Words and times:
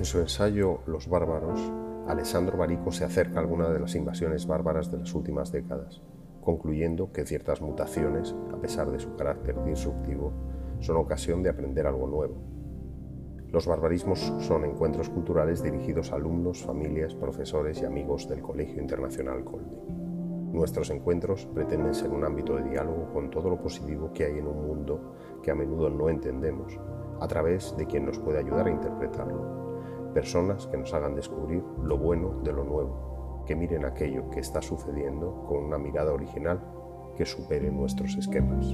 En 0.00 0.06
su 0.06 0.18
ensayo 0.18 0.78
Los 0.86 1.10
bárbaros, 1.10 1.60
Alessandro 2.08 2.56
Barico 2.56 2.90
se 2.90 3.04
acerca 3.04 3.36
a 3.36 3.42
alguna 3.42 3.68
de 3.68 3.78
las 3.78 3.94
invasiones 3.94 4.46
bárbaras 4.46 4.90
de 4.90 4.96
las 4.96 5.14
últimas 5.14 5.52
décadas, 5.52 6.00
concluyendo 6.40 7.12
que 7.12 7.26
ciertas 7.26 7.60
mutaciones, 7.60 8.34
a 8.50 8.56
pesar 8.56 8.90
de 8.90 8.98
su 8.98 9.14
carácter 9.14 9.62
disruptivo, 9.62 10.32
son 10.80 10.96
ocasión 10.96 11.42
de 11.42 11.50
aprender 11.50 11.86
algo 11.86 12.06
nuevo. 12.06 12.36
Los 13.48 13.66
barbarismos 13.66 14.20
son 14.38 14.64
encuentros 14.64 15.10
culturales 15.10 15.62
dirigidos 15.62 16.12
a 16.12 16.14
alumnos, 16.14 16.62
familias, 16.62 17.14
profesores 17.14 17.82
y 17.82 17.84
amigos 17.84 18.26
del 18.26 18.40
Colegio 18.40 18.80
Internacional 18.80 19.44
Colby. 19.44 19.76
Nuestros 20.50 20.88
encuentros 20.88 21.44
pretenden 21.44 21.94
ser 21.94 22.08
un 22.08 22.24
ámbito 22.24 22.56
de 22.56 22.70
diálogo 22.70 23.12
con 23.12 23.28
todo 23.28 23.50
lo 23.50 23.60
positivo 23.60 24.14
que 24.14 24.24
hay 24.24 24.38
en 24.38 24.46
un 24.46 24.66
mundo 24.66 25.12
que 25.42 25.50
a 25.50 25.54
menudo 25.54 25.90
no 25.90 26.08
entendemos, 26.08 26.80
a 27.20 27.28
través 27.28 27.76
de 27.76 27.84
quien 27.84 28.06
nos 28.06 28.18
puede 28.18 28.38
ayudar 28.38 28.66
a 28.66 28.70
interpretarlo. 28.70 29.69
Personas 30.14 30.66
que 30.66 30.76
nos 30.76 30.92
hagan 30.92 31.14
descubrir 31.14 31.62
lo 31.82 31.96
bueno 31.96 32.40
de 32.42 32.52
lo 32.52 32.64
nuevo, 32.64 33.44
que 33.46 33.54
miren 33.54 33.84
aquello 33.84 34.28
que 34.30 34.40
está 34.40 34.60
sucediendo 34.60 35.44
con 35.46 35.64
una 35.64 35.78
mirada 35.78 36.12
original 36.12 36.60
que 37.16 37.24
supere 37.24 37.70
nuestros 37.70 38.16
esquemas. 38.16 38.66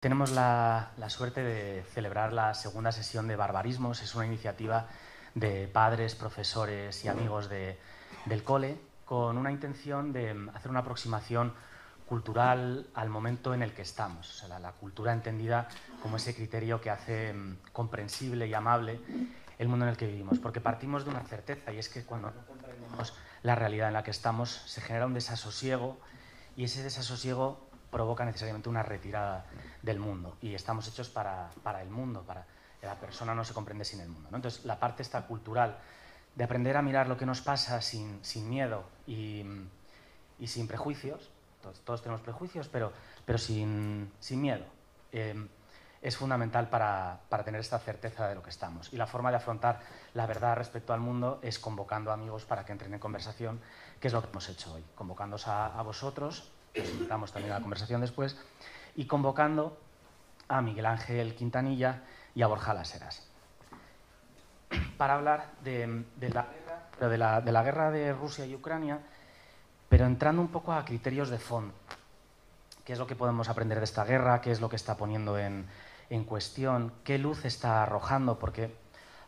Tenemos 0.00 0.32
la, 0.32 0.92
suerte 1.08 1.42
de 1.42 1.82
celebrar 1.82 2.32
la 2.32 2.54
segunda 2.54 2.92
sesión 2.92 3.28
de 3.28 3.36
Barbarismos. 3.36 4.02
Es 4.02 4.14
una 4.14 4.24
iniciativa 4.24 4.88
de 5.34 5.68
padres, 5.68 6.14
profesores 6.14 7.04
y 7.04 7.08
amigos 7.08 7.50
del 7.50 8.42
cole 8.44 8.78
con 9.04 9.36
una 9.38 9.52
intención 9.52 10.12
de 10.12 10.34
hacer 10.54 10.70
una 10.70 10.80
aproximación 10.80 11.52
cultural 12.08 12.86
al 12.94 13.08
momento 13.08 13.54
en 13.54 13.62
el 13.62 13.72
que 13.72 13.82
estamos. 13.82 14.30
O 14.30 14.46
sea, 14.46 14.58
la, 14.58 14.72
cultura 14.72 15.12
entendida 15.12 15.68
como 16.02 16.16
ese 16.16 16.34
criterio 16.34 16.80
que 16.80 16.90
hace 16.90 17.32
mm, 17.32 17.58
comprensible 17.72 18.46
y 18.46 18.54
amable 18.54 19.00
el 19.58 19.68
mundo 19.68 19.84
en 19.84 19.90
el 19.90 19.96
que 19.96 20.06
vivimos. 20.06 20.38
Porque 20.38 20.60
partimos 20.60 21.04
de 21.04 21.10
una 21.10 21.22
certeza 21.22 21.72
y 21.72 21.78
es 21.78 21.88
que 21.88 22.04
cuando 22.04 22.30
no 22.30 22.46
comprendemos 22.46 23.14
la 23.42 23.54
realidad 23.54 23.88
en 23.88 23.94
la 23.94 24.04
que 24.04 24.10
estamos 24.10 24.50
se 24.50 24.80
genera 24.80 25.06
un 25.06 25.14
desasosiego 25.14 25.98
y 26.56 26.64
ese 26.64 26.82
desasosiego 26.82 27.66
provoca 27.90 28.24
necesariamente 28.24 28.68
una 28.68 28.82
retirada 28.82 29.46
del 29.82 29.98
mundo 29.98 30.36
y 30.40 30.54
estamos 30.54 30.88
hechos 30.88 31.08
para, 31.08 31.50
para 31.62 31.82
el 31.82 31.90
mundo, 31.90 32.22
para 32.22 32.46
la 32.82 32.98
persona 32.98 33.34
no 33.34 33.44
se 33.44 33.52
comprende 33.52 33.84
sin 33.84 34.00
el 34.00 34.08
mundo. 34.08 34.28
Entonces, 34.32 34.64
la 34.64 34.78
parte 34.78 35.02
esta 35.02 35.26
cultural 35.26 35.78
de 36.34 36.44
aprender 36.44 36.76
a 36.76 36.82
mirar 36.82 37.08
lo 37.08 37.16
que 37.16 37.26
nos 37.26 37.40
pasa 37.40 37.80
sin, 37.82 38.24
sin 38.24 38.48
miedo 38.48 38.84
y, 39.06 39.44
y, 40.38 40.46
sin 40.46 40.68
prejuicios, 40.68 41.30
todos, 41.66 41.80
todos, 41.80 42.02
tenemos 42.02 42.20
prejuicios, 42.20 42.68
pero, 42.68 42.92
pero 43.24 43.38
sin, 43.38 44.12
sin 44.20 44.40
miedo, 44.40 44.64
eh, 45.12 45.48
es 46.02 46.16
fundamental 46.16 46.68
para, 46.68 47.20
para, 47.28 47.44
tener 47.44 47.60
esta 47.60 47.78
certeza 47.78 48.28
de 48.28 48.34
lo 48.34 48.42
que 48.42 48.50
estamos. 48.50 48.92
Y 48.92 48.96
la 48.96 49.06
forma 49.06 49.30
de 49.30 49.38
afrontar 49.38 49.80
la 50.14 50.26
verdad 50.26 50.56
respecto 50.56 50.92
al 50.92 51.00
mundo 51.00 51.40
es 51.42 51.58
convocando 51.58 52.12
amigos 52.12 52.44
para 52.44 52.64
que 52.64 52.72
entren 52.72 52.92
en 52.94 53.00
conversación, 53.00 53.60
que 54.00 54.08
es 54.08 54.12
lo 54.12 54.22
que 54.22 54.28
hemos 54.28 54.48
hecho 54.48 54.74
hoy, 54.74 54.84
convocándoos 54.94 55.48
a, 55.48 55.78
a 55.78 55.82
vosotros 55.82 56.52
invitamos 56.84 57.32
también 57.32 57.52
a 57.52 57.56
la 57.56 57.62
conversación 57.62 58.00
después, 58.00 58.36
y 58.94 59.06
convocando 59.06 59.78
a 60.48 60.60
Miguel 60.60 60.86
Ángel 60.86 61.34
Quintanilla 61.34 62.02
y 62.34 62.42
a 62.42 62.46
Borja 62.46 62.74
Laseras. 62.74 63.26
Para 64.96 65.14
hablar 65.14 65.52
de, 65.62 66.04
la, 66.20 66.46
de, 67.00 67.18
la, 67.18 67.40
de 67.40 67.52
la 67.52 67.62
guerra 67.62 67.90
de 67.90 68.12
Rusia 68.12 68.46
y 68.46 68.54
Ucrania, 68.54 69.00
pero 69.88 70.06
entrando 70.06 70.42
un 70.42 70.48
poco 70.48 70.72
a 70.72 70.84
criterios 70.84 71.30
de 71.30 71.38
fondo. 71.38 71.74
¿Qué 72.84 72.92
es 72.92 72.98
lo 72.98 73.06
que 73.06 73.16
podemos 73.16 73.48
aprender 73.48 73.78
de 73.78 73.84
esta 73.84 74.04
guerra? 74.04 74.40
¿Qué 74.40 74.50
es 74.50 74.60
lo 74.60 74.68
que 74.68 74.76
está 74.76 74.96
poniendo 74.96 75.38
en, 75.38 75.66
en 76.10 76.24
cuestión? 76.24 76.92
¿Qué 77.04 77.18
luz 77.18 77.44
está 77.44 77.82
arrojando? 77.82 78.38
Porque 78.38 78.74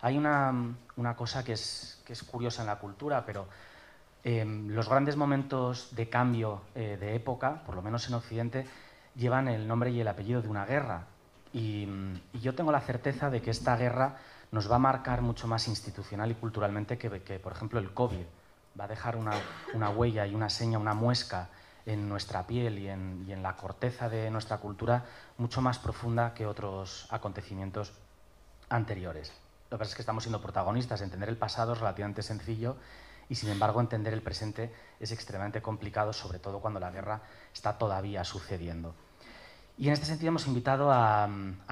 hay 0.00 0.16
una, 0.16 0.54
una 0.96 1.16
cosa 1.16 1.44
que 1.44 1.54
es, 1.54 2.00
que 2.04 2.12
es, 2.12 2.22
curiosa 2.22 2.62
en 2.62 2.68
la 2.68 2.78
cultura, 2.78 3.26
pero 3.26 3.48
Em, 4.24 4.68
los 4.68 4.88
grandes 4.88 5.16
momentos 5.16 5.94
de 5.94 6.08
cambio 6.08 6.62
eh, 6.74 6.96
de 7.00 7.14
época, 7.14 7.62
por 7.64 7.74
lo 7.74 7.82
menos 7.82 8.08
en 8.08 8.14
Occidente, 8.14 8.66
llevan 9.14 9.48
el 9.48 9.66
nombre 9.66 9.90
y 9.90 10.00
el 10.00 10.08
apellido 10.08 10.42
de 10.42 10.48
una 10.48 10.66
guerra. 10.66 11.06
Y, 11.52 11.88
yo 12.34 12.54
tengo 12.54 12.72
la 12.72 12.80
certeza 12.80 13.30
de 13.30 13.40
que 13.40 13.50
esta 13.50 13.76
guerra 13.76 14.16
nos 14.50 14.70
va 14.70 14.76
a 14.76 14.80
marcar 14.80 15.22
mucho 15.22 15.46
más 15.46 15.66
institucional 15.68 16.30
y 16.30 16.34
culturalmente 16.34 16.98
que, 16.98 17.08
por 17.38 17.52
ejemplo, 17.52 17.78
el 17.78 17.94
COVID. 17.94 18.24
Va 18.78 18.84
a 18.84 18.88
dejar 18.88 19.16
una, 19.16 19.90
huella 19.90 20.26
y 20.26 20.34
una 20.34 20.50
seña, 20.50 20.78
una 20.78 20.94
muesca 20.94 21.48
en 21.86 22.08
nuestra 22.08 22.46
piel 22.46 22.78
y 22.78 22.88
en, 22.88 23.42
la 23.42 23.56
corteza 23.56 24.08
de 24.08 24.30
nuestra 24.30 24.58
cultura 24.58 25.04
mucho 25.38 25.60
más 25.60 25.78
profunda 25.78 26.34
que 26.34 26.46
otros 26.46 27.06
acontecimientos 27.10 27.92
anteriores. 28.68 29.32
Lo 29.70 29.76
que 29.76 29.80
pasa 29.80 29.90
es 29.90 29.94
que 29.96 30.02
estamos 30.02 30.22
siendo 30.22 30.40
protagonistas. 30.40 31.00
Entender 31.00 31.28
el 31.28 31.36
pasado 31.36 31.72
es 31.72 31.80
relativamente 31.80 32.22
sencillo 32.22 32.76
y 33.28 33.34
sin 33.34 33.50
embargo 33.50 33.80
entender 33.80 34.14
el 34.14 34.22
presente 34.22 34.72
es 35.00 35.12
extremadamente 35.12 35.60
complicado, 35.60 36.12
sobre 36.12 36.38
todo 36.38 36.60
cuando 36.60 36.80
la 36.80 36.90
guerra 36.90 37.22
está 37.52 37.78
todavía 37.78 38.24
sucediendo. 38.24 38.94
Y 39.76 39.86
en 39.86 39.92
este 39.92 40.06
sentido 40.06 40.28
hemos 40.28 40.46
invitado 40.48 40.90
a, 40.90 41.28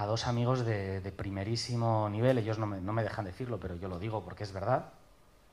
dos 0.06 0.28
amigos 0.28 0.64
de, 0.64 1.12
primerísimo 1.16 2.08
nivel, 2.08 2.38
ellos 2.38 2.56
no 2.56 2.66
me, 2.66 3.02
dejan 3.02 3.24
decirlo, 3.24 3.58
pero 3.58 3.74
yo 3.74 3.88
lo 3.88 3.98
digo 3.98 4.24
porque 4.24 4.44
es 4.44 4.52
verdad. 4.52 4.90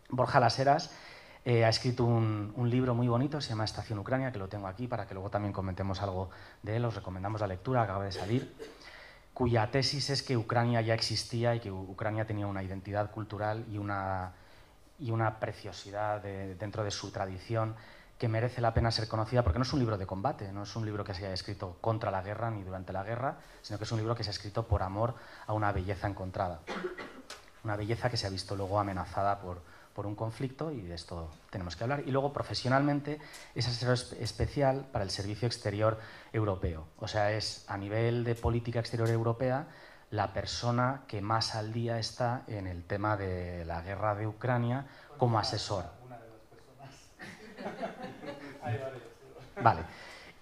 Borja 0.10 0.40
Laseras 0.40 0.92
eh, 1.46 1.66
ha 1.66 1.70
escrito 1.70 2.06
un, 2.06 2.54
libro 2.70 2.96
muy 2.96 3.08
bonito, 3.08 3.42
se 3.42 3.50
llama 3.50 3.66
Estación 3.66 4.00
Ucrania, 4.00 4.32
que 4.32 4.40
lo 4.40 4.48
tengo 4.48 4.68
aquí 4.68 4.88
para 4.88 5.06
que 5.08 5.14
luego 5.14 5.30
también 5.30 5.54
comentemos 5.54 6.02
algo 6.02 6.30
de 6.62 6.78
él, 6.78 6.86
os 6.86 6.96
recomendamos 6.96 7.42
la 7.42 7.48
lectura, 7.48 7.82
acaba 7.82 8.04
de 8.04 8.12
salir, 8.12 8.56
cuya 9.34 9.70
tesis 9.70 10.10
es 10.10 10.24
que 10.24 10.38
Ucrania 10.38 10.82
ya 10.82 10.94
existía 10.94 11.56
y 11.56 11.60
que 11.60 11.72
Ucrania 11.72 12.26
tenía 12.26 12.48
una 12.48 12.64
identidad 12.64 13.12
cultural 13.12 13.66
y 13.70 13.78
una 13.78 14.34
y 15.00 15.12
una 15.12 15.40
preciosidad 15.40 16.22
dentro 16.22 16.84
de 16.84 16.92
su 16.92 17.12
tradición 17.12 17.76
que 18.18 18.28
merece 18.30 18.62
la 18.62 18.74
pena 18.74 18.92
ser 18.92 19.08
conocida 19.08 19.44
porque 19.44 19.60
no 19.60 19.64
es 19.64 19.74
un 19.74 19.80
libro 19.80 19.98
de 19.98 20.06
combate, 20.06 20.52
no 20.52 20.64
es 20.64 20.76
un 20.76 20.86
libro 20.86 21.04
que 21.04 21.14
se 21.14 21.26
haya 21.26 21.34
escrito 21.34 21.78
contra 21.82 22.10
la 22.10 22.22
guerra 22.22 22.50
ni 22.52 22.64
durante 22.64 22.94
la 22.94 23.04
guerra, 23.04 23.38
sino 23.62 23.78
que 23.78 23.84
es 23.84 23.92
un 23.92 23.98
libro 23.98 24.16
que 24.16 24.24
se 24.24 24.30
ha 24.30 24.32
escrito 24.32 24.66
por 24.68 24.82
amor 24.84 25.16
a 25.46 25.54
una 25.54 25.72
belleza 25.72 26.08
encontrada. 26.08 26.62
Una 27.64 27.76
belleza 27.76 28.10
que 28.10 28.18
se 28.18 28.28
ha 28.28 28.30
visto 28.30 28.56
luego 28.56 28.80
amenazada 28.80 29.40
por, 29.40 29.62
por 29.94 30.06
un 30.08 30.16
conflicto 30.16 30.72
y 30.72 30.82
de 30.82 30.96
esto 30.96 31.30
tenemos 31.50 31.76
que 31.76 31.84
hablar. 31.84 32.04
Y 32.06 32.12
luego, 32.12 32.34
profesionalmente, 32.34 33.20
es 33.56 33.68
asesor 33.68 34.18
especial 34.20 34.88
para 34.92 35.04
el 35.04 35.12
Servicio 35.12 35.48
Exterior 35.48 36.00
Europeo. 36.32 36.88
O 36.98 37.08
sea, 37.08 37.32
es 37.32 37.66
a 37.68 37.78
nivel 37.78 38.24
de 38.24 38.36
política 38.36 38.80
exterior 38.80 39.10
europea 39.10 39.68
la 40.12 40.34
persona 40.34 41.04
que 41.08 41.22
más 41.22 41.56
al 41.56 41.74
día 41.74 41.98
está 41.98 42.44
en 42.48 42.68
el 42.68 42.84
tema 42.84 43.18
de 43.18 43.66
la 43.66 43.82
guerra 43.82 44.16
de 44.16 44.28
Ucrania 44.28 44.86
como 45.18 45.40
asesor. 45.40 45.86
Vale. 49.62 49.82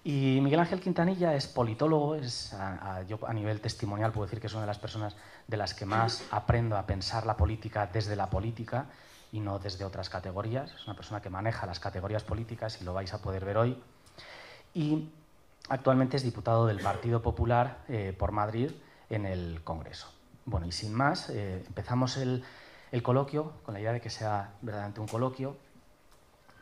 Y 0.04 0.40
Miguel 0.42 0.60
Ángel 0.60 0.80
Quintanilla 0.80 1.34
es 1.34 1.46
politólogo, 1.46 2.16
es 2.16 2.54
yo 3.06 3.20
a 3.26 3.32
nivel 3.32 3.60
testimonial 3.60 4.10
puedo 4.10 4.26
decir 4.26 4.40
que 4.40 4.48
es 4.48 4.52
una 4.52 4.62
de 4.62 4.66
las 4.66 4.78
personas 4.78 5.14
de 5.46 5.56
las 5.56 5.74
que 5.74 5.86
más 5.86 6.24
aprendo 6.32 6.76
a 6.76 6.86
pensar 6.86 7.24
la 7.24 7.36
política 7.36 7.88
desde 7.90 8.16
la 8.16 8.28
política 8.28 8.86
y 9.32 9.40
no 9.40 9.58
desde 9.58 9.84
otras 9.84 10.10
categorías. 10.10 10.72
Es 10.74 10.86
una 10.86 10.94
persona 10.94 11.20
que 11.20 11.30
maneja 11.30 11.66
las 11.66 11.80
categorías 11.80 12.22
políticas 12.22 12.80
y 12.80 12.84
lo 12.84 12.92
vais 12.92 13.12
a 13.14 13.22
poder 13.22 13.44
ver 13.44 13.56
hoy. 13.56 13.82
Y 14.74 15.10
actualmente 15.68 16.18
es 16.18 16.22
diputado 16.22 16.66
del 16.66 16.80
Partido 16.80 17.22
Popular 17.22 17.78
eh, 17.88 18.14
por 18.16 18.30
Madrid 18.30 18.70
en 19.08 19.26
el 19.26 19.62
Congreso. 19.64 20.08
Bueno, 20.44 20.66
y 20.66 20.72
sin 20.72 20.92
más, 20.92 21.30
eh, 21.30 21.64
empezamos 21.66 22.16
el, 22.18 22.44
coloquio 23.02 23.54
con 23.64 23.72
la 23.72 23.80
idea 23.80 23.92
de 23.92 24.00
que 24.02 24.10
sea 24.10 24.52
verdaderamente 24.60 25.00
un 25.00 25.08
coloquio. 25.08 25.56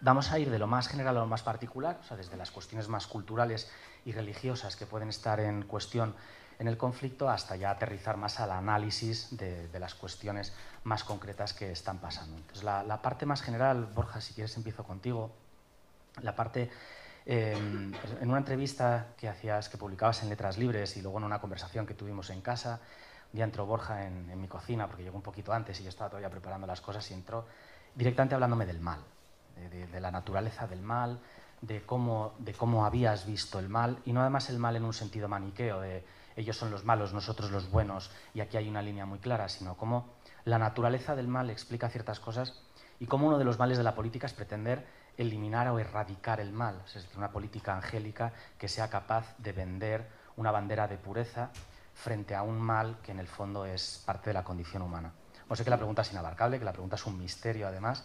Vamos 0.01 0.31
a 0.31 0.39
ir 0.39 0.49
de 0.49 0.59
lo 0.59 0.69
más 0.69 0.87
general 0.87 1.17
a 1.17 1.21
lo 1.21 1.27
más 1.27 1.43
particular, 1.43 1.99
o 2.01 2.05
sea, 2.05 2.17
desde 2.17 2.37
las 2.37 2.53
cuestiones 2.53 2.89
más 2.89 3.07
culturales 3.07 3.71
y 4.05 4.13
religiosas 4.13 4.77
que 4.77 4.87
pueden 4.87 5.09
estar 5.09 5.41
en 5.41 5.63
cuestión 5.65 6.15
en 6.61 6.69
el 6.69 6.77
conflicto 6.77 7.29
hasta 7.29 7.57
ya 7.57 7.71
aterrizar 7.71 8.17
más 8.17 8.39
al 8.39 8.53
análisis 8.53 9.37
de, 9.37 9.69
las 9.81 9.95
cuestiones 9.95 10.53
más 10.85 11.03
concretas 11.03 11.55
que 11.55 11.73
están 11.73 11.99
pasando. 11.99 12.37
Entonces, 12.37 12.63
la, 12.63 12.85
la, 12.85 13.03
parte 13.03 13.27
más 13.27 13.43
general, 13.43 13.87
Borja, 13.95 14.21
si 14.21 14.35
quieres 14.35 14.57
empiezo 14.57 14.85
contigo, 14.85 15.33
la 16.23 16.37
parte 16.37 16.71
en 17.27 17.95
una 18.23 18.39
entrevista 18.39 19.09
que 19.17 19.29
hacías, 19.29 19.69
que 19.69 19.79
publicabas 19.79 20.23
en 20.23 20.29
Letras 20.29 20.59
Libres 20.59 20.97
y 20.97 21.03
luego 21.03 21.19
en 21.19 21.25
una 21.25 21.41
conversación 21.41 21.87
que 21.87 21.95
tuvimos 21.95 22.31
en 22.31 22.41
casa, 22.41 22.81
un 23.33 23.37
día 23.37 23.45
entró 23.45 23.67
Borja 23.67 24.07
en, 24.07 24.41
mi 24.41 24.49
cocina, 24.49 24.87
porque 24.87 25.03
llegó 25.03 25.17
un 25.17 25.23
poquito 25.23 25.53
antes 25.53 25.81
y 25.81 25.85
yo 25.85 25.89
estaba 25.89 26.11
todavía 26.11 26.31
preparando 26.31 26.67
las 26.67 26.81
cosas 26.81 27.09
y 27.11 27.15
entró 27.15 27.47
directamente 27.95 28.35
hablándome 28.35 28.67
del 28.67 28.81
mal, 28.81 29.01
de, 29.71 30.01
la 30.01 30.11
naturaleza 30.11 30.67
del 30.67 30.81
mal, 30.81 31.21
de 31.61 31.83
cómo, 31.83 32.35
de 32.39 32.53
cómo 32.55 32.85
habías 32.85 33.27
visto 33.27 33.59
el 33.59 33.69
mal, 33.69 33.99
y 34.05 34.13
no 34.13 34.21
además 34.21 34.51
el 34.51 34.59
mal 34.59 34.77
en 34.77 34.85
un 34.85 34.93
sentido 34.95 35.29
maniqueo, 35.29 35.81
de 35.81 36.03
ellos 36.41 36.57
son 36.57 36.71
los 36.71 36.85
malos, 36.85 37.13
nosotros 37.13 37.51
los 37.51 37.71
buenos, 37.71 38.11
y 38.35 38.41
aquí 38.41 38.57
hay 38.57 38.69
una 38.69 38.83
línea 38.83 39.07
muy 39.07 39.19
clara, 39.19 39.49
sino 39.49 39.77
cómo 39.77 40.15
la 40.45 40.59
naturaleza 40.59 41.15
del 41.15 41.29
mal 41.29 41.51
explica 41.51 41.89
ciertas 41.89 42.21
cosas 42.21 42.63
y 42.99 43.07
cómo 43.07 43.27
uno 43.27 43.39
de 43.39 43.45
los 43.45 43.59
males 43.59 43.79
de 43.79 43.85
la 43.85 43.95
política 43.95 44.27
es 44.27 44.33
pretender 44.33 44.87
eliminar 45.17 45.69
o 45.69 45.79
erradicar 45.79 46.41
el 46.41 46.53
mal, 46.53 46.83
es 46.87 46.95
decir, 46.95 47.19
una 47.19 47.31
política 47.31 47.77
angélica 47.77 48.33
que 48.59 48.69
sea 48.69 48.89
capaz 48.89 49.37
de 49.39 49.53
vender 49.53 50.09
una 50.37 50.51
bandera 50.51 50.89
de 50.89 50.97
pureza 50.97 51.51
frente 51.95 52.35
a 52.35 52.43
un 52.43 52.59
mal 52.59 52.99
que 53.03 53.13
en 53.13 53.19
el 53.19 53.29
fondo 53.29 53.67
es 53.67 54.03
parte 54.07 54.31
de 54.31 54.35
la 54.35 54.45
condición 54.45 54.83
humana. 54.83 55.13
O 55.49 55.57
sé 55.57 55.65
que 55.65 55.71
la 55.71 55.77
pregunta 55.77 56.03
es 56.03 56.13
inabarcable, 56.13 56.59
que 56.59 56.65
la 56.65 56.73
pregunta 56.73 56.97
es 56.97 57.05
un 57.07 57.19
misterio 57.19 57.67
además, 57.67 58.05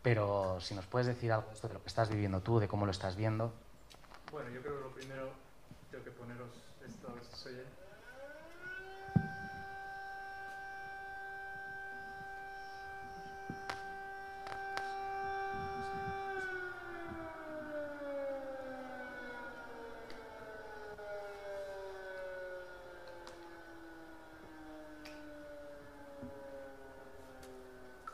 pero 0.00 0.58
si 0.60 0.74
nos 0.74 0.86
puedes 0.86 1.06
decir 1.06 1.32
algo 1.32 1.50
de 1.60 1.74
lo 1.74 1.82
que 1.82 1.88
estás 1.88 2.08
viviendo 2.08 2.40
tú, 2.40 2.60
de 2.60 2.68
cómo 2.68 2.86
lo 2.86 2.92
estás 2.92 3.16
viendo. 3.16 3.52
Bueno, 4.30 4.48
yo 4.50 4.62
creo 4.62 4.76
que 4.76 4.82
lo 4.84 4.94
primero 4.94 5.28
tengo 5.90 6.04
que 6.04 6.10
poneros 6.12 6.48
esto. 6.86 7.14
Esta 7.20 7.50
es 7.50 7.56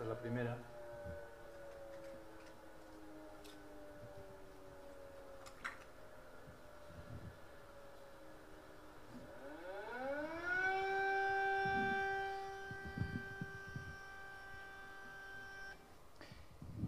la 0.07 0.15
primera. 0.17 0.57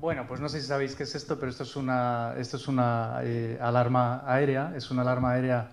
Bueno, 0.02 0.26
pues 0.26 0.40
no 0.40 0.49
sé 0.49 0.60
si 0.60 0.66
sabéis 0.66 0.96
qué 0.96 1.04
es 1.04 1.14
esto, 1.14 1.38
pero 1.38 1.49
esto 1.49 1.62
es 1.62 1.76
una, 1.76 2.34
esto 2.37 2.56
es 2.56 2.66
una 2.66 3.20
eh, 3.22 3.56
alarma 3.60 4.25
aérea. 4.26 4.72
Es 4.75 4.90
una 4.90 5.02
alarma 5.02 5.31
aérea, 5.31 5.69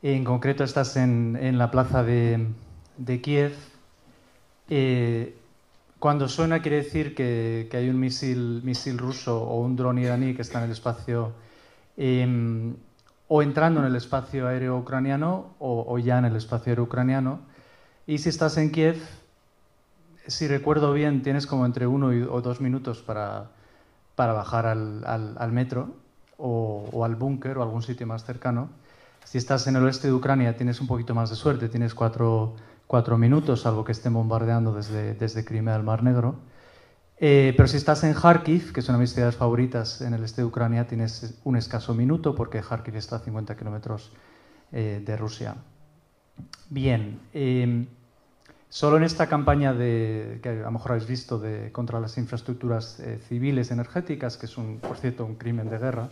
en 0.00 0.24
concreto 0.24 0.64
estás 0.64 0.96
en, 0.96 1.38
en 1.38 1.58
la 1.58 1.70
plaza 1.70 2.02
de, 2.02 2.46
de 2.96 3.20
Kiev. 3.20 3.52
Eh, 4.70 5.36
cuando 5.98 6.28
suena 6.28 6.62
quiere 6.62 6.78
decir 6.78 7.14
que, 7.14 7.68
que, 7.70 7.76
hay 7.76 7.90
un 7.90 8.00
misil, 8.00 8.62
misil 8.64 8.96
ruso 8.96 9.42
o 9.42 9.60
un 9.60 9.76
dron 9.76 9.98
iraní 9.98 10.32
que 10.32 10.40
está 10.40 10.60
en 10.60 10.64
el 10.64 10.70
espacio 10.70 11.34
eh, 11.98 12.72
o 13.28 13.42
entrando 13.42 13.80
en 13.80 13.86
el 13.86 13.96
espacio 13.96 14.48
aéreo 14.48 14.78
ucraniano 14.78 15.56
o, 15.58 15.84
o, 15.86 15.98
ya 15.98 16.16
en 16.18 16.24
el 16.24 16.36
espacio 16.36 16.70
aéreo 16.70 16.84
ucraniano. 16.84 17.40
Y 18.06 18.16
si 18.16 18.30
estás 18.30 18.56
en 18.56 18.70
Kiev, 18.70 18.96
si 20.26 20.48
recuerdo 20.48 20.94
bien, 20.94 21.22
tienes 21.22 21.46
como 21.46 21.66
entre 21.66 21.86
uno 21.86 22.14
y, 22.14 22.22
o 22.22 22.40
dos 22.40 22.62
minutos 22.62 23.02
para, 23.02 23.50
para 24.18 24.32
bajar 24.32 24.66
al, 24.66 25.52
metro 25.52 25.94
o, 26.38 27.04
al 27.04 27.14
búnker 27.14 27.56
o 27.56 27.62
algún 27.62 27.82
sitio 27.82 28.04
más 28.04 28.24
cercano. 28.24 28.68
Si 29.22 29.38
estás 29.38 29.68
en 29.68 29.76
el 29.76 29.84
oeste 29.84 30.08
de 30.08 30.12
Ucrania, 30.12 30.56
tienes 30.56 30.80
un 30.80 30.88
poquito 30.88 31.14
más 31.14 31.30
de 31.30 31.36
suerte, 31.36 31.68
tienes 31.68 31.94
cuatro 31.94 32.56
cuatro 32.88 33.16
minutos, 33.16 33.60
salvo 33.60 33.84
que 33.84 33.92
estén 33.92 34.14
bombardeando 34.14 34.72
desde, 34.72 35.14
desde 35.14 35.44
Crimea 35.44 35.76
al 35.76 35.84
Mar 35.84 36.02
Negro. 36.02 36.40
Eh, 37.20 37.54
pero 37.56 37.68
si 37.68 37.76
estás 37.76 38.02
en 38.02 38.14
Kharkiv, 38.14 38.72
que 38.72 38.80
es 38.80 38.88
una 38.88 38.98
de 38.98 39.02
mis 39.02 39.12
ciudades 39.12 39.36
favoritas 39.36 40.00
en 40.00 40.14
el 40.14 40.24
este 40.24 40.40
de 40.40 40.46
Ucrania, 40.46 40.88
tienes 40.88 41.38
un 41.44 41.56
escaso 41.56 41.94
minuto 41.94 42.34
porque 42.34 42.60
Kharkiv 42.60 42.96
está 42.96 43.16
a 43.16 43.18
50 43.20 43.56
kilómetros 43.56 44.10
eh, 44.72 45.00
de 45.04 45.16
Rusia. 45.16 45.54
Bien, 46.70 47.20
eh, 47.32 47.86
solo 48.68 48.96
en 48.98 49.04
esta 49.04 49.28
campaña 49.28 49.72
de, 49.72 50.40
que 50.42 50.50
a 50.50 50.54
lo 50.54 50.70
mejor 50.70 50.92
habéis 50.92 51.08
visto 51.08 51.38
de, 51.38 51.72
contra 51.72 52.00
las 52.00 52.18
infraestructuras 52.18 53.00
eh, 53.00 53.18
civiles 53.28 53.70
energéticas, 53.70 54.36
que 54.36 54.46
es, 54.46 54.58
un, 54.58 54.78
por 54.78 54.96
cierto, 54.96 55.24
un 55.24 55.36
crimen 55.36 55.70
de 55.70 55.78
guerra, 55.78 56.10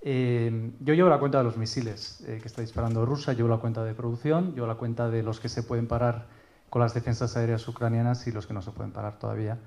eh, 0.00 0.70
yo 0.80 0.94
llevo 0.94 1.08
la 1.08 1.18
cuenta 1.18 1.38
de 1.38 1.44
los 1.44 1.56
misiles 1.56 2.22
eh, 2.26 2.38
que 2.40 2.48
está 2.48 2.62
disparando 2.62 3.04
Rusia, 3.04 3.32
llevo 3.32 3.48
la 3.48 3.58
cuenta 3.58 3.84
de 3.84 3.94
producción, 3.94 4.54
llevo 4.54 4.66
la 4.66 4.76
cuenta 4.76 5.10
de 5.10 5.22
los 5.22 5.40
que 5.40 5.48
se 5.48 5.62
pueden 5.62 5.88
parar 5.88 6.26
con 6.70 6.80
las 6.80 6.94
defensas 6.94 7.36
aéreas 7.36 7.66
ucranianas 7.66 8.26
y 8.26 8.32
los 8.32 8.46
que 8.46 8.54
no 8.54 8.62
se 8.62 8.70
pueden 8.70 8.92
parar 8.92 9.18
todavía. 9.18 9.58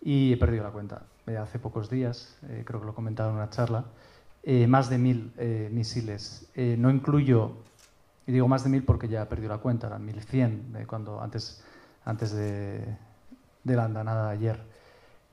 Y 0.00 0.32
he 0.32 0.36
perdido 0.36 0.64
la 0.64 0.70
cuenta. 0.70 1.02
Hace 1.40 1.58
pocos 1.58 1.88
días, 1.88 2.36
creo 2.64 2.80
que 2.80 2.86
lo 2.86 2.92
he 2.92 2.94
comentado 2.94 3.30
en 3.30 3.36
una 3.36 3.48
charla, 3.50 3.84
más 4.66 4.90
de 4.90 4.98
mil 4.98 5.32
misiles. 5.70 6.48
no 6.56 6.90
incluyo, 6.90 7.52
y 8.26 8.32
digo 8.32 8.48
más 8.48 8.64
de 8.64 8.70
mil 8.70 8.84
porque 8.84 9.08
ya 9.08 9.22
he 9.22 9.26
perdido 9.26 9.50
la 9.50 9.58
cuenta, 9.58 9.86
eran 9.86 10.04
1100 10.04 10.84
cuando, 10.86 11.20
antes, 11.20 11.62
antes 12.04 12.32
de, 12.32 12.96
la 13.64 13.84
andanada 13.84 14.28
de 14.28 14.32
ayer. 14.32 14.60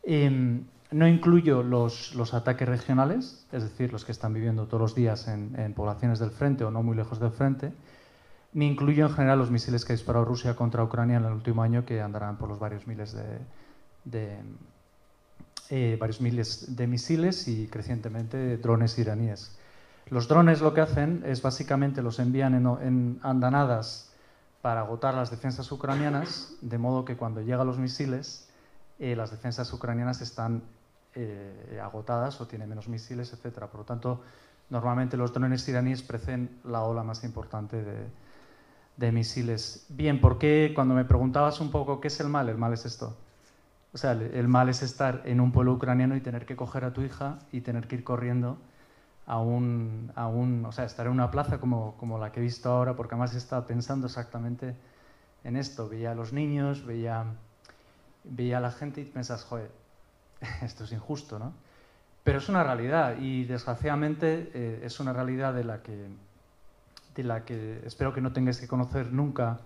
Em, 0.03 0.65
no 0.91 1.07
incluyo 1.07 1.61
los, 1.61 2.15
los, 2.15 2.33
ataques 2.33 2.67
regionales, 2.67 3.45
es 3.51 3.63
decir, 3.63 3.91
los 3.91 4.05
que 4.05 4.11
están 4.11 4.33
viviendo 4.33 4.65
todos 4.65 4.81
los 4.81 4.95
días 4.95 5.27
en, 5.27 5.59
en, 5.59 5.73
poblaciones 5.73 6.17
del 6.17 6.31
frente 6.31 6.63
o 6.63 6.71
no 6.71 6.81
muy 6.81 6.95
lejos 6.95 7.19
del 7.19 7.31
frente, 7.31 7.71
ni 8.53 8.67
incluyo 8.67 9.05
en 9.05 9.13
general 9.13 9.37
los 9.37 9.51
misiles 9.51 9.85
que 9.85 9.93
ha 9.93 9.95
disparado 9.95 10.25
Rusia 10.25 10.55
contra 10.55 10.83
Ucrania 10.83 11.17
en 11.17 11.25
el 11.25 11.33
último 11.33 11.61
año, 11.61 11.85
que 11.85 12.01
andarán 12.01 12.37
por 12.37 12.49
los 12.49 12.57
varios 12.57 12.87
miles 12.87 13.13
de, 13.13 13.39
de 14.05 14.39
eh, 15.69 15.97
varios 15.99 16.19
miles 16.19 16.75
de 16.75 16.87
misiles 16.87 17.47
y 17.47 17.67
crecientemente 17.67 18.57
drones 18.57 18.97
iraníes. 18.97 19.55
Los 20.09 20.27
drones 20.27 20.61
lo 20.61 20.73
que 20.73 20.81
hacen 20.81 21.23
es 21.25 21.41
básicamente 21.41 22.01
los 22.01 22.17
envían 22.19 22.55
en, 22.55 23.19
andanadas 23.21 24.11
para 24.61 24.81
agotar 24.81 25.13
las 25.13 25.29
defensas 25.29 25.71
ucranianas, 25.71 26.55
de 26.61 26.77
modo 26.79 27.05
que 27.05 27.15
cuando 27.15 27.41
llegan 27.41 27.67
los 27.67 27.77
misiles, 27.77 28.49
eh, 28.97 29.15
las 29.15 29.29
defensas 29.31 29.71
ucranianas 29.71 30.21
están 30.21 30.63
eh, 31.13 31.79
agotadas 31.81 32.41
o 32.41 32.47
tienen 32.47 32.69
menos 32.69 32.87
misiles, 32.87 33.31
etc. 33.33 33.67
Por 33.67 33.81
lo 33.81 33.83
tanto, 33.83 34.21
normalmente 34.71 35.15
los 35.15 35.31
drones 35.31 35.67
iraníes 35.69 36.01
preceden 36.01 36.59
la 36.63 36.81
ola 36.81 37.03
más 37.03 37.23
importante 37.23 37.83
de, 37.83 38.07
de, 38.97 39.11
misiles. 39.11 39.85
Bien, 39.89 40.19
¿por 40.19 40.39
qué 40.39 40.71
cuando 40.73 40.95
me 40.95 41.05
preguntabas 41.05 41.61
un 41.61 41.69
poco 41.69 42.01
qué 42.01 42.07
es 42.07 42.19
el 42.19 42.29
mal? 42.29 42.49
El 42.49 42.57
mal 42.57 42.73
es 42.73 42.85
esto. 42.85 43.15
O 43.93 43.97
sea, 43.97 44.13
el, 44.13 44.23
el 44.23 44.47
mal 44.47 44.69
es 44.69 44.81
estar 44.81 45.21
en 45.25 45.39
un 45.39 45.51
pueblo 45.51 45.73
ucraniano 45.73 46.15
y 46.15 46.21
tener 46.21 46.47
que 46.47 46.55
coger 46.55 46.83
a 46.83 46.93
tu 46.93 47.01
hija 47.01 47.37
y 47.51 47.61
tener 47.61 47.87
que 47.87 47.95
ir 47.95 48.03
corriendo 48.03 48.57
a 49.29 49.39
un, 49.39 50.11
a 50.15 50.27
un 50.27 50.65
o 50.65 50.71
sea, 50.71 50.85
estar 50.85 51.05
en 51.05 51.11
una 51.11 51.29
plaza 51.29 51.59
como, 51.59 51.95
como 51.97 52.17
la 52.17 52.31
que 52.31 52.39
he 52.39 52.43
visto 52.43 52.71
ahora, 52.71 52.95
porque 52.95 53.13
además 53.13 53.35
estaba 53.35 53.67
pensando 53.67 54.07
exactamente 54.07 54.75
en 55.43 55.55
esto. 55.55 55.87
Veía 55.87 56.13
a 56.13 56.15
los 56.15 56.33
niños, 56.33 56.83
veía, 56.83 57.25
veía 58.23 58.57
a 58.57 58.59
la 58.59 58.71
gente 58.71 59.01
y 59.01 59.05
pensas, 59.05 59.43
joder, 59.43 59.69
esto 60.63 60.83
es 60.83 60.91
injusto, 60.91 61.37
¿no? 61.37 61.53
Pero 62.23 62.39
es 62.39 62.49
una 62.49 62.63
realidad 62.63 63.17
y 63.19 63.45
desgraciadamente 63.45 64.49
eh, 64.55 64.81
es 64.83 64.99
una 64.99 65.13
realidad 65.13 65.53
de 65.53 65.63
la, 65.63 65.83
que, 65.83 66.07
de 67.13 67.23
la 67.23 67.45
que 67.45 67.83
espero 67.85 68.11
que 68.11 68.21
no 68.21 68.33
tengáis 68.33 68.59
que 68.59 68.67
conocer 68.67 69.13
nunca 69.13 69.59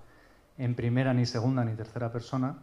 en 0.58 0.76
primera, 0.76 1.14
ni 1.14 1.26
segunda, 1.26 1.64
ni 1.64 1.74
tercera 1.74 2.12
persona. 2.12 2.58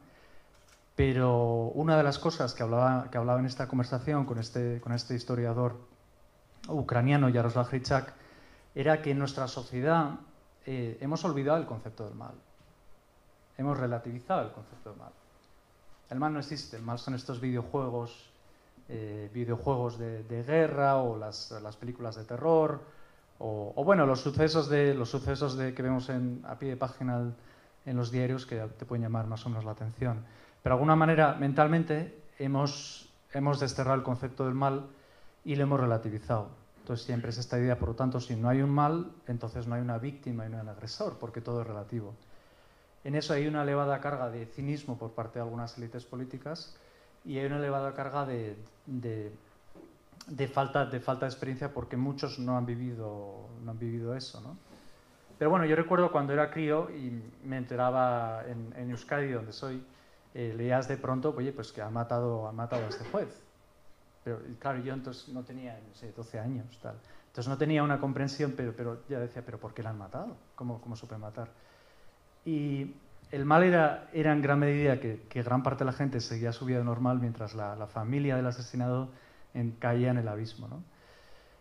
Pero 0.97 1.73
una 1.75 1.97
de 1.97 2.03
las 2.03 2.19
cosas 2.19 2.53
que 2.53 2.63
hablaba, 2.63 3.11
que 3.11 3.17
hablaba 3.17 3.41
en 3.41 3.47
esta 3.47 3.69
conversación 3.69 4.27
con 4.27 4.39
este, 4.39 4.83
con 4.83 4.93
este 4.93 5.15
historiador 5.15 5.89
ucraniano, 6.73 7.29
Yaroslav 7.29 7.69
Hrychak, 7.69 8.13
era 8.75 9.03
que 9.03 9.11
en 9.11 9.19
nuestra 9.19 9.49
sociedad 9.49 10.21
eh, 10.67 10.99
hemos 11.01 11.25
olvidado 11.25 11.59
el 11.59 11.67
concepto 11.67 12.05
del 12.05 12.15
mal. 12.15 12.35
Hemos 13.59 13.79
relativizado 13.79 14.43
el 14.43 14.53
concepto 14.53 14.91
del 14.91 14.99
mal. 14.99 15.13
El 16.09 16.19
mal 16.19 16.33
no 16.33 16.41
existe, 16.41 16.77
el 16.77 16.83
mal 16.83 16.99
son 16.99 17.15
estos 17.15 17.41
videojuegos, 17.41 18.31
eh, 18.89 19.31
videojuegos 19.33 19.99
de, 19.99 20.45
guerra 20.47 20.97
o 20.97 21.17
las, 21.17 21.53
las, 21.63 21.77
películas 21.77 22.17
de 22.17 22.25
terror, 22.25 22.81
o, 23.39 23.73
o, 23.77 23.85
bueno, 23.85 24.07
los 24.07 24.21
sucesos, 24.21 24.69
de, 24.69 24.95
los 24.95 25.11
sucesos 25.11 25.57
de, 25.57 25.73
que 25.73 25.83
vemos 25.83 26.09
en, 26.09 26.43
a 26.47 26.59
pie 26.59 26.71
de 26.71 26.77
página 26.77 27.33
en 27.87 27.97
los 27.97 28.11
diarios 28.11 28.47
que 28.47 28.57
te 28.79 28.85
pueden 28.85 29.03
llamar 29.03 29.27
más 29.27 29.47
o 29.47 29.49
menos 29.49 29.65
la 29.65 29.73
atención. 29.73 30.25
Pero 30.63 30.75
de 30.75 30.79
alguna 30.79 30.97
manera, 30.97 31.35
mentalmente, 31.35 32.23
hemos, 32.39 33.09
hemos 33.33 33.61
desterrado 33.61 33.97
el 33.97 34.03
concepto 34.03 34.45
del 34.45 34.55
mal 34.55 34.87
y 35.45 35.57
lo 35.57 35.63
hemos 35.63 35.81
relativizado. 35.81 36.60
Entonces 36.81 37.07
siempre 37.07 37.31
es 37.31 37.39
esta 37.39 37.59
idea, 37.59 37.79
por 37.79 37.91
lo 37.91 37.95
tanto, 37.95 38.21
si 38.21 38.37
no 38.37 38.49
hay 38.49 38.63
un 38.63 38.71
mal, 38.71 39.13
entonces 39.27 39.67
no 39.67 39.75
hay 39.75 39.81
una 39.81 39.99
víctima 39.99 40.47
y 40.47 40.49
no 40.49 40.57
hay 40.57 40.63
un 40.63 40.69
agresor, 40.69 41.19
porque 41.19 41.41
todo 41.41 41.61
es 41.61 41.67
relativo. 41.67 42.15
En 43.05 43.15
eso 43.15 43.33
hay 43.33 43.47
una 43.47 43.63
elevada 43.63 44.01
carga 44.01 44.29
de 44.31 44.47
cinismo 44.47 44.99
por 44.99 45.13
parte 45.13 45.39
de 45.39 45.45
algunas 45.45 45.77
élites 45.79 46.05
políticas 46.05 46.77
y 47.25 47.39
hay 47.39 47.47
una 47.47 47.59
elevada 47.59 47.95
carga 47.95 48.27
de, 48.27 48.57
de, 48.87 49.33
de, 50.27 50.49
falta, 50.49 50.87
de 50.87 51.01
falta 51.01 51.27
de 51.27 51.31
experiencia 51.31 51.73
porque 51.73 51.97
muchos 51.97 52.39
no 52.39 52.57
han 52.57 52.67
vivido, 52.67 53.47
no 53.63 53.71
han 53.71 53.79
vivido 53.79 54.15
eso. 54.15 54.41
¿no? 54.41 54.57
Pero 55.39 55.51
bueno, 55.51 55.65
yo 55.65 55.77
recuerdo 55.77 56.13
cuando 56.13 56.33
era 56.35 56.51
crío 56.51 56.91
y 56.91 57.23
me 57.45 57.57
enteraba 57.57 58.45
en, 58.47 58.75
en 58.77 58.91
Euskadi, 58.91 59.33
donde 59.33 59.53
soy, 59.53 59.83
eh, 60.35 60.53
leías 60.55 60.87
de 60.87 60.99
pronto, 60.99 61.35
oye, 61.37 61.53
pues 61.53 61.73
que 61.73 61.81
ha 61.81 61.89
matado, 61.89 62.47
ha 62.47 62.53
matado 62.53 62.85
a 62.85 62.89
este 62.89 63.05
juez. 63.07 63.41
Pero 64.25 64.41
claro, 64.59 64.81
yo 64.81 64.93
entonces 64.93 65.29
no 65.29 65.43
tenía, 65.43 65.79
no 65.89 65.95
sé, 65.95 66.13
12 66.13 66.39
años, 66.39 66.79
tal. 66.83 66.97
Entonces 67.29 67.49
no 67.49 67.57
tenía 67.57 67.83
una 67.83 67.99
comprensión, 67.99 68.55
pero, 68.57 68.75
pero 68.77 69.03
ya 69.09 69.19
decía, 69.21 69.43
¿pero 69.45 69.59
por 69.59 69.73
qué 69.73 69.83
la 69.83 69.91
han 69.91 69.99
matado? 69.99 70.37
¿Cómo, 70.55 70.81
cómo 70.81 70.97
supe 70.97 71.17
matar? 71.17 71.49
Y 72.45 72.95
el 73.31 73.45
mal 73.45 73.63
era, 73.63 74.09
era 74.13 74.33
en 74.33 74.43
gran 74.43 74.59
medida 74.59 75.01
que, 75.01 75.23
que, 75.29 75.43
gran 75.43 75.63
parte 75.63 75.85
de 75.85 75.91
la 75.91 75.97
gente 75.97 76.21
seguía 76.21 76.53
su 76.53 76.65
vida 76.65 76.83
normal 76.83 77.19
mientras 77.21 77.55
la, 77.55 77.77
la 77.77 77.87
familia 77.87 78.37
del 78.37 78.47
asesinado 78.47 79.11
en, 79.55 79.73
caía 79.73 80.11
en 80.11 80.19
el 80.19 80.29
abismo. 80.29 80.69
¿no? 80.69 80.83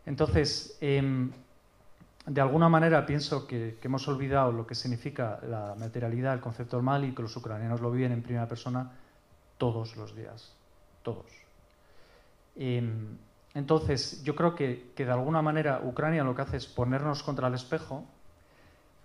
Entonces, 0.06 0.78
eh, 0.82 1.30
de 2.26 2.42
alguna 2.42 2.70
manera 2.70 3.06
pienso 3.06 3.48
que, 3.48 3.80
hemos 3.82 4.08
olvidado 4.08 4.52
lo 4.52 4.68
que 4.68 4.76
significa 4.76 5.40
la 5.48 5.76
materialidad, 5.78 6.34
el 6.34 6.40
concepto 6.40 6.78
del 6.78 6.86
mal 6.86 7.04
y 7.06 7.14
que 7.14 7.22
los 7.22 7.36
ucranianos 7.36 7.82
lo 7.82 7.92
viven 7.92 8.12
en 8.12 8.22
primera 8.22 8.48
persona 8.48 8.92
todos 9.58 9.96
los 9.98 10.16
días, 10.16 10.56
todos. 11.04 11.26
Em, 12.60 13.18
entonces, 13.54 14.22
yo 14.24 14.36
creo 14.36 14.54
que, 14.54 14.92
de 14.96 15.12
alguna 15.12 15.42
manera 15.42 15.82
Ucrania 15.82 16.26
lo 16.26 16.36
que 16.36 16.42
hace 16.42 16.58
es 16.58 16.68
ponernos 16.68 17.24
contra 17.24 17.48
el 17.48 17.54
espejo 17.54 18.06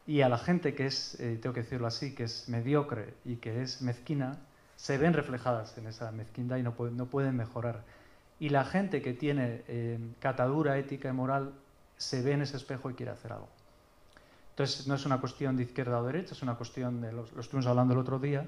y 0.06 0.23
a 0.23 0.28
la 0.28 0.38
gente 0.38 0.75
que 0.75 0.87
es, 0.87 1.18
eh, 1.20 1.38
tengo 1.40 1.54
que 1.54 1.62
decirlo 1.62 1.87
así, 1.87 2.14
que 2.14 2.25
es 2.25 2.49
mediocre 2.49 3.14
y 3.25 3.37
que 3.37 3.62
es 3.62 3.80
mezquina, 3.80 4.38
se 4.76 4.99
ven 4.99 5.14
reflejadas 5.14 5.78
en 5.78 5.87
esa 5.87 6.11
mezquindad 6.11 6.56
y 6.56 6.62
no, 6.62 6.75
no 6.92 7.06
pueden 7.06 7.37
mejorar. 7.37 7.82
Y 8.40 8.49
la 8.49 8.64
gente 8.64 9.00
que 9.00 9.14
tiene 9.14 9.62
em, 9.68 10.14
catadura 10.18 10.76
ética 10.76 11.08
y 11.08 11.12
moral 11.12 11.52
se 11.96 12.23
ve 12.23 12.32
en 12.32 12.42
ese 12.42 12.56
espejo 12.56 12.90
y 12.90 12.94
quiere 12.94 13.12
hacer 13.12 13.32
algo. 13.32 13.49
Entonces, 14.50 14.88
no 14.88 14.96
es 14.96 15.06
una 15.06 15.20
cuestión 15.20 15.56
de 15.56 15.62
izquierda 15.62 16.00
o 16.00 16.04
derecha, 16.04 16.34
es 16.34 16.42
una 16.42 16.56
cuestión 16.56 17.00
de, 17.00 17.12
lo, 17.12 17.25
estuvimos 17.38 17.66
hablando 17.66 17.94
el 17.94 18.00
otro 18.00 18.18
día, 18.18 18.44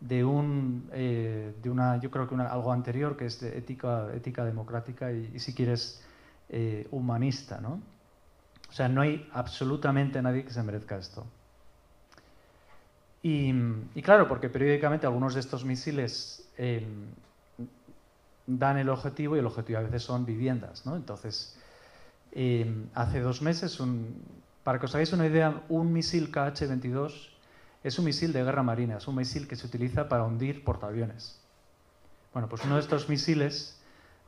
de, 0.00 0.24
un, 0.24 0.88
eh, 0.92 1.54
de 1.60 1.70
una, 1.70 1.98
yo 2.00 2.10
creo 2.10 2.28
que 2.28 2.34
algo 2.36 2.72
anterior, 2.72 3.16
que 3.16 3.26
es 3.26 3.40
de 3.40 3.58
ética, 3.58 4.08
ética 4.14 4.44
democrática 4.44 5.12
y, 5.12 5.38
si 5.38 5.54
quieres, 5.54 6.02
eh, 6.48 6.86
humanista, 6.90 7.60
¿no? 7.60 7.80
O 8.68 8.72
sea, 8.72 8.88
no 8.88 9.00
hay 9.00 9.28
absolutamente 9.32 10.20
nadie 10.22 10.44
que 10.44 10.50
se 10.50 10.62
merezca 10.62 10.98
esto. 10.98 11.26
Y, 13.22 13.52
claro, 14.02 14.28
porque 14.28 14.48
periódicamente 14.48 15.06
algunos 15.06 15.34
de 15.34 15.40
estos 15.40 15.64
misiles 15.64 16.48
eh, 16.56 16.86
dan 18.46 18.78
el 18.78 18.88
objetivo 18.88 19.36
y 19.36 19.40
el 19.40 19.46
objetivo 19.46 19.80
a 19.80 19.82
veces 19.82 20.02
son 20.04 20.24
viviendas, 20.24 20.86
¿no? 20.86 20.96
Entonces, 20.96 21.56
hace 22.94 23.20
dos 23.20 23.42
meses, 23.42 23.78
para 24.62 24.78
que 24.78 24.86
os 24.86 24.94
hagáis 24.94 25.12
una 25.12 25.26
idea, 25.26 25.62
un 25.68 25.92
misil 25.92 26.30
KH-22 26.30 27.37
es 27.82 27.98
un 27.98 28.04
misil 28.04 28.32
de 28.32 28.44
guerra 28.44 28.62
marina, 28.62 28.96
es 28.96 29.08
un 29.08 29.16
misil 29.16 29.46
que 29.46 29.56
se 29.56 29.66
utiliza 29.66 30.08
para 30.08 30.24
hundir 30.24 30.64
portaaviones. 30.64 31.40
Bueno, 32.32 32.48
pues 32.48 32.64
uno 32.64 32.74
de 32.74 32.80
estos 32.80 33.08
misiles 33.08 33.80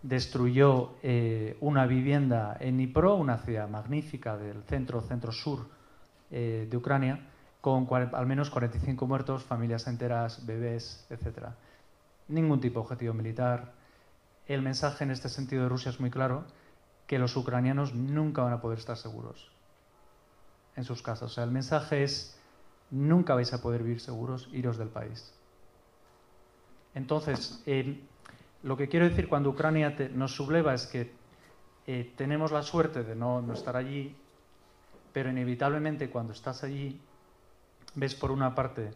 destruyó 0.02 0.94
eh, 1.02 1.56
una 1.60 1.86
vivienda 1.86 2.56
en 2.60 2.76
Dnipro, 2.76 3.14
una 3.16 3.38
ciudad 3.38 3.68
magnífica 3.68 4.36
del 4.36 4.62
centro, 4.64 5.02
centro-sur 5.02 5.68
eh, 6.30 6.66
de 6.70 6.76
Ucrania, 6.76 7.26
con 7.60 7.86
al 7.92 8.26
menos 8.26 8.50
45 8.50 9.06
muertos, 9.06 9.44
familias 9.44 9.86
enteras, 9.86 10.46
bebés, 10.46 11.06
etc. 11.10 11.48
Ningún 12.28 12.60
tipo 12.60 12.80
de 12.80 12.84
objetivo 12.84 13.12
militar. 13.12 13.72
El 14.46 14.62
mensaje 14.62 15.04
en 15.04 15.10
este 15.10 15.28
sentido 15.28 15.64
de 15.64 15.68
Rusia 15.68 15.90
es 15.90 16.00
muy 16.00 16.10
claro 16.10 16.44
que 17.06 17.18
los 17.18 17.36
ucranianos 17.36 17.94
nunca 17.94 18.42
van 18.42 18.52
a 18.52 18.60
poder 18.60 18.78
estar 18.78 18.96
seguros 18.96 19.50
en 20.76 20.84
sus 20.84 21.02
casas. 21.02 21.30
O 21.30 21.34
sea, 21.34 21.44
el 21.44 21.50
mensaje 21.50 22.04
es, 22.04 22.38
nunca 22.90 23.34
vais 23.34 23.52
a 23.52 23.62
poder 23.62 23.82
vivir 23.82 24.00
seguros, 24.00 24.48
iros 24.52 24.76
del 24.76 24.88
país. 24.88 25.32
Entonces, 26.94 27.62
lo 28.62 28.76
que 28.76 28.88
quiero 28.88 29.08
decir 29.08 29.28
cuando 29.28 29.50
Ucrania 29.50 29.94
nos 30.12 30.34
subleva 30.34 30.74
es 30.74 30.86
que 30.86 31.12
eh, 31.86 32.12
tenemos 32.16 32.52
la 32.52 32.62
suerte 32.62 33.04
de 33.04 33.14
no, 33.14 33.44
estar 33.52 33.76
allí, 33.76 34.16
pero 35.12 35.30
inevitablemente 35.30 36.10
cuando 36.10 36.32
estás 36.32 36.62
allí 36.62 37.00
ves 37.94 38.14
por 38.14 38.30
una 38.30 38.54
parte 38.54 38.92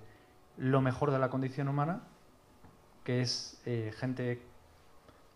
lo 0.58 0.80
mejor 0.80 1.10
de 1.10 1.18
la 1.18 1.30
condición 1.30 1.68
humana, 1.68 2.02
que 3.02 3.20
es 3.20 3.60
eh, 3.66 3.92
gente 3.96 4.42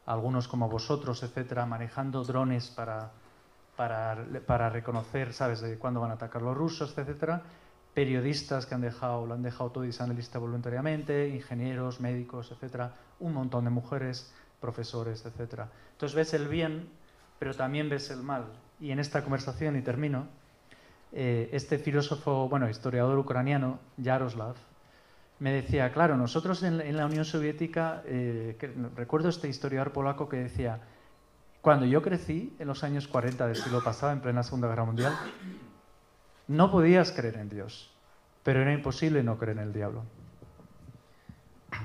algunos 0.07 0.49
como 0.49 0.69
vosotros, 0.69 1.23
etcétera, 1.23 1.67
manejando 1.67 2.25
drones 2.25 2.71
para, 2.71 3.11
para, 3.77 4.71
reconocer, 4.71 5.33
¿sabes?, 5.33 5.61
de 5.61 5.79
cuándo 5.79 6.01
van 6.01 6.11
a 6.11 6.15
atacar 6.15 6.43
los 6.43 6.57
rusos, 6.57 6.97
etcétera. 6.97 7.43
Periodistas 7.95 8.67
que 8.67 8.75
han 8.75 8.81
dejado, 8.81 9.27
lo 9.27 9.35
han 9.35 9.43
dejado 9.43 9.71
todo 9.71 9.85
y 9.85 9.93
se 9.93 10.03
han 10.03 10.15
lista 10.15 10.39
voluntariamente, 10.39 11.29
ingenieros, 11.29 12.01
médicos, 12.01 12.53
etcétera. 12.53 12.95
Un 13.19 13.35
montón 13.35 13.65
de 13.65 13.71
mujeres, 13.71 14.33
profesores, 14.61 15.25
etcétera. 15.25 15.69
Entonces 15.93 16.15
ves 16.15 16.35
el 16.35 16.49
bien, 16.49 16.89
pero 17.39 17.55
también 17.55 17.89
ves 17.89 18.11
el 18.11 18.23
mal. 18.23 18.47
Y 18.81 18.91
en 18.93 19.01
esta 19.01 19.23
conversación, 19.23 19.77
y 19.77 19.83
termino, 19.83 20.27
eh, 21.13 21.49
este 21.53 21.79
filósofo, 21.79 22.49
bueno, 22.49 22.69
historiador 22.69 23.19
ucraniano, 23.19 23.81
Yaroslav, 23.97 24.55
me 25.41 25.53
decía, 25.53 25.93
claro, 25.93 26.17
nosotros 26.17 26.63
en, 26.63 26.97
la 26.97 27.07
Unión 27.07 27.25
Soviética, 27.25 28.03
eh, 28.07 28.57
recuerdo 28.97 29.29
este 29.29 29.49
historiador 29.49 29.93
polaco 29.93 30.29
que 30.29 30.37
decía, 30.37 30.81
cuando 31.61 31.87
yo 31.87 32.03
crecí 32.03 32.55
en 32.59 32.67
los 32.67 32.83
años 32.83 33.07
40 33.09 33.47
del 33.47 33.57
siglo 33.57 33.83
pasado, 33.83 34.13
en 34.13 34.21
plena 34.21 34.43
Segunda 34.43 34.69
Guerra 34.69 34.85
Mundial, 34.85 35.13
no 36.49 36.71
podías 36.71 37.13
creer 37.13 37.37
en 37.37 37.49
Dios, 37.49 37.91
pero 38.43 38.61
era 38.61 38.73
imposible 38.73 39.23
no 39.23 39.39
creer 39.39 39.59
en 39.59 39.65
el 39.65 39.73
diablo. 39.73 40.03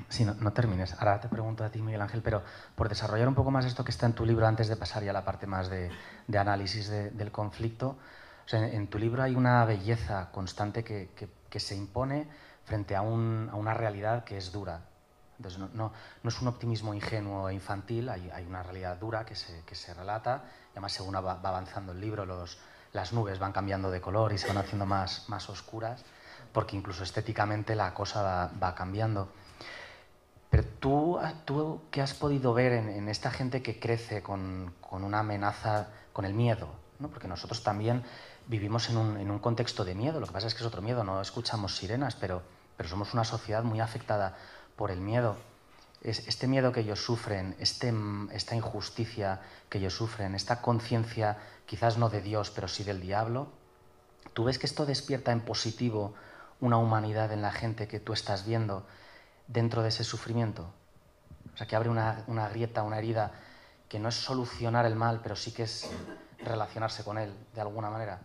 Sí, 0.10 0.26
no, 0.26 0.54
termines. 0.54 0.94
Ahora 1.00 1.20
te 1.20 1.28
pregunto 1.28 1.64
a 1.64 1.70
ti, 1.70 1.82
Miguel 1.82 2.02
Ángel, 2.02 2.22
pero 2.22 2.42
por 2.76 2.90
desarrollar 2.90 3.28
un 3.28 3.36
poco 3.36 3.52
más 3.52 3.66
esto 3.66 3.84
que 3.84 3.92
está 3.92 4.06
en 4.06 4.14
tu 4.14 4.26
libro, 4.26 4.48
antes 4.48 4.68
de 4.68 4.76
pasar 4.76 5.04
ya 5.04 5.12
a 5.12 5.14
la 5.14 5.26
parte 5.26 5.46
más 5.46 5.70
de, 5.70 5.92
análisis 6.38 6.90
del 6.90 7.32
conflicto, 7.32 7.98
en, 8.52 8.88
tu 8.88 8.98
libro 8.98 9.24
hay 9.24 9.36
una 9.36 9.64
belleza 9.66 10.32
constante 10.32 10.84
que, 10.84 11.10
que 11.50 11.60
se 11.60 11.76
impone 11.76 12.28
frente 12.64 12.96
a, 12.96 13.02
una 13.02 13.74
realidad 13.74 14.24
que 14.24 14.38
es 14.38 14.52
dura. 14.52 14.82
Entonces, 15.38 15.60
no, 15.74 15.92
es 16.24 16.42
un 16.42 16.48
optimismo 16.48 16.94
ingenuo 16.94 17.50
e 17.50 17.54
infantil, 17.54 18.10
hay, 18.10 18.46
una 18.48 18.64
realidad 18.64 18.98
dura 18.98 19.26
que 19.26 19.36
se, 19.36 19.94
relata, 19.94 20.46
y 20.70 20.72
además 20.72 20.94
según 20.94 21.16
va, 21.16 21.40
avanzando 21.44 21.92
el 21.92 22.00
libro, 22.00 22.26
las 22.94 23.12
nubes 23.12 23.40
van 23.40 23.52
cambiando 23.52 23.92
de 23.92 24.00
color 24.00 24.34
y 24.34 24.38
se 24.38 24.48
van 24.48 24.58
haciendo 24.58 24.86
más, 24.86 25.28
oscuras, 25.50 26.06
porque 26.52 26.78
incluso 26.78 27.04
estéticamente 27.04 27.76
la 27.76 27.94
cosa 27.94 28.50
va, 28.62 28.76
cambiando. 28.76 29.30
Pero 30.50 30.64
tú, 30.80 31.20
tú, 31.46 31.82
¿qué 31.90 32.02
has 32.02 32.14
podido 32.14 32.54
ver 32.54 32.74
en, 32.74 33.10
esta 33.10 33.32
gente 33.32 33.64
que 33.64 33.80
crece 33.80 34.22
con, 34.22 34.74
una 34.92 35.20
amenaza, 35.20 35.88
con 36.14 36.26
el 36.26 36.36
miedo? 36.36 36.70
Porque 37.12 37.28
nosotros 37.28 37.64
también 37.64 38.04
vivimos 38.48 38.90
en 38.90 38.98
un, 38.98 39.40
contexto 39.40 39.84
de 39.84 39.96
miedo. 39.96 40.20
Lo 40.20 40.28
que 40.28 40.34
pasa 40.34 40.46
es 40.46 40.54
que 40.54 40.60
es 40.60 40.68
otro 40.68 40.84
miedo, 40.84 41.04
no 41.04 41.20
escuchamos 41.20 41.76
sirenas, 41.76 42.16
pero, 42.16 42.44
pero 42.78 42.88
somos 42.88 43.16
una 43.16 43.24
sociedad 43.24 43.64
muy 43.64 43.80
afectada 43.80 44.38
por 44.76 44.92
el 44.92 45.00
miedo. 45.00 45.36
Es, 46.04 46.28
este 46.28 46.48
miedo 46.48 46.72
que 46.72 46.82
ellos 46.82 47.04
sufren, 47.04 47.56
este, 47.60 47.94
esta 48.32 48.56
injusticia 48.56 49.42
que 49.70 49.78
ellos 49.78 49.96
sufren, 49.96 50.36
esta 50.36 50.62
conciencia 50.62 51.38
quizás 51.66 51.98
no 51.98 52.10
de 52.10 52.22
Dios, 52.22 52.52
pero 52.52 52.68
sí 52.68 52.84
del 52.84 53.02
diablo, 53.02 53.48
¿tú 54.34 54.44
ves 54.44 54.60
que 54.60 54.66
esto 54.66 54.86
despierta 54.86 55.32
en 55.32 55.42
positivo 55.42 56.14
una 56.60 56.78
humanidad 56.78 57.32
en 57.32 57.42
la 57.42 57.52
gente 57.52 57.88
que 57.88 58.00
tú 58.00 58.14
estás 58.14 58.46
viendo 58.46 58.86
dentro 59.48 59.82
de 59.82 59.90
ese 59.90 60.04
sufrimiento? 60.04 60.70
O 61.54 61.58
sea, 61.58 61.68
que 61.68 61.76
abre 61.76 61.90
una, 61.90 62.50
grieta, 62.50 62.84
una 62.84 62.98
herida, 62.98 63.32
que 63.88 64.00
no 64.00 64.10
es 64.10 64.16
solucionar 64.16 64.86
el 64.86 64.96
mal, 64.96 65.20
pero 65.22 65.36
sí 65.36 65.52
que 65.52 65.64
es 65.64 65.90
relacionarse 66.44 67.04
con 67.04 67.18
él 67.18 67.32
de 67.54 67.62
alguna 67.62 67.90
manera. 67.90 68.22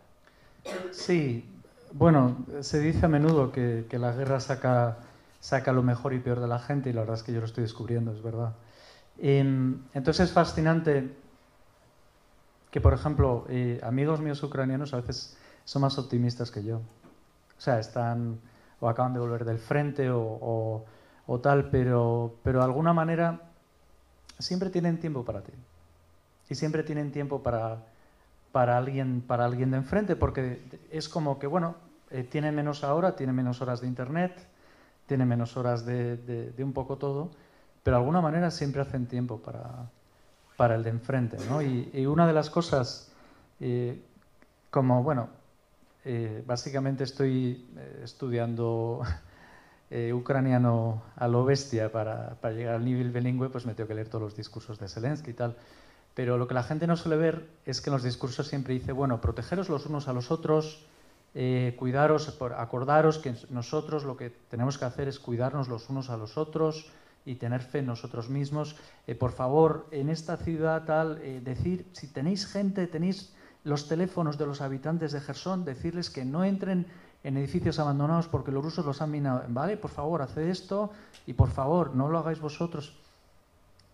Sí, 0.92 1.48
bueno, 1.92 2.36
se 2.60 2.80
dice 2.80 3.06
a 3.06 3.08
menudo 3.08 3.52
que, 3.52 3.86
la 3.92 4.12
guerra 4.12 4.40
saca, 4.40 4.98
saca 5.40 5.72
lo 5.72 5.82
mejor 5.82 6.14
y 6.14 6.18
peor 6.18 6.40
de 6.40 6.48
la 6.48 6.58
gente 6.58 6.90
y 6.90 6.92
la 6.92 7.00
verdad 7.00 7.14
es 7.14 7.22
que 7.22 7.32
yo 7.32 7.40
lo 7.40 7.46
estoy 7.46 7.62
descubriendo, 7.62 8.12
es 8.12 8.22
verdad. 8.22 8.54
Entonces 9.18 10.20
es 10.20 10.32
fascinante 10.32 11.16
que, 12.70 12.80
por 12.80 12.92
ejemplo, 12.92 13.46
eh, 13.48 13.80
amigos 13.82 14.20
míos 14.20 14.42
ucranianos 14.42 14.94
a 14.94 14.98
veces 14.98 15.36
son 15.64 15.82
más 15.82 15.98
optimistas 15.98 16.50
que 16.50 16.62
yo. 16.62 16.78
O 16.78 17.60
sea, 17.60 17.78
están 17.78 18.38
o 18.80 18.88
acaban 18.88 19.12
de 19.12 19.18
volver 19.18 19.44
del 19.44 19.58
frente 19.58 20.10
o, 20.10 20.84
o 21.26 21.40
tal, 21.40 21.68
pero, 21.68 22.36
pero 22.42 22.60
de 22.60 22.64
alguna 22.64 22.92
manera 22.92 23.40
siempre 24.38 24.70
tienen 24.70 24.98
tiempo 24.98 25.24
para 25.24 25.42
ti. 25.42 25.52
Y 26.48 26.54
siempre 26.54 26.82
tienen 26.82 27.10
tiempo 27.12 27.42
para, 27.42 27.78
para 28.52 28.78
alguien, 28.78 29.20
para 29.20 29.44
alguien 29.44 29.70
de 29.70 29.76
enfrente, 29.76 30.16
porque 30.16 30.62
es 30.90 31.08
como 31.08 31.38
que, 31.38 31.46
bueno, 31.46 31.76
eh, 32.10 32.24
tiene 32.24 32.50
menos 32.52 32.82
ahora, 32.82 33.14
tiene 33.14 33.32
menos 33.32 33.60
horas 33.60 33.80
de 33.80 33.86
internet, 33.86 34.32
tiene 35.08 35.24
menos 35.24 35.56
horas 35.56 35.84
de, 35.84 36.54
un 36.58 36.72
poco 36.72 36.96
todo, 36.96 37.30
pero 37.82 37.96
de 37.96 38.02
alguna 38.02 38.20
manera 38.20 38.52
siempre 38.52 38.82
hacen 38.82 39.06
tiempo 39.06 39.38
para, 39.38 39.90
para 40.56 40.76
el 40.76 40.84
de 40.84 40.90
enfrente. 40.90 41.38
¿no? 41.48 41.62
Y, 41.62 42.06
una 42.06 42.26
de 42.26 42.32
las 42.32 42.50
cosas, 42.50 43.10
eh, 43.58 44.00
como, 44.70 45.02
bueno, 45.02 45.30
eh, 46.04 46.44
básicamente 46.46 47.02
estoy 47.04 47.66
estudiando 48.04 49.02
ucraniano 50.12 51.02
a 51.16 51.26
lo 51.26 51.44
bestia 51.44 51.90
para, 51.90 52.36
para, 52.40 52.54
llegar 52.54 52.74
al 52.74 52.84
nivel 52.84 53.10
bilingüe, 53.10 53.48
pues 53.48 53.66
me 53.66 53.74
tengo 53.74 53.88
que 53.88 53.94
leer 53.94 54.08
todos 54.08 54.22
los 54.22 54.36
discursos 54.36 54.78
de 54.78 54.88
Zelensky 54.88 55.30
y 55.30 55.34
tal. 55.34 55.56
Pero 56.18 56.36
lo 56.36 56.48
que 56.48 56.54
la 56.54 56.64
gente 56.64 56.86
no 56.86 56.96
suele 56.96 57.16
ver 57.16 57.46
es 57.64 57.80
que 57.80 57.90
en 57.90 57.94
los 57.94 58.02
discursos 58.02 58.48
siempre 58.48 58.74
dice, 58.74 58.92
bueno, 58.92 59.20
protegeros 59.20 59.68
los 59.68 59.86
unos 59.86 60.08
a 60.08 60.12
los 60.12 60.32
otros, 60.32 60.84
eh, 61.34 61.74
cuidaros, 61.78 62.36
acordaros 62.56 63.18
que 63.18 63.34
nosotros 63.50 64.04
lo 64.04 64.16
que 64.16 64.30
tenemos 64.30 64.78
que 64.78 64.84
hacer 64.84 65.08
es 65.08 65.18
cuidarnos 65.18 65.68
los 65.68 65.88
unos 65.88 66.10
a 66.10 66.16
los 66.16 66.38
otros 66.38 66.90
y 67.24 67.34
tener 67.34 67.60
fe 67.60 67.80
en 67.80 67.86
nosotros 67.86 68.28
mismos. 68.30 68.76
Eh, 69.06 69.14
por 69.14 69.32
favor, 69.32 69.86
en 69.90 70.08
esta 70.08 70.36
ciudad 70.36 70.84
tal, 70.84 71.20
eh, 71.22 71.40
decir, 71.44 71.86
si 71.92 72.08
tenéis 72.08 72.46
gente, 72.46 72.86
tenéis 72.86 73.34
los 73.64 73.88
teléfonos 73.88 74.38
de 74.38 74.46
los 74.46 74.60
habitantes 74.60 75.12
de 75.12 75.20
Gerson, 75.20 75.64
decirles 75.64 76.10
que 76.10 76.24
no 76.24 76.44
entren 76.44 76.86
en 77.24 77.36
edificios 77.36 77.78
abandonados 77.78 78.28
porque 78.28 78.52
los 78.52 78.64
rusos 78.64 78.86
los 78.86 79.02
han 79.02 79.10
minado. 79.10 79.44
Vale, 79.48 79.76
por 79.76 79.90
favor, 79.90 80.22
haced 80.22 80.48
esto 80.48 80.90
y 81.26 81.34
por 81.34 81.50
favor, 81.50 81.94
no 81.94 82.08
lo 82.08 82.18
hagáis 82.18 82.40
vosotros. 82.40 82.96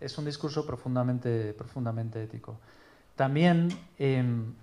Es 0.00 0.16
un 0.18 0.26
discurso 0.26 0.64
profundamente, 0.66 1.54
profundamente 1.54 2.22
ético. 2.22 2.56
También, 3.16 3.68
em, 3.98 4.54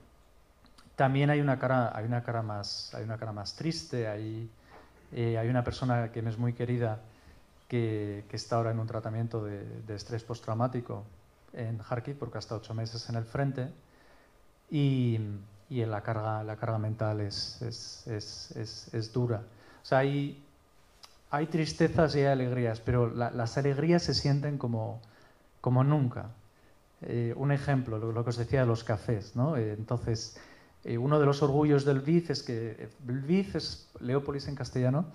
también 1.02 1.32
hay, 1.32 1.42
una 1.42 1.58
cara, 1.58 1.98
hay, 1.98 2.06
una 2.06 2.22
cara 2.22 2.44
más, 2.44 2.94
hay 2.94 3.04
una 3.04 3.18
cara 3.18 3.32
más 3.32 3.56
triste, 3.56 4.08
hay, 4.08 4.48
eh, 5.12 5.36
hay 5.36 5.50
una 5.50 5.64
persona 5.64 6.12
que 6.12 6.22
me 6.22 6.30
es 6.30 6.38
muy 6.38 6.54
querida 6.54 7.00
que, 7.68 8.24
que 8.30 8.36
está 8.36 8.58
ahora 8.58 8.70
en 8.70 8.78
un 8.78 8.86
tratamiento 8.86 9.44
de, 9.44 9.64
de 9.88 9.96
estrés 9.96 10.24
postraumático 10.24 11.04
en 11.54 11.80
Kharkiv 11.80 12.20
porque 12.20 12.38
ha 12.38 12.40
estado 12.40 12.62
ocho 12.62 12.76
meses 12.76 13.10
en 13.10 13.16
el 13.16 13.26
frente 13.26 13.72
y, 14.70 15.20
y 15.72 15.84
la, 15.86 16.02
carga, 16.02 16.44
la 16.44 16.56
carga 16.58 16.78
mental 16.78 17.20
es, 17.22 17.60
es, 17.64 18.06
es, 18.06 18.94
es, 18.94 19.12
dura. 19.12 19.42
O 19.82 19.86
sea, 19.86 19.98
hay, 19.98 20.46
hay 21.32 21.48
tristezas 21.48 22.16
y 22.16 22.20
hay 22.20 22.26
alegrías, 22.28 22.80
pero 22.80 23.10
la, 23.10 23.32
las 23.32 23.58
alegrías 23.58 24.04
se 24.04 24.14
sienten 24.14 24.60
como, 24.60 25.02
como 25.62 25.84
nunca. 25.84 26.30
Eh, 27.02 27.34
un 27.36 27.52
ejemplo, 27.52 27.98
lo, 27.98 28.12
lo, 28.12 28.24
que 28.24 28.30
os 28.30 28.38
decía 28.38 28.60
de 28.60 28.68
los 28.68 28.84
cafés. 28.84 29.36
¿no? 29.36 29.58
Eh, 29.58 29.74
entonces, 29.74 30.38
eh, 30.84 30.98
uno 30.98 31.20
de 31.20 31.26
los 31.26 31.44
orgullos 31.44 31.86
del 31.86 32.00
Lviv 32.00 32.32
es 32.32 32.44
que 32.44 32.90
Lviv 33.06 33.56
es 33.56 33.90
Leópolis 34.00 34.48
en 34.48 34.56
castellano, 34.56 35.06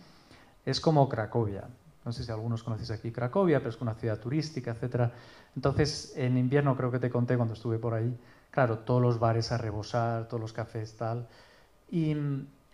es 0.64 0.80
como 0.80 1.08
Cracovia. 1.08 1.64
No 2.04 2.12
sé 2.12 2.23
si 2.23 2.30
algunos 2.30 2.62
conocéis 2.62 2.92
aquí 2.92 3.11
Cracovia, 3.11 3.58
pero 3.58 3.70
es 3.70 3.80
una 3.80 3.94
ciudad 3.94 4.20
turística, 4.20 4.70
etc. 4.70 5.11
Entonces, 5.56 6.12
en 6.16 6.38
invierno 6.38 6.76
creo 6.76 6.90
que 6.92 7.00
te 7.00 7.11
conté 7.11 7.37
cuando 7.37 7.54
estuve 7.54 7.78
por 7.78 7.94
ahí, 7.94 8.16
claro, 8.52 8.78
todos 8.80 9.02
los 9.02 9.18
bares 9.18 9.50
a 9.50 9.58
rebosar, 9.58 10.28
todos 10.28 10.40
los 10.40 10.52
cafés, 10.52 10.96
tal. 10.96 11.26
Y, 11.90 12.14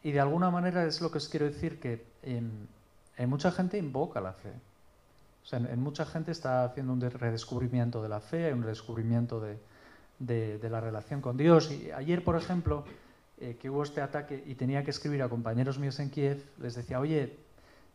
y 0.02 0.12
de 0.12 0.20
alguna 0.20 0.50
manera 0.50 0.84
es 0.84 1.00
lo 1.00 1.11
que 1.11 1.18
os 1.18 1.28
quiero 1.28 1.46
decir, 1.46 1.80
que 1.80 2.04
en, 2.22 2.68
mucha 3.26 3.50
gente 3.52 3.78
invoca 3.78 4.20
la 4.20 4.34
fe. 4.34 4.52
O 5.42 5.46
sea, 5.46 5.58
en, 5.58 5.80
mucha 5.80 6.04
gente 6.04 6.30
está 6.30 6.64
haciendo 6.64 6.92
un 6.92 7.00
redescubrimiento 7.00 8.02
de 8.02 8.08
la 8.11 8.20
fe, 8.20 8.52
un 8.52 8.62
redescubrimiento 8.62 9.40
de, 9.40 9.58
de, 10.19 10.59
la 10.71 10.81
relación 10.81 11.21
con 11.21 11.37
Dios. 11.37 11.71
Y 11.71 11.90
ayer, 11.90 12.25
por 12.25 12.37
ejemplo, 12.37 12.85
eh, 13.38 13.57
que 13.61 13.71
hubo 13.71 13.83
este 13.83 14.00
ataque 14.00 14.42
y 14.47 14.54
tenía 14.54 14.85
que 14.85 14.90
escribir 14.90 15.23
a 15.23 15.28
compañeros 15.28 15.78
míos 15.78 15.99
en 16.00 16.11
Kiev, 16.11 16.42
les 16.59 16.75
decía, 16.75 17.00
oye, 17.00 17.38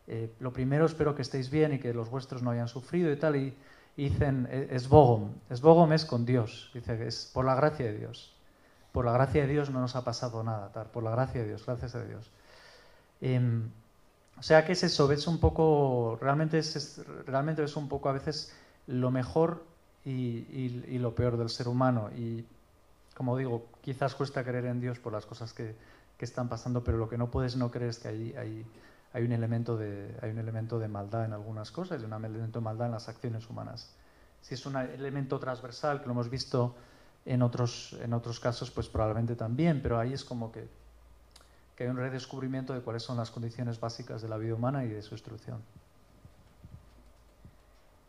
eh, 0.06 0.32
lo 0.40 0.52
primero 0.52 0.86
espero 0.86 1.14
que 1.14 1.22
estéis 1.22 1.50
bien 1.50 1.74
y 1.74 1.78
que 1.78 1.92
los 1.92 2.10
vuestros 2.10 2.42
no 2.42 2.50
hayan 2.50 2.68
sufrido 2.68 3.12
y 3.12 3.16
tal. 3.16 3.36
Y, 3.36 3.54
dicen, 3.96 4.48
es 4.50 4.88
Bogom. 4.88 5.32
Es 5.50 5.60
Bogom 5.60 5.92
es 5.92 6.04
con 6.04 6.24
Dios. 6.24 6.70
Dice, 6.72 7.06
es 7.06 7.30
por 7.32 7.44
la 7.44 7.56
gracia 7.56 7.86
de 7.86 7.98
Dios. 7.98 8.34
Por 8.92 9.04
la 9.04 9.12
gracia 9.12 9.42
de 9.42 9.52
Dios 9.52 9.70
no 9.70 9.80
nos 9.80 9.96
ha 9.96 10.04
pasado 10.04 10.42
nada, 10.44 10.70
tal. 10.72 10.86
por 10.86 11.02
la 11.02 11.10
gracia 11.10 11.40
de 11.40 11.48
Dios, 11.48 11.66
gracias 11.66 11.94
a 11.94 12.04
Dios. 12.04 12.30
Eh, 13.20 13.40
o 14.38 14.42
sea, 14.42 14.64
¿qué 14.64 14.72
es 14.72 14.84
eso? 14.84 15.08
Ves 15.08 15.26
un 15.26 15.40
poco, 15.40 16.16
realmente 16.20 16.58
es, 16.58 16.76
es, 16.76 17.06
realmente 17.26 17.64
es 17.64 17.76
un 17.76 17.88
poco 17.88 18.08
a 18.08 18.12
veces 18.12 18.54
lo 18.86 19.10
mejor 19.10 19.64
y, 20.10 20.98
lo 20.98 21.14
peor 21.14 21.36
del 21.36 21.48
ser 21.48 21.68
humano. 21.68 22.10
Y 22.16 22.44
como 23.14 23.36
digo, 23.36 23.68
quizás 23.80 24.14
cuesta 24.14 24.44
creer 24.44 24.66
en 24.66 24.80
Dios 24.80 24.98
por 24.98 25.12
las 25.12 25.26
cosas 25.26 25.52
que, 25.52 25.74
que 26.16 26.24
están 26.24 26.48
pasando, 26.48 26.82
pero 26.82 26.98
lo 26.98 27.08
que 27.08 27.18
no 27.18 27.30
puedes 27.30 27.56
no 27.56 27.70
creer 27.70 27.90
es 27.90 27.98
que 27.98 28.08
hay, 28.08 28.34
hay, 28.36 28.66
hay, 29.12 29.24
un 29.24 29.32
elemento 29.32 29.76
de, 29.76 30.16
hay 30.22 30.30
un 30.30 30.38
elemento 30.38 30.78
de 30.78 30.88
maldad 30.88 31.24
en 31.24 31.32
algunas 31.32 31.70
cosas 31.70 32.00
y 32.00 32.04
un 32.04 32.12
elemento 32.12 32.60
de 32.60 32.64
maldad 32.64 32.86
en 32.86 32.92
las 32.92 33.08
acciones 33.08 33.48
humanas. 33.48 33.94
Si 34.40 34.54
es 34.54 34.66
un 34.66 34.76
elemento 34.76 35.38
transversal, 35.38 36.00
que 36.00 36.06
lo 36.06 36.12
hemos 36.12 36.30
visto 36.30 36.76
en 37.24 37.42
otros, 37.42 37.96
en 38.00 38.12
otros 38.12 38.40
casos, 38.40 38.70
pues 38.70 38.88
probablemente 38.88 39.34
también, 39.34 39.82
pero 39.82 39.98
ahí 39.98 40.12
es 40.12 40.24
como 40.24 40.52
que 40.52 40.68
que 41.78 41.84
hay 41.84 41.90
un 41.90 41.96
redescubrimiento 41.96 42.74
de 42.74 42.80
cuáles 42.80 43.04
son 43.04 43.16
las 43.16 43.30
condiciones 43.30 43.78
básicas 43.78 44.20
de 44.20 44.28
la 44.28 44.36
vida 44.36 44.52
humana 44.52 44.84
y 44.84 44.88
de 44.88 45.00
su 45.00 45.14
instrucción. 45.14 45.62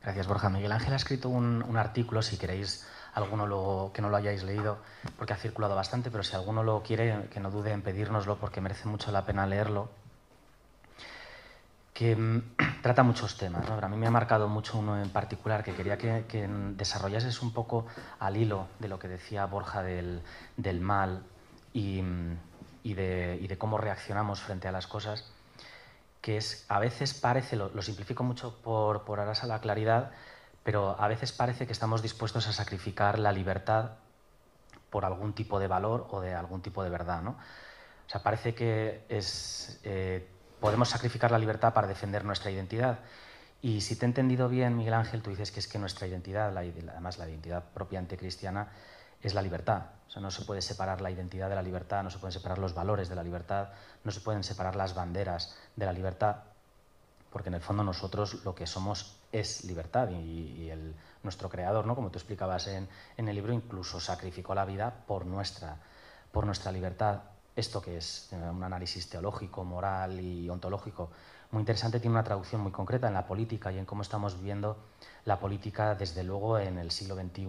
Gracias, 0.10 0.26
Borja. 0.26 0.50
Miguel 0.50 0.72
Ángel 0.72 0.94
ha 0.94 0.96
escrito 0.96 1.30
un, 1.30 1.78
artículo, 1.78 2.24
si 2.24 2.38
queréis 2.38 2.84
alguno 3.14 3.46
lo, 3.46 3.92
que 3.94 4.02
no 4.02 4.10
lo 4.10 4.18
hayáis 4.18 4.42
leído, 4.42 4.80
porque 5.20 5.34
ha 5.34 5.36
circulado 5.36 5.76
bastante, 5.76 6.10
pero 6.10 6.24
si 6.24 6.36
alguno 6.36 6.64
lo 6.64 6.82
quiere, 6.82 7.30
que 7.32 7.40
no 7.40 7.52
dude 7.52 7.72
en 7.72 7.84
pedírnoslo, 7.84 8.40
porque 8.40 8.60
merece 8.60 8.88
mucho 8.88 9.12
la 9.12 9.24
pena 9.24 9.46
leerlo, 9.46 9.92
que 11.94 12.16
mmm, 12.16 12.42
trata 12.82 13.04
muchos 13.04 13.38
temas. 13.38 13.70
¿no? 13.70 13.76
A 13.76 13.88
mí 13.88 13.98
me 13.98 14.08
ha 14.08 14.10
marcado 14.10 14.48
mucho 14.48 14.80
uno 14.80 15.00
en 15.00 15.12
particular 15.12 15.64
que 15.64 15.76
quería 15.76 16.00
que, 16.00 16.50
desarrollases 16.76 17.44
un 17.44 17.54
poco 17.54 17.86
al 18.18 18.36
hilo 18.36 18.66
de 18.80 18.88
lo 18.88 18.98
que 18.98 19.10
decía 19.10 19.46
Borja 19.46 19.84
del, 19.84 20.24
mal 20.82 21.22
de, 21.76 22.04
y 22.82 22.94
de, 23.48 23.58
cómo 23.60 23.78
reaccionamos 23.78 24.42
frente 24.42 24.68
a 24.68 24.72
las 24.72 24.88
cosas, 24.88 25.32
que 26.22 26.38
es, 26.38 26.66
a 26.68 26.80
veces 26.80 27.14
parece, 27.14 27.56
lo, 27.56 27.82
simplifico 27.82 28.24
mucho 28.24 28.58
por, 28.62 29.04
por 29.06 29.20
aras 29.20 29.44
a 29.44 29.48
la 29.48 29.62
claridad, 29.62 30.12
pero 30.64 31.00
a 31.00 31.08
veces 31.08 31.32
parece 31.32 31.66
que 31.66 31.74
estamos 31.74 32.02
dispuestos 32.02 32.48
a 32.48 32.54
sacrificar 32.54 33.20
la 33.20 33.32
libertad 33.32 33.92
por 34.90 35.06
algún 35.06 35.34
tipo 35.34 35.60
de 35.60 35.68
valor 35.68 36.08
o 36.12 36.22
de 36.22 36.34
algún 36.34 36.62
tipo 36.62 36.84
de 36.84 36.90
verdad. 36.90 37.22
¿no? 37.22 37.32
O 37.32 38.10
sea, 38.10 38.22
parece 38.22 38.54
que 38.54 39.06
es, 39.08 39.80
eh, 39.84 40.28
podemos 40.60 40.90
sacrificar 40.90 41.32
la 41.32 41.40
libertad 41.40 41.74
para 41.74 41.88
defender 41.88 42.26
nuestra 42.26 42.52
identidad. 42.52 43.00
Y 43.62 43.82
si 43.82 43.96
te 43.96 44.06
he 44.06 44.08
entendido 44.08 44.50
bien, 44.50 44.78
Miguel 44.78 44.94
Ángel, 44.94 45.22
tú 45.22 45.30
dices 45.30 45.52
que 45.52 45.60
es 45.60 45.68
que 45.68 45.80
nuestra 45.80 46.08
identidad, 46.08 46.58
además 46.58 47.18
la 47.18 47.30
identidad 47.30 47.64
propiamente 47.74 48.18
cristiana, 48.18 48.70
es 49.22 49.34
la 49.34 49.42
libertad. 49.42 49.84
No 50.16 50.32
se 50.32 50.44
puede 50.44 50.62
separar 50.62 51.02
la 51.02 51.12
identidad 51.12 51.50
de 51.50 51.56
la 51.56 51.62
libertad, 51.62 52.04
no 52.04 52.10
se 52.10 52.18
pueden 52.18 52.34
separar 52.34 52.58
los 52.58 52.74
valores 52.74 53.10
de 53.10 53.16
la 53.16 53.24
libertad, 53.24 53.70
no 54.04 54.12
se 54.12 54.22
pueden 54.22 54.44
separar 54.44 54.76
las 54.76 54.96
banderas 54.96 55.56
de 55.76 55.86
la 55.86 55.94
libertad, 55.94 56.38
porque 57.30 57.50
en 57.50 57.56
el 57.56 57.62
fondo 57.62 57.84
nosotros 57.84 58.44
lo 58.44 58.56
que 58.56 58.66
somos 58.66 59.18
es 59.32 59.64
libertad 59.66 60.10
y, 60.10 60.72
nuestro 61.22 61.50
creador, 61.50 61.86
¿no? 61.86 61.96
como 61.96 62.10
tú 62.10 62.18
explicabas 62.18 62.68
en, 62.68 62.88
en, 63.18 63.28
el 63.28 63.36
libro, 63.36 63.52
incluso 63.52 64.00
sacrificó 64.00 64.56
la 64.56 64.64
vida 64.64 65.04
por 65.06 65.26
nuestra, 65.26 65.76
por 66.32 66.46
nuestra 66.46 66.72
libertad. 66.72 67.20
Esto 67.56 67.82
que 67.82 67.98
es 67.98 68.30
un 68.32 68.64
análisis 68.64 69.10
teológico, 69.10 69.66
moral 69.66 70.18
y 70.22 70.50
ontológico 70.50 71.12
muy 71.52 71.62
interesante, 71.62 72.00
tiene 72.00 72.14
una 72.14 72.24
traducción 72.24 72.62
muy 72.62 72.72
concreta 72.72 73.08
en 73.08 73.16
la 73.16 73.26
política 73.26 73.72
y 73.72 73.80
en 73.80 73.86
cómo 73.86 74.04
estamos 74.04 74.38
viviendo 74.38 74.78
la 75.26 75.40
política, 75.40 75.96
desde 75.96 76.24
luego, 76.24 76.60
en 76.60 76.78
el 76.78 76.92
siglo 76.92 77.16
XXI 77.16 77.44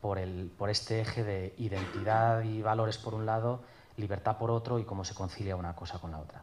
por, 0.00 0.18
el, 0.18 0.50
por 0.56 0.70
este 0.70 1.00
eje 1.00 1.24
de 1.24 1.54
identidad 1.58 2.42
y 2.42 2.62
valores 2.62 2.98
por 2.98 3.14
un 3.14 3.26
lado, 3.26 3.62
libertad 3.96 4.38
por 4.38 4.50
otro 4.50 4.78
y 4.78 4.84
cómo 4.84 5.04
se 5.04 5.14
concilia 5.14 5.56
una 5.56 5.74
cosa 5.74 5.98
con 5.98 6.10
la 6.10 6.18
otra. 6.18 6.42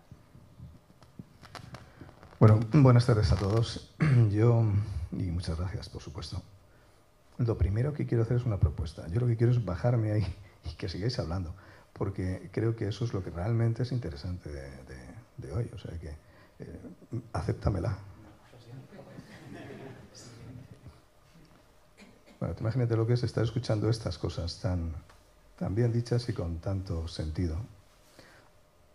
Bueno, 2.40 2.60
buenas 2.72 3.06
tardes 3.06 3.32
a 3.32 3.36
todos. 3.36 3.96
Yo, 4.30 4.64
y 5.12 5.32
muchas 5.32 5.58
gracias, 5.58 5.90
por 5.90 6.02
supuesto. 6.02 6.42
Lo 7.38 7.58
primero 7.58 7.94
que 7.94 8.06
quiero 8.06 8.24
hacer 8.24 8.38
es 8.38 8.46
una 8.46 8.60
propuesta. 8.60 9.08
Yo 9.08 9.20
lo 9.20 9.28
que 9.28 9.38
quiero 9.38 9.52
es 9.52 9.64
bajarme 9.64 10.12
ahí 10.12 10.36
y 10.66 10.76
que 10.76 10.90
sigáis 10.90 11.18
hablando, 11.20 11.54
porque 11.94 12.50
creo 12.52 12.76
que 12.76 12.88
eso 12.88 13.06
es 13.06 13.14
lo 13.14 13.24
que 13.24 13.30
realmente 13.30 13.84
es 13.84 13.92
interesante 13.92 14.50
de, 14.52 15.52
hoy. 15.52 15.70
O 15.74 15.78
sea 15.78 15.98
que, 16.00 16.10
eh, 16.60 16.80
acéptamela. 17.34 17.98
Bueno, 22.40 22.56
imagínate 22.60 22.96
lo 22.96 23.08
que 23.08 23.14
es 23.14 23.24
estar 23.24 23.44
escuchando 23.44 23.90
estas 23.90 24.18
cosas 24.20 24.60
tan, 24.60 24.94
tan 25.58 25.74
bien 25.74 25.92
dichas 25.92 26.30
y 26.30 26.34
con 26.34 26.60
tanto 26.60 27.08
sentido. 27.08 27.58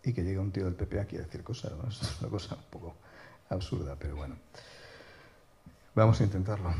Y 0.03 0.13
que 0.13 0.23
llegue 0.23 0.39
un 0.39 0.51
tío 0.51 0.65
del 0.65 0.75
PP 0.75 0.99
aquí 0.99 1.17
a 1.17 1.21
decir 1.21 1.43
cosas, 1.43 1.73
¿no? 1.73 1.87
Es 1.89 2.21
una 2.21 2.29
cosa 2.29 2.55
un 2.55 2.63
poco 2.69 2.95
absurda, 3.49 3.95
pero 3.99 4.15
bueno. 4.15 4.35
Vamos 5.93 6.21
a 6.21 6.23
intentarlo. 6.23 6.73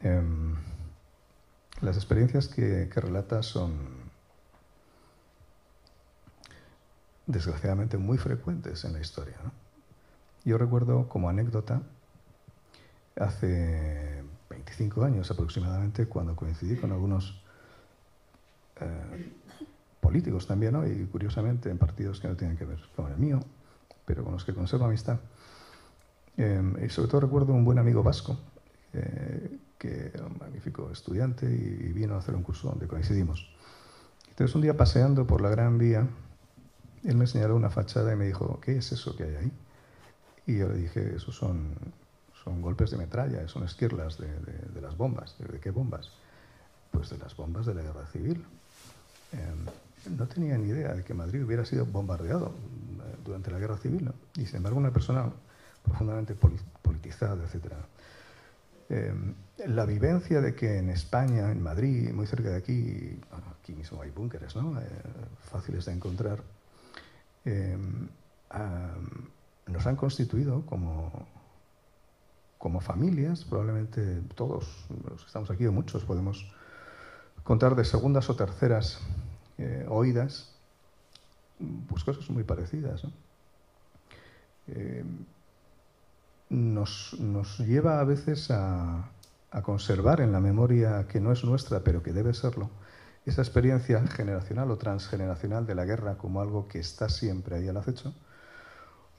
Eh, 0.00 0.22
las 1.80 1.96
experiencias 1.96 2.46
que, 2.46 2.88
que 2.92 3.00
relatas 3.00 3.46
son 3.46 4.08
desgraciadamente 7.26 7.98
muy 7.98 8.18
frecuentes 8.18 8.84
en 8.84 8.92
la 8.92 9.00
historia. 9.00 9.36
Yo 10.44 10.58
recuerdo 10.58 11.08
como 11.08 11.28
anécdota, 11.28 11.82
hace 13.16 14.22
25 14.68 15.04
años 15.04 15.30
aproximadamente, 15.30 16.06
cuando 16.06 16.36
coincidí 16.36 16.76
con 16.76 16.92
algunos 16.92 17.40
eh, 18.80 19.32
políticos 20.00 20.46
también, 20.46 20.74
¿no? 20.74 20.86
y 20.86 21.06
curiosamente 21.06 21.70
en 21.70 21.78
partidos 21.78 22.20
que 22.20 22.28
no 22.28 22.36
tienen 22.36 22.56
que 22.56 22.66
ver 22.66 22.78
con 22.94 23.10
el 23.10 23.18
mío, 23.18 23.40
pero 24.04 24.24
con 24.24 24.32
los 24.32 24.44
que 24.44 24.54
conservo 24.54 24.84
amistad. 24.84 25.18
Eh, 26.36 26.62
y 26.84 26.88
sobre 26.90 27.08
todo 27.08 27.22
recuerdo 27.22 27.52
un 27.52 27.64
buen 27.64 27.78
amigo 27.78 28.02
vasco, 28.02 28.38
eh, 28.92 29.58
que 29.78 30.12
era 30.14 30.26
un 30.26 30.36
magnífico 30.38 30.90
estudiante 30.90 31.46
y, 31.46 31.88
y, 31.88 31.92
vino 31.92 32.14
a 32.14 32.18
hacer 32.18 32.34
un 32.34 32.42
curso 32.42 32.68
donde 32.68 32.86
coincidimos. 32.86 33.50
Entonces 34.28 34.54
un 34.54 34.62
día 34.62 34.76
paseando 34.76 35.26
por 35.26 35.40
la 35.40 35.48
Gran 35.48 35.78
Vía, 35.78 36.06
él 37.04 37.16
me 37.16 37.26
señaló 37.26 37.56
una 37.56 37.70
fachada 37.70 38.12
y 38.12 38.16
me 38.16 38.26
dijo, 38.26 38.60
¿qué 38.60 38.76
es 38.76 38.92
eso 38.92 39.16
que 39.16 39.24
hay 39.24 39.34
ahí? 39.36 39.52
Y 40.46 40.58
yo 40.58 40.68
le 40.68 40.76
dije, 40.76 41.16
esos 41.16 41.34
son 41.34 41.74
son 42.44 42.62
golpes 42.62 42.90
de 42.90 42.96
metralla, 42.96 43.46
son 43.48 43.64
esquirlas 43.64 44.18
de, 44.18 44.28
de, 44.28 44.80
las 44.80 44.96
bombas. 44.96 45.36
¿De, 45.38 45.46
¿De, 45.46 45.60
qué 45.60 45.70
bombas? 45.70 46.10
Pues 46.90 47.10
de 47.10 47.18
las 47.18 47.36
bombas 47.36 47.66
de 47.66 47.74
la 47.74 47.82
guerra 47.82 48.06
civil. 48.06 48.44
Eh, 49.32 50.10
no 50.16 50.26
tenía 50.26 50.56
ni 50.56 50.68
idea 50.68 50.94
de 50.94 51.04
que 51.04 51.12
Madrid 51.12 51.44
hubiera 51.44 51.64
sido 51.64 51.84
bombardeado 51.84 52.46
eh, 52.48 53.16
durante 53.24 53.50
la 53.50 53.58
guerra 53.58 53.76
civil, 53.76 54.10
y 54.36 54.46
sin 54.46 54.56
embargo 54.58 54.78
una 54.78 54.92
persona 54.92 55.30
profundamente 55.82 56.34
politizada, 56.82 57.44
etc. 57.44 57.72
Eh, 58.90 59.12
la 59.66 59.84
vivencia 59.84 60.40
de 60.40 60.54
que 60.54 60.78
en 60.78 60.88
España, 60.90 61.50
en 61.50 61.62
Madrid, 61.62 62.12
muy 62.12 62.26
cerca 62.26 62.50
de 62.50 62.56
aquí, 62.56 63.20
aquí 63.60 63.74
mismo 63.74 64.00
hay 64.00 64.10
búnkeres 64.10 64.54
¿no? 64.56 64.80
fáciles 65.50 65.84
de 65.86 65.92
encontrar, 65.92 66.42
nos 69.66 69.86
han 69.86 69.96
constituido 69.96 70.64
como, 70.64 71.26
como 72.58 72.80
familias, 72.80 73.44
probablemente 73.44 74.20
todos 74.34 74.86
los 75.08 75.22
que 75.22 75.26
estamos 75.26 75.50
aquí 75.50 75.66
o 75.66 75.72
muchos 75.72 76.04
podemos 76.04 76.52
contar 77.44 77.76
de 77.76 77.84
segundas 77.84 78.28
o 78.28 78.36
terceras 78.36 79.00
eh, 79.58 79.86
oídas, 79.88 80.54
pues 81.88 82.04
cosas 82.04 82.28
muy 82.30 82.44
parecidas. 82.44 83.04
Eh, 84.66 85.04
nos, 86.50 87.12
lleva 87.58 88.00
a 88.00 88.04
veces 88.04 88.50
a, 88.50 89.10
conservar 89.62 90.20
en 90.20 90.32
la 90.32 90.40
memoria 90.40 91.06
que 91.08 91.20
no 91.20 91.32
es 91.32 91.42
nuestra, 91.44 91.80
pero 91.80 92.02
que 92.02 92.12
debe 92.12 92.34
serlo, 92.34 92.70
esa 93.24 93.42
experiencia 93.42 94.06
generacional 94.06 94.70
o 94.70 94.76
transgeneracional 94.76 95.66
de 95.66 95.74
la 95.74 95.84
guerra 95.84 96.18
como 96.18 96.40
algo 96.40 96.68
que 96.68 96.78
está 96.78 97.08
siempre 97.08 97.56
ahí 97.56 97.68
al 97.68 97.76
acecho, 97.76 98.14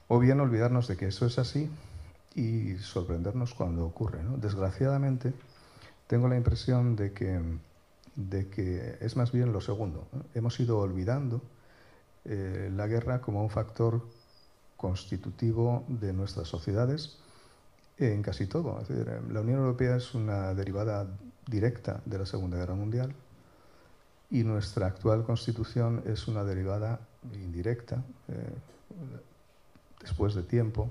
o 0.08 0.18
bien 0.18 0.40
olvidarnos 0.40 0.88
de 0.88 0.96
que 0.96 1.08
eso 1.08 1.26
es 1.26 1.38
así 1.38 1.70
y 2.34 2.76
sorprendernos 2.78 3.54
cuando 3.54 3.84
ocurre. 3.84 4.20
Desgraciadamente, 4.36 5.32
tengo 6.06 6.28
la 6.28 6.36
impresión 6.36 6.96
de 6.96 7.12
que, 7.12 7.40
de 8.16 8.48
que 8.48 8.98
es 9.00 9.16
más 9.16 9.32
bien 9.32 9.52
lo 9.52 9.60
segundo. 9.60 10.06
Hemos 10.34 10.58
ido 10.60 10.78
olvidando 10.78 11.42
eh, 12.24 12.70
la 12.74 12.86
guerra 12.86 13.20
como 13.20 13.42
un 13.42 13.50
factor 13.50 14.06
constitutivo 14.76 15.84
de 15.88 16.12
nuestras 16.12 16.48
sociedades 16.48 17.18
en 17.98 18.22
casi 18.22 18.46
todo. 18.46 18.82
la 19.28 19.40
Unión 19.40 19.58
Europea 19.58 19.96
es 19.96 20.14
una 20.14 20.54
derivada 20.54 21.06
directa 21.46 22.00
de 22.06 22.18
la 22.18 22.26
Segunda 22.26 22.56
Guerra 22.56 22.74
Mundial 22.74 23.14
y 24.30 24.44
nuestra 24.44 24.86
actual 24.86 25.24
constitución 25.24 26.02
es 26.06 26.28
una 26.28 26.44
derivada 26.44 27.00
indirecta, 27.34 28.02
eh, 28.28 28.54
después 30.00 30.34
de 30.34 30.42
tiempo, 30.42 30.90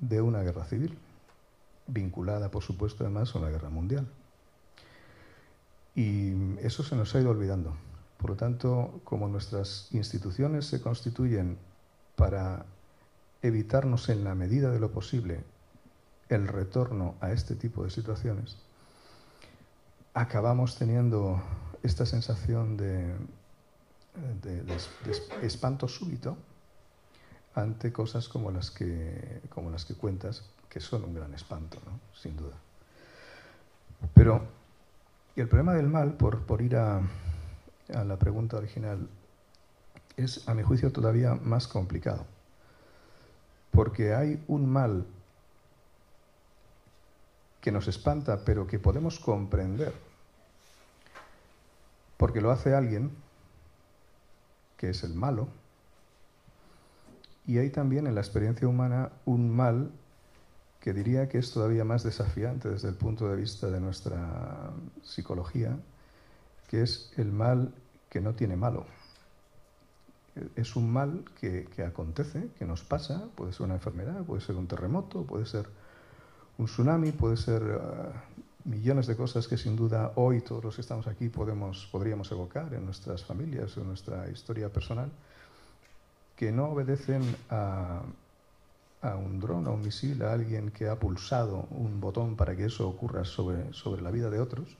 de 0.00 0.20
una 0.20 0.42
guerra 0.42 0.64
civil, 0.64 0.98
vinculada, 1.86 2.50
por 2.50 2.62
supuesto, 2.62 3.04
además 3.04 3.34
a 3.34 3.38
una 3.38 3.48
guerra 3.48 3.70
mundial. 3.70 4.06
Y 5.94 6.58
eso 6.58 6.82
se 6.82 6.96
nos 6.96 7.14
ha 7.14 7.20
ido 7.20 7.30
olvidando. 7.30 7.76
Por 8.18 8.30
lo 8.30 8.36
tanto, 8.36 9.00
como 9.04 9.28
nuestras 9.28 9.88
instituciones 9.92 10.66
se 10.66 10.80
constituyen 10.80 11.58
para 12.16 12.66
evitarnos 13.42 14.08
en 14.08 14.24
la 14.24 14.34
medida 14.34 14.70
de 14.70 14.80
lo 14.80 14.90
posible 14.90 15.44
el 16.28 16.48
retorno 16.48 17.14
a 17.20 17.30
este 17.30 17.54
tipo 17.54 17.84
de 17.84 17.90
situaciones, 17.90 18.56
acabamos 20.12 20.76
teniendo 20.76 21.40
esta 21.82 22.04
sensación 22.04 22.76
de, 22.76 23.14
de 24.42 24.80
espanto 25.42 25.88
súbito 25.88 26.36
ante 27.56 27.92
cosas 27.92 28.28
como 28.28 28.52
las 28.52 28.70
que, 28.70 29.40
como 29.48 29.70
las 29.70 29.84
que 29.84 29.94
cuentas, 29.94 30.44
que 30.68 30.78
son 30.78 31.02
un 31.04 31.14
gran 31.14 31.34
espanto, 31.34 31.78
¿no? 31.84 31.98
sin 32.14 32.36
duda. 32.36 32.54
Pero 34.14 34.42
y 35.36 35.42
el 35.42 35.48
problema 35.48 35.74
del 35.74 35.88
mal, 35.88 36.14
por, 36.14 36.46
por 36.46 36.62
ir 36.62 36.76
a, 36.76 37.02
a 37.94 38.04
la 38.04 38.18
pregunta 38.18 38.56
original, 38.56 39.06
es, 40.16 40.48
a 40.48 40.54
mi 40.54 40.62
juicio, 40.62 40.90
todavía 40.92 41.34
más 41.34 41.68
complicado. 41.68 42.24
Porque 43.70 44.14
hay 44.14 44.42
un 44.48 44.66
mal 44.66 45.06
que 47.60 47.70
nos 47.70 47.86
espanta, 47.86 48.44
pero 48.46 48.66
que 48.66 48.78
podemos 48.78 49.20
comprender, 49.20 49.92
porque 52.16 52.40
lo 52.40 52.50
hace 52.50 52.74
alguien 52.74 53.10
que 54.78 54.88
es 54.88 55.04
el 55.04 55.12
malo, 55.12 55.48
y 57.46 57.58
hay 57.58 57.70
también 57.70 58.06
en 58.06 58.14
la 58.14 58.20
experiencia 58.20 58.66
humana 58.66 59.12
un 59.24 59.50
mal 59.50 59.90
que 60.80 60.92
diría 60.92 61.28
que 61.28 61.38
es 61.38 61.52
todavía 61.52 61.84
más 61.84 62.02
desafiante 62.02 62.68
desde 62.68 62.88
el 62.88 62.94
punto 62.94 63.28
de 63.28 63.36
vista 63.36 63.70
de 63.70 63.80
nuestra 63.80 64.70
psicología, 65.02 65.76
que 66.68 66.82
es 66.82 67.12
el 67.16 67.32
mal 67.32 67.72
que 68.08 68.20
no 68.20 68.34
tiene 68.34 68.56
malo. 68.56 68.86
Es 70.54 70.76
un 70.76 70.92
mal 70.92 71.24
que, 71.40 71.66
acontece, 71.84 72.50
que 72.58 72.66
nos 72.66 72.84
pasa, 72.84 73.28
puede 73.34 73.52
ser 73.52 73.62
una 73.62 73.74
enfermedad, 73.74 74.22
puede 74.24 74.42
ser 74.42 74.56
un 74.56 74.66
terremoto, 74.66 75.22
puede 75.22 75.46
ser 75.46 75.66
un 76.58 76.66
tsunami, 76.66 77.12
puede 77.12 77.36
ser 77.36 77.62
ah, 77.80 78.24
millones 78.64 79.06
de 79.06 79.16
cosas 79.16 79.48
que 79.48 79.56
sin 79.56 79.76
duda 79.76 80.12
hoy 80.16 80.40
todos 80.40 80.62
los 80.62 80.74
que 80.74 80.82
estamos 80.82 81.06
aquí 81.06 81.28
podemos, 81.28 81.88
podríamos 81.90 82.30
evocar 82.32 82.74
en 82.74 82.84
nuestras 82.84 83.24
familias, 83.24 83.76
en 83.76 83.86
nuestra 83.86 84.28
historia 84.28 84.68
personal 84.72 85.10
que 86.36 86.52
no 86.52 86.66
obedecen 86.66 87.22
a, 87.50 88.02
un 89.02 89.40
dron, 89.40 89.66
a 89.66 89.70
un 89.70 89.82
misil, 89.82 90.22
a 90.22 90.32
alguien 90.32 90.70
que 90.70 90.88
ha 90.88 90.98
pulsado 90.98 91.66
un 91.70 92.00
botón 92.00 92.36
para 92.36 92.56
que 92.56 92.66
eso 92.66 92.88
ocurra 92.88 93.24
sobre, 93.24 93.72
sobre 93.72 94.02
la 94.02 94.10
vida 94.10 94.30
de 94.30 94.40
otros 94.40 94.76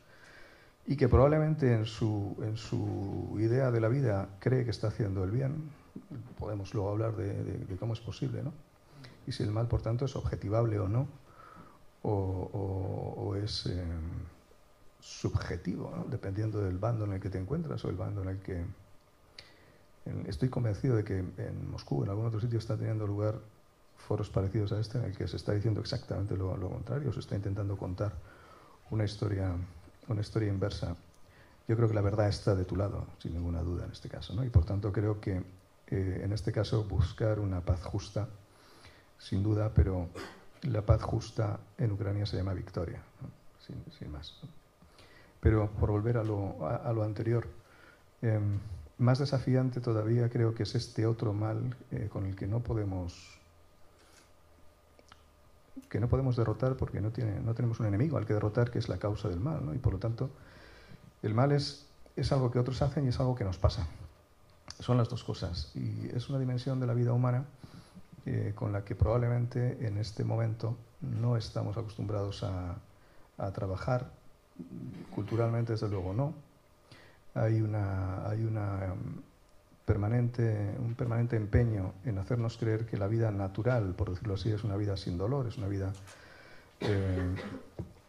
y 0.87 0.97
que 0.97 1.09
probablemente 1.09 1.73
en 1.73 1.85
su, 1.85 2.37
en 2.43 2.57
su 2.57 3.37
idea 3.41 3.71
de 3.71 3.81
la 3.81 3.89
vida 3.89 4.29
cree 4.39 4.65
que 4.65 4.71
está 4.71 4.89
haciendo 4.89 5.25
el 5.25 5.31
bien. 5.31 5.71
Podemos 6.39 6.73
luego 6.75 6.91
hablar 6.91 7.17
de, 7.17 7.77
cómo 7.79 7.95
es 7.95 8.01
posible, 8.01 8.43
¿no? 8.43 8.53
Y 9.27 9.33
si 9.33 9.43
el 9.43 9.51
mal, 9.51 9.67
por 9.67 9.83
tanto, 9.83 10.05
es 10.05 10.15
objetivable 10.15 10.79
o 10.79 10.89
no, 10.89 11.09
o, 12.03 13.35
es 13.43 13.67
eh, 13.67 13.85
subjetivo, 15.01 16.07
dependiendo 16.09 16.61
del 16.61 16.79
bando 16.79 17.05
en 17.05 17.15
el 17.15 17.21
que 17.21 17.31
te 17.31 17.39
encuentras 17.39 17.85
o 17.85 17.91
el 17.91 17.97
bando 17.97 18.23
en 18.23 18.29
el 18.29 18.39
que, 18.39 18.65
Estoy 20.27 20.49
convencido 20.49 20.97
de 20.97 21.05
que 21.05 21.19
en 21.19 21.71
Moscú, 21.71 22.05
en 22.05 22.11
algún 22.11 22.27
otro 22.27 22.41
sitio, 22.41 22.59
está 22.59 22.77
teniendo 22.77 23.07
lugar 23.07 23.41
foros 23.97 24.31
parecidos 24.31 24.73
a 24.73 24.79
este 24.79 24.99
en 24.99 25.05
el 25.05 25.17
que 25.17 25.27
se 25.27 25.37
está 25.37 25.53
diciendo 25.53 25.81
exactamente 25.81 26.37
lo, 26.37 26.57
contrario, 26.69 27.13
se 27.13 27.21
está 27.21 27.35
intentando 27.35 27.77
contar 27.77 28.13
una 28.91 29.05
historia, 29.05 29.53
una 30.09 30.21
historia 30.21 30.49
inversa. 30.49 30.97
Yo 31.67 31.77
creo 31.77 31.89
que 31.89 31.95
la 31.95 32.03
verdad 32.03 32.29
está 32.29 32.55
de 32.55 32.65
tu 32.65 32.77
lado, 32.77 33.07
sin 33.19 33.35
ninguna 33.35 33.63
duda, 33.63 33.85
en 33.85 33.91
este 33.91 34.09
caso. 34.09 34.35
¿no? 34.35 34.45
Y 34.45 34.51
por 34.51 34.65
tanto 34.65 34.93
creo 34.93 35.21
que 35.21 35.43
eh, 35.89 36.21
en 36.23 36.33
este 36.33 36.53
caso 36.53 36.85
buscar 36.85 37.41
una 37.41 37.61
paz 37.61 37.83
justa, 37.83 38.29
sin 39.19 39.43
duda, 39.43 39.73
pero 39.75 40.09
la 40.63 40.83
paz 40.83 41.03
justa 41.03 41.59
en 41.79 41.93
Ucrania 41.93 42.27
se 42.27 42.37
llama 42.37 42.55
victoria, 42.55 43.03
sin, 43.99 44.11
más. 44.11 44.35
Pero 45.41 45.71
por 45.73 45.91
volver 45.91 46.17
a 46.17 46.25
lo, 46.25 46.67
a, 46.67 46.93
lo 46.93 47.03
anterior, 47.03 47.49
em, 48.23 48.59
más 48.99 49.19
desafiante 49.19 49.81
todavía 49.81 50.29
creo 50.31 50.55
que 50.55 50.63
es 50.63 50.75
este 50.75 51.07
otro 51.07 51.33
mal 51.33 51.77
eh, 51.91 52.09
con 52.11 52.27
el 52.27 52.35
que 52.35 52.47
no 52.47 52.61
podemos 52.61 53.39
que 55.91 56.01
no 56.01 56.09
podemos 56.09 56.37
derrotar 56.37 56.77
porque 56.77 57.01
no, 57.01 57.11
tiene, 57.11 57.41
no 57.41 57.55
tenemos 57.55 57.79
un 57.81 57.87
enemigo 57.87 58.17
al 58.17 58.27
que 58.27 58.33
derrotar 58.33 58.71
que 58.71 58.79
es 58.79 58.89
la 58.89 58.99
causa 58.99 59.29
del 59.29 59.41
mal, 59.41 59.65
¿no? 59.65 59.75
y 59.75 59.79
por 59.79 59.93
lo 59.93 59.99
tanto 59.99 60.31
el 61.23 61.35
mal 61.35 61.53
es, 61.53 61.87
es 62.17 62.33
algo 62.33 62.51
que 62.51 62.59
otros 62.59 62.81
hacen 62.83 63.05
y 63.05 63.09
es 63.09 63.21
algo 63.21 63.35
que 63.35 63.45
nos 63.45 63.59
pasa. 63.59 63.87
Son 64.81 64.97
las 64.97 65.09
dos 65.09 65.25
cosas 65.25 65.73
y 65.75 66.09
es 66.15 66.29
una 66.29 66.39
dimensión 66.39 66.81
de 66.81 66.87
la 66.87 66.95
vida 66.95 67.13
humana 67.13 67.45
eh, 68.25 68.53
con 68.55 68.73
la 68.73 68.85
que 68.85 68.95
probablemente 68.95 69.87
en 69.87 69.99
este 69.99 70.25
momento 70.25 70.77
no 71.01 71.37
estamos 71.37 71.77
acostumbrados 71.77 72.43
a, 72.43 72.77
a 73.39 73.53
trabajar, 73.53 74.11
culturalmente 75.15 75.73
desde 75.73 75.89
luego 75.89 76.15
no, 76.15 76.35
hay 77.37 77.61
una, 77.61 78.27
hay 78.29 78.45
una 78.45 78.93
um, 78.93 79.23
permanente, 79.85 80.75
un 80.79 80.95
permanente 80.95 81.37
empeño 81.37 81.93
en 82.05 82.19
hacernos 82.19 82.57
creer 82.57 82.87
que 82.87 82.97
la 82.97 83.07
vida 83.07 83.31
natural, 83.31 83.95
por 83.95 84.11
decirlo 84.11 84.35
así, 84.35 84.51
es 84.51 84.65
una 84.65 84.77
vida 84.77 84.97
sin 84.97 85.19
dolor, 85.19 85.47
es 85.47 85.59
una 85.59 85.69
vida 85.69 85.93
eh, 86.81 87.35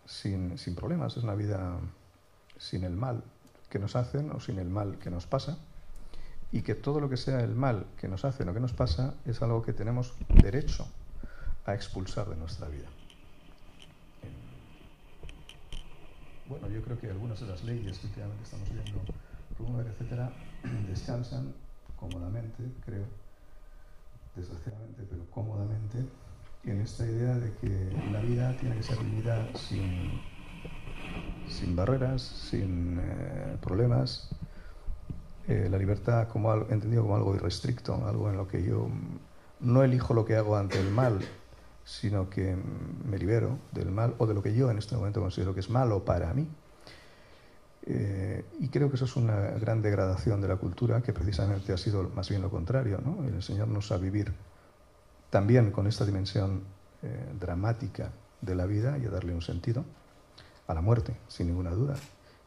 sin, 0.06 0.58
sin, 0.58 0.76
problemas, 0.76 1.18
es 1.18 1.24
una 1.24 1.36
vida 1.36 1.78
sin 2.58 2.84
el 2.84 2.96
mal 2.96 3.22
que 3.70 3.80
nos 3.80 3.96
hacen 3.96 4.32
o 4.32 4.40
sin 4.40 4.60
el 4.60 4.70
mal 4.70 4.98
que 4.98 5.10
nos 5.10 5.28
pasa, 5.28 5.58
y 6.52 6.62
que 6.62 6.76
todo 6.76 7.02
lo 7.02 7.10
que 7.10 7.18
sea 7.18 7.42
el 7.42 7.54
mal 7.54 7.86
que 7.98 8.08
nos 8.08 8.24
hacen 8.24 8.48
o 8.48 8.54
que 8.54 8.62
nos 8.62 8.72
pasa 8.72 9.16
es 9.26 9.42
algo 9.42 9.62
que 9.62 9.74
tenemos 9.74 10.14
derecho 10.30 10.88
a 11.66 11.76
expulsar 11.76 12.30
de 12.30 12.38
nuestra 12.38 12.70
vida. 12.70 12.88
Bueno, 16.50 16.70
yo 16.70 16.82
creo 16.82 17.00
que 17.00 17.08
algunas 17.10 17.40
de 17.40 17.48
las 17.48 17.64
leyes 17.64 17.98
que 18.00 18.08
estamos 18.08 18.70
viendo 18.72 19.02
promover, 19.56 19.88
etcétera, 19.88 20.32
descansan 20.88 21.54
cómodamente, 21.96 22.64
creo, 22.86 23.06
desgraciadamente, 24.36 25.04
pero 25.10 25.24
cómodamente, 25.32 26.06
en 26.64 26.82
esta 26.82 27.06
idea 27.06 27.36
de 27.36 27.54
que 27.56 27.92
la 28.12 28.22
vida 28.22 28.56
tiene 28.58 28.76
que 28.78 28.84
ser 28.84 29.00
vivida 29.00 29.48
sin, 29.56 30.22
sin 31.50 31.76
barreras, 31.76 32.22
sin 32.22 33.00
eh, 33.02 33.58
problemas, 33.62 34.30
eh, 35.48 35.68
la 35.72 35.78
libertad 35.78 36.28
como 36.28 36.54
entendido 36.54 37.04
como 37.04 37.16
algo 37.16 37.36
irrestricto, 37.36 38.06
algo 38.06 38.30
en 38.30 38.38
lo 38.38 38.48
que 38.48 38.64
yo 38.64 38.90
no 39.60 39.84
elijo 39.84 40.14
lo 40.14 40.26
que 40.26 40.36
hago 40.36 40.58
ante 40.58 40.80
el 40.80 40.92
mal, 40.92 41.20
sino 41.88 42.30
que 42.30 42.54
me 43.06 43.18
libero 43.18 43.60
del 43.72 43.90
mal 43.92 44.14
o 44.18 44.28
de 44.28 44.34
lo 44.34 44.44
que 44.44 44.54
yo 44.54 44.70
en 44.70 44.78
este 44.78 44.96
momento 44.98 45.22
considero 45.22 45.54
que 45.54 45.62
es 45.62 45.70
malo 45.70 46.04
para 46.04 46.34
mí. 46.34 46.46
Eh, 47.86 48.44
y 48.60 48.68
creo 48.68 48.90
que 48.90 48.98
eso 48.98 49.06
es 49.06 49.16
una 49.16 49.36
gran 49.52 49.82
degradación 49.82 50.42
de 50.42 50.50
la 50.50 50.58
cultura, 50.58 51.02
que 51.02 51.14
precisamente 51.14 51.72
ha 51.72 51.78
sido 51.78 52.10
más 52.10 52.28
bien 52.28 52.42
lo 52.42 52.50
contrario, 52.50 53.00
¿no? 53.04 53.24
el 53.26 53.36
enseñarnos 53.36 53.94
a 53.94 53.98
vivir 53.98 54.34
también 55.30 55.72
con 55.72 55.88
esta 55.88 56.06
dimensión 56.06 56.64
eh, 57.04 57.34
dramática 57.40 58.12
de 58.42 58.56
la 58.56 58.66
vida 58.66 58.98
y 58.98 59.06
a 59.06 59.10
darle 59.10 59.34
un 59.34 59.42
sentido 59.42 59.86
a 60.68 60.74
la 60.74 60.82
muerte, 60.82 61.16
sin 61.30 61.48
ninguna 61.48 61.72
duda, 61.72 61.96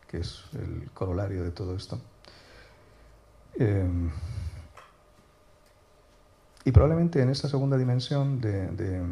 que 0.06 0.18
es 0.18 0.44
el 0.52 0.90
corolario 0.92 1.42
de 1.42 1.50
todo 1.50 1.74
esto. 1.74 1.98
Eh, 3.58 3.88
y 6.62 6.72
probablemente 6.72 7.22
en 7.22 7.30
esta 7.30 7.48
segunda 7.48 7.78
dimensión 7.78 8.38
de, 8.38 9.02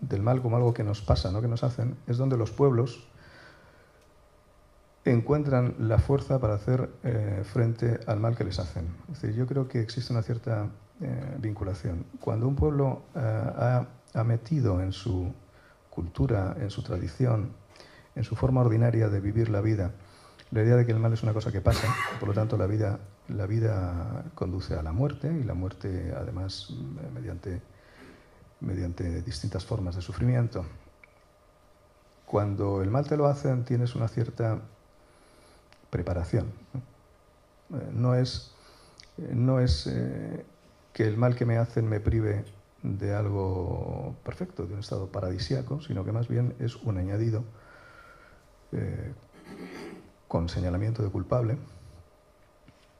del 0.00 0.22
mal 0.22 0.42
como 0.42 0.56
algo 0.56 0.74
que 0.74 0.84
nos 0.84 1.00
pasa, 1.02 1.30
¿no? 1.30 1.40
que 1.40 1.48
nos 1.48 1.64
hacen, 1.64 1.96
es 2.06 2.16
donde 2.16 2.36
los 2.36 2.50
pueblos 2.50 3.08
encuentran 5.04 5.74
la 5.78 5.98
fuerza 5.98 6.38
para 6.38 6.54
hacer 6.54 6.90
eh, 7.02 7.42
frente 7.44 8.00
al 8.06 8.20
mal 8.20 8.36
que 8.36 8.44
les 8.44 8.58
hacen. 8.58 8.88
Es 9.12 9.34
yo 9.34 9.46
creo 9.46 9.68
que 9.68 9.80
existe 9.80 10.12
una 10.12 10.22
cierta 10.22 10.68
eh, 11.00 11.36
vinculación. 11.38 12.04
Cuando 12.20 12.46
un 12.46 12.56
pueblo 12.56 13.02
eh, 13.14 13.18
ha, 13.18 13.86
ha, 14.14 14.24
metido 14.24 14.82
en 14.82 14.92
su 14.92 15.32
cultura, 15.90 16.56
en 16.60 16.70
su 16.70 16.82
tradición, 16.82 17.52
en 18.14 18.24
su 18.24 18.36
forma 18.36 18.60
ordinaria 18.60 19.08
de 19.08 19.20
vivir 19.20 19.48
la 19.48 19.60
vida, 19.60 19.92
la 20.50 20.62
idea 20.62 20.76
de 20.76 20.86
que 20.86 20.92
el 20.92 20.98
mal 20.98 21.12
es 21.12 21.22
una 21.22 21.34
cosa 21.34 21.52
que 21.52 21.60
pasa, 21.60 21.86
por 22.18 22.28
lo 22.28 22.34
tanto 22.34 22.56
la 22.56 22.66
vida, 22.66 22.98
la 23.28 23.46
vida 23.46 24.24
conduce 24.34 24.74
a 24.74 24.82
la 24.82 24.92
muerte 24.92 25.30
y 25.32 25.44
la 25.44 25.54
muerte 25.54 26.14
además 26.16 26.72
mediante, 27.14 27.60
mediante 28.60 29.22
distintas 29.22 29.64
formas 29.64 29.96
de 29.96 30.02
sufrimiento. 30.02 30.64
Cuando 32.26 32.82
el 32.82 32.90
mal 32.90 33.06
te 33.06 33.16
lo 33.16 33.26
hacen 33.26 33.64
tienes 33.64 33.94
una 33.94 34.08
cierta 34.08 34.60
preparación. 35.90 36.52
No 37.92 38.14
eh, 38.14 38.22
es, 38.22 38.54
no 39.16 39.60
es 39.60 39.86
eh, 39.86 40.44
que 40.92 41.06
el 41.06 41.16
mal 41.16 41.36
que 41.36 41.44
me 41.44 41.58
hacen 41.58 41.88
me 41.88 42.00
prive 42.00 42.44
de 42.82 43.14
algo 43.14 44.14
perfecto, 44.24 44.66
de 44.66 44.74
un 44.74 44.80
estado 44.80 45.08
paradisiaco, 45.08 45.80
sino 45.80 46.04
que 46.04 46.12
más 46.12 46.28
bien 46.28 46.54
es 46.58 46.76
un 46.76 46.98
añadido 46.98 47.44
eh, 48.72 49.12
con 50.28 50.48
señalamiento 50.48 51.02
de 51.02 51.10
culpable, 51.10 51.56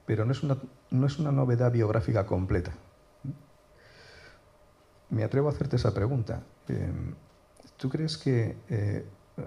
pero 0.06 0.24
no 0.24 0.32
es 0.32 0.42
una, 0.42 0.56
no 0.90 1.06
es 1.06 1.18
una 1.18 1.30
novedad 1.30 1.70
biográfica 1.70 2.26
completa. 2.26 2.72
Me 5.10 5.24
atrevo 5.24 5.48
a 5.48 5.52
hacerte 5.52 5.76
esa 5.76 5.94
pregunta. 5.94 6.42
¿Tú 7.76 7.88
crees 7.88 8.18
que 8.18 8.56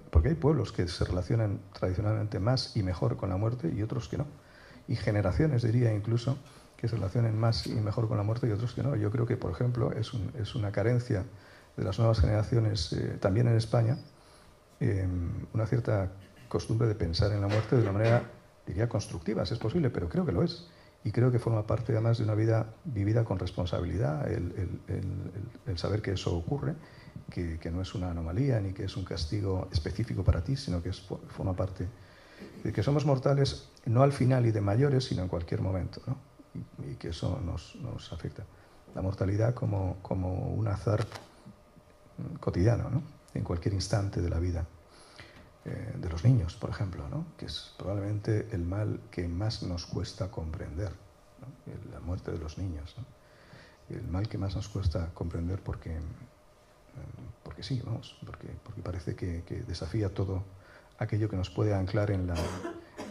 porque 0.09 0.29
hay 0.29 0.35
pueblos 0.35 0.71
que 0.71 0.87
se 0.87 1.03
relacionan 1.05 1.59
tradicionalmente 1.73 2.39
más 2.39 2.75
y 2.75 2.83
mejor 2.83 3.17
con 3.17 3.29
la 3.29 3.37
muerte 3.37 3.71
y 3.75 3.81
otros 3.81 4.07
que 4.07 4.17
no. 4.17 4.25
Y 4.87 4.95
generaciones, 4.95 5.63
diría 5.63 5.93
incluso, 5.93 6.37
que 6.77 6.87
se 6.87 6.95
relacionen 6.95 7.37
más 7.37 7.67
y 7.67 7.75
mejor 7.75 8.07
con 8.07 8.17
la 8.17 8.23
muerte 8.23 8.47
y 8.47 8.51
otros 8.51 8.73
que 8.73 8.83
no. 8.83 8.95
Yo 8.95 9.11
creo 9.11 9.25
que, 9.25 9.37
por 9.37 9.51
ejemplo, 9.51 9.91
es, 9.91 10.11
es 10.39 10.55
una 10.55 10.71
carencia 10.71 11.25
de 11.77 11.83
las 11.83 11.99
nuevas 11.99 12.19
generaciones, 12.19 12.93
eh, 12.93 13.17
también 13.19 13.47
en 13.47 13.55
España, 13.55 13.97
em, 14.79 15.45
una 15.53 15.65
cierta 15.67 16.11
costumbre 16.49 16.87
de 16.87 16.95
pensar 16.95 17.31
en 17.31 17.41
la 17.41 17.47
muerte 17.47 17.75
de 17.75 17.83
una 17.83 17.91
manera, 17.91 18.23
diría, 18.65 18.89
constructiva, 18.89 19.45
si 19.45 19.53
es 19.53 19.59
posible, 19.59 19.89
pero 19.89 20.09
creo 20.09 20.25
que 20.25 20.31
lo 20.31 20.43
es. 20.43 20.67
Y 21.03 21.11
creo 21.11 21.31
que 21.31 21.39
forma 21.39 21.65
parte 21.65 21.93
además 21.93 22.19
de 22.19 22.25
una 22.25 22.35
vida 22.35 22.73
vivida 22.85 23.23
con 23.23 23.39
responsabilidad, 23.39 24.31
el, 24.31 24.53
el, 24.87 25.01
el 25.65 25.77
saber 25.77 26.01
que 26.01 26.11
eso 26.11 26.35
ocurre 26.35 26.75
que, 27.31 27.71
no 27.71 27.81
es 27.81 27.95
una 27.95 28.11
anomalía 28.11 28.59
ni 28.59 28.73
que 28.73 28.83
es 28.83 28.97
un 28.97 29.05
castigo 29.05 29.67
específico 29.71 30.23
para 30.23 30.43
ti, 30.43 30.55
sino 30.55 30.83
que 30.83 30.89
es, 30.89 31.01
forma 31.01 31.55
parte 31.55 31.87
de 32.63 32.71
que 32.71 32.83
somos 32.83 33.05
mortales 33.05 33.69
no 33.85 34.03
al 34.03 34.11
final 34.11 34.45
y 34.45 34.51
de 34.51 34.61
mayores, 34.61 35.05
sino 35.05 35.23
en 35.23 35.27
cualquier 35.27 35.61
momento, 35.61 36.01
¿no? 36.05 36.17
y, 36.85 36.95
que 36.95 37.09
eso 37.09 37.39
nos, 37.43 37.75
nos, 37.75 38.11
afecta. 38.13 38.43
La 38.93 39.01
mortalidad 39.01 39.53
como, 39.55 39.97
como 40.01 40.49
un 40.49 40.67
azar 40.67 41.05
cotidiano, 42.39 42.89
¿no? 42.89 43.01
en 43.33 43.43
cualquier 43.43 43.73
instante 43.73 44.21
de 44.21 44.29
la 44.29 44.39
vida. 44.39 44.67
Eh, 45.63 45.93
de 45.95 46.09
los 46.09 46.23
niños, 46.23 46.55
por 46.55 46.71
ejemplo, 46.71 47.07
¿no? 47.07 47.23
que 47.37 47.45
es 47.45 47.73
probablemente 47.77 48.47
el 48.51 48.65
mal 48.65 48.99
que 49.11 49.27
más 49.27 49.61
nos 49.61 49.85
cuesta 49.85 50.31
comprender, 50.31 50.91
¿no? 51.39 51.91
la 51.93 51.99
muerte 51.99 52.31
de 52.31 52.39
los 52.39 52.57
niños. 52.57 52.95
El 53.89 54.07
mal 54.07 54.27
que 54.27 54.39
más 54.39 54.55
nos 54.55 54.67
cuesta 54.69 55.11
comprender 55.13 55.59
porque 55.61 55.99
porque 57.43 57.63
sí, 57.63 57.81
vamos, 57.85 58.17
porque, 58.25 58.47
porque 58.63 58.81
parece 58.81 59.15
que, 59.15 59.43
desafía 59.67 60.13
todo 60.13 60.43
aquello 60.99 61.29
que 61.29 61.35
nos 61.35 61.49
puede 61.49 61.73
anclar 61.73 62.11
en 62.11 62.27
la, 62.27 62.35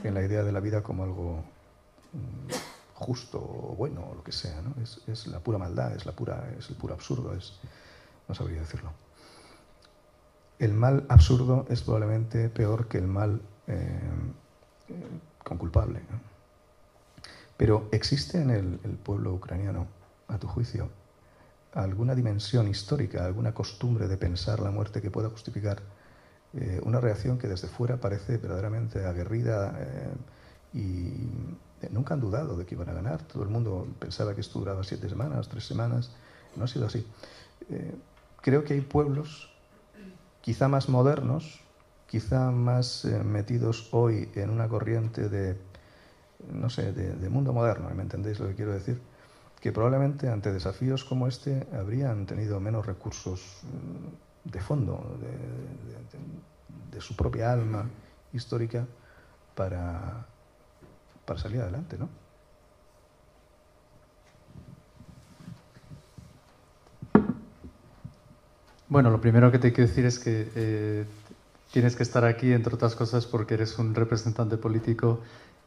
en 0.05 0.15
la 0.15 0.23
idea 0.23 0.43
de 0.43 0.53
la 0.53 0.61
vida 0.61 0.83
como 0.83 1.05
algo 1.05 1.45
mm, 2.13 2.95
justo 2.95 3.39
o 3.39 3.75
bueno 3.77 4.07
o 4.11 4.15
lo 4.15 4.23
que 4.23 4.33
sea, 4.33 4.61
¿no? 4.63 4.81
Es, 4.83 5.01
es, 5.09 5.27
la 5.27 5.41
pura 5.41 5.59
maldad, 5.59 5.95
es, 5.95 6.07
la 6.07 6.13
pura, 6.13 6.53
es 6.59 6.69
el 6.71 6.77
puro 6.77 6.95
absurdo, 6.95 7.35
es, 7.35 7.59
no 8.29 8.35
sabría 8.35 8.61
decirlo. 8.61 8.93
El 10.61 10.75
mal 10.75 11.07
absurdo 11.09 11.65
es 11.71 11.81
probablemente 11.81 12.51
peor 12.51 12.87
que 12.87 12.99
el 12.99 13.07
mal 13.07 13.41
eh, 13.67 13.99
con 15.43 15.57
culpable. 15.57 16.01
Pero 17.57 17.89
existe 17.93 18.43
en 18.43 18.51
el, 18.51 18.79
pueblo 19.03 19.33
ucraniano, 19.33 19.87
a 20.29 20.37
tu 20.37 20.47
juicio, 20.47 20.91
alguna 21.73 22.15
dimensión 22.15 22.69
histórica, 22.69 23.25
alguna 23.25 23.55
costumbre 23.55 24.07
de 24.07 24.19
pensar 24.19 24.61
la 24.61 24.71
muerte 24.71 25.01
que 25.01 25.11
pueda 25.11 25.31
justificar 25.31 25.81
eh, 26.53 26.79
una 26.85 27.01
reacción 27.01 27.39
que 27.39 27.49
desde 27.49 27.67
fuera 27.67 27.97
parece 27.97 28.37
verdaderamente 28.37 29.07
aguerrida 29.07 29.75
eh, 29.79 30.13
y 30.75 31.89
nunca 31.91 32.13
han 32.13 32.21
dudado 32.21 32.55
de 32.59 32.67
que 32.67 32.75
iban 32.75 32.91
a 32.91 32.93
ganar. 32.93 33.23
Todo 33.23 33.45
el 33.45 33.49
mundo 33.49 33.89
pensaba 33.99 34.35
que 34.35 34.43
esto 34.43 34.59
duraba 34.59 34.85
siete 34.85 35.09
semanas, 35.09 35.49
tres 35.49 35.65
semanas. 35.65 36.13
No 36.55 36.65
ha 36.65 36.69
sido 36.69 36.85
así. 36.85 37.07
creo 38.43 38.63
que 38.65 38.75
hay 38.75 38.81
pueblos, 38.83 39.50
quizá 40.41 40.69
más 40.69 40.89
modernos, 40.89 41.61
quizá 42.07 42.51
más 42.51 43.05
metidos 43.25 43.89
hoy 43.93 44.31
en 44.35 44.51
una 44.51 44.69
corriente 44.69 45.29
de, 45.29 45.57
no 46.53 46.71
sé, 46.71 46.93
de, 46.93 47.15
de 47.15 47.29
mundo 47.29 47.53
moderno, 47.53 47.91
¿me 47.95 48.03
entendéis 48.03 48.41
lo 48.41 48.49
que 48.49 48.55
quiero 48.55 48.73
decir? 48.73 49.01
que 49.61 49.73
probablemente 49.73 50.29
ante 50.29 50.53
desafíos 50.53 51.05
como 51.05 51.29
este 51.29 51.67
habrían 51.79 52.25
tenido 52.27 52.59
menos 52.61 52.87
recursos 52.87 53.61
mm, 53.65 54.51
de 54.51 54.61
fondo, 54.61 55.19
de, 55.21 57.01
su 57.01 57.17
propia 57.17 57.51
alma 57.51 57.89
histórica, 58.33 58.87
para, 59.55 60.27
para 61.25 61.41
salir 61.41 61.63
adelante, 61.63 61.97
¿no? 61.97 62.11
Bueno, 68.91 69.11
lo 69.11 69.21
primero 69.21 69.53
que 69.53 69.61
te 69.61 69.73
quiero 69.73 69.89
decir 69.89 70.05
es 70.05 70.19
que 70.19 70.51
eh, 70.57 71.05
tienes 71.73 71.95
que 71.95 72.03
estar 72.03 72.25
aquí, 72.25 72.53
entre 72.53 72.75
otras 72.75 72.97
cosas, 72.97 73.25
porque 73.25 73.55
eres 73.55 73.79
un 73.79 73.95
representante 73.95 74.57
político 74.57 75.21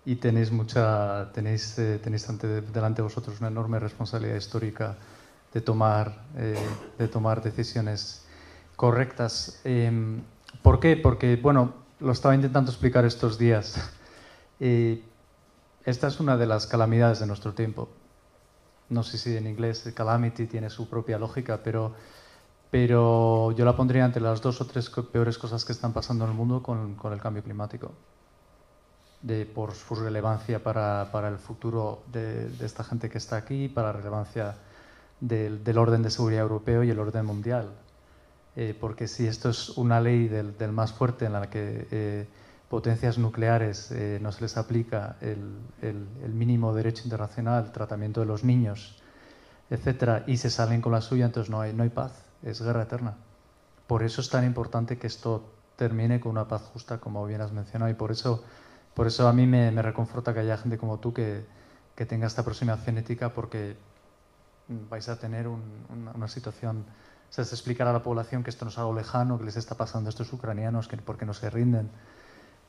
y 0.05 0.17
tenéis, 0.17 0.51
mucha, 0.51 1.31
tenéis, 1.31 1.79
eh, 1.79 1.99
tenéis 2.03 2.27
ante, 2.27 2.59
delante 2.59 2.97
de 2.97 3.03
vosotros 3.03 3.39
una 3.39 3.47
enorme 3.47 3.79
responsabilidad 3.79 4.35
histórica 4.35 4.97
de 5.53 5.61
tomar, 5.61 6.13
eh, 6.35 6.57
de 6.99 7.07
tomar 7.07 7.41
decisiones 7.41 8.25
correctas. 8.75 9.61
Em, 9.63 10.21
¿Por 10.61 10.81
qué? 10.81 10.97
Porque, 10.97 11.37
bueno, 11.37 11.73
lo 12.01 12.11
estaba 12.11 12.35
intentando 12.35 12.71
explicar 12.71 13.05
estos 13.05 13.37
días. 13.37 13.89
Esta 14.59 16.07
es 16.07 16.19
una 16.19 16.35
de 16.35 16.45
las 16.45 16.67
calamidades 16.67 17.21
de 17.21 17.27
nuestro 17.27 17.53
tiempo. 17.53 17.87
No 18.89 19.01
sé 19.01 19.17
si 19.17 19.37
en 19.37 19.47
inglés 19.47 19.89
calamity 19.95 20.45
tiene 20.45 20.69
su 20.69 20.89
propia 20.89 21.17
lógica, 21.17 21.61
pero, 21.63 21.93
pero 22.73 23.51
yo 23.51 23.65
la 23.65 23.75
pondría 23.75 24.03
entre 24.03 24.19
las 24.19 24.41
dos 24.41 24.59
o 24.59 24.65
tres 24.65 24.89
peores 24.89 25.37
cosas 25.37 25.63
que 25.63 25.73
están 25.73 25.93
pasando 25.93 26.25
en 26.25 26.31
el 26.31 26.35
mundo 26.35 26.63
con, 26.63 26.97
el 27.13 27.21
cambio 27.21 27.43
climático 27.43 27.91
de, 29.21 29.45
por 29.45 29.73
su 29.75 29.93
relevancia 29.93 30.63
para, 30.63 31.27
el 31.27 31.37
futuro 31.37 32.01
de, 32.11 32.49
esta 32.61 32.83
gente 32.83 33.11
que 33.11 33.19
está 33.19 33.35
aquí, 33.37 33.67
para 33.67 33.89
la 33.89 33.93
relevancia 33.93 34.55
del, 35.19 35.77
orden 35.77 36.01
de 36.01 36.09
seguridad 36.09 36.41
europeo 36.41 36.83
y 36.83 36.89
el 36.89 36.97
orden 36.97 37.27
mundial. 37.27 37.69
Eh, 38.55 38.75
porque 38.81 39.07
si 39.07 39.27
esto 39.27 39.51
es 39.51 39.69
una 39.77 40.01
ley 40.01 40.27
del, 40.27 40.71
más 40.71 40.93
fuerte 40.93 41.25
en 41.25 41.33
la 41.33 41.51
que 41.51 41.87
eh, 41.91 42.27
potencias 42.69 43.19
nucleares 43.19 43.91
eh, 43.91 44.17
no 44.19 44.31
se 44.31 44.41
les 44.41 44.57
aplica 44.57 45.17
el, 45.21 46.07
mínimo 46.33 46.73
derecho 46.73 47.03
internacional, 47.03 47.71
tratamiento 47.71 48.21
de 48.21 48.25
los 48.25 48.43
niños, 48.43 48.99
etcétera, 49.69 50.23
y 50.25 50.37
se 50.37 50.49
salen 50.49 50.81
con 50.81 50.91
la 50.91 51.01
suya, 51.01 51.25
entonces 51.27 51.51
no 51.51 51.61
hay, 51.61 51.71
no 51.71 51.83
hay 51.83 51.89
paz, 51.89 52.22
es 52.43 52.61
guerra 52.61 52.83
eterna. 52.83 53.15
Por 53.87 54.03
eso 54.03 54.21
es 54.21 54.29
tan 54.29 54.45
importante 54.45 54.97
que 54.97 55.07
esto 55.07 55.43
termine 55.75 56.19
con 56.19 56.31
una 56.31 56.47
paz 56.47 56.63
justa, 56.73 56.99
como 56.99 57.25
bien 57.25 57.41
has 57.41 57.51
mencionado, 57.51 57.91
y 57.91 57.95
por 57.95 58.11
eso 58.11 58.43
Por 58.93 59.07
eso 59.07 59.27
a 59.27 59.33
mí 59.33 59.47
me, 59.47 59.71
me 59.71 59.81
reconforta 59.81 60.33
que 60.33 60.41
haya 60.41 60.55
gente 60.57 60.77
como 60.77 60.99
tú 60.99 61.13
que, 61.13 61.45
que 61.95 62.05
tenga 62.05 62.27
esta 62.27 62.41
aproximación 62.41 62.97
ética 62.97 63.33
porque 63.33 63.75
vais 64.89 65.09
a 65.09 65.19
tener 65.19 65.47
una, 65.47 66.27
situación, 66.27 66.85
o 67.29 67.33
sea, 67.33 67.43
es 67.43 67.51
explicar 67.53 67.87
a 67.87 67.93
la 67.93 68.01
población 68.01 68.43
que 68.43 68.49
esto 68.49 68.65
no 68.65 68.71
es 68.71 68.77
algo 68.77 68.93
lejano, 68.93 69.37
que 69.37 69.45
les 69.45 69.57
está 69.57 69.75
pasando 69.75 70.07
a 70.07 70.11
estos 70.11 70.31
ucranianos, 70.33 70.87
que 70.87 70.97
porque 70.97 71.25
no 71.25 71.33
se 71.33 71.49
rinden, 71.49 71.89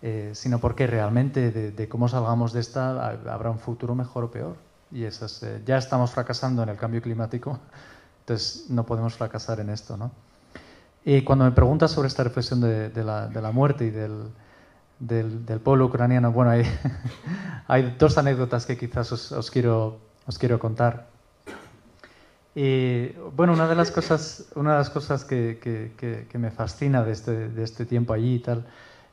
eh, 0.02 0.32
sino 0.34 0.58
porque 0.58 0.86
realmente 0.86 1.50
de, 1.50 1.88
cómo 1.88 2.08
salgamos 2.08 2.52
de 2.52 2.60
esta 2.60 3.10
habrá 3.10 3.50
un 3.50 3.58
futuro 3.58 3.94
mejor 3.94 4.24
o 4.24 4.30
peor. 4.30 4.56
Y 4.90 5.04
esas, 5.04 5.42
eh, 5.42 5.62
ya 5.64 5.76
estamos 5.78 6.10
fracasando 6.12 6.62
en 6.62 6.68
el 6.68 6.76
cambio 6.76 7.00
climático, 7.02 7.58
entonces 8.24 8.66
no 8.70 8.84
podemos 8.84 9.14
fracasar 9.14 9.60
en 9.60 9.70
esto. 9.70 9.96
¿no? 9.96 10.10
Y 11.04 11.22
cuando 11.22 11.44
me 11.44 11.52
preguntas 11.52 11.90
sobre 11.90 12.08
esta 12.08 12.24
reflexión 12.24 12.60
de, 12.60 12.90
la, 13.04 13.28
de 13.28 13.42
la, 13.42 13.52
muerte 13.52 13.84
y 13.84 13.90
del, 13.90 14.30
del, 14.98 15.44
del, 15.44 15.60
pueblo 15.60 15.86
ucraniano, 15.86 16.32
bueno, 16.32 16.50
hay, 16.50 16.64
hay 17.68 17.94
dos 17.98 18.16
anécdotas 18.16 18.64
que 18.66 18.78
quizás 18.78 19.12
os, 19.12 19.32
os, 19.32 19.50
quiero, 19.50 19.98
os 20.26 20.38
quiero 20.38 20.58
contar. 20.58 21.06
Y 22.54 23.08
bueno, 23.36 23.52
una 23.52 23.68
de 23.68 23.74
las 23.74 23.90
cosas, 23.90 24.46
una 24.54 24.72
de 24.72 24.78
las 24.78 24.90
cosas 24.90 25.24
que, 25.24 25.58
que, 25.60 26.26
que 26.28 26.38
me 26.38 26.50
fascina 26.50 27.04
de 27.04 27.12
este, 27.12 27.48
de 27.48 27.62
este, 27.62 27.84
tiempo 27.84 28.12
allí 28.12 28.36
y 28.36 28.38
tal 28.38 28.64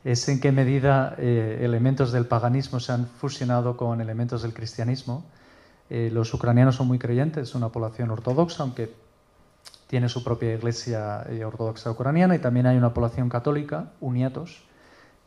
es 0.03 0.27
en 0.29 0.39
qué 0.39 0.51
medida 0.51 1.15
eh, 1.17 1.59
elementos 1.61 2.11
del 2.11 2.25
paganismo 2.25 2.79
se 2.79 2.91
han 2.91 3.07
fusionado 3.07 3.77
con 3.77 4.01
elementos 4.01 4.41
del 4.41 4.53
cristianismo. 4.53 5.23
Eh, 5.93 6.09
los 6.09 6.33
ucranianos 6.33 6.77
son 6.77 6.87
muy 6.87 6.97
creyentes, 6.97 7.49
es 7.49 7.53
una 7.53 7.67
población 7.67 8.11
ortodoxa, 8.11 8.63
aunque 8.63 8.93
tiene 9.87 10.07
su 10.07 10.23
propia 10.23 10.53
iglesia 10.53 11.25
eh, 11.27 11.43
ortodoxa 11.43 11.91
ucraniana, 11.91 12.33
y 12.33 12.39
también 12.39 12.65
hay 12.65 12.77
una 12.77 12.93
población 12.93 13.27
católica, 13.27 13.91
uniatos, 13.99 14.63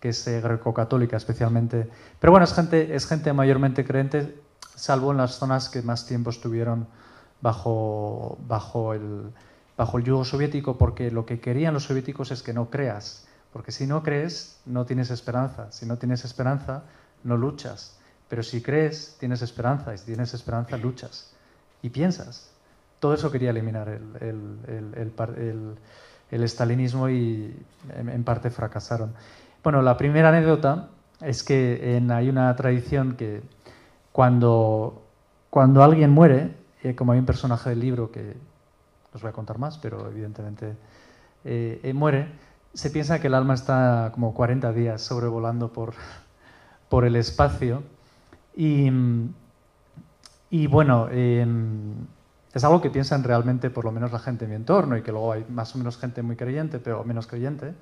que 0.00 0.08
es 0.08 0.26
greco-católica 0.26 1.18
especialmente. 1.18 1.90
Pero 2.18 2.30
bueno, 2.30 2.44
es 2.44 2.54
gente, 2.54 2.96
es 2.96 3.06
gente 3.06 3.30
mayormente 3.34 3.84
creyente, 3.84 4.40
salvo 4.74 5.10
en 5.10 5.18
las 5.18 5.32
zonas 5.32 5.68
que 5.68 5.82
más 5.82 6.06
tiempo 6.06 6.30
estuvieron 6.30 6.86
bajo, 7.42 8.38
bajo, 8.48 8.94
el, 8.94 9.34
bajo 9.76 9.98
el 9.98 10.04
yugo 10.04 10.24
soviético, 10.24 10.78
porque 10.78 11.10
lo 11.10 11.26
que 11.26 11.40
querían 11.40 11.74
los 11.74 11.84
soviéticos 11.84 12.30
es 12.30 12.42
que 12.42 12.54
no 12.54 12.70
creas, 12.70 13.28
porque 13.52 13.70
si 13.70 13.86
no 13.86 14.02
crees, 14.02 14.62
no 14.64 14.86
tienes 14.86 15.10
esperanza, 15.10 15.70
si 15.72 15.84
no 15.84 15.98
tienes 15.98 16.24
esperanza, 16.24 16.84
no 17.22 17.36
luchas, 17.36 17.98
pero 18.28 18.42
si 18.42 18.62
crees, 18.62 19.16
tienes 19.18 19.42
esperanza, 19.42 19.94
y 19.94 19.98
si 19.98 20.06
tienes 20.06 20.34
esperanza, 20.34 20.76
luchas 20.76 21.32
y 21.82 21.90
piensas. 21.90 22.50
Todo 23.00 23.14
eso 23.14 23.30
quería 23.30 23.50
eliminar 23.50 23.88
el, 23.88 24.02
el, 24.20 24.94
el, 24.96 25.76
el 26.30 26.42
estalinismo 26.42 27.08
y 27.08 27.54
en, 27.96 28.24
parte 28.24 28.50
fracasaron. 28.50 29.14
Bueno, 29.62 29.82
la 29.82 29.96
primera 29.96 30.30
anécdota 30.30 30.88
es 31.20 31.42
que 31.42 32.02
hay 32.10 32.28
una 32.28 32.54
tradición 32.56 33.14
que 33.14 33.42
cuando, 34.12 35.06
cuando 35.50 35.82
alguien 35.82 36.10
muere, 36.10 36.56
como 36.96 37.12
hay 37.12 37.18
un 37.18 37.26
personaje 37.26 37.70
del 37.70 37.80
libro 37.80 38.10
que 38.10 38.34
os 39.12 39.22
voy 39.22 39.30
a 39.30 39.32
contar 39.32 39.58
más, 39.58 39.78
pero 39.78 40.08
evidentemente 40.08 40.74
eh, 41.44 41.80
eh, 41.82 41.92
muere, 41.92 42.28
se 42.72 42.90
piensa 42.90 43.20
que 43.20 43.28
el 43.28 43.34
alma 43.34 43.54
está 43.54 44.10
como 44.12 44.34
40 44.34 44.72
días 44.72 45.02
sobrevolando 45.02 45.72
por, 45.72 45.94
por 46.88 47.04
el 47.04 47.16
espacio. 47.16 47.82
Y, 48.56 48.90
y 50.50 50.66
bueno, 50.66 51.08
em, 51.10 52.06
es 52.52 52.64
algo 52.64 52.80
que 52.80 52.90
piensan 52.90 53.24
realmente 53.24 53.70
por 53.70 53.84
lo 53.84 53.92
menos 53.92 54.12
la 54.12 54.18
gente 54.18 54.44
en 54.44 54.50
mi 54.50 54.56
entorno 54.56 54.96
y 54.96 55.02
que 55.02 55.12
luego 55.12 55.32
hay 55.32 55.44
más 55.48 55.74
o 55.74 55.78
menos 55.78 55.98
gente 55.98 56.22
muy 56.22 56.36
creyente, 56.36 56.78
pero 56.78 57.04
menos 57.04 57.26
creyente, 57.26 57.74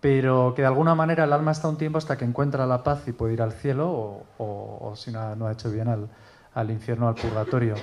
pero 0.00 0.54
que 0.54 0.62
de 0.62 0.68
alguna 0.68 0.94
manera 0.94 1.24
el 1.24 1.32
alma 1.32 1.52
está 1.52 1.68
un 1.68 1.76
tiempo 1.76 1.98
hasta 1.98 2.16
que 2.16 2.24
encuentra 2.24 2.66
la 2.66 2.82
paz 2.82 3.06
y 3.08 3.12
puede 3.12 3.34
ir 3.34 3.42
al 3.42 3.52
cielo 3.52 4.24
o, 4.38 4.92
si 4.96 5.10
no, 5.10 5.36
no, 5.36 5.46
ha 5.46 5.52
hecho 5.52 5.70
bien 5.70 5.88
al, 5.88 6.08
al 6.54 6.70
infierno, 6.70 7.08
al 7.08 7.14
purgatorio. 7.14 7.74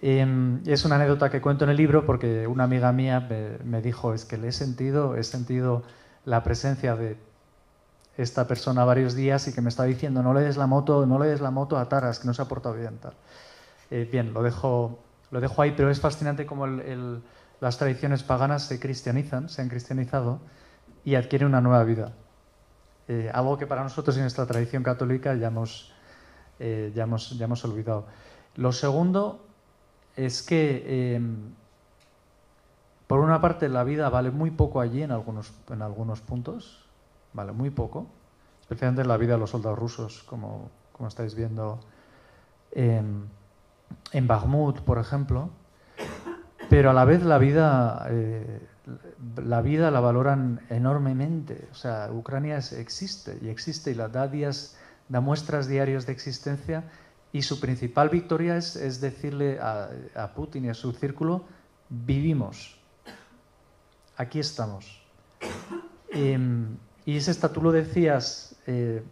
Em, 0.00 0.62
es 0.66 0.84
una 0.84 0.96
anécdota 0.96 1.30
que 1.30 1.40
cuento 1.40 1.64
en 1.64 1.70
el 1.70 1.76
libro 1.76 2.04
porque 2.06 2.46
una 2.46 2.64
amiga 2.64 2.90
mía 2.92 3.28
me, 3.64 3.82
dijo, 3.82 4.14
es 4.14 4.24
que 4.24 4.36
le 4.36 4.48
he 4.48 4.52
sentido, 4.52 5.16
he 5.16 5.22
sentido 5.22 5.82
la 6.24 6.42
presencia 6.42 6.96
de 6.96 7.16
esta 8.16 8.46
persona 8.46 8.84
varios 8.84 9.14
días 9.14 9.48
y 9.48 9.54
que 9.54 9.60
me 9.60 9.68
está 9.68 9.84
diciendo, 9.84 10.22
no 10.22 10.34
le 10.34 10.42
des 10.42 10.56
la 10.56 10.66
moto, 10.66 11.06
no 11.06 11.18
le 11.18 11.28
des 11.28 11.40
la 11.40 11.50
moto 11.50 11.78
a 11.78 11.88
Taras, 11.88 12.18
que 12.18 12.26
no 12.26 12.34
se 12.34 12.42
ha 12.42 12.46
portado 12.46 12.74
bien. 12.74 12.98
Tal. 12.98 13.14
Eh, 13.90 14.08
bien, 14.10 14.32
lo 14.32 14.42
dejo, 14.42 14.98
lo 15.30 15.40
dejo 15.40 15.62
ahí, 15.62 15.72
pero 15.76 15.90
es 15.90 16.00
fascinante 16.00 16.46
cómo 16.46 16.66
las 16.66 17.78
tradiciones 17.78 18.22
paganas 18.22 18.64
se 18.64 18.78
cristianizan, 18.78 19.48
se 19.48 19.62
han 19.62 19.68
cristianizado 19.68 20.40
y 21.04 21.14
adquieren 21.14 21.48
una 21.48 21.60
nueva 21.60 21.84
vida. 21.84 22.12
Eh, 23.08 23.30
algo 23.32 23.58
que 23.58 23.66
para 23.66 23.82
nosotros 23.82 24.16
en 24.16 24.22
nuestra 24.22 24.46
tradición 24.46 24.82
católica 24.82 25.34
ya 25.34 25.48
hemos, 25.48 25.92
eh, 26.58 26.92
ya 26.94 27.04
hemos, 27.04 27.36
ya 27.36 27.46
hemos 27.46 27.64
olvidado. 27.64 28.06
Lo 28.56 28.72
segundo 28.72 29.44
es 30.16 30.42
que, 30.42 31.14
em, 31.14 31.54
por 33.06 33.20
una 33.20 33.40
parte, 33.40 33.68
la 33.68 33.84
vida 33.84 34.08
vale 34.08 34.30
muy 34.30 34.50
poco 34.50 34.80
allí 34.80 35.02
en 35.02 35.10
algunos, 35.10 35.52
en 35.70 35.82
algunos 35.82 36.20
puntos, 36.20 36.81
vale 37.32 37.52
muy 37.52 37.70
poco, 37.70 38.06
especialmente 38.60 39.04
la 39.04 39.16
vida 39.16 39.34
de 39.34 39.38
los 39.38 39.50
soldados 39.50 39.78
rusos, 39.78 40.22
como, 40.24 40.70
como 40.92 41.08
estáis 41.08 41.34
viendo 41.34 41.80
en, 42.72 43.28
Bakhmut, 44.26 44.80
por 44.80 44.98
ejemplo, 44.98 45.50
pero 46.68 46.90
a 46.90 46.92
la 46.92 47.04
vez 47.04 47.22
la 47.22 47.38
vida, 47.38 48.06
eh, 48.10 48.66
la 49.36 49.60
vida 49.60 49.90
la 49.90 50.00
valoran 50.00 50.60
enormemente. 50.70 51.68
O 51.70 51.74
sea, 51.74 52.10
Ucrania 52.10 52.58
existe 52.58 53.38
y 53.42 53.48
existe 53.48 53.90
y 53.90 53.94
la 53.94 54.08
da, 54.08 54.28
días, 54.28 54.76
da 55.08 55.20
muestras 55.20 55.68
diarias 55.68 56.06
de 56.06 56.12
existencia 56.12 56.84
y 57.32 57.42
su 57.42 57.60
principal 57.60 58.10
victoria 58.10 58.56
es, 58.56 59.00
decirle 59.00 59.58
a, 59.60 60.32
Putin 60.34 60.66
y 60.66 60.68
a 60.68 60.74
su 60.74 60.92
círculo, 60.92 61.44
vivimos, 61.88 62.78
aquí 64.16 64.38
estamos. 64.38 65.02
Em, 66.10 66.76
y 67.04 67.16
ese 67.16 67.30
esta, 67.30 67.52
tú 67.52 67.62
lo 67.62 67.72
decías, 67.72 68.54
eh, 68.66 69.02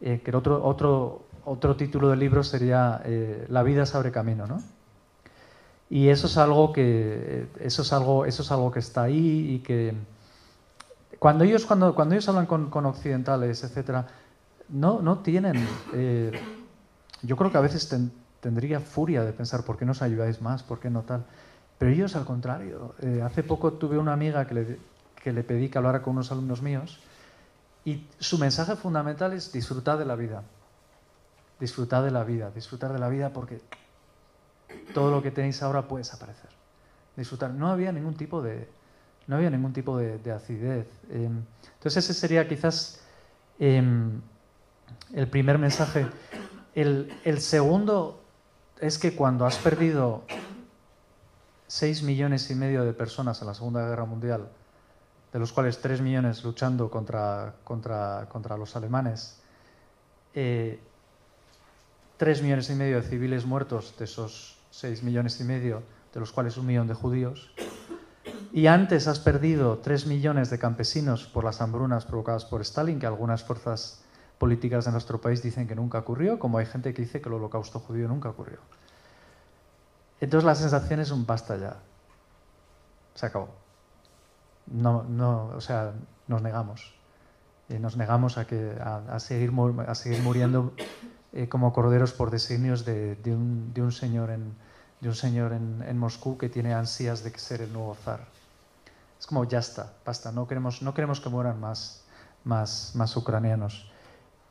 eh, 0.00 0.20
que 0.22 0.36
otro, 0.36 0.62
otro, 0.64 1.24
otro 1.44 1.76
título 1.76 2.10
del 2.10 2.18
libro 2.18 2.42
sería 2.44 3.00
eh, 3.04 3.46
La 3.48 3.62
vida 3.62 3.86
se 3.86 3.96
abre 3.96 4.12
camino, 4.12 4.46
¿no? 4.46 4.62
Y 5.88 6.08
eso 6.08 6.26
es 6.26 6.36
algo 6.36 6.72
que, 6.72 7.48
eso 7.60 7.82
es 7.82 7.92
algo, 7.92 8.24
eso 8.24 8.42
es 8.42 8.52
algo 8.52 8.70
que 8.70 8.78
está 8.78 9.02
ahí 9.04 9.54
y 9.54 9.58
que 9.60 9.94
cuando 11.18 11.44
ellos, 11.44 11.66
cuando, 11.66 11.94
cuando 11.94 12.14
ellos 12.14 12.28
hablan 12.28 12.46
con, 12.46 12.86
occidentales, 12.86 13.64
etcétera, 13.64 14.06
no, 14.68 15.00
no 15.02 15.18
tienen 15.18 15.66
yo 17.22 17.36
creo 17.36 17.50
que 17.50 17.58
a 17.58 17.60
veces 17.60 17.92
tendría 18.40 18.80
furia 18.80 19.24
de 19.24 19.32
pensar, 19.32 19.64
¿por 19.64 19.76
qué 19.76 19.84
no 19.84 19.92
os 19.92 20.00
ayudáis 20.00 20.40
más? 20.40 20.62
¿Por 20.62 20.78
qué 20.78 20.88
no 20.88 21.02
tal? 21.02 21.26
Pero 21.76 21.90
ellos 21.90 22.16
al 22.16 22.24
contrario. 22.24 22.94
Hace 23.24 23.42
poco 23.42 23.72
tuve 23.72 23.98
una 23.98 24.12
amiga 24.12 24.46
que 24.46 24.54
le, 24.54 24.78
que 25.22 25.32
le 25.32 25.42
pedí 25.42 25.68
que 25.68 25.76
hablara 25.76 26.02
con 26.02 26.14
unos 26.14 26.32
alumnos 26.32 26.62
míos 26.62 27.00
y 27.84 28.06
su 28.18 28.38
mensaje 28.38 28.76
fundamental 28.76 29.32
es 29.32 29.52
disfrutar 29.52 29.98
de 29.98 30.04
la 30.04 30.16
vida. 30.16 30.42
Disfrutar 31.58 32.02
de 32.04 32.10
la 32.10 32.24
vida, 32.24 32.50
disfrutar 32.50 32.92
de 32.92 32.98
la 32.98 33.08
vida 33.08 33.32
porque 33.32 33.60
todo 34.94 35.10
lo 35.10 35.22
que 35.22 35.30
tenéis 35.30 35.62
ahora 35.62 35.88
puede 35.88 36.02
desaparecer. 36.02 36.50
Disfrutar. 37.16 37.50
No 37.50 37.68
había 37.68 37.92
ningún 37.92 38.14
tipo 38.14 38.42
de, 38.42 38.68
no 39.26 39.36
había 39.36 39.50
ningún 39.50 39.72
tipo 39.72 39.96
de, 39.96 40.32
acidez. 40.32 40.88
Em, 41.10 41.42
entonces 41.74 42.04
ese 42.04 42.14
sería 42.14 42.48
quizás 42.48 43.00
em, 43.58 44.20
el 45.14 45.28
primer 45.28 45.58
mensaje. 45.58 46.06
El, 46.74 47.40
segundo 47.40 48.22
es 48.80 48.98
que 48.98 49.14
cuando 49.14 49.44
has 49.44 49.56
perdido 49.58 50.24
6 51.66 52.02
millones 52.02 52.50
y 52.50 52.54
medio 52.54 52.84
de 52.84 52.92
personas 52.92 53.40
en 53.40 53.48
la 53.48 53.54
Segunda 53.54 53.86
Guerra 53.88 54.04
Mundial, 54.04 54.48
de 55.32 55.38
los 55.38 55.52
cuales 55.52 55.80
3 55.80 56.00
millones 56.00 56.44
luchando 56.44 56.90
contra, 56.90 57.54
contra, 57.64 58.28
contra 58.28 58.56
los 58.56 58.76
alemanes, 58.76 59.40
eh, 60.34 60.80
3 62.16 62.42
millones 62.42 62.68
y 62.70 62.74
medio 62.74 63.00
de 63.00 63.08
civiles 63.08 63.46
muertos 63.46 63.94
de 63.98 64.04
esos 64.04 64.58
6 64.70 65.02
millones 65.02 65.40
y 65.40 65.44
medio, 65.44 65.82
de 66.12 66.20
los 66.20 66.32
cuales 66.32 66.56
un 66.56 66.66
millón 66.66 66.86
de 66.86 66.94
judíos, 66.94 67.52
y 68.52 68.66
antes 68.66 69.06
has 69.06 69.20
perdido 69.20 69.78
3 69.78 70.06
millones 70.06 70.50
de 70.50 70.58
campesinos 70.58 71.26
por 71.26 71.44
las 71.44 71.60
hambrunas 71.60 72.04
provocadas 72.04 72.44
por 72.44 72.60
Stalin, 72.62 72.98
que 72.98 73.06
algunas 73.06 73.44
fuerzas 73.44 74.02
políticas 74.38 74.86
de 74.86 74.92
nuestro 74.92 75.20
país 75.20 75.42
dicen 75.42 75.68
que 75.68 75.76
nunca 75.76 75.98
ocurrió, 75.98 76.38
como 76.38 76.58
hay 76.58 76.66
gente 76.66 76.92
que 76.92 77.02
dice 77.02 77.20
que 77.20 77.28
el 77.28 77.36
holocausto 77.36 77.78
judío 77.78 78.08
nunca 78.08 78.30
ocurrió. 78.30 78.58
Entonces 80.20 80.44
la 80.44 80.54
sensación 80.54 81.00
es 81.00 81.10
un 81.10 81.26
basta 81.26 81.56
ya. 81.56 81.76
Se 83.14 83.26
acabó. 83.26 83.50
No, 84.70 85.02
no, 85.02 85.50
o 85.56 85.60
sea, 85.60 85.92
nos 86.28 86.42
negamos. 86.42 86.94
Eh, 87.68 87.78
nos 87.78 87.96
negamos 87.96 88.38
a, 88.38 88.46
que, 88.46 88.76
a, 88.80 89.18
seguir, 89.20 89.52
a 89.86 89.94
seguir 89.94 90.22
muriendo 90.22 90.72
eh, 91.32 91.48
como 91.48 91.72
corderos 91.72 92.12
por 92.12 92.30
designios 92.30 92.84
de, 92.84 93.16
de, 93.16 93.34
un, 93.34 93.72
de 93.72 93.82
un, 93.82 93.92
señor, 93.92 94.30
en, 94.30 94.54
de 95.00 95.08
un 95.08 95.14
señor 95.14 95.52
en, 95.52 95.82
en, 95.86 95.98
Moscú 95.98 96.36
que 96.36 96.48
tiene 96.48 96.74
ansias 96.74 97.22
de 97.22 97.30
ser 97.38 97.62
el 97.62 97.72
nuevo 97.72 97.94
zar. 97.94 98.26
Es 99.18 99.26
como, 99.26 99.44
ya 99.44 99.58
está, 99.58 99.92
basta, 100.04 100.32
no 100.32 100.48
queremos, 100.48 100.82
no 100.82 100.94
queremos 100.94 101.20
que 101.20 101.28
mueran 101.28 101.60
más, 101.60 102.02
más, 102.44 102.92
más 102.94 103.16
ucranianos. 103.16 103.90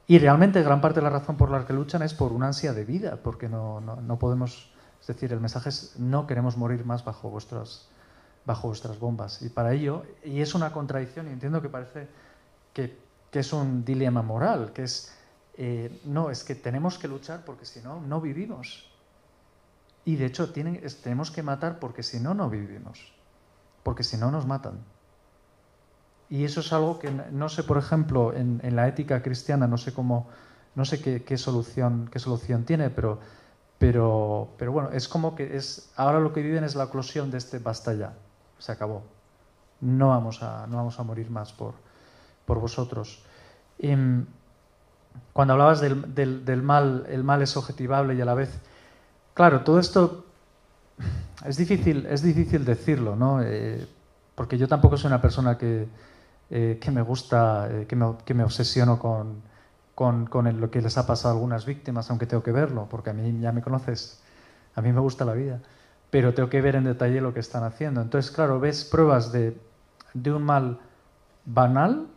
Y 0.08 0.18
realmente 0.18 0.64
gran 0.64 0.82
parte 0.82 1.02
de 1.02 1.04
la 1.04 1.12
razón 1.12 1.38
por 1.38 1.52
la 1.52 1.66
que 1.66 1.74
luchan 1.74 2.02
es 2.02 2.14
por 2.14 2.32
una 2.32 2.48
ansia 2.48 2.74
de 2.74 2.86
vida, 2.86 3.20
porque 3.22 3.48
no, 3.50 3.80
no, 3.82 4.20
podemos, 4.20 4.72
es 5.02 5.08
decir, 5.08 5.32
el 5.34 5.40
mensaje 5.40 5.70
es 5.70 6.00
no 6.00 6.26
queremos 6.26 6.58
morir 6.58 6.86
más 6.86 7.04
bajo 7.04 7.30
vuestras, 7.30 7.90
bajo 8.46 8.68
vuestras 8.68 9.00
bombas. 9.00 9.42
Y 9.42 9.50
para 9.50 9.74
ello, 9.74 10.04
y 10.24 10.42
es 10.42 10.56
una 10.56 10.72
contradicción, 10.72 11.28
y 11.28 11.32
entiendo 11.32 11.62
que 11.62 11.70
parece 11.70 12.08
que, 12.74 12.98
que 13.32 13.40
es 13.40 13.54
un 13.54 13.86
dilema 13.86 14.22
moral, 14.22 14.72
que 14.74 14.84
es, 14.84 15.14
eh, 15.58 16.02
no, 16.06 16.30
es 16.30 16.44
que 16.44 16.56
tenemos 16.56 16.98
que 16.98 17.08
luchar 17.08 17.44
porque 17.46 17.66
si 17.66 17.82
no, 17.82 18.00
no 18.02 18.22
vivimos. 18.22 18.90
Y 20.06 20.16
de 20.16 20.26
hecho 20.26 20.52
tienen, 20.52 20.82
tenemos 21.04 21.32
que 21.32 21.44
matar 21.44 21.80
porque 21.80 22.02
si 22.02 22.20
no, 22.20 22.34
no 22.34 22.50
vivimos. 22.50 23.14
Porque 23.84 24.04
si 24.04 24.18
no, 24.18 24.32
nos 24.32 24.46
matan. 24.46 24.80
Y 26.30 26.46
eso 26.46 26.62
es 26.62 26.72
algo 26.74 27.00
que 27.00 27.12
no 27.12 27.50
sé, 27.50 27.64
por 27.64 27.78
ejemplo, 27.78 28.34
en, 28.34 28.62
la 28.76 28.88
ética 28.88 29.22
cristiana, 29.22 29.68
no 29.68 29.78
sé 29.78 29.94
cómo, 29.94 30.28
no 30.76 30.86
sé 30.86 31.02
qué, 31.02 31.38
solución, 31.38 32.08
qué 32.12 32.20
solución 32.20 32.66
tiene, 32.66 32.92
pero, 32.92 33.20
pero, 33.80 34.50
pero 34.58 34.72
bueno, 34.72 34.92
es 34.92 35.08
como 35.08 35.36
que 35.36 35.58
es, 35.58 35.92
ahora 35.96 36.20
lo 36.20 36.32
que 36.32 36.42
viven 36.44 36.64
es 36.64 36.76
la 36.76 36.86
oclusión 36.86 37.32
de 37.32 37.40
este 37.40 37.58
basta 37.58 37.94
ya, 37.94 38.14
se 38.60 38.72
acabó. 38.72 39.04
No 39.82 40.10
vamos 40.10 40.44
a, 40.44 40.68
no 40.68 40.78
vamos 40.78 41.00
a 41.00 41.04
morir 41.04 41.32
más 41.32 41.52
por, 41.52 41.74
por 42.46 42.60
vosotros. 42.60 43.24
Em, 43.80 44.26
cuando 45.34 45.54
hablabas 45.54 45.80
del, 45.80 46.14
del, 46.14 46.62
mal, 46.62 47.06
el 47.10 47.24
mal 47.24 47.42
es 47.42 47.56
objetivable 47.58 48.14
y 48.16 48.22
a 48.22 48.26
la 48.26 48.34
vez, 48.34 48.60
claro, 49.34 49.62
todo 49.62 49.80
esto 49.80 50.26
es 51.46 51.58
difícil, 51.58 52.06
es 52.06 52.22
difícil 52.22 52.66
decirlo, 52.66 53.16
¿no? 53.16 53.42
Eh, 53.42 53.88
porque 54.36 54.58
yo 54.58 54.68
tampoco 54.68 54.98
soy 54.98 55.08
una 55.08 55.22
persona 55.22 55.58
que, 55.58 55.88
eh, 56.50 56.78
que 56.82 56.92
me 56.92 57.02
gusta, 57.02 57.70
eh, 57.72 57.86
que, 57.88 57.96
me, 57.96 58.16
que, 58.26 58.34
me, 58.34 58.44
obsesiono 58.44 59.00
con, 59.00 59.42
con, 59.96 60.26
con 60.28 60.60
lo 60.60 60.70
que 60.70 60.82
les 60.82 60.98
ha 60.98 61.08
pasado 61.08 61.34
a 61.34 61.38
algunas 61.38 61.66
víctimas, 61.66 62.10
aunque 62.10 62.26
tengo 62.26 62.44
que 62.44 62.52
verlo, 62.52 62.88
porque 62.90 63.12
a 63.12 63.14
mí 63.14 63.40
ya 63.40 63.52
me 63.52 63.62
conoces, 63.62 64.22
a 64.76 64.82
mí 64.82 64.92
me 64.92 65.00
gusta 65.00 65.26
la 65.26 65.34
vida, 65.34 65.62
pero 66.10 66.34
tengo 66.34 66.50
que 66.50 66.62
ver 66.62 66.76
en 66.76 66.86
detalle 66.86 67.22
lo 67.22 67.34
que 67.34 67.40
están 67.40 67.64
haciendo. 67.64 68.02
Entonces, 68.02 68.32
claro, 68.32 68.60
ves 68.60 68.84
pruebas 68.84 69.32
de, 69.32 69.58
de 70.14 70.32
un 70.32 70.44
mal 70.44 70.80
banal 71.46 72.08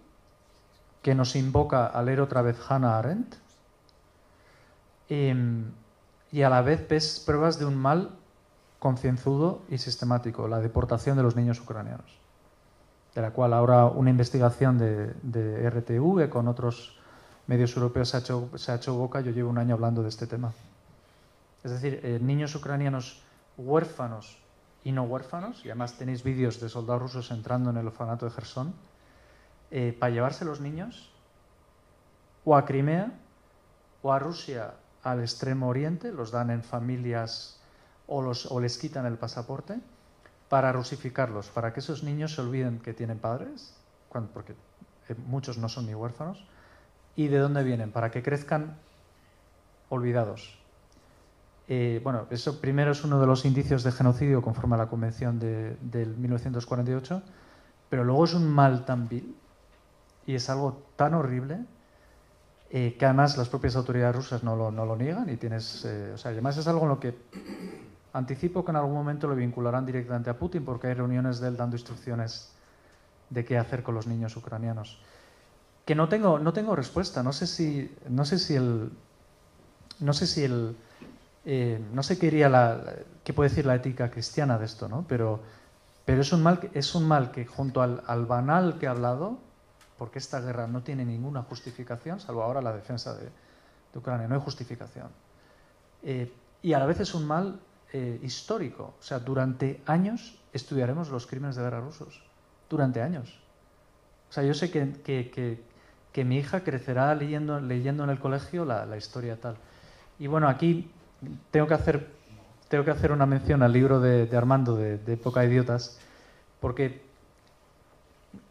que 1.03 1.15
nos 1.15 1.37
invoca 1.37 1.87
a 1.87 2.03
leer 2.03 2.21
otra 2.21 2.43
vez 2.43 2.57
Hannah 2.69 2.99
Arendt, 2.99 3.35
em, 5.09 5.65
y 6.31 6.43
a 6.43 6.51
la 6.51 6.63
vez 6.63 6.89
ves 6.89 7.23
pruebas 7.25 7.59
de 7.59 7.67
un 7.67 7.77
mal 7.77 8.11
concienzudo 8.79 9.63
y 9.69 9.79
sistemático, 9.79 10.49
la 10.49 10.61
deportación 10.61 11.17
de 11.17 11.23
los 11.23 11.37
niños 11.37 11.61
ucranianos 11.61 12.23
de 13.15 13.21
la 13.21 13.31
cual 13.31 13.53
ahora 13.53 13.87
una 13.87 14.11
investigación 14.11 14.79
de, 14.79 15.13
de 15.23 15.69
RTV 15.69 16.29
con 16.31 16.49
otros 16.49 16.97
medios 17.47 17.77
europeos 17.77 18.11
se 18.11 18.17
ha, 18.17 18.21
hecho, 18.21 18.49
se 18.57 18.73
ha 18.73 18.77
hecho 18.77 18.95
boca. 18.95 19.21
Yo 19.21 19.33
llevo 19.33 19.51
un 19.51 19.59
año 19.59 19.75
hablando 19.75 20.03
de 20.03 20.09
este 20.09 20.27
tema. 20.27 20.53
Es 21.63 21.71
decir, 21.71 22.01
eh, 22.03 22.19
niños 22.21 22.55
ucranianos 22.55 23.23
huérfanos 23.57 24.39
y 24.85 24.93
no 24.93 25.05
huérfanos, 25.05 25.65
y 25.65 25.69
además 25.69 25.95
tenéis 25.95 26.23
vídeos 26.23 26.61
de 26.61 26.69
soldados 26.69 27.03
rusos 27.03 27.31
entrando 27.31 27.71
en 27.71 27.77
el 27.77 27.87
orfanato 27.87 28.27
de 28.27 28.33
Gerson, 28.33 28.75
eh, 29.71 29.97
para 29.99 30.13
llevarse 30.13 30.45
los 30.45 30.61
niños 30.61 31.11
o 32.45 32.57
a 32.57 32.65
Crimea 32.65 33.13
o 34.03 34.13
a 34.13 34.19
Rusia 34.19 34.75
al 35.03 35.21
extremo 35.21 35.69
oriente, 35.69 36.13
los 36.13 36.31
dan 36.31 36.51
en 36.51 36.63
familias 36.63 37.61
o, 38.07 38.23
los, 38.23 38.51
o 38.51 38.61
les 38.61 38.79
quitan 38.79 39.07
el 39.07 39.17
pasaporte 39.17 39.81
para 40.49 40.73
rusificarlos, 40.73 41.49
para 41.49 41.73
que 41.73 41.81
esos 41.81 42.03
niños 42.03 42.35
se 42.35 42.41
olviden 42.41 42.79
que 42.81 42.93
tienen 42.93 43.19
padres, 43.19 43.75
porque 44.35 44.53
eh, 45.09 45.15
muchos 45.27 45.59
no 45.59 45.69
son 45.69 45.87
ni 45.87 45.95
huérfanos, 45.95 46.45
y 47.17 47.29
de 47.29 47.39
dónde 47.39 47.63
vienen, 47.63 47.93
para 47.93 48.11
que 48.11 48.23
crezcan 48.23 48.77
olvidados. 49.89 50.62
Eh, 51.75 52.03
bueno, 52.05 52.27
eso 52.29 52.61
primero 52.61 52.93
es 52.93 53.03
uno 53.03 53.19
de 53.19 53.27
los 53.27 53.47
indicios 53.47 53.83
de 53.83 53.93
genocidio 53.93 54.43
conforme 54.43 54.75
a 54.75 54.79
la 54.79 54.89
Convención 54.89 55.39
de, 55.39 55.75
del 55.81 56.15
1948, 56.19 57.23
pero 57.89 58.05
luego 58.05 58.27
es 58.27 58.35
un 58.35 58.47
mal 58.47 58.85
tan 58.85 59.09
vil 59.09 59.35
y 60.27 60.35
es 60.35 60.51
algo 60.51 60.83
tan 60.97 61.15
horrible 61.15 61.65
eh, 62.69 62.95
que 62.99 63.07
además 63.07 63.39
las 63.39 63.49
propias 63.49 63.75
autoridades 63.77 64.15
rusas 64.15 64.43
no 64.43 64.55
lo, 64.55 64.97
niegan 64.97 65.31
y 65.31 65.39
tienes, 65.39 65.87
o 66.13 66.19
sea, 66.19 66.33
además 66.33 66.59
es 66.59 66.69
algo 66.69 66.83
en 66.83 66.89
lo 66.91 67.01
que 67.01 67.17
Anticipo 68.13 68.67
que 68.67 68.71
en 68.73 68.77
algún 68.77 68.93
momento 68.93 69.27
lo 69.27 69.35
vincularán 69.35 69.87
directamente 69.87 70.29
a 70.29 70.37
Putin 70.37 70.67
porque 70.67 70.89
hay 70.89 70.95
reuniones 70.95 71.41
de 71.41 71.49
él 71.49 71.57
dando 71.57 71.77
instrucciones 71.77 72.53
de 73.31 73.47
qué 73.47 73.57
hacer 73.57 73.83
con 73.83 73.95
los 73.95 74.07
niños 74.07 74.37
ucranianos. 74.37 75.01
Que 75.87 75.95
no 75.95 76.11
tengo, 76.11 76.39
no 76.39 76.53
tengo 76.53 76.77
respuesta. 76.77 77.23
No 77.23 77.33
sé 77.33 77.47
si, 77.47 77.91
no 78.11 78.27
sé 78.27 78.39
si 78.39 78.57
el, 78.57 78.93
no 80.01 80.13
sé 80.13 80.27
si 80.27 80.45
el, 80.45 80.77
eh, 81.45 81.83
no 81.93 82.03
sé 82.03 82.19
qué 82.19 82.27
iría 82.27 82.49
la, 82.49 82.81
qué 83.25 83.33
puede 83.33 83.51
decir 83.51 83.67
la 83.67 83.75
ética 83.75 84.11
cristiana 84.11 84.59
de 84.59 84.65
esto, 84.65 84.89
¿no? 84.89 85.05
Pero, 85.09 85.41
pero 86.05 86.21
es 86.21 86.33
un 86.33 86.43
mal, 86.43 86.71
es 86.75 86.95
un 86.95 87.07
mal 87.07 87.31
que 87.31 87.47
junto 87.47 87.83
al, 87.83 88.27
banal 88.27 88.79
que 88.79 88.87
he 88.87 88.89
hablado, 88.89 89.39
porque 89.99 90.19
esta 90.19 90.41
guerra 90.41 90.67
no 90.67 90.83
tiene 90.83 91.05
ninguna 91.05 91.43
justificación, 91.43 92.21
salvo 92.21 92.43
ahora 92.43 92.61
la 92.61 92.73
defensa 92.73 93.15
de, 93.15 93.29
Ucrania, 93.95 94.27
no 94.27 94.35
hay 94.37 94.41
justificación. 94.41 95.09
Eh, 96.03 96.33
y 96.63 96.73
a 96.73 96.79
la 96.79 96.87
vez 96.87 97.01
es 97.01 97.15
un 97.15 97.27
mal 97.27 97.61
eh, 97.93 98.19
histórico. 98.23 98.95
O 98.99 99.03
sea, 99.03 99.19
durante 99.19 99.83
años 99.85 100.39
estudiaremos 100.55 101.11
los 101.11 101.27
crímenes 101.27 101.57
de 101.57 101.63
guerra 101.63 101.81
rusos. 101.81 102.23
Durante 102.71 103.03
años. 103.03 103.39
O 104.31 104.33
sea, 104.33 104.45
yo 104.45 104.55
sé 104.55 104.71
que, 104.71 104.93
que, 105.03 105.61
que, 106.11 106.25
mi 106.25 106.39
hija 106.39 106.65
crecerá 106.65 107.15
leyendo, 107.15 107.61
leyendo 107.61 108.03
en 108.05 108.09
el 108.09 108.19
colegio 108.19 108.65
la, 108.65 108.97
historia 108.97 109.39
tal. 109.39 109.59
Y 110.19 110.27
bueno, 110.27 110.49
aquí 110.49 110.91
tengo 111.51 111.67
que 111.67 111.75
hacer, 111.75 112.09
tengo 112.69 112.85
que 112.85 112.91
hacer 112.91 113.13
una 113.13 113.27
mención 113.27 113.63
al 113.63 113.73
libro 113.73 114.01
de, 114.01 114.29
Armando, 114.37 114.77
de, 114.77 114.99
de 114.99 115.19
Idiotas, 115.47 115.99
porque, 116.61 117.03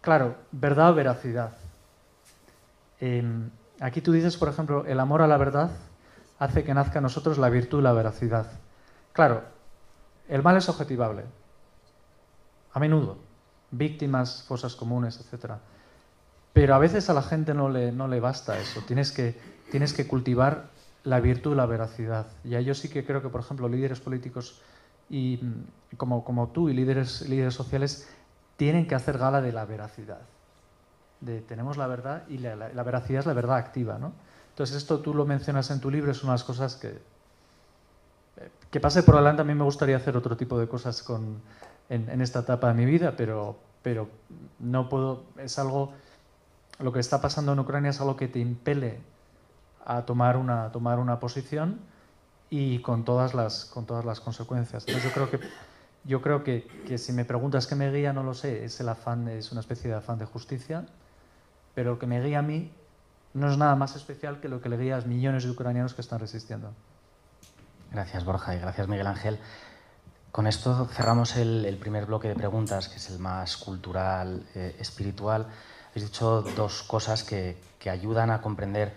claro, 0.02 0.36
verdad 0.52 0.92
o 0.92 0.96
veracidad. 0.96 1.54
Em, 3.00 3.50
aquí 3.80 4.02
tú 4.02 4.12
dices, 4.12 4.38
por 4.38 4.50
ejemplo, 4.50 4.86
el 4.86 5.00
amor 5.00 5.22
a 5.22 5.28
la 5.28 5.38
verdad 5.38 5.72
hace 6.40 6.64
que 6.64 6.74
nazca 6.74 7.00
en 7.00 7.04
nosotros 7.04 7.38
la 7.38 7.50
virtud 7.50 7.80
y 7.80 7.84
la 7.84 7.94
veracidad. 7.94 8.48
Claro, 9.14 9.44
el 10.28 10.44
mal 10.44 10.58
es 10.58 10.70
objetivable, 10.70 11.24
a 12.74 12.80
menudo, 12.80 13.18
víctimas, 13.72 14.44
fosas 14.48 14.76
comunes, 14.76 15.20
etc. 15.20 15.54
Pero 16.54 16.76
a 16.76 16.80
veces 16.80 17.10
a 17.10 17.14
la 17.14 17.22
gente 17.22 17.54
no 17.54 17.70
le, 17.70 17.92
no 17.92 18.08
le 18.08 18.20
basta 18.20 18.58
eso, 18.60 18.82
tienes 18.88 19.12
que, 19.12 19.38
tienes 19.72 19.94
que 19.94 20.08
cultivar 20.08 20.70
la 21.04 21.20
virtud, 21.20 21.56
la 21.56 21.66
veracidad. 21.66 22.28
Y 22.44 22.56
a 22.56 22.62
yo 22.62 22.74
sí 22.74 22.90
que 22.90 23.06
creo 23.06 23.22
que, 23.22 23.30
por 23.30 23.42
ejemplo, 23.42 23.68
líderes 23.68 24.00
políticos 24.00 24.62
y, 25.10 25.40
mm, 25.42 25.98
como, 25.98 26.24
como 26.24 26.50
tú 26.50 26.70
y 26.70 26.74
líderes, 26.74 27.28
líderes 27.28 27.54
sociales 27.54 28.10
tienen 28.58 28.88
que 28.88 28.96
hacer 28.96 29.18
gala 29.18 29.42
de 29.42 29.52
la 29.52 29.66
veracidad. 29.66 30.22
De 31.20 31.42
tenemos 31.42 31.78
la 31.78 31.88
verdad 31.88 32.24
y 32.30 32.38
la, 32.38 32.56
veracidad 32.84 33.22
es 33.22 33.26
la 33.26 33.34
verdad 33.34 33.58
activa. 33.58 33.98
¿no? 33.98 34.14
Entonces 34.50 34.78
esto 34.78 35.00
tú 35.00 35.14
lo 35.14 35.26
mencionas 35.26 35.70
en 35.72 35.80
tu 35.80 35.90
libro, 35.90 36.12
es 36.12 36.24
una 36.24 36.34
de 36.34 36.36
las 36.36 36.44
cosas 36.44 36.76
que, 36.76 37.00
que 38.70 38.80
pase 38.80 39.04
por 39.04 39.16
adelante, 39.16 39.42
a 39.42 39.46
mí 39.46 39.54
me 39.54 39.64
gustaría 39.64 39.98
hacer 39.98 40.16
otro 40.18 40.38
tipo 40.38 40.58
de 40.58 40.68
cosas 40.68 41.04
con, 41.04 41.42
en, 41.90 42.22
esta 42.22 42.40
etapa 42.40 42.70
de 42.70 42.74
mi 42.74 42.86
vida, 42.86 43.16
pero, 43.18 43.58
pero 43.82 44.10
no 44.60 44.88
puedo, 44.88 45.26
es 45.38 45.60
algo, 45.60 45.94
lo 46.80 46.92
que 46.94 47.00
está 47.00 47.22
pasando 47.22 47.54
en 47.54 47.60
Ucrania 47.60 47.90
es 47.90 48.00
algo 48.00 48.16
que 48.16 48.28
te 48.28 48.40
impele 48.40 49.00
a 49.86 50.04
tomar 50.06 50.38
una, 50.38 50.72
tomar 50.72 51.00
una 51.00 51.20
posición 51.20 51.80
y 52.50 52.80
con 52.80 53.06
todas 53.06 53.34
las, 53.34 53.66
con 53.66 53.86
todas 53.86 54.06
las 54.06 54.20
consecuencias. 54.20 54.86
Entonces 54.88 55.10
yo 55.10 55.14
creo 55.14 55.30
que, 55.32 55.40
yo 56.04 56.22
creo 56.22 56.44
que, 56.44 56.68
que 56.88 56.98
si 56.98 57.14
me 57.14 57.26
preguntas 57.26 57.68
qué 57.68 57.76
me 57.76 57.92
guía, 57.92 58.14
no 58.14 58.24
lo 58.24 58.34
sé, 58.34 58.66
es 58.66 58.80
el 58.80 58.90
afán, 58.90 59.28
es 59.28 59.52
una 59.52 59.62
especie 59.62 59.90
de 59.90 59.98
afán 59.98 60.18
de 60.18 60.26
justicia, 60.26 60.86
pero 61.74 61.92
lo 61.92 62.00
que 62.00 62.08
me 62.08 62.22
guía 62.22 62.40
a 62.40 62.44
mí 62.44 62.72
no 63.34 63.50
es 63.50 63.58
nada 63.58 63.76
más 63.76 63.96
especial 63.96 64.40
que 64.40 64.50
lo 64.50 64.62
que 64.62 64.70
le 64.70 64.78
guía 64.78 64.98
a 64.98 65.02
millones 65.02 65.44
de 65.44 65.52
ucranianos 65.52 65.94
que 65.94 66.02
están 66.02 66.20
resistiendo. 66.20 66.72
Gracias, 67.92 68.24
Borja, 68.24 68.56
y 68.56 68.60
gracias, 68.60 68.88
Miguel 68.88 69.08
Ángel. 69.08 69.40
Con 70.32 70.48
esto 70.48 70.86
cerramos 70.86 71.36
el, 71.36 71.78
primer 71.78 72.06
bloque 72.06 72.30
de 72.30 72.36
preguntas, 72.36 72.88
que 72.88 72.96
es 72.96 73.10
el 73.10 73.20
más 73.20 73.58
cultural, 73.58 74.46
eh, 74.56 74.78
espiritual. 74.80 75.48
Habéis 75.90 76.06
dicho 76.06 76.42
dos 76.42 76.84
cosas 76.84 77.24
que, 77.24 77.58
ayudan 77.90 78.30
a 78.30 78.42
comprender 78.42 78.94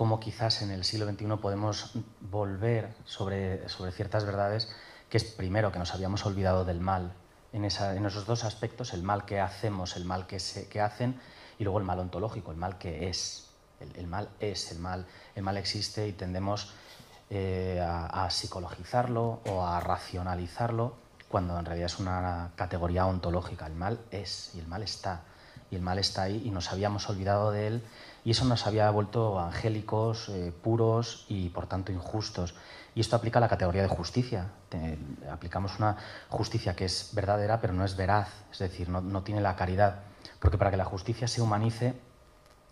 cómo 0.00 0.18
quizás 0.18 0.62
en 0.62 0.70
el 0.70 0.82
siglo 0.82 1.04
XXI 1.04 1.26
podemos 1.42 1.92
volver 2.22 2.94
sobre, 3.04 3.68
sobre 3.68 3.92
ciertas 3.92 4.24
verdades, 4.24 4.66
que 5.10 5.18
es 5.18 5.24
primero 5.24 5.72
que 5.72 5.78
nos 5.78 5.92
habíamos 5.92 6.24
olvidado 6.24 6.64
del 6.64 6.80
mal, 6.80 7.12
en, 7.52 7.66
esos 7.66 8.24
dos 8.24 8.44
aspectos, 8.44 8.94
el 8.94 9.02
mal 9.02 9.26
que 9.26 9.40
hacemos, 9.40 9.96
el 9.96 10.06
mal 10.06 10.26
que, 10.26 10.40
se, 10.40 10.70
que 10.70 10.80
hacen, 10.80 11.20
y 11.58 11.64
luego 11.64 11.80
el 11.80 11.84
mal 11.84 11.98
ontológico, 11.98 12.50
el 12.50 12.56
mal 12.56 12.78
que 12.78 13.10
es. 13.10 13.50
El, 13.78 13.94
el 13.94 14.06
mal 14.06 14.30
es, 14.40 14.72
el 14.72 14.78
mal, 14.78 15.04
el 15.34 15.42
mal 15.42 15.58
existe 15.58 16.08
y 16.08 16.12
tendemos 16.12 16.72
eh, 17.28 17.78
a, 17.86 18.26
psicologizarlo 18.30 19.42
o 19.50 19.66
a 19.66 19.80
racionalizarlo, 19.80 20.94
cuando 21.28 21.58
en 21.58 21.66
realidad 21.66 21.86
es 21.92 21.98
una 21.98 22.52
categoría 22.56 23.04
ontológica. 23.04 23.66
El 23.66 23.74
mal 23.74 24.00
es 24.10 24.52
y 24.54 24.60
el 24.60 24.66
mal 24.66 24.82
está. 24.82 25.24
y 25.70 25.76
el 25.76 25.82
mal 25.82 25.98
está 25.98 26.22
ahí 26.22 26.40
y 26.42 26.50
nos 26.50 26.72
habíamos 26.72 27.06
olvidado 27.10 27.50
de 27.50 27.66
él 27.66 27.82
y 28.24 28.32
eso 28.32 28.44
nos 28.44 28.66
había 28.66 28.90
vuelto 28.90 29.38
angélicos, 29.38 30.28
eh, 30.28 30.52
puros 30.62 31.24
y 31.28 31.48
por 31.50 31.66
tanto 31.66 31.92
injustos. 31.92 32.54
Y 32.94 33.00
esto 33.00 33.16
aplica 33.16 33.38
a 33.38 33.40
la 33.40 33.48
categoría 33.48 33.82
de 33.82 33.88
justicia. 33.88 34.50
aplicamos 35.30 35.78
una 35.78 35.96
justicia 36.28 36.74
que 36.74 36.84
es 36.84 37.10
verdadera 37.14 37.60
pero 37.60 37.72
no 37.72 37.84
es 37.84 37.96
veraz, 37.96 38.28
es 38.52 38.58
decir, 38.58 38.88
no, 38.88 39.00
no 39.00 39.22
tiene 39.22 39.40
la 39.40 39.56
caridad. 39.56 40.00
Porque 40.38 40.58
para 40.58 40.70
que 40.70 40.76
la 40.76 40.84
justicia 40.84 41.28
se 41.28 41.40
humanice, 41.40 41.94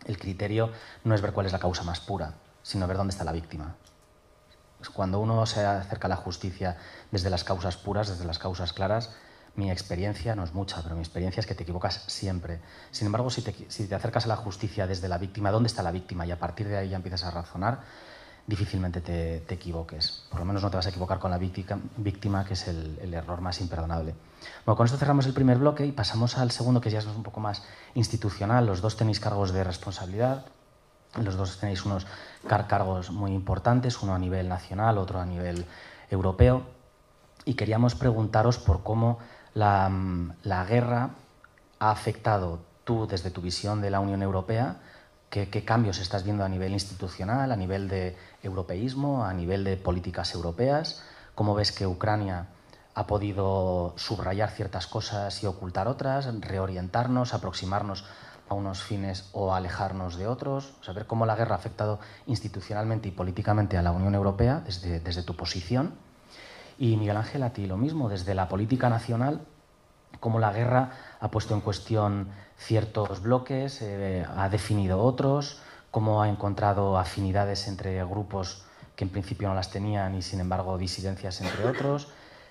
el 0.07 0.18
criterio 0.18 0.70
no 1.05 1.14
es 1.14 1.22
ver 1.22 1.32
cuál 1.32 1.46
es 1.46 1.53
la 1.53 1.59
causa 1.59 1.82
más 1.82 2.01
pura, 2.01 2.34
sino 2.62 2.86
ver 2.86 2.96
dónde 2.96 3.12
está 3.12 3.24
la 3.24 3.32
víctima. 3.32 3.76
Cuando 4.94 5.18
uno 5.18 5.44
se 5.46 5.64
acerca 5.64 6.07
a 6.07 6.11
la 6.11 6.16
justicia 6.16 6.76
desde 7.11 7.30
las 7.30 7.42
causas 7.42 7.76
puras, 7.76 8.09
desde 8.09 8.24
las 8.24 8.38
causas 8.38 8.72
claras, 8.72 9.11
mi 9.57 9.70
experiencia 9.70 10.34
no 10.34 10.44
es 10.44 10.55
mucha, 10.55 10.82
pero 10.82 10.94
mi 10.94 11.01
experiencia 11.01 11.40
es 11.40 11.46
que 11.46 11.55
te 11.55 11.62
equivocas 11.62 12.05
siempre. 12.07 12.61
Sin 12.90 13.07
embargo, 13.07 13.30
si 13.30 13.42
te, 13.42 13.94
acercas 13.94 14.24
a 14.24 14.28
la 14.28 14.36
justicia 14.36 14.86
desde 14.86 15.09
la 15.09 15.18
víctima, 15.18 15.51
¿dónde 15.51 15.66
está 15.66 15.82
la 15.82 15.90
víctima? 15.90 16.26
Y 16.26 16.30
a 16.30 16.38
partir 16.38 16.68
de 16.68 16.76
ahí 16.76 16.90
ya 16.90 16.96
empiezas 16.96 17.24
a 17.24 17.30
razonar, 17.30 17.80
difícilmente 18.46 19.01
te, 19.01 19.36
equivoques. 19.53 20.24
Por 20.30 20.40
lo 20.40 20.46
menos 20.46 20.62
no 20.62 20.70
te 20.70 20.76
vas 20.76 20.86
a 20.86 20.90
equivocar 20.90 21.18
con 21.18 21.30
la 21.30 21.38
víctima, 21.38 22.44
que 22.44 22.55
es 22.55 22.68
el, 22.68 22.99
el, 23.03 23.14
error 23.14 23.40
más 23.40 23.61
imperdonable. 23.61 24.14
Bueno, 24.64 24.76
con 24.76 24.86
esto 24.86 24.96
cerramos 24.96 25.26
el 25.26 25.34
primer 25.34 25.59
bloque 25.59 25.84
y 25.84 25.92
pasamos 25.92 26.38
al 26.38 26.51
segundo, 26.51 26.80
que 26.80 26.90
ya 26.90 27.01
es 27.01 27.07
un 27.07 27.22
poco 27.22 27.40
más 27.40 27.62
institucional. 27.94 28.66
Los 28.66 28.80
dos 28.80 28.96
tenéis 28.96 29.20
cargos 29.20 29.53
de 29.53 29.64
responsabilidad. 29.64 30.46
Los 31.16 31.36
dos 31.36 31.59
tenéis 31.59 31.84
unos 31.84 32.07
cargos 32.46 33.11
muy 33.11 33.32
importantes, 33.32 34.03
uno 34.03 34.14
a 34.14 34.18
nivel 34.18 34.49
nacional, 34.49 34.99
otro 34.99 35.20
a 35.20 35.26
nivel 35.26 35.66
europeo. 36.11 36.62
Y 37.44 37.55
queríamos 37.55 37.94
preguntaros 37.94 38.59
por 38.59 38.82
cómo 38.82 39.18
la, 39.59 40.64
guerra 40.68 41.11
ha 41.78 41.90
afectado 41.90 42.61
tú 42.84 43.06
desde 43.06 43.30
tu 43.30 43.40
visión 43.40 43.80
de 43.80 43.90
la 43.90 44.00
Unión 44.00 44.22
Europea, 44.22 44.76
¿qué, 45.30 45.64
cambios 45.64 45.98
estás 45.98 46.24
viendo 46.24 46.44
a 46.44 46.48
nivel 46.48 46.72
institucional, 46.72 47.50
a 47.52 47.56
nivel 47.56 47.88
de 47.88 48.16
europeísmo, 48.42 49.24
a 49.24 49.32
nivel 49.34 49.64
de 49.64 49.76
políticas 49.76 50.34
europeas, 50.34 51.02
cómo 51.34 51.54
ves 51.54 51.72
que 51.72 51.86
Ucrania 51.86 52.46
ha 52.94 53.06
podido 53.06 53.94
subrayar 53.96 54.50
ciertas 54.50 54.86
cosas 54.86 55.42
y 55.42 55.46
ocultar 55.46 55.86
otras, 55.86 56.28
reorientarnos, 56.40 57.34
aproximarnos 57.34 58.04
a 58.48 58.54
unos 58.54 58.82
fines 58.82 59.28
o 59.32 59.54
alejarnos 59.54 60.16
de 60.16 60.26
otros, 60.26 60.72
saber 60.80 61.06
cómo 61.06 61.26
la 61.26 61.36
guerra 61.36 61.56
ha 61.56 61.59
afectado 61.59 62.00
institucionalmente 62.26 63.09
y 63.09 63.12
políticamente 63.12 63.76
a 63.76 63.82
la 63.82 63.92
Unión 63.92 64.14
Europea 64.14 64.62
desde, 64.64 65.00
desde 65.00 65.22
tu 65.22 65.36
posición 65.36 65.92
y 66.78 66.96
Miguel 66.96 67.16
Ángel, 67.16 67.42
a 67.42 67.52
ti 67.52 67.66
lo 67.66 67.76
mismo, 67.76 68.08
desde 68.08 68.34
la 68.34 68.48
política 68.48 68.88
nacional, 68.88 69.40
cómo 70.20 70.38
la 70.38 70.52
guerra 70.52 70.92
ha 71.20 71.30
puesto 71.30 71.54
en 71.54 71.60
cuestión 71.60 72.28
ciertos 72.56 73.22
bloques, 73.22 73.82
eh, 73.82 74.24
ha 74.36 74.48
definido 74.48 75.00
otros, 75.00 75.60
cómo 75.90 76.22
ha 76.22 76.28
encontrado 76.28 76.98
afinidades 76.98 77.66
entre 77.68 78.04
grupos 78.04 78.64
que 78.96 79.04
en 79.04 79.10
principio 79.10 79.48
no 79.48 79.54
las 79.54 79.70
tenían 79.70 80.14
y 80.16 80.22
sin 80.22 80.40
embargo 80.40 80.76
disidencias 80.76 81.40
entre 81.40 81.66
otros, 81.66 82.08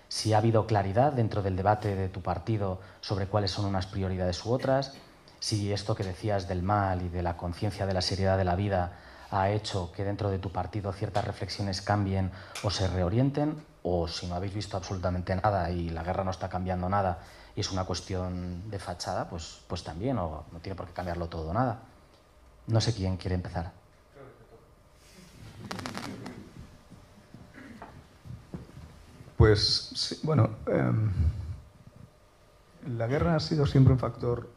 si 0.07 0.33
ha 0.33 0.37
habido 0.37 0.65
claridad 0.65 1.11
dentro 1.11 1.41
del 1.41 1.57
debate 1.57 1.95
de 1.95 2.07
tu 2.07 2.21
partido 2.21 2.79
sobre 3.01 3.27
cuáles 3.27 3.51
son 3.51 3.65
unas 3.65 3.85
prioridades 3.85 4.45
u 4.45 4.53
otras, 4.53 4.93
si 5.39 5.73
esto 5.73 5.95
que 5.95 6.03
decías 6.03 6.47
del 6.47 6.63
mal 6.63 7.01
y 7.01 7.09
de 7.09 7.21
la 7.21 7.35
conciencia 7.35 7.85
de 7.85 7.93
la 7.93 8.01
seriedad 8.01 8.37
de 8.37 8.45
la 8.45 8.55
vida 8.55 8.93
ha 9.29 9.49
hecho 9.49 9.91
que 9.91 10.05
dentro 10.05 10.29
de 10.29 10.39
tu 10.39 10.51
partido 10.51 10.93
ciertas 10.93 11.25
reflexiones 11.25 11.81
cambien 11.81 12.31
o 12.63 12.69
se 12.71 12.87
reorienten, 12.87 13.61
o 13.89 14.07
si 14.07 14.27
no 14.27 14.35
habéis 14.35 14.53
visto 14.53 14.77
absolutamente 14.77 15.35
nada 15.35 15.69
y 15.71 15.89
la 15.89 16.03
guerra 16.03 16.23
no 16.23 16.31
está 16.31 16.49
cambiando 16.49 16.89
nada 16.89 17.19
y 17.55 17.61
es 17.61 17.71
una 17.71 17.85
cuestión 17.85 18.69
de 18.69 18.79
fachada, 18.79 19.29
pues, 19.29 19.61
pues 19.67 19.83
también, 19.83 20.17
o 20.17 20.43
no 20.51 20.59
tiene 20.59 20.75
por 20.75 20.87
qué 20.87 20.93
cambiarlo 20.93 21.27
todo 21.27 21.53
nada. 21.53 21.79
No 22.67 22.81
sé 22.81 22.93
quién 22.93 23.17
quiere 23.17 23.35
empezar. 23.35 23.71
Pues 29.37 30.19
bueno, 30.23 30.49
em, 30.67 31.11
la 32.97 33.07
guerra 33.07 33.35
ha 33.35 33.39
sido 33.39 33.65
siempre 33.65 33.93
un 33.93 33.99
factor 33.99 34.49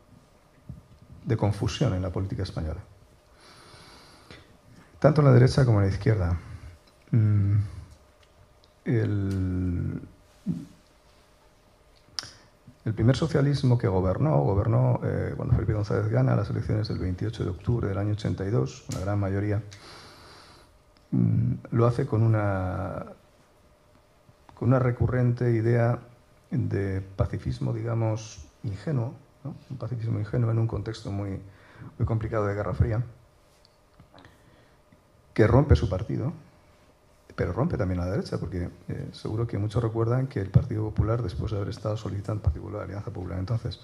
de 1.25 1.37
confusión 1.37 1.95
en 1.95 2.03
la 2.03 2.11
política 2.11 2.43
española 2.43 2.81
tanto 5.01 5.23
en 5.23 5.27
la 5.27 5.33
derecha 5.33 5.65
como 5.65 5.81
en 5.81 5.87
la 5.87 5.93
izquierda. 5.93 6.39
Mm, 7.11 7.57
el, 8.85 10.01
primer 12.95 13.17
socialismo 13.17 13.79
que 13.79 13.87
gobernó, 13.87 14.39
gobernó 14.43 15.01
eh, 15.05 15.35
cuando 15.37 15.55
Felipe 15.55 15.75
González 15.75 16.09
gana 16.09 16.35
las 16.35 16.51
elecciones 16.51 16.89
del 16.89 16.99
28 16.99 17.45
de 17.45 17.51
octubre 17.51 17.89
del 17.89 17.99
año 17.99 18.13
82, 18.13 18.87
una 18.91 19.01
gran 19.01 19.21
mayoría, 19.21 19.63
mm, 21.13 21.53
lo 21.71 21.87
hace 21.87 22.07
con 22.07 22.23
una, 22.23 23.07
con 24.55 24.69
una 24.69 24.79
recurrente 24.79 25.53
idea 25.53 26.01
de 26.51 27.01
pacifismo, 27.01 27.73
digamos, 27.73 28.45
ingenuo, 28.65 29.15
un 29.45 29.77
pacifismo 29.79 30.19
ingenuo 30.19 30.51
en 30.51 30.59
un 30.59 30.67
contexto 30.67 31.13
muy, 31.13 31.41
muy 31.99 32.07
complicado 32.07 32.47
de 32.47 32.55
Guerra 32.55 32.75
Fría 32.75 33.03
que 35.35 35.47
rompe 35.47 35.77
su 35.77 35.89
partido, 35.89 36.33
pero 37.41 37.55
rompe 37.55 37.79
también 37.79 38.01
a 38.01 38.05
la 38.05 38.11
derecha, 38.11 38.37
porque 38.37 38.69
eh, 38.89 39.09
seguro 39.13 39.47
que 39.47 39.57
muchos 39.57 39.83
recuerdan 39.83 40.27
que 40.27 40.41
el 40.41 40.51
Partido 40.51 40.85
Popular, 40.85 41.23
después 41.23 41.51
de 41.51 41.57
haber 41.57 41.71
estado 41.71 41.97
solicitando, 41.97 42.43
particular 42.43 42.81
la 42.81 42.85
Alianza 42.85 43.11
Popular 43.11 43.39
entonces, 43.39 43.81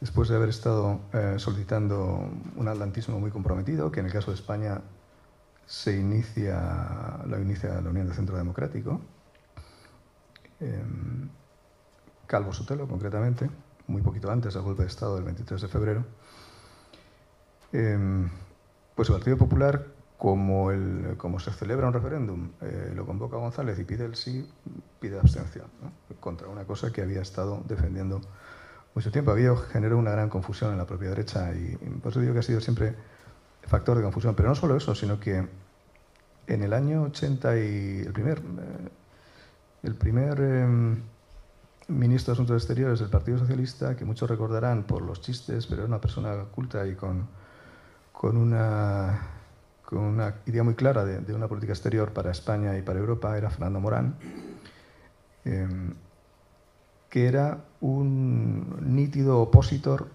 después 0.00 0.28
de 0.28 0.36
haber 0.36 0.50
estado 0.50 1.00
eh, 1.12 1.34
solicitando 1.38 2.30
un 2.54 2.68
atlantismo 2.68 3.18
muy 3.18 3.32
comprometido, 3.32 3.90
que 3.90 3.98
en 3.98 4.06
el 4.06 4.12
caso 4.12 4.30
de 4.30 4.36
España 4.36 4.80
se 5.66 5.98
inicia, 5.98 7.18
la 7.26 7.40
inicia 7.40 7.80
la 7.80 7.90
Unión 7.90 8.06
de 8.06 8.14
Centro 8.14 8.36
Democrático, 8.36 9.00
em, 10.60 11.28
Calvo 12.28 12.52
Sotelo 12.52 12.86
concretamente, 12.86 13.50
muy 13.88 14.02
poquito 14.02 14.30
antes 14.30 14.54
del 14.54 14.62
golpe 14.62 14.82
de 14.82 14.88
Estado 14.88 15.16
del 15.16 15.24
23 15.24 15.62
de 15.62 15.66
febrero, 15.66 16.04
em, 17.72 18.30
pues 18.94 19.08
el 19.08 19.16
Partido 19.16 19.36
Popular 19.36 19.97
como, 20.18 20.72
el, 20.72 21.14
como 21.16 21.38
se 21.38 21.52
celebra 21.52 21.86
un 21.86 21.92
referéndum, 21.92 22.50
eh, 22.60 22.92
lo 22.94 23.06
convoca 23.06 23.36
González 23.36 23.78
y 23.78 23.84
pide 23.84 24.04
el 24.04 24.16
sí, 24.16 24.50
pide 24.98 25.18
abstención, 25.18 25.66
contra 26.18 26.48
una 26.48 26.64
cosa 26.64 26.92
que 26.92 27.02
había 27.02 27.22
estado 27.22 27.62
defendiendo 27.68 28.20
mucho 28.96 29.12
tiempo. 29.12 29.30
Había 29.30 29.56
generado 29.56 29.96
una 29.96 30.10
gran 30.10 30.28
confusión 30.28 30.72
en 30.72 30.78
la 30.78 30.86
propia 30.86 31.10
derecha 31.10 31.52
y 31.54 31.76
por 32.02 32.10
eso 32.10 32.20
digo 32.20 32.32
que 32.32 32.40
ha 32.40 32.42
sido 32.42 32.60
siempre 32.60 32.96
factor 33.62 33.96
de 33.96 34.02
confusión. 34.02 34.34
Pero 34.34 34.48
no 34.48 34.56
solo 34.56 34.76
eso, 34.76 34.92
sino 34.92 35.20
que 35.20 35.46
en 36.48 36.62
el 36.62 36.72
año 36.72 37.02
80 37.04 37.56
y 37.58 38.02
el 38.04 38.12
primer, 38.12 38.38
eh, 38.38 38.88
el 39.84 39.94
primer 39.94 40.40
em, 40.40 41.00
ministro 41.86 42.32
de 42.32 42.36
Asuntos 42.36 42.56
Exteriores 42.60 42.98
del 42.98 43.08
Partido 43.08 43.38
Socialista, 43.38 43.94
que 43.94 44.04
muchos 44.04 44.28
recordarán 44.28 44.82
por 44.82 45.02
los 45.02 45.20
chistes, 45.20 45.68
pero 45.68 45.82
era 45.82 45.88
una 45.88 46.00
persona 46.00 46.34
culta 46.50 46.84
y 46.88 46.96
con, 46.96 47.28
con 48.12 48.36
una 48.36 49.37
con 49.88 50.00
una 50.00 50.34
idea 50.44 50.62
muy 50.62 50.74
clara 50.74 51.06
de, 51.06 51.32
una 51.32 51.48
política 51.48 51.72
exterior 51.72 52.12
para 52.12 52.30
España 52.30 52.76
y 52.76 52.82
para 52.82 52.98
Europa 52.98 53.38
era 53.38 53.48
Fernando 53.48 53.80
Morán, 53.80 54.16
em, 55.46 55.94
que 57.08 57.26
era 57.26 57.64
un 57.80 58.94
nítido 58.94 59.40
opositor 59.40 60.08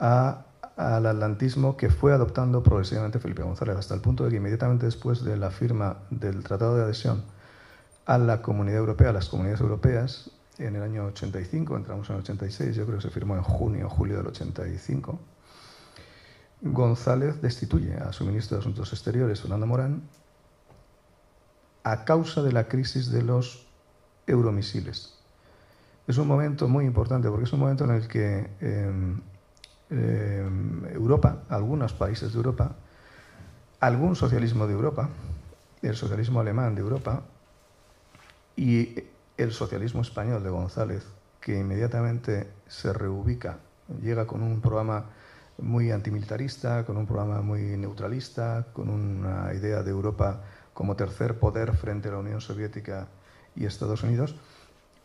al 0.00 1.06
atlantismo 1.06 1.76
que 1.76 1.90
fue 1.90 2.12
adoptando 2.12 2.64
progresivamente 2.64 3.20
Felipe 3.20 3.44
González, 3.44 3.76
hasta 3.76 3.94
el 3.94 4.00
punto 4.00 4.24
de 4.24 4.30
que 4.30 4.38
inmediatamente 4.38 4.84
después 4.84 5.22
de 5.22 5.36
la 5.36 5.52
firma 5.52 5.98
del 6.10 6.42
Tratado 6.42 6.76
de 6.76 6.82
Adhesión 6.82 7.22
a 8.04 8.18
la 8.18 8.42
Comunidad 8.42 8.78
Europea, 8.78 9.10
a 9.10 9.12
las 9.12 9.28
comunidades 9.28 9.60
europeas, 9.60 10.32
en 10.58 10.74
el 10.74 10.82
año 10.82 11.04
85, 11.04 11.76
entramos 11.76 12.10
en 12.10 12.16
el 12.16 12.22
86, 12.22 12.74
yo 12.74 12.84
creo 12.84 12.98
que 12.98 13.02
se 13.02 13.10
firmó 13.10 13.36
en 13.36 13.42
junio 13.42 13.86
o 13.86 13.90
julio 13.90 14.16
del 14.16 14.26
85, 14.26 15.20
González 16.62 17.40
destituye 17.40 17.94
a 17.94 18.12
su 18.12 18.24
ministro 18.24 18.56
de 18.56 18.60
Asuntos 18.60 18.92
Exteriores, 18.92 19.40
Fernando 19.40 19.66
Morán, 19.66 20.02
a 21.84 22.04
causa 22.04 22.42
de 22.42 22.52
la 22.52 22.68
crisis 22.68 23.10
de 23.10 23.22
los 23.22 23.66
euromisiles. 24.26 25.14
Es 26.06 26.18
un 26.18 26.28
momento 26.28 26.68
muy 26.68 26.84
importante 26.84 27.28
porque 27.28 27.44
es 27.44 27.52
un 27.52 27.60
momento 27.60 27.84
en 27.84 27.90
el 27.92 28.08
que 28.08 28.50
em, 28.60 29.20
em, 29.90 30.84
Europa, 30.86 31.44
algunos 31.48 31.92
países 31.94 32.32
de 32.32 32.36
Europa, 32.36 32.76
algún 33.80 34.14
socialismo 34.14 34.66
de 34.66 34.74
Europa, 34.74 35.08
el 35.82 35.96
socialismo 35.96 36.40
alemán 36.40 36.74
de 36.74 36.82
Europa 36.82 37.22
y 38.56 38.94
el 39.38 39.52
socialismo 39.52 40.02
español 40.02 40.42
de 40.42 40.50
González, 40.50 41.06
que 41.40 41.58
inmediatamente 41.58 42.50
se 42.68 42.92
reubica, 42.92 43.58
llega 44.02 44.26
con 44.26 44.42
un 44.42 44.60
programa 44.60 45.06
muy 45.62 45.90
antimilitarista, 45.90 46.84
con 46.84 46.96
un 46.96 47.06
programa 47.06 47.42
muy 47.42 47.76
neutralista, 47.76 48.66
con 48.72 48.88
una 48.88 49.52
idea 49.54 49.82
de 49.82 49.90
Europa 49.90 50.42
como 50.74 50.96
tercer 50.96 51.38
poder 51.38 51.74
frente 51.76 52.08
a 52.08 52.12
la 52.12 52.18
Unión 52.18 52.40
Soviética 52.40 53.08
y 53.54 53.66
Estados 53.66 54.02
Unidos, 54.02 54.36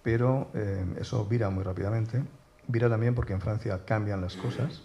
pero 0.03 0.49
eh, 0.53 0.85
eso 0.99 1.25
vira 1.25 1.49
muy 1.49 1.63
rápidamente 1.63 2.23
virá 2.67 2.89
también 2.89 3.15
porque 3.15 3.33
en 3.33 3.41
Francia 3.41 3.81
cambian 3.85 4.21
las 4.21 4.35
cosas. 4.35 4.83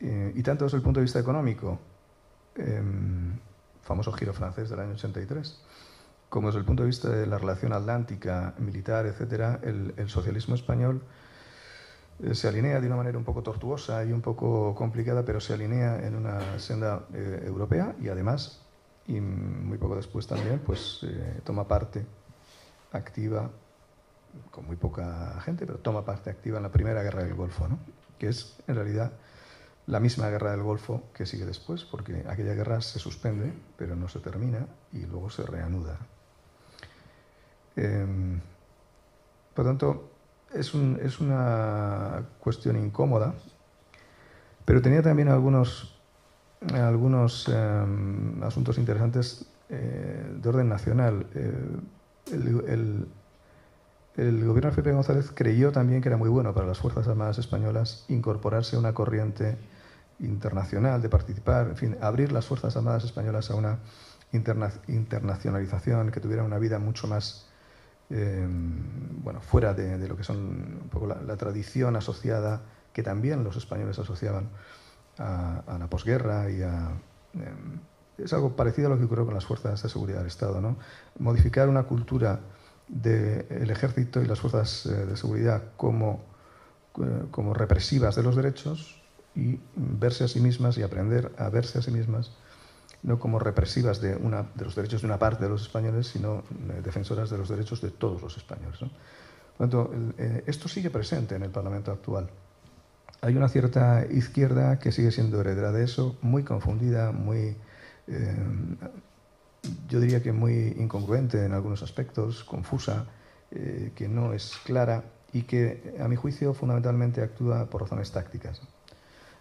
Eh, 0.00 0.32
y 0.34 0.42
tanto 0.42 0.64
desde 0.64 0.78
el 0.78 0.82
punto 0.82 1.00
de 1.00 1.04
vista 1.04 1.18
económico, 1.18 1.78
em, 2.56 3.38
famoso 3.82 4.12
giro 4.12 4.32
francés 4.32 4.70
del 4.70 4.80
año 4.80 4.92
83, 4.92 5.60
como 6.28 6.48
desde 6.48 6.60
el 6.60 6.64
punto 6.64 6.82
de 6.82 6.88
vista 6.88 7.08
de 7.08 7.26
la 7.26 7.38
relación 7.38 7.72
atlántica, 7.72 8.54
militar, 8.58 9.06
etc., 9.06 9.60
el, 9.62 10.08
socialismo 10.08 10.54
español 10.54 11.02
eh, 11.02 11.23
se 12.32 12.48
alinea 12.48 12.80
de 12.80 12.86
una 12.86 12.96
manera 12.96 13.18
un 13.18 13.24
poco 13.24 13.42
tortuosa 13.42 14.04
y 14.04 14.12
un 14.12 14.20
poco 14.20 14.74
complicada, 14.74 15.24
pero 15.24 15.40
se 15.40 15.54
alinea 15.54 16.06
en 16.06 16.14
una 16.14 16.58
senda 16.58 17.06
eh, 17.12 17.42
europea 17.44 17.94
y 18.00 18.08
además, 18.08 18.60
y 19.06 19.20
muy 19.20 19.78
poco 19.78 19.96
después 19.96 20.26
también, 20.26 20.60
pues 20.60 21.00
eh, 21.02 21.40
toma 21.44 21.66
parte 21.66 22.06
activa, 22.92 23.50
con 24.50 24.66
muy 24.66 24.76
poca 24.76 25.40
gente, 25.40 25.66
pero 25.66 25.78
toma 25.78 26.04
parte 26.04 26.30
activa 26.30 26.58
en 26.58 26.62
la 26.62 26.72
Primera 26.72 27.02
Guerra 27.02 27.24
del 27.24 27.34
Golfo, 27.34 27.68
¿no? 27.68 27.78
que 28.18 28.28
es 28.28 28.56
en 28.66 28.76
realidad 28.76 29.12
la 29.86 30.00
misma 30.00 30.30
guerra 30.30 30.52
del 30.52 30.62
Golfo 30.62 31.02
que 31.12 31.26
sigue 31.26 31.44
después, 31.44 31.84
porque 31.84 32.24
aquella 32.28 32.54
guerra 32.54 32.80
se 32.80 32.98
suspende, 32.98 33.52
pero 33.76 33.96
no 33.96 34.08
se 34.08 34.20
termina 34.20 34.66
y 34.92 35.04
luego 35.04 35.28
se 35.30 35.42
reanuda. 35.42 35.98
Em, 37.76 38.40
por 39.52 39.64
tanto, 39.64 40.13
es, 40.54 40.74
un, 40.74 40.98
es, 41.02 41.20
una 41.20 42.22
cuestión 42.40 42.76
incómoda, 42.76 43.34
pero 44.64 44.80
tenía 44.80 45.02
también 45.02 45.28
algunos, 45.28 45.98
algunos 46.72 47.48
em, 47.48 48.42
asuntos 48.42 48.78
interesantes 48.78 49.46
eh, 49.68 50.36
de 50.40 50.48
orden 50.48 50.68
nacional. 50.68 51.26
Eh, 51.34 51.52
el, 52.32 53.06
el, 54.16 54.44
gobierno 54.46 54.70
de 54.70 54.76
Felipe 54.76 54.92
González 54.92 55.30
creyó 55.34 55.72
también 55.72 56.00
que 56.00 56.08
era 56.08 56.16
muy 56.16 56.28
bueno 56.28 56.54
para 56.54 56.66
las 56.66 56.78
Fuerzas 56.78 57.08
Armadas 57.08 57.38
Españolas 57.38 58.04
incorporarse 58.08 58.76
a 58.76 58.78
una 58.78 58.94
corriente 58.94 59.56
internacional, 60.20 61.02
de 61.02 61.08
participar, 61.08 61.68
en 61.68 61.76
fin, 61.76 61.96
abrir 62.00 62.32
las 62.32 62.46
Fuerzas 62.46 62.76
Armadas 62.76 63.04
Españolas 63.04 63.50
a 63.50 63.56
una 63.56 63.78
interna 64.32 64.70
internacionalización, 64.88 66.10
que 66.10 66.20
tuviera 66.20 66.42
una 66.44 66.58
vida 66.58 66.78
mucho 66.78 67.06
más 67.06 67.46
eh, 68.10 68.46
bueno, 69.22 69.40
fuera 69.40 69.74
de, 69.74 70.06
lo 70.06 70.16
que 70.16 70.24
son 70.24 70.36
un 70.36 70.88
poco 70.90 71.06
la, 71.06 71.36
tradición 71.36 71.96
asociada, 71.96 72.62
que 72.92 73.02
también 73.02 73.44
los 73.44 73.56
españoles 73.56 73.98
asociaban 73.98 74.50
a, 75.18 75.76
la 75.78 75.88
posguerra 75.88 76.50
y 76.50 76.62
a... 76.62 76.90
Eh, 77.34 77.54
es 78.18 78.32
algo 78.32 78.54
parecido 78.54 78.86
a 78.86 78.90
lo 78.90 78.98
que 78.98 79.04
ocurrió 79.04 79.24
con 79.24 79.34
las 79.34 79.44
fuerzas 79.44 79.82
de 79.82 79.88
seguridad 79.88 80.18
del 80.18 80.28
Estado, 80.28 80.60
¿no? 80.60 80.76
Modificar 81.18 81.68
una 81.68 81.84
cultura 81.84 82.40
del 82.86 83.48
de 83.48 83.72
ejército 83.72 84.22
y 84.22 84.26
las 84.26 84.40
fuerzas 84.40 84.86
eh, 84.86 85.06
de 85.06 85.16
seguridad 85.16 85.62
como, 85.76 86.24
eh, 87.02 87.24
como 87.30 87.54
represivas 87.54 88.14
de 88.14 88.22
los 88.22 88.36
derechos 88.36 89.00
y 89.34 89.58
verse 89.74 90.24
a 90.24 90.28
sí 90.28 90.40
mismas 90.40 90.78
y 90.78 90.82
aprender 90.82 91.32
a 91.38 91.48
verse 91.48 91.78
a 91.78 91.82
sí 91.82 91.90
mismas 91.90 92.30
no 93.04 93.18
como 93.18 93.38
represivas 93.38 94.00
de, 94.00 94.16
una, 94.16 94.46
de 94.54 94.64
los 94.64 94.74
derechos 94.74 95.02
de 95.02 95.06
una 95.06 95.18
parte 95.18 95.44
de 95.44 95.50
los 95.50 95.62
españoles, 95.62 96.08
sino 96.08 96.38
eh, 96.38 96.80
defensoras 96.82 97.28
de 97.30 97.36
los 97.36 97.48
derechos 97.50 97.80
de 97.82 97.90
todos 97.90 98.20
los 98.22 98.36
españoles. 98.36 98.80
eh, 100.18 100.42
esto 100.46 100.68
sigue 100.68 100.90
presente 100.90 101.36
en 101.36 101.42
el 101.42 101.50
Parlamento 101.50 101.92
actual. 101.92 102.30
Hay 103.20 103.36
una 103.36 103.48
cierta 103.48 104.06
izquierda 104.10 104.78
que 104.78 104.90
sigue 104.90 105.10
siendo 105.10 105.40
heredera 105.40 105.70
de 105.70 105.84
eso, 105.84 106.16
muy 106.22 106.44
confundida, 106.44 107.12
muy, 107.12 107.56
eh, 108.06 108.36
yo 109.88 110.00
diría 110.00 110.22
que 110.22 110.32
muy 110.32 110.74
incongruente 110.78 111.44
en 111.44 111.52
algunos 111.52 111.82
aspectos, 111.82 112.42
confusa, 112.42 113.06
que 113.94 114.08
no 114.08 114.32
es 114.32 114.54
clara 114.64 115.04
y 115.32 115.42
que, 115.42 115.94
a 116.00 116.08
mi 116.08 116.16
juicio, 116.16 116.54
fundamentalmente 116.54 117.22
actúa 117.22 117.66
por 117.66 117.82
razones 117.82 118.10
tácticas. 118.10 118.60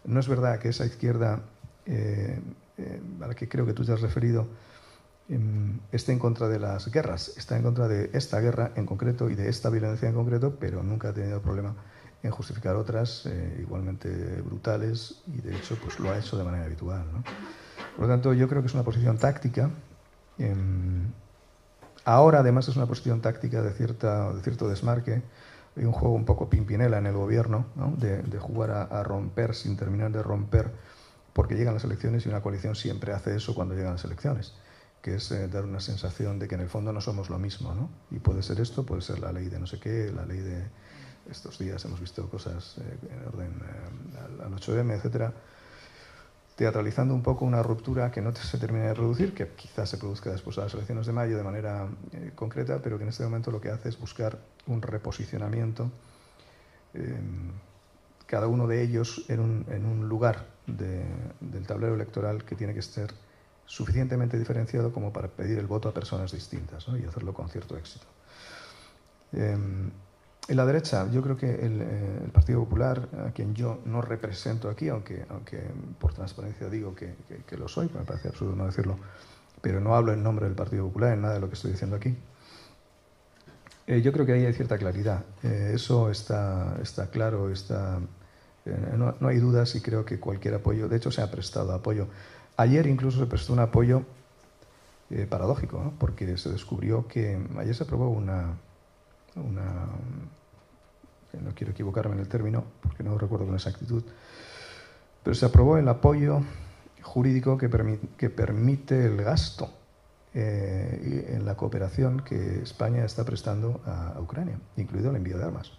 No 0.05 0.19
es 0.19 0.27
verdad 0.27 0.59
que 0.59 0.69
esa 0.69 0.85
izquierda 0.85 1.41
eh, 1.85 2.39
eh, 2.77 3.01
a 3.21 3.27
la 3.27 3.35
que 3.35 3.47
creo 3.47 3.65
que 3.65 3.73
tú 3.73 3.85
te 3.85 3.91
has 3.91 4.01
referido, 4.01 4.47
eh, 5.29 5.79
esté 5.91 6.11
en 6.11 6.19
contra 6.19 6.47
de 6.47 6.59
las 6.59 6.91
guerras, 6.91 7.33
está 7.37 7.55
en 7.55 7.63
contra 7.63 7.87
de 7.87 8.09
esta 8.13 8.39
guerra 8.39 8.71
en 8.75 8.85
concreto 8.85 9.29
y 9.29 9.35
de 9.35 9.49
esta 9.49 9.69
violencia 9.69 10.09
en 10.09 10.15
concreto, 10.15 10.57
pero 10.59 10.83
nunca 10.83 11.09
ha 11.09 11.13
tenido 11.13 11.41
problema 11.41 11.75
en 12.23 12.31
justificar 12.31 12.75
otras 12.75 13.25
eh, 13.25 13.57
igualmente 13.61 14.09
brutales 14.41 15.21
y 15.27 15.41
de 15.41 15.55
hecho 15.55 15.77
pues 15.81 15.99
lo 15.99 16.11
ha 16.11 16.17
hecho 16.17 16.37
de 16.37 16.43
manera 16.43 16.65
habitual. 16.65 17.05
¿no? 17.11 17.23
Por 17.95 18.07
lo 18.07 18.07
tanto, 18.07 18.33
yo 18.33 18.47
creo 18.47 18.61
que 18.61 18.67
es 18.67 18.73
una 18.73 18.83
posición 18.83 19.17
táctica. 19.17 19.69
Eh, 20.39 20.55
ahora, 22.05 22.39
además, 22.39 22.67
es 22.67 22.75
una 22.75 22.85
posición 22.85 23.21
táctica 23.21 23.61
de, 23.61 23.71
cierta, 23.71 24.33
de 24.33 24.41
cierto 24.41 24.67
desmarque. 24.67 25.21
Hay 25.75 25.85
un 25.85 25.91
juego 25.91 26.15
un 26.15 26.25
poco 26.25 26.49
pimpinela 26.49 26.97
en 26.97 27.05
el 27.05 27.13
gobierno, 27.13 27.65
¿no? 27.75 27.93
de, 27.97 28.21
de, 28.23 28.39
jugar 28.39 28.71
a, 28.71 28.83
a 28.83 29.03
romper 29.03 29.55
sin 29.55 29.75
terminar 29.75 30.11
de 30.11 30.23
romper 30.23 30.71
porque 31.33 31.55
llegan 31.55 31.73
las 31.73 31.83
elecciones 31.83 32.25
y 32.25 32.29
una 32.29 32.41
coalición 32.41 32.75
siempre 32.75 33.11
hace 33.11 33.35
eso 33.35 33.55
cuando 33.55 33.73
llegan 33.73 33.93
las 33.93 34.05
elecciones, 34.05 34.53
que 35.01 35.15
es 35.15 35.31
eh, 35.31 35.47
dar 35.47 35.65
una 35.65 35.79
sensación 35.79 36.39
de 36.39 36.47
que 36.47 36.55
en 36.55 36.61
el 36.61 36.69
fondo 36.69 36.93
no 36.93 37.01
somos 37.01 37.29
lo 37.29 37.39
mismo, 37.39 37.73
¿no? 37.73 37.89
Y 38.11 38.19
puede 38.19 38.43
ser 38.43 38.59
esto, 38.59 38.85
puede 38.85 39.01
ser 39.01 39.19
la 39.19 39.31
ley 39.31 39.49
de 39.49 39.59
no 39.59 39.67
sé 39.67 39.79
qué, 39.79 40.11
la 40.15 40.25
ley 40.25 40.39
de 40.39 40.63
estos 41.29 41.57
días 41.57 41.83
hemos 41.85 41.99
visto 41.99 42.29
cosas 42.29 42.77
eh, 42.77 42.97
en 43.11 43.27
orden 43.27 43.49
eh, 43.49 44.43
al 44.43 44.53
8M, 44.53 44.93
etcétera, 44.93 45.33
teatralizando 46.55 47.15
un 47.15 47.23
poco 47.23 47.45
una 47.45 47.63
ruptura 47.63 48.11
que 48.11 48.21
no 48.21 48.35
se 48.35 48.57
termina 48.59 48.87
de 48.87 48.93
producir, 48.93 49.33
que 49.33 49.47
quizás 49.47 49.89
se 49.89 49.97
produzca 49.97 50.31
después 50.31 50.55
de 50.55 50.61
las 50.61 50.73
elecciones 50.75 51.07
de 51.07 51.13
mayo 51.13 51.35
de 51.35 51.43
manera 51.43 51.87
concreta, 52.35 52.79
pero 52.83 52.97
que 52.97 53.03
en 53.03 53.09
este 53.09 53.23
momento 53.23 53.49
lo 53.49 53.59
que 53.59 53.71
hace 53.71 53.89
es 53.89 53.99
buscar 53.99 54.37
un 54.67 54.81
reposicionamiento 54.81 55.89
cada 58.27 58.45
uno 58.45 58.67
de 58.67 58.83
ellos 58.83 59.25
en 59.29 59.39
un 59.39 60.07
lugar 60.07 60.52
de, 60.67 61.03
del 61.39 61.65
tablero 61.67 61.95
electoral 61.95 62.43
que 62.43 62.55
tiene 62.55 62.73
que 62.73 62.81
ser 62.81 63.13
suficientemente 63.65 64.37
diferenciado 64.37 64.91
como 64.91 65.13
para 65.13 65.27
pedir 65.27 65.57
el 65.57 65.67
voto 65.67 65.89
a 65.89 65.93
personas 65.93 66.31
distintas 66.31 66.85
y 66.87 67.05
hacerlo 67.05 67.33
con 67.33 67.49
cierto 67.49 67.77
éxito. 67.77 68.05
Eh, 69.33 69.57
en 70.49 70.57
la 70.57 70.65
derecha, 70.65 71.09
yo 71.09 71.21
creo 71.21 71.37
que 71.37 71.49
el, 71.49 71.81
eh, 71.81 72.21
el, 72.25 72.31
Partido 72.31 72.59
Popular, 72.59 73.07
a 73.25 73.31
quien 73.31 73.55
yo 73.55 73.79
no 73.85 74.01
represento 74.01 74.69
aquí, 74.69 74.89
aunque, 74.89 75.25
aunque 75.29 75.63
por 75.99 76.13
transparencia 76.13 76.67
digo 76.69 76.93
que, 76.93 77.15
lo 77.57 77.69
soy, 77.69 77.89
me 77.93 78.01
parece 78.01 78.27
absurdo 78.27 78.53
no 78.53 78.65
decirlo, 78.65 78.97
pero 79.61 79.79
no 79.79 79.95
hablo 79.95 80.11
en 80.11 80.21
nombre 80.21 80.45
del 80.45 80.55
Partido 80.55 80.85
Popular 80.85 81.13
en 81.13 81.21
nada 81.21 81.35
de 81.35 81.39
lo 81.39 81.47
que 81.47 81.53
estoy 81.53 81.71
diciendo 81.71 81.95
aquí. 81.95 82.17
Eh, 83.87 84.01
yo 84.01 84.11
creo 84.11 84.25
que 84.25 84.33
ahí 84.33 84.45
hay 84.45 84.53
cierta 84.53 84.77
claridad. 84.77 85.23
Eh, 85.43 85.71
eso 85.75 86.09
está, 86.09 86.77
está 86.81 87.09
claro, 87.09 87.49
está, 87.49 87.99
no, 88.65 89.15
no, 89.19 89.27
hay 89.27 89.37
dudas 89.39 89.75
y 89.75 89.81
creo 89.81 90.05
que 90.05 90.19
cualquier 90.19 90.55
apoyo, 90.55 90.87
de 90.87 90.97
hecho 90.97 91.11
se 91.11 91.21
ha 91.21 91.29
prestado 91.29 91.73
apoyo. 91.73 92.07
Ayer 92.55 92.87
incluso 92.87 93.19
se 93.19 93.25
prestó 93.25 93.53
un 93.53 93.59
apoyo 93.59 94.03
eh, 95.09 95.27
paradójico, 95.29 95.93
porque 95.99 96.37
se 96.37 96.49
descubrió 96.49 97.07
que 97.07 97.37
ayer 97.57 97.75
se 97.75 97.83
aprobó 97.83 98.09
una, 98.09 98.57
una, 99.35 99.87
no 101.41 101.53
quiero 101.55 101.71
equivocarme 101.71 102.15
en 102.15 102.21
el 102.21 102.27
término, 102.27 102.63
porque 102.81 103.03
no 103.03 103.17
recuerdo 103.17 103.45
con 103.45 103.55
exactitud, 103.55 104.03
pero 105.23 105.35
se 105.35 105.45
aprobó 105.45 105.77
el 105.77 105.87
apoyo 105.87 106.41
jurídico 107.01 107.57
que, 107.57 107.67
permi 107.67 107.97
que 108.17 108.29
permite 108.29 109.05
el 109.05 109.17
gasto 109.17 109.69
eh, 110.33 111.33
en 111.35 111.45
la 111.45 111.55
cooperación 111.55 112.21
que 112.21 112.61
España 112.61 113.03
está 113.03 113.25
prestando 113.25 113.81
a 113.85 114.19
Ucrania, 114.21 114.57
incluido 114.77 115.09
el 115.09 115.17
envío 115.17 115.37
de 115.37 115.43
armas 115.43 115.71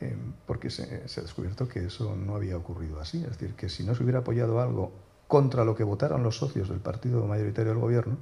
eh, 0.00 0.16
porque 0.46 0.70
se, 0.70 1.08
se, 1.08 1.20
ha 1.20 1.22
descubierto 1.22 1.68
que 1.68 1.86
eso 1.86 2.16
no 2.16 2.36
había 2.36 2.56
ocurrido 2.56 3.00
así. 3.00 3.18
Es 3.18 3.38
decir, 3.38 3.54
que 3.54 3.68
si 3.68 3.84
no 3.84 3.94
se 3.94 4.02
hubiera 4.02 4.20
apoyado 4.20 4.60
algo 4.60 4.92
contra 5.28 5.64
lo 5.64 5.76
que 5.76 5.84
votaron 5.84 6.22
los 6.22 6.38
socios 6.38 6.68
del 6.68 6.80
partido 6.80 7.26
mayoritario 7.26 7.72
del 7.72 7.80
gobierno, 7.80 8.16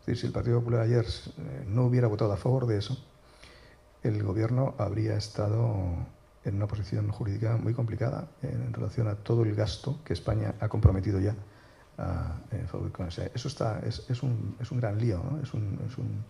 es 0.00 0.06
decir, 0.06 0.20
si 0.20 0.26
el 0.28 0.32
Partido 0.32 0.60
Popular 0.60 0.82
ayer 0.82 1.04
eh, 1.04 1.64
no 1.66 1.84
hubiera 1.86 2.06
votado 2.06 2.32
a 2.32 2.36
favor 2.36 2.66
de 2.66 2.78
eso, 2.78 2.96
el 4.04 4.22
gobierno 4.22 4.74
habría 4.78 5.16
estado 5.16 6.06
en 6.44 6.54
una 6.54 6.68
posición 6.68 7.10
jurídica 7.10 7.56
muy 7.56 7.74
complicada 7.74 8.28
en 8.42 8.72
relación 8.72 9.08
a 9.08 9.16
todo 9.16 9.42
el 9.42 9.54
gasto 9.56 9.98
que 10.04 10.12
España 10.12 10.54
ha 10.60 10.68
comprometido 10.68 11.18
ya 11.18 11.34
a, 11.98 12.36
en 12.52 12.68
favor 12.68 12.92
con 12.92 13.08
ese. 13.08 13.32
Eso 13.34 13.48
está, 13.48 13.80
es, 13.80 14.08
es, 14.08 14.22
un, 14.22 14.56
es 14.60 14.70
un 14.70 14.78
gran 14.78 14.96
lío, 14.98 15.20
¿no? 15.28 15.42
es, 15.42 15.52
un, 15.52 15.80
es, 15.86 15.98
un, 15.98 16.24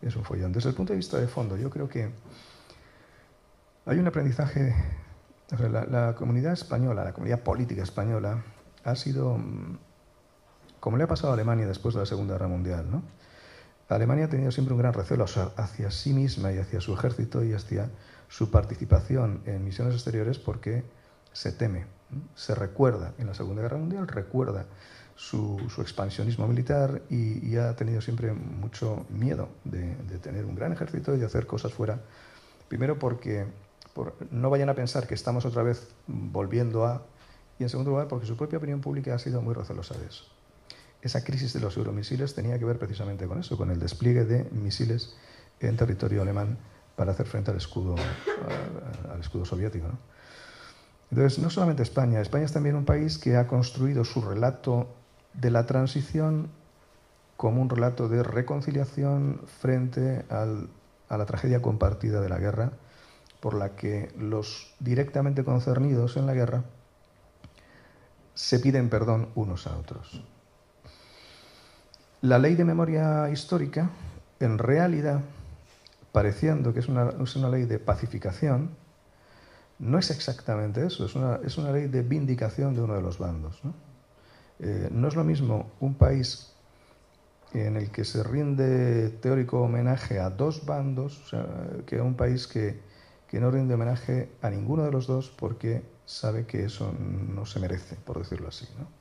es 0.00 0.16
un 0.16 0.24
follón. 0.24 0.50
Desde 0.50 0.70
el 0.70 0.74
punto 0.74 0.94
de 0.94 0.96
vista 0.96 1.18
de 1.18 1.28
fondo, 1.28 1.58
yo 1.58 1.68
creo 1.68 1.88
que 1.88 2.10
hay 3.86 3.98
un 3.98 4.06
aprendizaje, 4.06 4.74
o 5.52 5.56
sea, 5.56 5.68
la, 5.68 5.84
la, 5.84 6.14
comunidad 6.14 6.52
española, 6.52 7.04
la 7.04 7.12
comunidad 7.12 7.40
política 7.40 7.82
española, 7.82 8.42
ha 8.84 8.96
sido, 8.96 9.38
mm, 9.38 9.78
como 10.80 10.96
le 10.96 11.04
ha 11.04 11.08
pasado 11.08 11.30
a 11.30 11.34
Alemania 11.34 11.66
después 11.66 11.94
de 11.94 12.00
la 12.00 12.06
Segunda 12.06 12.34
Guerra 12.34 12.48
Mundial, 12.48 12.90
¿no? 12.90 13.02
Alemania 13.88 14.26
ha 14.26 14.28
tenido 14.28 14.52
siempre 14.52 14.74
un 14.74 14.80
gran 14.80 14.92
recelo 14.92 15.24
hacia 15.56 15.90
sí 15.90 16.12
misma 16.12 16.52
y 16.52 16.58
hacia 16.58 16.80
su 16.80 16.94
ejército 16.94 17.42
y 17.42 17.52
hacia 17.52 17.90
su 18.28 18.50
participación 18.50 19.42
en 19.46 19.64
misiones 19.64 19.94
exteriores 19.94 20.38
porque 20.38 20.84
se 21.32 21.50
teme, 21.50 21.86
se 22.36 22.54
recuerda 22.54 23.14
en 23.18 23.26
la 23.26 23.34
Segunda 23.34 23.62
Guerra 23.62 23.78
Mundial, 23.78 24.06
recuerda 24.06 24.66
su, 25.16 25.60
su 25.68 25.82
expansionismo 25.82 26.46
militar 26.46 27.02
y, 27.10 27.46
y, 27.46 27.56
ha 27.56 27.74
tenido 27.74 28.00
siempre 28.00 28.32
mucho 28.32 29.06
miedo 29.10 29.48
de, 29.64 29.96
de, 29.96 30.18
tener 30.18 30.46
un 30.46 30.54
gran 30.54 30.72
ejército 30.72 31.14
y 31.14 31.18
de 31.18 31.26
hacer 31.26 31.46
cosas 31.46 31.74
fuera. 31.74 32.00
Primero 32.68 32.98
porque 32.98 33.46
no 34.30 34.50
vayan 34.50 34.68
a 34.68 34.74
pensar 34.74 35.06
que 35.06 35.14
estamos 35.14 35.44
otra 35.44 35.62
vez 35.62 35.88
volviendo 36.06 36.86
a... 36.86 37.02
Y 37.58 37.62
en 37.64 37.68
segundo 37.68 37.90
lugar, 37.90 38.08
porque 38.08 38.26
su 38.26 38.36
propia 38.36 38.58
opinión 38.58 38.80
pública 38.80 39.14
ha 39.14 39.18
sido 39.18 39.42
muy 39.42 39.54
recelosa 39.54 39.96
de 39.98 40.06
eso. 40.06 40.24
Esa 41.02 41.24
crisis 41.24 41.52
de 41.52 41.60
los 41.60 41.76
euromisiles 41.76 42.34
tenía 42.34 42.58
que 42.58 42.64
ver 42.64 42.78
precisamente 42.78 43.26
con 43.26 43.40
eso, 43.40 43.56
con 43.56 43.70
el 43.70 43.78
despliegue 43.78 44.24
de 44.24 44.44
misiles 44.50 45.16
en 45.60 45.76
territorio 45.76 46.22
alemán 46.22 46.58
para 46.96 47.12
hacer 47.12 47.26
frente 47.26 47.50
al 47.50 47.56
escudo, 47.56 47.96
al 49.12 49.20
escudo 49.20 49.44
soviético. 49.44 49.88
Entonces, 51.10 51.38
no 51.38 51.50
solamente 51.50 51.82
España, 51.82 52.20
España 52.20 52.44
es 52.44 52.52
también 52.52 52.76
un 52.76 52.84
país 52.84 53.18
que 53.18 53.36
ha 53.36 53.46
construido 53.46 54.04
su 54.04 54.22
relato 54.22 54.88
de 55.34 55.50
la 55.50 55.66
transición 55.66 56.48
como 57.36 57.62
un 57.62 57.70
relato 57.70 58.08
de 58.08 58.22
reconciliación 58.22 59.40
frente 59.60 60.24
a 60.28 61.16
la 61.16 61.26
tragedia 61.26 61.62
compartida 61.62 62.20
de 62.20 62.28
la 62.28 62.38
guerra, 62.38 62.72
por 63.40 63.54
la 63.54 63.74
que 63.74 64.12
los 64.18 64.74
directamente 64.78 65.44
concernidos 65.44 66.16
en 66.16 66.26
la 66.26 66.34
guerra 66.34 66.64
se 68.34 68.58
piden 68.58 68.88
perdón 68.88 69.30
unos 69.34 69.66
a 69.66 69.76
otros. 69.76 70.22
La 72.22 72.38
ley 72.38 72.54
de 72.54 72.64
memoria 72.64 73.30
histórica, 73.30 73.90
en 74.40 74.58
realidad, 74.58 75.20
pareciendo 76.12 76.72
que 76.72 76.80
es 76.80 76.88
una, 76.88 77.48
ley 77.50 77.64
de 77.64 77.78
pacificación, 77.78 78.70
no 79.78 79.98
es 79.98 80.10
exactamente 80.10 80.86
eso, 80.86 81.06
es 81.06 81.14
una, 81.56 81.72
ley 81.72 81.88
de 81.88 82.02
vindicación 82.02 82.74
de 82.74 82.82
uno 82.82 82.94
de 82.94 83.02
los 83.02 83.18
bandos. 83.18 83.60
Eh, 84.58 84.88
¿no? 84.90 85.08
es 85.08 85.16
lo 85.16 85.24
mismo 85.24 85.70
un 85.80 85.94
país 85.94 86.52
en 87.54 87.76
el 87.76 87.90
que 87.90 88.04
se 88.04 88.22
rinde 88.22 89.08
teórico 89.08 89.62
homenaje 89.62 90.20
a 90.20 90.28
dos 90.30 90.66
bandos 90.66 91.34
que 91.86 92.00
un 92.00 92.14
país 92.14 92.46
que, 92.46 92.80
que 93.30 93.40
no 93.40 93.50
rinde 93.50 93.74
homenaje 93.74 94.28
a 94.42 94.50
ninguno 94.50 94.82
de 94.82 94.90
los 94.90 95.06
dos 95.06 95.30
porque 95.30 95.82
sabe 96.04 96.46
que 96.46 96.64
eso 96.64 96.92
no 96.98 97.46
se 97.46 97.60
merece, 97.60 97.94
por 98.04 98.18
decirlo 98.18 98.48
así. 98.48 98.66
¿no? 98.78 99.00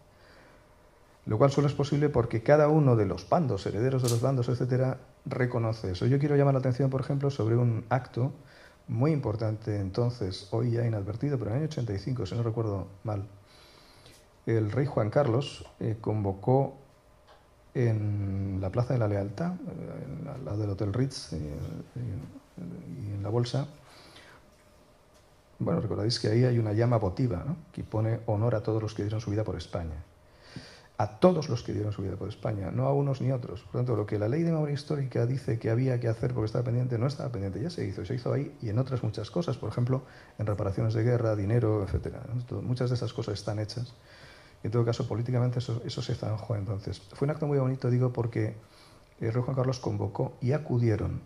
lo 1.29 1.37
cual 1.37 1.51
solo 1.51 1.67
es 1.67 1.73
posible 1.73 2.09
porque 2.09 2.41
cada 2.41 2.69
uno 2.69 2.95
de 2.95 3.05
los 3.05 3.29
bandos, 3.29 3.63
herederos 3.67 4.01
de 4.01 4.09
los 4.09 4.19
bandos, 4.19 4.49
etcétera, 4.49 4.97
reconoce 5.25 5.91
eso. 5.91 6.07
Yo 6.07 6.17
quiero 6.17 6.35
llamar 6.35 6.55
la 6.55 6.59
atención, 6.59 6.89
por 6.89 7.01
ejemplo, 7.01 7.29
sobre 7.29 7.55
un 7.55 7.85
acto 7.89 8.33
muy 8.87 9.11
importante 9.11 9.79
entonces, 9.79 10.47
hoy 10.49 10.71
ya 10.71 10.85
inadvertido, 10.85 11.37
pero 11.37 11.51
en 11.51 11.57
el 11.57 11.63
año 11.63 11.69
85, 11.69 12.25
si 12.25 12.35
no 12.35 12.41
recuerdo 12.41 12.87
mal, 13.03 13.27
el 14.47 14.71
rey 14.71 14.87
Juan 14.87 15.11
Carlos 15.11 15.65
eh, 15.79 15.97
convocó 16.01 16.77
en 17.75 18.57
la 18.59 18.71
Plaza 18.71 18.93
de 18.93 18.99
la 18.99 19.07
Lealtad, 19.07 19.53
eh, 19.53 20.29
al 20.33 20.45
lado 20.45 20.57
del 20.57 20.71
Hotel 20.71 20.93
Ritz 20.93 21.33
eh, 21.33 21.37
y 21.37 23.13
en 23.13 23.21
la 23.21 23.29
Bolsa, 23.29 23.67
bueno, 25.59 25.81
recordáis 25.81 26.19
que 26.19 26.29
ahí 26.29 26.43
hay 26.43 26.57
una 26.57 26.73
llama 26.73 26.97
votiva 26.97 27.45
que 27.71 27.83
pone 27.83 28.21
honor 28.25 28.55
a 28.55 28.63
todos 28.63 28.81
los 28.81 28.93
que 28.93 29.03
dieron 29.03 29.21
su 29.21 29.31
vida 29.31 29.43
por 29.43 29.57
España 29.57 30.03
a 30.99 31.07
todos 31.07 31.47
los 31.47 31.63
que 31.63 31.71
dieron 31.71 31.93
su 31.93 32.01
vida 32.01 32.17
por 32.17 32.27
España, 32.27 32.71
no 32.71 32.85
a 32.85 32.93
unos 32.93 33.21
ni 33.21 33.31
otros. 33.31 33.61
Por 33.61 33.79
tanto, 33.79 33.95
lo 33.95 34.05
que 34.05 34.19
la 34.19 34.27
ley 34.27 34.43
de 34.43 34.51
memoria 34.51 34.73
histórica 34.73 35.25
dice 35.25 35.57
que 35.57 35.69
había 35.69 35.97
que 35.97 36.09
hacer 36.09 36.33
porque 36.33 36.47
estaba 36.47 36.65
pendiente, 36.65 36.97
no 36.97 37.07
estaba 37.07 37.31
pendiente, 37.31 37.61
ya 37.61 37.69
se 37.69 37.85
hizo, 37.85 38.03
se 38.03 38.15
hizo 38.15 38.33
ahí 38.33 38.53
y 38.61 38.67
en 38.67 38.77
otras 38.77 39.01
muchas 39.01 39.31
cosas, 39.31 39.55
por 39.55 39.69
ejemplo, 39.69 40.01
en 40.37 40.45
reparaciones 40.45 40.93
de 40.93 41.03
guerra, 41.03 41.37
dinero, 41.37 41.85
etc. 41.85 42.17
Muchas 42.63 42.89
de 42.89 42.97
esas 42.97 43.13
cosas 43.13 43.35
están 43.35 43.59
hechas. 43.59 43.93
En 44.61 44.71
todo 44.71 44.83
caso, 44.83 45.07
políticamente 45.07 45.59
eso, 45.59 46.01
se 46.01 46.15
zanjó 46.15 46.57
entonces. 46.57 46.99
Fue 47.13 47.27
un 47.27 47.31
acto 47.31 47.47
muy 47.47 47.57
bonito, 47.57 47.89
digo, 47.89 48.11
porque 48.11 48.55
el 49.21 49.31
rey 49.31 49.41
Juan 49.41 49.55
Carlos 49.55 49.79
convocó 49.79 50.33
y 50.41 50.51
acudieron 50.51 51.21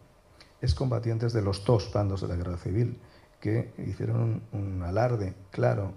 excombatientes 0.61 1.33
de 1.33 1.41
los 1.41 1.65
dos 1.65 1.91
bandos 1.91 2.21
de 2.21 2.27
la 2.27 2.35
guerra 2.35 2.57
civil, 2.57 2.99
que 3.43 3.73
hicieron 3.77 4.41
un 4.53 4.81
alarde 4.83 5.35
claro 5.51 5.91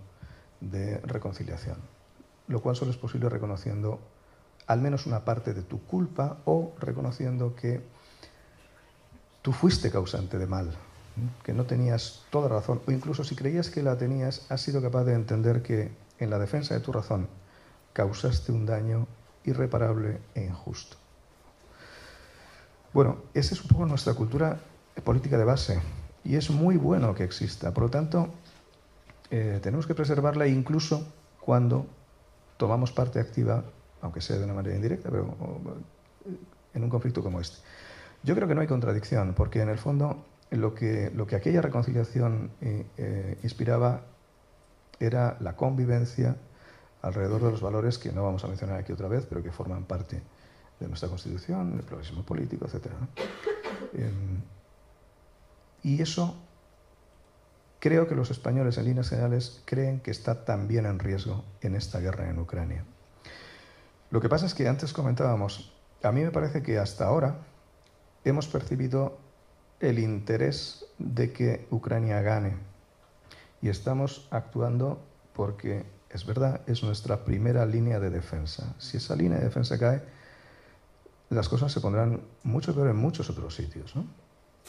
de 0.60 0.98
reconciliación 0.98 1.76
lo 2.48 2.60
cual 2.60 2.76
solo 2.76 2.90
es 2.90 2.96
posible 2.96 3.28
reconociendo 3.28 4.00
al 4.66 4.80
menos 4.80 5.06
una 5.06 5.24
parte 5.24 5.54
de 5.54 5.62
tu 5.62 5.80
culpa 5.82 6.38
o 6.44 6.74
reconociendo 6.80 7.54
que 7.54 7.80
tú 9.42 9.52
fuiste 9.52 9.90
causante 9.90 10.38
de 10.38 10.46
mal, 10.46 10.72
que 11.44 11.52
no 11.52 11.64
tenías 11.64 12.24
toda 12.30 12.48
razón, 12.48 12.80
o 12.86 12.90
incluso 12.90 13.22
si 13.22 13.36
creías 13.36 13.70
que 13.70 13.82
la 13.82 13.96
tenías, 13.96 14.50
has 14.50 14.60
sido 14.60 14.82
capaz 14.82 15.04
de 15.04 15.14
entender 15.14 15.62
que 15.62 15.92
en 16.18 16.30
la 16.30 16.38
defensa 16.38 16.74
de 16.74 16.80
tu 16.80 16.92
razón 16.92 17.28
causaste 17.92 18.50
un 18.50 18.66
daño 18.66 19.06
irreparable 19.44 20.20
e 20.34 20.44
injusto. 20.44 20.96
Bueno, 22.92 23.18
esa 23.34 23.54
es 23.54 23.62
un 23.62 23.68
poco 23.68 23.86
nuestra 23.86 24.14
cultura 24.14 24.58
política 25.04 25.38
de 25.38 25.44
base 25.44 25.80
y 26.26 26.36
es 26.36 26.50
muy 26.50 26.76
bueno 26.76 27.14
que 27.14 27.24
exista. 27.24 27.72
Por 27.72 27.84
lo 27.84 27.90
tanto, 27.90 28.28
eh, 29.30 29.60
tenemos 29.62 29.86
que 29.86 29.94
preservarla 29.94 30.46
incluso 30.46 31.06
cuando 31.40 31.86
tomamos 32.56 32.92
parte 32.92 33.20
activa, 33.20 33.64
aunque 34.00 34.20
sea 34.20 34.36
de 34.36 34.44
una 34.44 34.54
manera 34.54 34.74
indirecta, 34.74 35.10
pero 35.10 35.34
en 36.74 36.82
un 36.82 36.90
conflicto 36.90 37.22
como 37.22 37.40
este. 37.40 37.58
Yo 38.22 38.34
creo 38.34 38.48
que 38.48 38.54
no 38.54 38.60
hay 38.60 38.66
contradicción, 38.66 39.34
porque 39.34 39.62
en 39.62 39.68
el 39.68 39.78
fondo 39.78 40.24
lo 40.50 40.74
que, 40.74 41.12
lo 41.14 41.26
que 41.26 41.36
aquella 41.36 41.62
reconciliación 41.62 42.50
eh, 42.60 42.86
eh, 42.96 43.38
inspiraba 43.42 44.02
era 44.98 45.36
la 45.40 45.54
convivencia 45.54 46.36
alrededor 47.02 47.42
de 47.42 47.50
los 47.52 47.60
valores 47.60 47.98
que 47.98 48.10
no 48.10 48.24
vamos 48.24 48.42
a 48.44 48.48
mencionar 48.48 48.78
aquí 48.78 48.92
otra 48.92 49.06
vez, 49.06 49.26
pero 49.26 49.42
que 49.42 49.52
forman 49.52 49.84
parte 49.84 50.22
de 50.80 50.88
nuestra 50.88 51.08
Constitución, 51.08 51.74
el 51.74 51.84
progresismo 51.84 52.24
político, 52.24 52.66
etc. 52.66 52.86
y 55.86 56.02
eso 56.02 56.36
Creo 57.78 58.08
que 58.08 58.14
los 58.14 58.30
españoles 58.32 58.78
en 58.78 58.86
líneas 58.86 59.10
generales 59.10 59.62
creen 59.64 60.00
que 60.00 60.10
está 60.10 60.44
también 60.44 60.86
en 60.86 60.98
riesgo 60.98 61.44
en 61.60 61.76
esta 61.76 62.00
guerra 62.00 62.28
en 62.28 62.38
Ucrania. 62.38 62.84
Lo 64.10 64.20
que 64.20 64.28
pasa 64.28 64.46
es 64.46 64.54
que 64.54 64.66
antes 64.66 64.92
comentábamos, 64.92 65.72
a 66.02 66.10
mí 66.10 66.22
me 66.22 66.30
parece 66.30 66.62
que 66.62 66.78
hasta 66.78 67.06
ahora 67.06 67.38
hemos 68.24 68.48
percibido 68.48 69.18
el 69.78 69.98
interés 69.98 70.86
de 70.98 71.32
que 71.32 71.68
Ucrania 71.70 72.22
gane 72.22 72.56
y 73.60 73.68
estamos 73.68 74.26
actuando 74.30 75.00
porque 75.34 75.84
es 76.10 76.24
verdad, 76.24 76.62
es 76.66 76.82
nuestra 76.82 77.24
primera 77.24 77.66
línea 77.66 78.00
de 78.00 78.10
defensa. 78.10 78.74
Si 78.78 78.96
esa 78.96 79.14
línea 79.14 79.38
de 79.38 79.44
defensa 79.44 79.78
cae, 79.78 80.02
las 81.28 81.48
cosas 81.48 81.70
se 81.70 81.80
pondrán 81.80 82.22
mucho 82.42 82.74
peor 82.74 82.88
en 82.88 82.96
muchos 82.96 83.28
otros 83.28 83.54
sitios. 83.54 83.94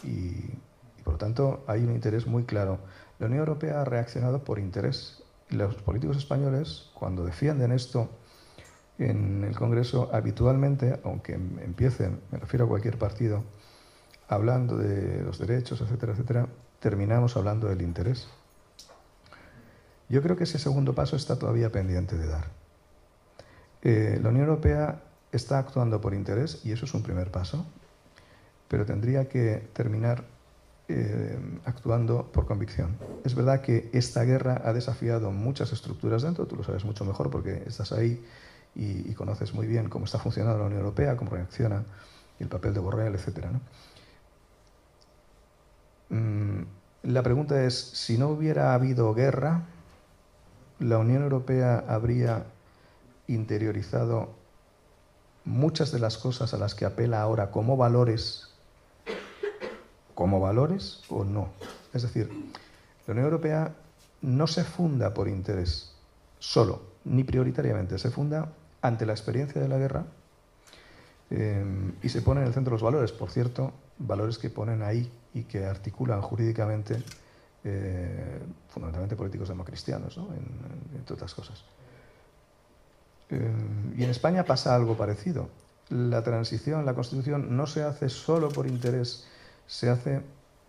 Y, 0.03 0.09
y, 0.09 0.59
por 1.07 1.13
lo 1.13 1.17
tanto 1.19 1.63
hay 1.67 1.85
un 1.85 1.95
interés 1.95 2.27
muy 2.27 2.43
claro 2.43 2.79
la 3.17 3.27
Unión 3.27 3.39
Europea 3.39 3.79
ha 3.79 3.85
reaccionado 3.85 4.43
por 4.43 4.59
interés. 4.59 5.23
Los 5.49 5.75
políticos 5.75 6.17
españoles, 6.17 6.89
cuando 6.93 7.23
defienden 7.23 7.71
esto 7.71 8.09
en 8.99 9.45
el 9.45 9.55
Congreso, 9.55 10.09
habitualmente, 10.11 10.99
aunque 11.05 11.33
empiecen, 11.33 12.19
me 12.29 12.39
refiero 12.39 12.65
a 12.65 12.67
cualquier 12.67 12.97
partido, 12.97 13.45
hablando 14.27 14.77
de 14.77 15.23
los 15.23 15.39
derechos, 15.39 15.79
etcétera, 15.79 16.11
etcétera, 16.11 16.47
terminamos 16.81 17.37
hablando 17.37 17.67
del 17.69 17.81
interés. 17.81 18.27
Yo 20.09 20.21
creo 20.21 20.35
que 20.35 20.43
ese 20.43 20.59
segundo 20.59 20.93
paso 20.93 21.15
está 21.15 21.39
todavía 21.39 21.71
pendiente 21.71 22.17
de 22.17 22.27
dar. 22.27 22.47
Eh, 23.81 24.19
la 24.21 24.29
Unión 24.29 24.47
Europea 24.47 25.01
está 25.31 25.57
actuando 25.59 26.01
por 26.01 26.13
interés 26.13 26.65
y 26.65 26.73
eso 26.73 26.83
es 26.83 26.93
un 26.93 27.03
primer 27.03 27.31
paso, 27.31 27.65
pero 28.67 28.85
tendría 28.85 29.29
que 29.29 29.69
terminar 29.71 30.36
eh, 30.89 31.37
actuando 31.65 32.31
por 32.31 32.45
convicción. 32.45 32.97
Es 33.25 33.35
verdad 33.35 33.61
que 33.61 33.89
esta 33.91 34.23
guerra 34.23 34.61
ha 34.63 34.71
desafiado 34.71 35.31
muchas 35.31 35.73
estructuras 35.73 36.21
dentro, 36.21 36.47
tú 36.47 36.55
lo 36.55 36.63
sabes 36.63 36.85
mucho 36.85 37.03
mejor 37.03 37.29
porque 37.29 37.63
estás 37.65 37.91
ahí 37.91 38.23
y, 38.73 39.13
conoces 39.15 39.53
muy 39.53 39.67
bien 39.67 39.89
cómo 39.89 40.05
está 40.05 40.19
funcionando 40.19 40.59
la 40.59 40.65
Unión 40.65 40.79
Europea, 40.81 41.17
cómo 41.17 41.31
reacciona 41.31 41.83
el 42.39 42.47
papel 42.47 42.73
de 42.73 42.79
Borrell, 42.79 43.15
etc. 43.15 43.47
Mm, 46.09 46.61
la 47.03 47.23
pregunta 47.23 47.63
es, 47.63 47.75
si 47.75 48.17
no 48.17 48.29
hubiera 48.29 48.73
habido 48.73 49.13
guerra, 49.13 49.63
la 50.79 50.99
Unión 50.99 51.23
Europea 51.23 51.83
habría 51.87 52.45
interiorizado 53.27 54.35
muchas 55.43 55.91
de 55.91 55.99
las 55.99 56.17
cosas 56.17 56.53
a 56.53 56.57
las 56.57 56.75
que 56.75 56.85
apela 56.85 57.21
ahora 57.21 57.51
como 57.51 57.75
valores 57.75 58.46
como 60.17 60.39
valores 60.39 61.03
o 61.09 61.23
no. 61.23 61.49
Es 61.93 62.01
decir, 62.01 62.27
la 63.05 63.11
Unión 63.11 63.25
Europea 63.25 63.75
no 64.23 64.47
se 64.47 64.63
funda 64.63 65.13
por 65.13 65.27
interés 65.27 65.93
solo, 66.39 66.81
ni 67.05 67.23
prioritariamente, 67.23 67.99
se 67.99 68.09
funda 68.09 68.49
ante 68.81 69.05
la 69.05 69.13
experiencia 69.13 69.61
de 69.61 69.67
la 69.67 69.77
guerra 69.77 70.05
eh, 71.29 71.63
y 72.01 72.09
se 72.09 72.23
pone 72.23 72.41
en 72.41 72.47
el 72.47 72.53
centro 72.55 72.71
los 72.71 72.81
valores, 72.81 73.11
por 73.11 73.29
cierto, 73.29 73.73
valores 73.99 74.39
que 74.39 74.49
ponen 74.49 74.81
ahí 74.81 75.07
y 75.35 75.43
que 75.43 75.67
articulan 75.67 76.23
jurídicamente, 76.23 77.03
eh, 77.63 78.39
fundamentalmente 78.69 79.15
políticos 79.15 79.49
democristianos, 79.49 80.17
¿no? 80.17 80.29
entre 80.95 81.13
otras 81.13 81.35
cosas. 81.35 81.63
Eh, 83.29 83.51
y 83.95 84.03
en 84.03 84.09
España 84.09 84.43
pasa 84.43 84.73
algo 84.73 84.97
parecido. 84.97 85.47
La 85.89 86.23
transición, 86.23 86.87
la 86.87 86.95
constitución, 86.95 87.55
no 87.55 87.67
se 87.67 87.83
hace 87.83 88.09
solo 88.09 88.49
por 88.49 88.65
interés 88.65 89.27
se 89.67 89.89
hace 89.89 90.21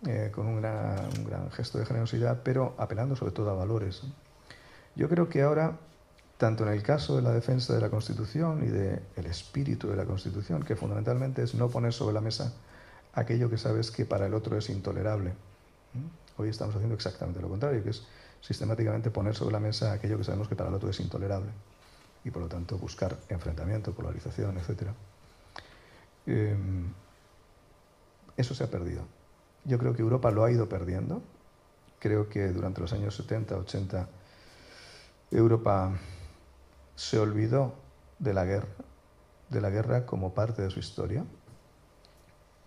eh, 0.06 0.30
con 0.34 0.46
un 0.46 0.60
gran 0.60 1.50
gesto 1.52 1.78
de 1.78 1.86
generosidad, 1.86 2.42
pero 2.44 2.74
apelando 2.78 3.16
sobre 3.16 3.32
todo 3.32 3.50
a 3.50 3.54
valores. 3.54 4.02
Yo 4.94 5.08
creo 5.08 5.28
que 5.28 5.42
ahora, 5.42 5.78
tanto 6.36 6.66
en 6.66 6.72
el 6.72 6.82
caso 6.82 7.16
de 7.16 7.22
la 7.22 7.32
defensa 7.32 7.74
de 7.74 7.80
la 7.80 7.88
Constitución 7.88 8.64
y 8.64 8.68
del 8.68 9.26
espíritu 9.26 9.88
de 9.88 9.96
la 9.96 10.04
Constitución, 10.04 10.62
que 10.62 10.76
fundamentalmente 10.76 11.42
es 11.42 11.54
no 11.54 11.68
poner 11.68 11.92
sobre 11.92 12.14
la 12.14 12.20
mesa 12.20 12.52
aquello 13.12 13.48
que 13.48 13.58
sabes 13.58 13.90
que 13.90 14.04
para 14.04 14.26
el 14.26 14.34
otro 14.34 14.56
es 14.58 14.68
intolerable. 14.70 15.34
Hoy 16.36 16.48
estamos 16.48 16.74
haciendo 16.74 16.94
exactamente 16.94 17.40
lo 17.40 17.48
contrario, 17.48 17.82
que 17.82 17.90
es 17.90 18.04
sistemáticamente 18.40 19.10
poner 19.10 19.34
sobre 19.34 19.52
la 19.52 19.60
mesa 19.60 19.92
aquello 19.92 20.18
que 20.18 20.24
sabemos 20.24 20.48
que 20.48 20.54
para 20.54 20.68
el 20.68 20.74
otro 20.74 20.90
es 20.90 21.00
intolerable 21.00 21.50
y 22.24 22.30
por 22.30 22.42
lo 22.42 22.48
tanto 22.48 22.78
buscar 22.78 23.16
enfrentamiento, 23.28 23.92
polarización, 23.92 24.58
etc. 24.58 24.90
eso 28.38 28.54
se 28.54 28.64
ha 28.64 28.70
perdido. 28.70 29.02
Yo 29.64 29.78
creo 29.78 29.94
que 29.94 30.00
Europa 30.00 30.30
lo 30.30 30.44
ha 30.44 30.50
ido 30.50 30.68
perdiendo. 30.68 31.20
Creo 31.98 32.28
que 32.28 32.48
durante 32.48 32.80
los 32.80 32.92
años 32.92 33.16
70, 33.16 33.56
80, 33.56 34.08
Europa 35.32 35.92
se 36.94 37.18
olvidó 37.18 37.74
de 38.18 38.32
la 38.32 38.44
guerra, 38.44 40.06
como 40.06 40.32
parte 40.32 40.62
de 40.62 40.70
su 40.70 40.78
historia. 40.78 41.24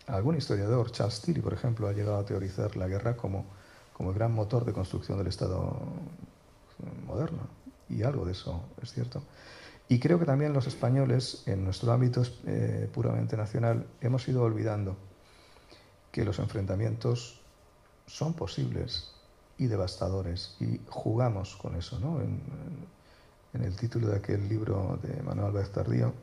Algún 0.08 0.36
historiador, 0.36 0.92
Charles 0.92 1.22
Tilly, 1.22 1.40
por 1.40 1.54
ejemplo, 1.54 1.88
ha 1.88 1.94
llegado 1.94 2.18
a 2.18 2.26
teorizar 2.26 2.76
la 2.76 2.88
guerra 2.88 3.16
como, 3.16 3.46
como 3.94 4.10
el 4.10 4.16
gran 4.16 4.34
motor 4.34 4.66
de 4.66 4.74
construcción 4.74 5.18
del 5.18 5.28
Estado 5.28 5.80
moderno. 7.08 7.48
Y 7.88 8.04
algo 8.04 8.26
de 8.26 8.34
eso 8.34 8.66
es 8.82 8.92
cierto. 8.92 9.24
Y 9.88 10.00
creo 10.00 10.20
que 10.20 10.26
también 10.26 10.52
los 10.52 10.68
españoles, 10.68 11.44
en 11.46 11.64
nuestro 11.64 11.94
ámbito 11.94 12.24
eh, 12.46 12.90
puramente 12.94 13.38
nacional, 13.38 13.88
hemos 14.02 14.28
ido 14.28 14.44
olvidando 14.44 14.98
que 16.12 16.26
los 16.26 16.40
enfrentamientos 16.40 17.42
son 18.06 18.34
posibles 18.34 19.12
y 19.58 19.68
devastadores. 19.68 20.56
Y 20.60 20.82
jugamos 20.90 21.56
con 21.56 21.76
eso. 21.76 22.00
¿no? 22.00 22.20
En, 22.22 22.42
el 23.54 23.76
título 23.76 24.08
de 24.08 24.18
aquel 24.18 24.48
libro 24.48 24.98
de 25.04 25.22
Manuel 25.24 25.48
Álvarez 25.48 25.72
Tardío, 25.72 26.14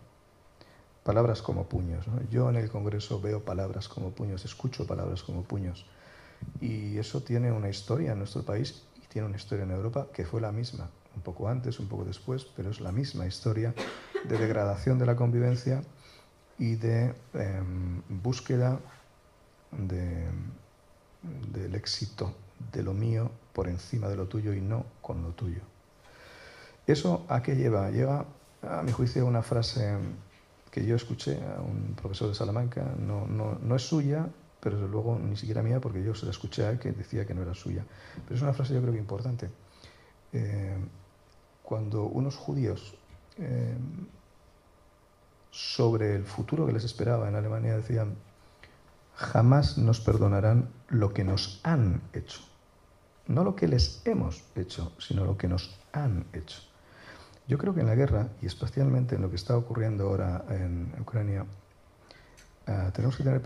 palabras 1.05 1.43
como 1.43 1.68
puños. 1.68 2.07
Yo 2.30 2.49
en 2.49 2.57
el 2.57 2.70
Congreso 2.70 3.20
veo 3.20 3.45
palabras 3.45 3.89
como 3.89 4.11
puños, 4.11 4.45
escucho 4.45 4.86
palabras 4.86 5.22
como 5.22 5.43
puños. 5.43 5.86
Y 6.61 6.97
eso 6.99 7.22
tiene 7.22 7.53
una 7.53 7.68
historia 7.68 8.12
en 8.12 8.18
nuestro 8.18 8.43
país 8.45 8.82
y 8.97 9.07
tiene 9.09 9.28
una 9.28 9.36
historia 9.36 9.64
en 9.64 9.72
Europa 9.72 10.07
que 10.12 10.24
fue 10.24 10.41
la 10.41 10.53
misma, 10.53 10.89
un 11.14 11.22
poco 11.22 11.49
antes, 11.49 11.78
un 11.80 11.89
poco 11.89 12.05
después, 12.05 12.45
pero 12.57 12.70
es 12.70 12.80
la 12.80 12.93
misma 12.93 13.26
historia 13.26 13.74
de 14.26 14.39
degradación 14.39 14.99
de 14.99 15.07
la 15.07 15.16
convivencia 15.16 15.82
y 16.59 16.76
de 16.76 17.14
em, 17.34 18.03
búsqueda 18.09 18.80
del 19.70 21.74
éxito 21.74 22.34
de 22.72 22.82
lo 22.82 22.94
mío 22.94 23.30
por 23.52 23.68
encima 23.68 24.08
de 24.08 24.16
lo 24.16 24.26
tuyo 24.26 24.52
y 24.52 24.60
no 24.60 24.84
con 25.00 25.22
lo 25.22 25.30
tuyo. 25.30 25.60
¿Eso 26.86 27.24
a 27.28 27.42
qué 27.42 27.54
lleva? 27.54 27.90
Lleva, 27.90 28.24
a 28.62 28.82
mi 28.82 28.92
juicio, 28.92 29.26
una 29.26 29.42
frase 29.42 29.96
que 30.70 30.84
yo 30.84 30.96
escuché 30.96 31.38
a 31.44 31.60
un 31.60 31.94
profesor 31.94 32.28
de 32.28 32.34
Salamanca, 32.34 32.94
no, 32.98 33.26
no, 33.26 33.76
es 33.76 33.82
suya, 33.82 34.26
pero 34.60 34.86
luego 34.86 35.18
ni 35.18 35.36
siquiera 35.36 35.62
mía, 35.62 35.80
porque 35.80 36.02
yo 36.02 36.14
se 36.14 36.24
la 36.24 36.30
escuché 36.30 36.64
a 36.64 36.70
él 36.70 36.78
que 36.78 36.92
decía 36.92 37.26
que 37.26 37.34
no 37.34 37.42
era 37.42 37.54
suya. 37.54 37.84
Pero 38.24 38.36
es 38.36 38.42
una 38.42 38.52
frase 38.52 38.74
yo 38.74 38.80
creo 38.80 38.92
que 38.92 38.98
importante. 38.98 39.50
Eh, 40.32 40.76
cuando 41.62 42.04
unos 42.04 42.36
judíos 42.36 42.94
eh, 43.38 43.76
sobre 45.50 46.14
el 46.14 46.24
futuro 46.24 46.66
que 46.66 46.72
les 46.72 46.84
esperaba 46.84 47.28
en 47.28 47.34
Alemania 47.34 47.76
decían, 47.76 48.16
jamás 49.18 49.76
nos 49.78 50.00
perdonarán 50.00 50.68
lo 50.88 51.12
que 51.12 51.24
nos 51.24 51.60
han 51.64 52.00
hecho. 52.12 52.40
No 53.26 53.44
lo 53.44 53.56
que 53.56 53.68
les 53.68 54.00
hemos 54.04 54.44
hecho, 54.54 54.92
sino 54.98 55.24
lo 55.24 55.36
que 55.36 55.48
nos 55.48 55.76
han 55.92 56.24
hecho. 56.32 56.62
Yo 57.48 57.58
creo 57.58 57.74
que 57.74 57.80
en 57.80 57.88
la 57.88 57.94
guerra, 57.94 58.28
y 58.40 58.46
especialmente 58.46 59.16
en 59.16 59.22
lo 59.22 59.30
que 59.30 59.36
está 59.36 59.56
ocurriendo 59.56 60.06
ahora 60.06 60.44
en 60.50 60.94
Ucrania, 61.00 61.44
eh, 62.66 62.90
tenemos 62.94 63.16
que 63.16 63.24
tener 63.24 63.42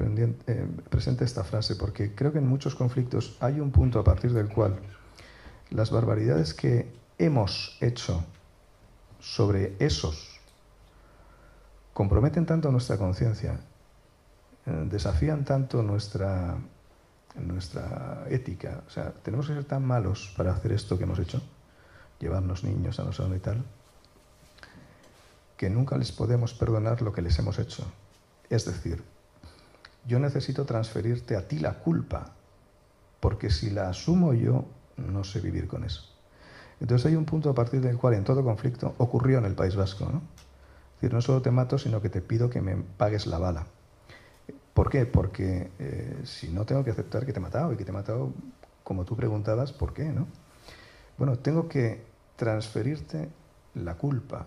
eh, 0.47 0.67
presente 0.91 1.25
esta 1.25 1.43
frase, 1.43 1.77
porque 1.77 2.15
creo 2.15 2.33
que 2.33 2.39
en 2.39 2.47
muchos 2.47 2.75
conflictos 2.75 3.37
hay 3.41 3.59
un 3.59 3.71
punto 3.71 3.99
a 3.99 4.05
partir 4.05 4.33
del 4.33 4.49
cual 4.49 4.79
las 5.71 5.91
barbaridades 5.91 6.53
que 6.53 6.93
hemos 7.19 7.79
hecho 7.81 8.25
sobre 9.21 9.75
esos 9.79 10.41
comprometen 11.95 12.45
tanto 12.45 12.71
nuestra 12.71 12.99
conciencia 12.99 13.61
desafían 14.67 15.45
tanto 15.45 15.83
nuestra, 15.83 16.57
nuestra 17.35 18.25
ética. 18.29 18.83
O 18.87 18.91
sea, 18.91 19.13
tenemos 19.13 19.49
que 19.49 19.55
ser 19.55 19.65
tan 19.65 19.85
malos 19.85 20.33
para 20.37 20.53
hacer 20.53 20.73
esto 20.73 20.99
que 20.99 21.05
hemos 21.05 21.19
hecho, 21.19 21.43
llevarnos 22.21 22.65
niños 22.65 23.01
a 23.01 23.05
no 23.05 23.13
sé 23.13 23.23
dónde 23.23 23.39
y 23.39 23.41
tal, 23.41 23.65
que 25.57 25.71
nunca 25.71 25.97
les 25.97 26.13
podemos 26.13 26.55
perdonar 26.55 27.03
lo 27.03 27.13
que 27.13 27.23
les 27.23 27.39
hemos 27.39 27.59
hecho. 27.59 27.85
Es 28.51 28.65
decir, 28.65 29.03
yo 30.07 30.19
necesito 30.19 30.65
transferirte 30.65 31.37
a 31.37 31.47
ti 31.47 31.59
la 31.59 31.75
culpa, 31.75 32.33
porque 33.21 33.51
si 33.51 33.71
la 33.71 33.89
asumo 33.89 34.35
yo, 34.35 34.67
no 34.97 35.25
sé 35.25 35.41
vivir 35.41 35.69
con 35.69 35.85
eso. 35.85 36.09
Entonces 36.81 37.07
hay 37.07 37.17
un 37.17 37.25
punto 37.25 37.51
a 37.51 37.55
partir 37.55 37.81
del 37.81 37.97
cual 37.97 38.15
en 38.15 38.25
todo 38.25 38.43
conflicto 38.43 38.95
ocurrió 38.99 39.39
en 39.39 39.45
el 39.45 39.55
País 39.55 39.77
Vasco. 39.77 40.05
¿no? 40.13 40.19
Es 40.19 41.01
decir, 41.01 41.15
no 41.15 41.21
solo 41.21 41.41
te 41.41 41.53
mato, 41.53 41.79
sino 41.79 42.03
que 42.03 42.09
te 42.09 42.21
pido 42.21 42.51
que 42.51 42.61
me 42.61 42.77
pagues 42.77 43.27
la 43.27 43.39
bala. 43.39 43.67
¿Por 44.75 44.89
qué? 44.91 45.07
Porque 45.07 45.71
eh, 45.79 46.21
si 46.25 46.49
no 46.49 46.65
tengo 46.65 46.83
que 46.83 46.91
aceptar 46.91 47.27
que 47.27 47.33
te 47.33 47.39
he 47.39 47.43
matado 47.43 47.73
y 47.73 47.77
que 47.77 47.85
te 47.85 47.91
he 47.91 47.95
matado 47.95 48.33
como 48.83 49.05
tú 49.05 49.17
preguntabas, 49.17 49.73
¿por 49.73 49.93
qué? 49.93 50.05
¿no? 50.05 50.27
Bueno, 51.19 51.39
tengo 51.39 51.69
que 51.69 52.05
transferirte 52.37 53.29
la 53.75 53.97
culpa. 53.97 54.47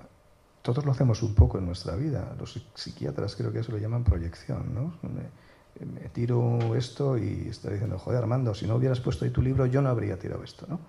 Todos 0.61 0.83
lo 0.83 0.91
hacemos 0.91 1.21
un 1.21 1.35
poco 1.35 1.59
en 1.59 1.65
nuestra 1.65 1.95
vida. 1.95 2.35
Los 2.39 2.65
psiquiatras 2.73 3.35
creo 3.35 3.51
que 3.53 3.59
eso 3.59 3.71
lo 3.71 3.77
llaman 3.77 4.03
proyección. 4.03 4.73
¿no? 4.73 4.93
Me, 5.03 6.09
tiro 6.09 6.75
esto 6.75 7.17
y 7.17 7.47
estoy 7.49 7.73
diciendo, 7.73 7.99
joder, 7.99 8.19
Armando, 8.19 8.53
si 8.55 8.65
no 8.65 8.75
hubieras 8.75 8.99
puesto 8.99 9.25
ahí 9.25 9.31
tu 9.31 9.41
libro, 9.41 9.65
yo 9.67 9.81
no 9.81 9.89
habría 9.89 10.17
tirado 10.17 10.43
esto. 10.43 10.65
¿no? 10.67 10.79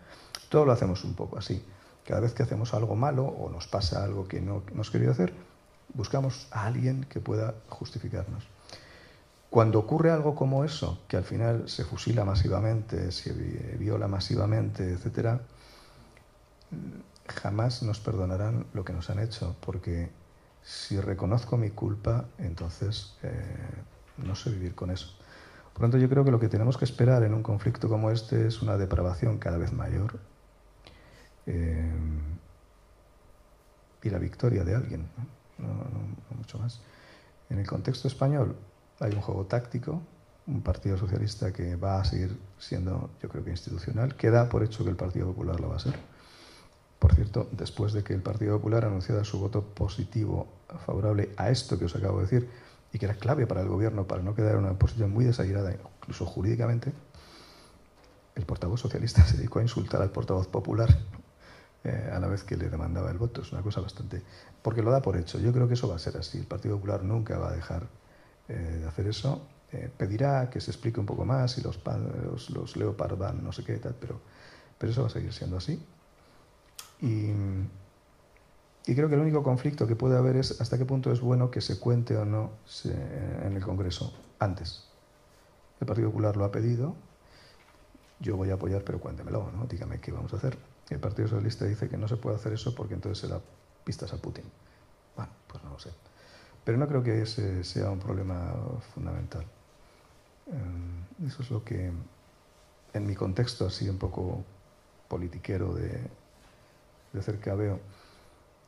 Todo 0.48 0.64
lo 0.64 0.72
hacemos 0.72 1.04
un 1.04 1.14
poco 1.14 1.38
así. 1.38 1.62
Cada 2.04 2.20
vez 2.20 2.32
que 2.32 2.42
hacemos 2.42 2.72
algo 2.72 2.94
malo 2.94 3.24
o 3.24 3.50
nos 3.50 3.66
pasa 3.66 4.02
algo 4.02 4.26
que 4.26 4.40
no 4.40 4.62
hemos 4.70 4.90
querido 4.90 5.12
hacer, 5.12 5.34
buscamos 5.92 6.48
a 6.52 6.66
alguien 6.66 7.04
que 7.04 7.20
pueda 7.20 7.54
justificarnos. 7.68 8.55
Cuando 9.50 9.78
ocurre 9.78 10.10
algo 10.10 10.34
como 10.34 10.64
eso, 10.64 11.00
que 11.08 11.16
al 11.16 11.24
final 11.24 11.68
se 11.68 11.84
fusila 11.84 12.24
masivamente, 12.24 13.12
se 13.12 13.32
viola 13.78 14.08
masivamente, 14.08 14.92
etc., 14.92 15.40
jamás 17.28 17.82
nos 17.82 18.00
perdonarán 18.00 18.66
lo 18.72 18.84
que 18.84 18.92
nos 18.92 19.08
han 19.10 19.18
hecho, 19.18 19.56
porque 19.60 20.10
si 20.62 21.00
reconozco 21.00 21.56
mi 21.56 21.70
culpa, 21.70 22.26
entonces 22.38 23.16
eh, 23.22 23.32
no 24.18 24.34
sé 24.34 24.50
vivir 24.50 24.74
con 24.74 24.90
eso. 24.90 25.16
Por 25.72 25.82
lo 25.82 25.84
tanto, 25.88 25.98
yo 25.98 26.08
creo 26.08 26.24
que 26.24 26.30
lo 26.30 26.40
que 26.40 26.48
tenemos 26.48 26.76
que 26.76 26.84
esperar 26.84 27.22
en 27.22 27.34
un 27.34 27.42
conflicto 27.42 27.88
como 27.88 28.10
este 28.10 28.46
es 28.46 28.62
una 28.62 28.76
depravación 28.76 29.38
cada 29.38 29.58
vez 29.58 29.72
mayor 29.72 30.18
eh, 31.46 31.92
y 34.02 34.10
la 34.10 34.18
victoria 34.18 34.64
de 34.64 34.74
alguien, 34.74 35.08
no 35.58 36.36
mucho 36.36 36.58
más. 36.58 36.80
En 37.48 37.58
el 37.58 37.66
contexto 37.66 38.08
español, 38.08 38.56
hay 39.00 39.12
un 39.12 39.20
juego 39.20 39.46
táctico, 39.46 40.02
un 40.46 40.62
Partido 40.62 40.96
Socialista 40.96 41.52
que 41.52 41.76
va 41.76 42.00
a 42.00 42.04
seguir 42.04 42.38
siendo, 42.58 43.10
yo 43.22 43.28
creo 43.28 43.44
que 43.44 43.50
institucional, 43.50 44.14
que 44.16 44.30
da 44.30 44.48
por 44.48 44.62
hecho 44.62 44.84
que 44.84 44.90
el 44.90 44.96
Partido 44.96 45.26
Popular 45.26 45.60
lo 45.60 45.68
va 45.68 45.76
a 45.76 45.80
ser. 45.80 45.94
Por 46.98 47.14
cierto, 47.14 47.48
después 47.52 47.92
de 47.92 48.02
que 48.02 48.14
el 48.14 48.22
Partido 48.22 48.56
Popular 48.56 48.84
anunciara 48.84 49.24
su 49.24 49.38
voto 49.38 49.62
positivo 49.62 50.48
favorable 50.86 51.30
a 51.36 51.50
esto 51.50 51.78
que 51.78 51.84
os 51.84 51.96
acabo 51.96 52.18
de 52.18 52.24
decir, 52.24 52.50
y 52.92 52.98
que 52.98 53.06
era 53.06 53.14
clave 53.14 53.46
para 53.46 53.60
el 53.60 53.68
gobierno 53.68 54.06
para 54.06 54.22
no 54.22 54.34
quedar 54.34 54.52
en 54.54 54.64
una 54.64 54.78
posición 54.78 55.10
muy 55.10 55.24
desairada, 55.24 55.74
incluso 56.00 56.24
jurídicamente, 56.24 56.92
el 58.34 58.44
portavoz 58.44 58.80
socialista 58.80 59.24
se 59.26 59.36
dedicó 59.36 59.58
a 59.58 59.62
insultar 59.62 60.00
al 60.00 60.10
portavoz 60.10 60.46
popular 60.46 60.96
eh, 61.84 62.10
a 62.12 62.18
la 62.20 62.28
vez 62.28 62.44
que 62.44 62.56
le 62.56 62.68
demandaba 62.68 63.10
el 63.10 63.18
voto. 63.18 63.42
Es 63.42 63.52
una 63.52 63.62
cosa 63.62 63.80
bastante... 63.80 64.22
porque 64.62 64.82
lo 64.82 64.90
da 64.90 65.02
por 65.02 65.16
hecho. 65.16 65.38
Yo 65.38 65.52
creo 65.52 65.66
que 65.68 65.74
eso 65.74 65.88
va 65.88 65.96
a 65.96 65.98
ser 65.98 66.16
así. 66.16 66.38
El 66.38 66.46
Partido 66.46 66.76
Popular 66.76 67.02
nunca 67.02 67.38
va 67.38 67.48
a 67.48 67.52
dejar 67.52 67.86
eh, 68.48 68.78
de 68.80 68.86
hacer 68.86 69.06
eso. 69.06 69.46
Eh, 69.72 69.90
pedirá 69.96 70.48
que 70.48 70.60
se 70.60 70.70
explique 70.70 71.00
un 71.00 71.06
poco 71.06 71.24
más 71.24 71.58
y 71.58 71.62
los, 71.62 71.80
los, 72.24 72.50
los 72.50 72.76
Leopard 72.76 73.16
van 73.16 73.42
no 73.42 73.52
sé 73.52 73.64
qué 73.64 73.76
tal, 73.78 73.94
pero, 74.00 74.20
pero 74.78 74.92
eso 74.92 75.02
va 75.02 75.08
a 75.08 75.10
seguir 75.10 75.32
siendo 75.32 75.56
así. 75.56 75.82
Y, 77.00 77.30
y, 78.86 78.94
creo 78.94 79.08
que 79.08 79.16
el 79.16 79.20
único 79.20 79.42
conflicto 79.42 79.86
que 79.86 79.96
puede 79.96 80.16
haber 80.16 80.36
es 80.36 80.60
hasta 80.60 80.78
qué 80.78 80.86
punto 80.86 81.12
es 81.12 81.20
bueno 81.20 81.50
que 81.50 81.60
se 81.60 81.78
cuente 81.78 82.16
o 82.16 82.24
no 82.24 82.52
en 82.84 83.54
el 83.54 83.62
Congreso 83.62 84.14
antes. 84.38 84.88
El 85.80 85.86
Partido 85.86 86.08
Popular 86.08 86.36
lo 86.36 86.44
ha 86.44 86.50
pedido, 86.50 86.94
yo 88.20 88.36
voy 88.36 88.50
a 88.50 88.54
apoyar, 88.54 88.82
pero 88.82 88.98
cuéntemelo, 88.98 89.50
¿no? 89.54 89.66
dígame 89.66 90.00
qué 90.00 90.12
vamos 90.12 90.32
a 90.32 90.36
hacer. 90.36 90.56
El 90.88 91.00
Partido 91.00 91.28
Socialista 91.28 91.64
dice 91.64 91.88
que 91.88 91.96
no 91.96 92.08
se 92.08 92.16
puede 92.16 92.36
hacer 92.36 92.52
eso 92.52 92.74
porque 92.74 92.94
entonces 92.94 93.18
se 93.18 93.28
da 93.28 93.40
pistas 93.84 94.12
a 94.12 94.16
Putin. 94.16 94.44
Bueno, 95.16 95.32
pues 95.48 95.62
no 95.64 95.70
lo 95.70 95.78
sé. 95.78 95.90
Pero 96.66 96.78
no 96.78 96.88
creo 96.88 97.00
que 97.04 97.22
ese 97.22 97.62
sea 97.62 97.92
un 97.92 98.00
problema 98.00 98.52
fundamental. 98.92 99.44
Eh, 100.48 101.26
eso 101.28 101.42
es 101.42 101.50
lo 101.52 101.62
que, 101.62 101.92
en 102.92 103.06
mi 103.06 103.14
contexto 103.14 103.66
así 103.66 103.88
un 103.88 103.98
poco 103.98 104.44
politiquero 105.06 105.72
de, 105.74 106.00
de 107.12 107.22
cerca 107.22 107.54
veo. 107.54 107.78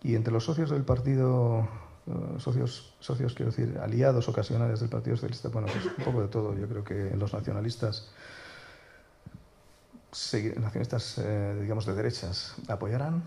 Y 0.04 0.14
entre 0.14 0.32
los 0.32 0.44
socios 0.44 0.70
del 0.70 0.84
partido, 0.84 1.68
eh, 2.06 2.38
socios, 2.38 2.94
socios, 3.00 3.34
quiero 3.34 3.50
decir, 3.50 3.76
aliados 3.82 4.28
ocasionales 4.28 4.78
del 4.78 4.90
Partido 4.90 5.16
Socialista, 5.16 5.48
bueno, 5.48 5.66
pues 5.66 5.84
un 5.86 6.04
poco 6.04 6.22
de 6.22 6.28
todo. 6.28 6.56
Yo 6.56 6.68
creo 6.68 6.84
que 6.84 7.16
los 7.16 7.34
nacionalistas, 7.34 8.12
nacionalistas, 10.56 11.18
eh, 11.18 11.58
digamos, 11.62 11.84
de 11.84 11.94
derechas, 11.94 12.54
apoyarán. 12.68 13.24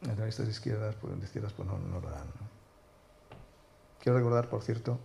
Nacionalistas 0.00 0.46
de 0.46 0.52
izquierdas, 0.52 0.94
pues, 1.02 1.18
de 1.18 1.24
izquierdas, 1.26 1.52
pues 1.52 1.68
no, 1.68 1.78
no 1.78 2.00
lo 2.00 2.08
harán. 2.08 2.51
Quiero 4.02 4.18
recordar, 4.18 4.48
por 4.48 4.64
cierto, 4.64 4.98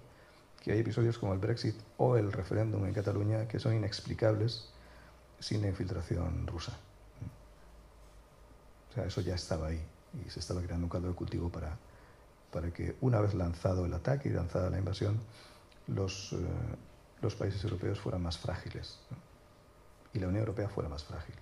que 0.64 0.72
hay 0.72 0.80
episodios 0.80 1.20
como 1.20 1.32
el 1.32 1.38
Brexit 1.38 1.76
o 1.98 2.18
el 2.18 2.32
referéndum 2.32 2.84
en 2.88 2.96
Cataluña 2.96 3.48
que 3.48 3.60
son 3.60 3.76
inexplicables 3.76 4.70
sin 5.40 5.62
la 5.62 5.68
infiltración 5.68 6.48
rusa. 6.48 6.76
O 8.90 8.94
sea, 8.96 9.06
eso 9.06 9.22
ya 9.22 9.36
estaba 9.36 9.68
ahí 9.68 9.80
y 10.26 10.32
se 10.32 10.40
estaba 10.40 10.64
creando 10.64 10.88
un 10.88 10.90
caldo 10.90 11.10
de 11.10 11.14
cultivo 11.14 11.52
para, 11.52 11.78
para 12.52 12.74
que 12.74 12.96
una 13.02 13.22
vez 13.22 13.36
lanzado 13.36 13.86
el 13.86 13.94
ataque 13.94 14.30
y 14.30 14.32
lanzada 14.32 14.72
la 14.72 14.80
invasión, 14.80 15.20
los, 15.86 16.34
eh, 16.34 16.38
los 17.22 17.36
países 17.36 17.64
europeos 17.64 18.00
fueran 18.00 18.24
más 18.24 18.40
frágiles 18.40 18.98
y 20.12 20.18
la 20.18 20.28
Unión 20.28 20.40
Europea 20.40 20.70
fuera 20.70 20.90
más 20.90 21.04
frágil. 21.04 21.36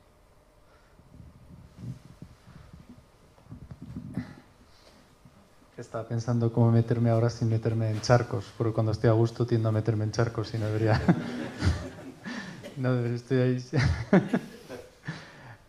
Estaba 5.78 6.08
pensando 6.08 6.54
cómo 6.54 6.72
meterme 6.72 7.10
ahora 7.10 7.30
sin 7.30 7.50
meterme 7.50 7.90
en 7.90 8.00
charcos, 8.00 8.46
porque 8.58 8.72
cuando 8.72 8.94
estoy 8.94 9.10
a 9.10 9.14
gusto 9.14 9.46
tiendo 9.46 9.68
a 9.68 9.74
meterme 9.74 10.06
en 10.06 10.12
charcos 10.12 10.54
y 10.54 10.58
no 10.58 10.68
debería. 10.68 11.02
no 12.78 12.94
debería, 12.94 13.16
estoy 13.18 13.38
ahí. 13.40 13.66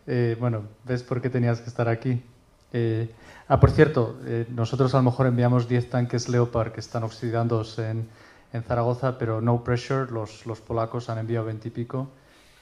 Eh, 0.09 0.37
bueno, 0.39 0.63
¿ves 0.85 1.03
por 1.03 1.21
qué 1.21 1.29
tenías 1.29 1.59
que 1.59 1.67
estar 1.67 1.89
aquí? 1.89 2.23
Eh, 2.71 3.13
ah, 3.49 3.59
por 3.59 3.71
cierto, 3.71 4.17
eh, 4.23 4.47
nosotros 4.47 4.93
a 4.93 4.99
lo 4.99 5.03
mejor 5.03 5.27
enviamos 5.27 5.67
10 5.67 5.89
tanques 5.89 6.29
Leopard 6.29 6.71
que 6.71 6.79
están 6.79 7.03
oxidándose 7.03 7.89
en, 7.89 8.07
en 8.53 8.63
Zaragoza, 8.63 9.17
pero 9.17 9.41
no 9.41 9.65
pressure, 9.65 10.09
los, 10.09 10.45
los, 10.45 10.61
polacos 10.61 11.09
han 11.09 11.17
enviado 11.17 11.47
20 11.47 11.67
y 11.67 11.71
pico 11.71 12.07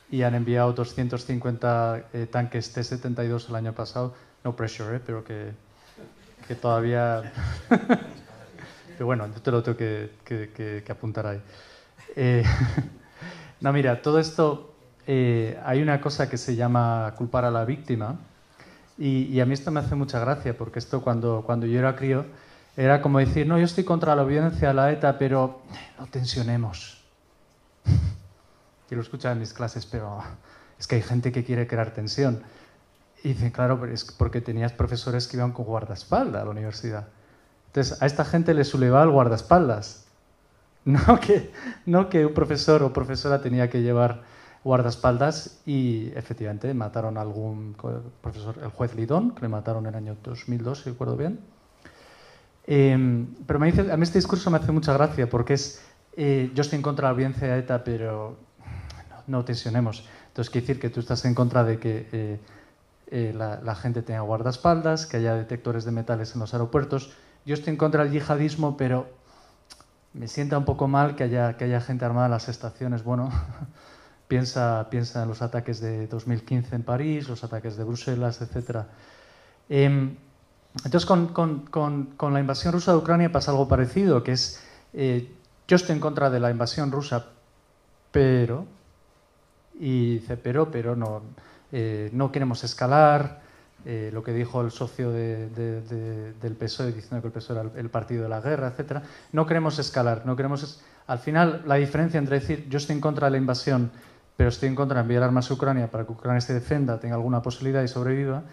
y 0.10 0.24
han 0.24 0.34
enviado 0.34 0.74
250 0.74 2.06
tanques 2.32 2.74
T-72 2.74 3.48
el 3.50 3.56
año 3.58 3.74
pasado. 3.74 4.16
No 4.44 4.56
pressure, 4.56 5.00
pero 5.06 5.24
que, 5.24 5.52
que 6.48 6.56
todavía... 6.56 7.32
pero 7.70 9.06
bueno, 9.06 9.28
yo 9.34 9.42
te 9.42 9.52
lo 9.52 9.64
tengo 9.64 9.78
que, 9.78 10.12
que, 10.24 10.84
que 10.86 10.92
apuntar 10.92 11.28
ahí. 11.28 11.42
no, 13.62 13.74
mira, 13.74 14.02
todo 14.02 14.20
esto 14.20 14.76
eh, 15.08 15.60
hay 15.64 15.82
una 15.82 16.02
cosa 16.02 16.28
que 16.30 16.38
se 16.38 16.56
llama 16.56 17.14
culpar 17.16 17.46
a 17.46 17.52
la 17.52 17.64
víctima 17.64 18.16
y, 18.98 19.40
a 19.40 19.46
mí 19.46 19.54
esto 19.54 19.70
me 19.70 19.80
hace 19.80 19.94
mucha 19.94 20.20
gracia 20.20 20.58
porque 20.58 20.80
esto 20.80 21.02
cuando, 21.02 21.44
cuando 21.46 21.68
yo 21.68 21.78
era 21.78 21.96
crío 21.96 22.26
era 22.76 23.02
como 23.02 23.20
decir, 23.20 23.46
no, 23.46 23.58
yo 23.58 23.66
estoy 23.66 23.84
contra 23.84 24.16
la 24.16 24.24
violencia, 24.24 24.74
la 24.74 24.92
ETA, 24.92 25.18
pero 25.18 25.62
no 25.98 26.08
tensionemos. 26.08 27.02
Yo 28.90 28.98
lo 28.98 29.02
escuchaba 29.02 29.32
en 29.32 29.40
mis 29.40 29.54
clases, 29.54 29.86
pero 29.86 30.20
es 30.78 30.86
que 30.86 30.96
hay 30.96 31.02
gente 31.02 31.32
que 31.32 31.44
quiere 31.44 31.66
crear 31.68 31.92
tensión. 31.92 32.44
Y 33.26 33.30
dicen, 33.30 33.50
claro, 33.50 33.84
es 33.88 34.06
porque 34.06 34.40
tenías 34.40 34.72
profesores 34.72 35.28
que 35.28 35.38
iban 35.38 35.52
con 35.52 35.66
guardaespaldas 35.66 36.44
a 36.44 36.46
la 36.46 36.52
universidad. 36.52 37.08
Entonces, 37.66 38.00
a 38.00 38.06
esta 38.06 38.24
gente 38.24 38.54
le 38.54 38.64
sublevaba 38.64 39.04
el 39.04 39.10
guardaespaldas. 39.10 40.06
No 40.86 41.20
que, 41.20 41.52
no 41.88 42.10
que 42.10 42.28
un 42.28 42.36
profesor 42.36 42.84
o 42.84 42.94
profesora 42.94 43.42
tenía 43.42 43.72
que 43.72 43.82
llevar 43.82 44.22
guardaespaldas 44.64 45.60
y 45.66 46.12
efectivamente 46.14 46.72
mataron 46.76 47.18
a 47.18 47.22
algún 47.22 47.76
profesor, 48.22 48.60
el 48.62 48.70
juez 48.70 48.94
Lidón, 48.94 49.34
que 49.34 49.42
le 49.42 49.48
mataron 49.48 49.88
en 49.88 49.90
el 49.90 49.96
año 49.96 50.18
2002, 50.24 50.84
si 50.84 50.92
recuerdo 50.92 51.18
bien. 51.18 51.40
Em, 52.68 53.34
pero 53.48 53.58
me 53.58 53.72
dice, 53.72 53.92
a 53.92 53.98
mí 53.98 54.04
este 54.04 54.20
discurso 54.20 54.52
me 54.52 54.58
hace 54.60 54.72
mucha 54.72 54.94
gracia 54.94 55.28
porque 55.28 55.56
es, 55.56 55.82
eh, 56.16 56.52
yo 56.54 56.62
estoy 56.62 56.76
en 56.78 56.84
contra 56.84 57.08
de 57.08 57.14
la 57.14 57.18
violencia 57.18 57.48
de 57.48 57.60
ETA, 57.62 57.84
pero 57.84 58.38
no, 59.26 59.44
tensionemos. 59.44 60.08
Entonces, 60.28 60.52
quiere 60.52 60.68
decir 60.68 60.80
que 60.80 60.92
tú 60.92 61.00
estás 61.00 61.26
en 61.26 61.34
contra 61.34 61.64
de 61.64 61.80
que 61.80 62.08
eh, 62.12 62.40
eh, 63.08 63.34
la, 63.36 63.76
gente 63.76 64.02
tenga 64.02 64.22
guardaespaldas, 64.22 65.06
que 65.06 65.18
haya 65.18 65.36
detectores 65.36 65.86
de 65.86 65.92
metales 65.92 66.34
en 66.34 66.42
los 66.42 66.54
aeropuertos. 66.54 67.12
Yo 67.46 67.54
estoy 67.54 67.72
en 67.72 67.78
contra 67.78 68.04
del 68.04 68.12
yihadismo, 68.12 68.78
pero 68.78 69.08
me 70.14 70.28
sienta 70.28 70.58
un 70.58 70.66
poco 70.66 70.88
mal 70.88 71.16
que 71.16 71.24
haya, 71.24 71.58
que 71.58 71.66
haya 71.66 71.82
gente 71.82 72.06
armada 72.06 72.26
en 72.26 72.32
las 72.32 72.50
estaciones. 72.50 73.04
Bueno, 73.04 73.30
Piensa, 74.28 74.88
piensa 74.90 75.22
en 75.22 75.30
los 75.30 75.44
ataques 75.44 75.80
de 75.80 76.08
2015 76.08 76.76
en 76.76 76.84
París, 76.84 77.30
los 77.30 77.44
ataques 77.44 77.78
de 77.78 77.84
Bruselas, 77.84 78.42
etc. 78.42 78.86
Em, 79.70 80.16
entonces, 80.84 81.06
con, 81.06 81.28
con, 81.28 81.60
con, 82.18 82.34
la 82.34 82.40
invasión 82.40 82.74
rusa 82.74 82.92
de 82.92 82.98
Ucrania 82.98 83.32
pasa 83.32 83.52
algo 83.52 83.68
parecido, 83.68 84.24
que 84.24 84.32
es, 84.32 84.62
eh, 84.94 85.32
yo 85.68 85.76
estoy 85.76 85.96
en 85.96 86.02
contra 86.02 86.32
de 86.32 86.40
la 86.40 86.50
invasión 86.50 86.92
rusa, 86.92 87.28
pero, 88.12 88.66
y 89.80 90.16
dice, 90.16 90.38
pero, 90.38 90.72
pero 90.72 90.96
no, 90.96 91.22
eh, 91.72 92.10
no 92.14 92.32
queremos 92.32 92.64
escalar, 92.64 93.42
eh, 93.86 94.10
lo 94.14 94.24
que 94.24 94.34
dijo 94.34 94.62
el 94.62 94.72
socio 94.72 95.12
de, 95.12 95.50
del 95.50 96.56
PSOE, 96.56 96.92
diciendo 96.92 97.22
que 97.22 97.28
el 97.28 97.34
PSOE 97.34 97.60
era 97.60 97.70
el, 97.76 97.90
partido 97.90 98.24
de 98.24 98.30
la 98.30 98.42
guerra, 98.42 98.74
etc. 98.76 99.04
No 99.32 99.46
queremos 99.46 99.80
escalar, 99.80 100.26
no 100.26 100.36
queremos... 100.36 100.82
Al 101.08 101.20
final, 101.20 101.62
la 101.68 101.76
diferencia 101.76 102.18
entre 102.18 102.40
decir 102.40 102.68
yo 102.68 102.78
estoy 102.78 102.96
en 102.96 103.02
contra 103.02 103.28
de 103.28 103.32
la 103.32 103.38
invasión 103.38 103.92
pero 104.38 104.50
estoy 104.50 104.70
en 104.70 104.76
contra 104.76 104.98
de 104.98 105.02
enviar 105.02 105.24
armas 105.24 105.50
a 105.50 105.54
Ucrania 105.54 105.90
para 105.90 106.06
que 106.06 106.12
Ucrania 106.12 106.42
se 106.42 106.54
defienda, 106.54 107.00
tenga 107.00 107.16
alguna 107.16 107.42
posibilidad 107.42 107.84
y 107.84 107.88
sobreviva, 107.88 108.44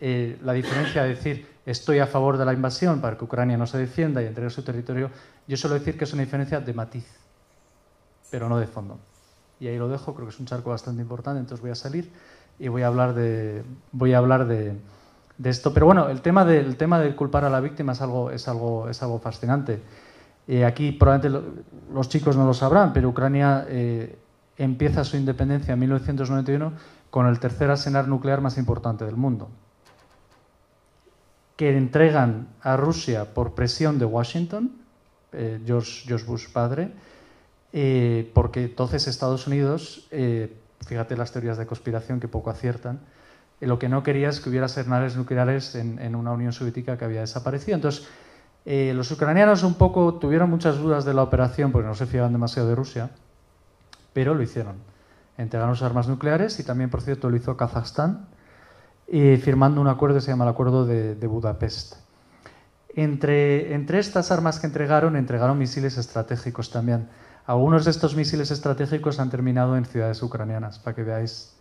eh, 0.00 0.38
la 0.42 0.52
diferencia 0.52 1.02
de 1.02 1.10
decir 1.10 1.46
estoy 1.66 1.98
a 1.98 2.06
favor 2.06 2.38
de 2.38 2.44
la 2.44 2.52
invasión 2.52 3.00
para 3.00 3.16
que 3.16 3.24
Ucrania 3.24 3.56
no 3.56 3.66
se 3.66 3.78
defienda 3.78 4.22
y 4.22 4.26
entregue 4.26 4.50
su 4.50 4.62
territorio, 4.62 5.10
yo 5.46 5.56
suelo 5.56 5.78
decir 5.78 5.96
que 5.96 6.04
es 6.04 6.12
una 6.12 6.22
diferencia 6.22 6.60
de 6.60 6.72
matiz, 6.72 7.06
pero 8.30 8.48
no 8.48 8.58
de 8.58 8.66
fondo. 8.66 8.98
Y 9.60 9.66
ahí 9.66 9.76
lo 9.76 9.88
dejo, 9.88 10.14
creo 10.14 10.26
que 10.26 10.34
es 10.34 10.40
un 10.40 10.46
charco 10.46 10.70
bastante 10.70 11.02
importante, 11.02 11.40
entonces 11.40 11.60
voy 11.60 11.70
a 11.70 11.74
salir 11.74 12.10
y 12.58 12.68
voy 12.68 12.82
a 12.82 12.88
hablar 12.88 13.14
de, 13.14 13.62
voy 13.92 14.12
a 14.14 14.18
hablar 14.18 14.46
de, 14.46 14.76
de 15.38 15.50
esto. 15.50 15.72
Pero 15.72 15.86
bueno, 15.86 16.08
el 16.08 16.20
tema, 16.20 16.44
de, 16.44 16.62
tema 16.74 16.98
de 17.00 17.14
culpar 17.14 17.44
a 17.44 17.50
la 17.50 17.60
víctima 17.60 17.92
es 17.92 18.00
algo, 18.00 18.30
es 18.30 18.48
algo, 18.48 18.88
es 18.88 19.02
algo 19.02 19.18
fascinante. 19.18 19.80
Eh, 20.46 20.64
aquí 20.64 20.92
probablemente 20.92 21.60
los 21.92 22.08
chicos 22.08 22.36
no 22.36 22.46
lo 22.46 22.54
sabrán, 22.54 22.92
pero 22.92 23.08
Ucrania 23.08 23.66
eh, 23.68 24.18
empieza 24.56 25.04
su 25.04 25.16
independencia 25.16 25.74
en 25.74 25.80
1991 25.80 26.72
con 27.10 27.26
el 27.26 27.38
tercer 27.38 27.70
arsenal 27.70 28.08
nuclear 28.08 28.40
más 28.40 28.58
importante 28.58 29.04
del 29.04 29.16
mundo, 29.16 29.48
que 31.56 31.76
entregan 31.76 32.48
a 32.60 32.76
Rusia 32.76 33.34
por 33.34 33.54
presión 33.54 33.98
de 33.98 34.04
Washington, 34.04 34.72
eh, 35.32 35.60
George, 35.64 36.04
George, 36.06 36.26
Bush 36.26 36.48
padre, 36.52 36.92
eh, 37.72 38.30
porque 38.34 38.64
entonces 38.64 39.06
Estados 39.08 39.46
Unidos, 39.46 40.06
eh, 40.10 40.56
fíjate 40.86 41.16
las 41.16 41.32
teorías 41.32 41.58
de 41.58 41.66
conspiración 41.66 42.20
que 42.20 42.28
poco 42.28 42.50
aciertan, 42.50 43.00
lo 43.60 43.78
que 43.78 43.88
no 43.88 44.02
quería 44.02 44.28
es 44.28 44.40
que 44.40 44.50
hubiera 44.50 44.66
arsenales 44.66 45.16
nucleares 45.16 45.74
en, 45.74 46.14
una 46.14 46.32
Unión 46.32 46.52
Soviética 46.52 46.96
que 46.96 47.04
había 47.04 47.20
desaparecido. 47.20 47.74
Entonces, 47.74 48.06
los 48.64 49.10
ucranianos 49.10 49.64
un 49.64 49.74
poco 49.74 50.14
tuvieron 50.14 50.48
muchas 50.48 50.78
dudas 50.78 51.04
de 51.04 51.12
la 51.12 51.22
operación 51.22 51.72
porque 51.72 51.88
no 51.88 51.94
se 51.94 52.06
fiaban 52.06 52.32
demasiado 52.32 52.68
de 52.68 52.76
Rusia 52.76 53.10
pero 54.18 54.34
lo 54.34 54.42
hicieron. 54.42 54.74
Entregaron 55.36 55.76
sus 55.76 55.84
armas 55.84 56.08
nucleares 56.08 56.58
y 56.58 56.64
también, 56.64 56.90
por 56.90 57.02
cierto, 57.02 57.30
lo 57.30 57.36
hizo 57.36 57.56
Kazajstán, 57.56 58.26
firmando 59.06 59.80
un 59.80 59.86
acuerdo 59.86 60.16
que 60.16 60.22
se 60.22 60.32
llama 60.32 60.42
el 60.42 60.50
Acuerdo 60.50 60.86
de, 60.86 61.14
Budapest. 61.28 61.94
Entre, 62.96 63.74
entre, 63.74 64.00
estas 64.00 64.32
armas 64.32 64.58
que 64.58 64.66
entregaron, 64.66 65.14
entregaron 65.14 65.56
misiles 65.56 65.98
estratégicos 65.98 66.72
también. 66.72 67.08
Algunos 67.48 67.86
de 67.86 67.92
estos 67.92 68.14
misiles 68.14 68.50
estratégicos 68.50 69.18
han 69.18 69.30
terminado 69.30 69.74
en 69.78 69.86
ciudades 69.86 70.22
ucranianas, 70.22 70.78
para 70.78 70.94
que 70.94 71.02
veáis 71.02 71.54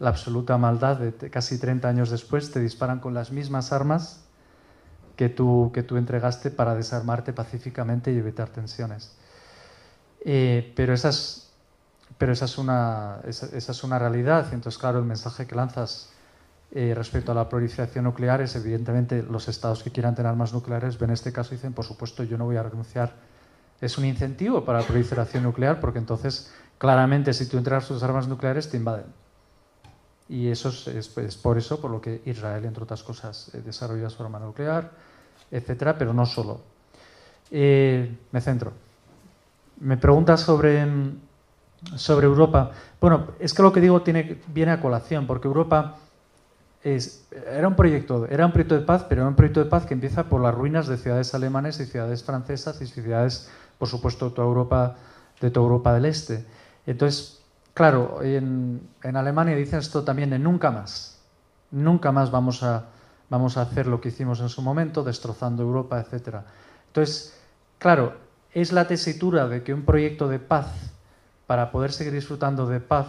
la 0.00 0.08
absoluta 0.08 0.58
maldad 0.58 0.96
de 0.98 1.30
casi 1.30 1.56
30 1.56 1.86
años 1.88 2.10
después, 2.10 2.50
te 2.50 2.58
disparan 2.58 2.98
con 2.98 3.14
las 3.14 3.30
mismas 3.30 3.70
armas 3.70 4.24
que 5.14 5.28
tú, 5.28 5.70
que 5.72 5.84
tú 5.84 5.98
entregaste 5.98 6.50
para 6.50 6.74
desarmarte 6.74 7.32
pacíficamente 7.32 8.12
y 8.12 8.18
evitar 8.18 8.48
tensiones. 8.48 9.14
Eh, 10.24 10.72
pero 10.74 10.92
esas 10.92 11.52
pero 12.18 12.32
esa 12.32 12.46
es 12.46 12.58
una, 12.58 13.20
esa, 13.24 13.56
es 13.56 13.84
una 13.84 14.00
realidad. 14.00 14.52
Entonces, 14.52 14.80
claro, 14.80 14.98
el 14.98 15.04
mensaje 15.04 15.46
que 15.46 15.54
lanzas 15.54 16.10
eh, 16.72 16.92
respecto 16.92 17.30
a 17.30 17.36
la 17.36 17.48
proliferación 17.48 18.02
nuclear 18.02 18.40
es, 18.40 18.56
evidentemente, 18.56 19.22
los 19.22 19.46
estados 19.46 19.84
que 19.84 19.92
quieran 19.92 20.16
tener 20.16 20.30
armas 20.30 20.52
nucleares, 20.52 21.00
en 21.00 21.10
este 21.10 21.32
caso, 21.32 21.52
dicen, 21.52 21.72
por 21.72 21.84
supuesto, 21.84 22.24
yo 22.24 22.36
no 22.36 22.46
voy 22.46 22.56
a 22.56 22.64
renunciar. 22.64 23.12
Es 23.80 23.98
un 23.98 24.04
incentivo 24.04 24.64
para 24.64 24.80
la 24.80 24.86
proliferación 24.86 25.42
nuclear, 25.42 25.80
porque 25.80 25.98
entonces, 25.98 26.52
claramente, 26.78 27.32
si 27.32 27.46
tú 27.46 27.58
entregas 27.58 27.88
tus 27.88 28.02
armas 28.02 28.28
nucleares, 28.28 28.70
te 28.70 28.76
invaden. 28.76 29.06
Y 30.28 30.48
eso 30.48 30.70
es, 30.70 31.36
por 31.36 31.58
eso 31.58 31.80
por 31.80 31.90
lo 31.90 32.00
que 32.00 32.22
Israel, 32.24 32.64
entre 32.64 32.84
otras 32.84 33.02
cosas, 33.02 33.50
eh, 33.54 33.60
desarrolla 33.64 34.08
su 34.08 34.22
arma 34.22 34.38
nuclear, 34.38 34.90
etcétera, 35.50 35.98
pero 35.98 36.14
no 36.14 36.24
solo. 36.24 36.60
Eh, 37.50 38.16
me 38.32 38.40
centro. 38.40 38.72
Me 39.80 39.98
preguntas 39.98 40.40
sobre 40.40 40.86
sobre 41.96 42.26
Europa. 42.26 42.72
Bueno, 43.00 43.28
es 43.38 43.54
que 43.54 43.62
lo 43.62 43.72
que 43.72 43.80
digo 43.80 44.02
tiene, 44.02 44.40
viene 44.48 44.72
a 44.72 44.80
colación, 44.80 45.26
porque 45.26 45.48
Europa 45.48 45.96
es, 46.82 47.26
era, 47.50 47.68
un 47.68 47.76
proyecto, 47.76 48.26
era 48.26 48.46
un 48.46 48.52
proyecto 48.52 48.74
de 48.74 48.82
paz, 48.82 49.04
pero 49.08 49.22
era 49.22 49.28
un 49.28 49.36
proyecto 49.36 49.62
de 49.62 49.70
paz 49.70 49.86
que 49.86 49.94
empieza 49.94 50.24
por 50.24 50.40
las 50.40 50.54
ruinas 50.54 50.86
de 50.86 50.96
ciudades 50.96 51.34
alemanes 51.34 51.80
y 51.80 51.86
ciudades 51.86 52.22
francesas 52.22 52.80
y 52.80 52.86
ciudades, 52.86 53.50
por 53.78 53.88
supuesto, 53.88 54.32
toda 54.32 54.46
Europa, 54.46 54.96
de 55.40 55.50
toda 55.50 55.64
Europa 55.64 55.92
del 55.92 56.06
Este. 56.06 56.44
Entonces, 56.86 57.42
claro, 57.72 58.22
en, 58.22 58.88
en 59.02 59.16
Alemania 59.16 59.56
dicen 59.56 59.78
esto 59.78 60.04
también 60.04 60.30
de 60.30 60.38
nunca 60.38 60.70
más. 60.70 61.18
Nunca 61.70 62.12
más 62.12 62.30
vamos 62.30 62.62
a, 62.62 62.86
vamos 63.30 63.56
a 63.56 63.62
hacer 63.62 63.86
lo 63.86 64.00
que 64.00 64.08
hicimos 64.08 64.40
en 64.40 64.48
su 64.48 64.62
momento, 64.62 65.02
destrozando 65.02 65.62
Europa, 65.62 66.00
etc. 66.00 66.36
Entonces, 66.88 67.36
claro, 67.78 68.14
es 68.52 68.72
la 68.72 68.86
tesitura 68.86 69.48
de 69.48 69.62
que 69.62 69.74
un 69.74 69.84
proyecto 69.84 70.28
de 70.28 70.38
paz, 70.38 70.68
para 71.46 71.70
poder 71.70 71.92
seguir 71.92 72.12
disfrutando 72.12 72.66
de 72.66 72.80
paz, 72.80 73.08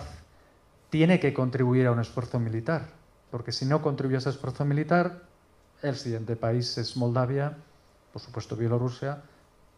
tiene 0.89 1.20
que 1.20 1.34
contribuir 1.34 1.88
a 1.88 1.91
un 1.91 1.99
esfuerzo 1.99 2.39
militar. 2.39 2.88
Porque 3.32 3.51
si 3.51 3.66
no 3.66 3.82
contribuye 3.82 4.18
a 4.18 4.20
ese 4.20 4.30
esfuerzo 4.30 4.66
militar, 4.66 5.22
el 5.82 5.95
siguiente 5.95 6.36
país 6.36 6.78
es 6.78 6.97
Moldavia, 6.97 7.57
por 8.11 8.22
supuesto 8.22 8.55
Bielorrusia, 8.55 9.22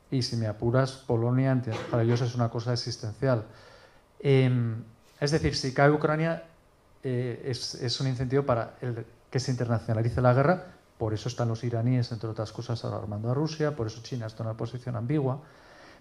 y 0.10 0.22
si 0.22 0.38
me 0.38 0.48
apuras, 0.48 0.92
Polonia, 0.92 1.62
para 1.92 2.04
ellos 2.04 2.22
es 2.22 2.36
una 2.36 2.50
cosa 2.50 2.74
existencial. 2.74 3.44
Em, 4.20 4.84
es 5.20 5.32
decir, 5.32 5.56
si 5.56 5.74
cae 5.74 5.92
Ucrania, 5.92 6.44
eh, 7.04 7.44
es, 7.46 7.76
es, 7.76 8.00
un 8.00 8.08
incentivo 8.08 8.44
para 8.44 8.76
el, 8.82 9.06
que 9.30 9.40
se 9.40 9.52
internacionalice 9.52 10.22
la 10.22 10.34
guerra, 10.34 10.64
por 10.98 11.14
eso 11.14 11.30
están 11.30 11.48
los 11.48 11.64
iraníes, 11.64 12.12
entre 12.12 12.30
otras 12.30 12.52
cosas, 12.52 12.84
alarmando 12.86 13.30
a 13.30 13.34
Rusia, 13.34 13.76
por 13.76 13.88
eso 13.88 14.02
China 14.02 14.26
está 14.26 14.44
en 14.44 14.50
una 14.50 14.58
posición 14.58 14.96
ambigua. 14.96 15.42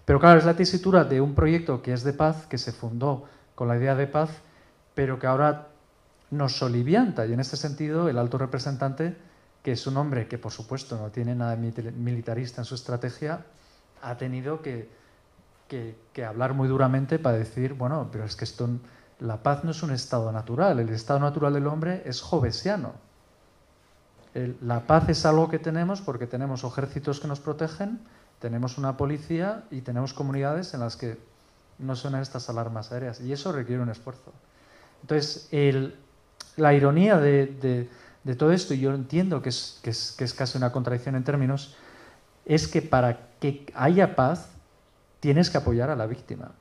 Pero 0.05 0.19
claro, 0.19 0.39
es 0.39 0.45
la 0.45 0.55
tesitura 0.55 1.03
de 1.03 1.19
un 1.19 1.35
proyecto 1.35 1.81
que 1.81 1.93
es 1.93 2.03
de 2.03 2.13
paz, 2.13 2.45
que 2.47 2.57
se 2.57 2.71
fundó 2.71 3.25
con 3.55 3.67
la 3.67 3.77
idea 3.77 3.95
de 3.95 4.07
paz, 4.07 4.29
pero 4.95 5.19
que 5.19 5.27
ahora 5.27 5.67
nos 6.31 6.57
solivianta. 6.57 7.25
Y 7.25 7.33
en 7.33 7.39
este 7.39 7.57
sentido, 7.57 8.09
el 8.09 8.17
alto 8.17 8.37
representante, 8.37 9.17
que 9.61 9.73
es 9.73 9.85
un 9.85 9.97
hombre 9.97 10.27
que 10.27 10.37
por 10.37 10.51
supuesto 10.51 10.97
no 10.97 11.09
tiene 11.09 11.35
nada 11.35 11.55
militarista 11.55 12.61
en 12.61 12.65
su 12.65 12.75
estrategia, 12.75 13.45
ha 14.01 14.17
tenido 14.17 14.61
que, 14.61 14.89
que, 15.67 16.25
hablar 16.25 16.53
muy 16.53 16.67
duramente 16.67 17.19
para 17.19 17.37
decir, 17.37 17.73
bueno, 17.73 18.09
pero 18.11 18.23
es 18.23 18.35
que 18.35 18.45
esto, 18.45 18.69
la 19.19 19.43
paz 19.43 19.63
no 19.63 19.71
es 19.71 19.83
un 19.83 19.91
estado 19.91 20.31
natural, 20.31 20.79
el 20.79 20.89
estado 20.89 21.19
natural 21.19 21.53
del 21.53 21.67
hombre 21.67 22.03
es 22.05 22.21
jovesiano 22.21 23.07
la 24.61 24.81
paz 24.81 25.09
es 25.09 25.25
algo 25.25 25.49
que 25.49 25.59
tenemos 25.59 26.01
porque 26.01 26.27
tenemos 26.27 26.63
ejércitos 26.63 27.19
que 27.19 27.27
nos 27.27 27.39
protegen, 27.39 27.99
tenemos 28.39 28.77
una 28.77 28.97
policía 28.97 29.63
y 29.71 29.81
tenemos 29.81 30.13
comunidades 30.13 30.73
en 30.73 30.81
las 30.81 30.95
que 30.95 31.17
no 31.79 31.95
suenan 31.95 32.21
estas 32.21 32.49
alarmas 32.49 32.91
aéreas. 32.91 33.19
Y 33.21 33.31
eso 33.33 33.51
requiere 33.51 33.81
un 33.81 33.89
esfuerzo. 33.89 34.31
Entonces, 35.01 35.49
la 36.55 36.73
ironía 36.73 37.17
de, 37.17 37.89
todo 38.37 38.51
esto, 38.51 38.73
y 38.73 38.79
yo 38.79 38.93
entiendo 38.93 39.41
que 39.41 39.49
es, 39.49 40.35
casi 40.37 40.57
una 40.57 40.71
contradicción 40.71 41.15
en 41.15 41.23
términos, 41.23 41.75
es 42.47 42.69
que 42.69 42.81
para 42.81 43.27
que 43.39 43.65
haya 43.75 44.15
paz 44.15 44.49
tienes 45.19 45.49
que 45.49 45.57
apoyar 45.57 45.89
a 45.89 45.95
la 45.95 46.07
víctima. 46.07 46.51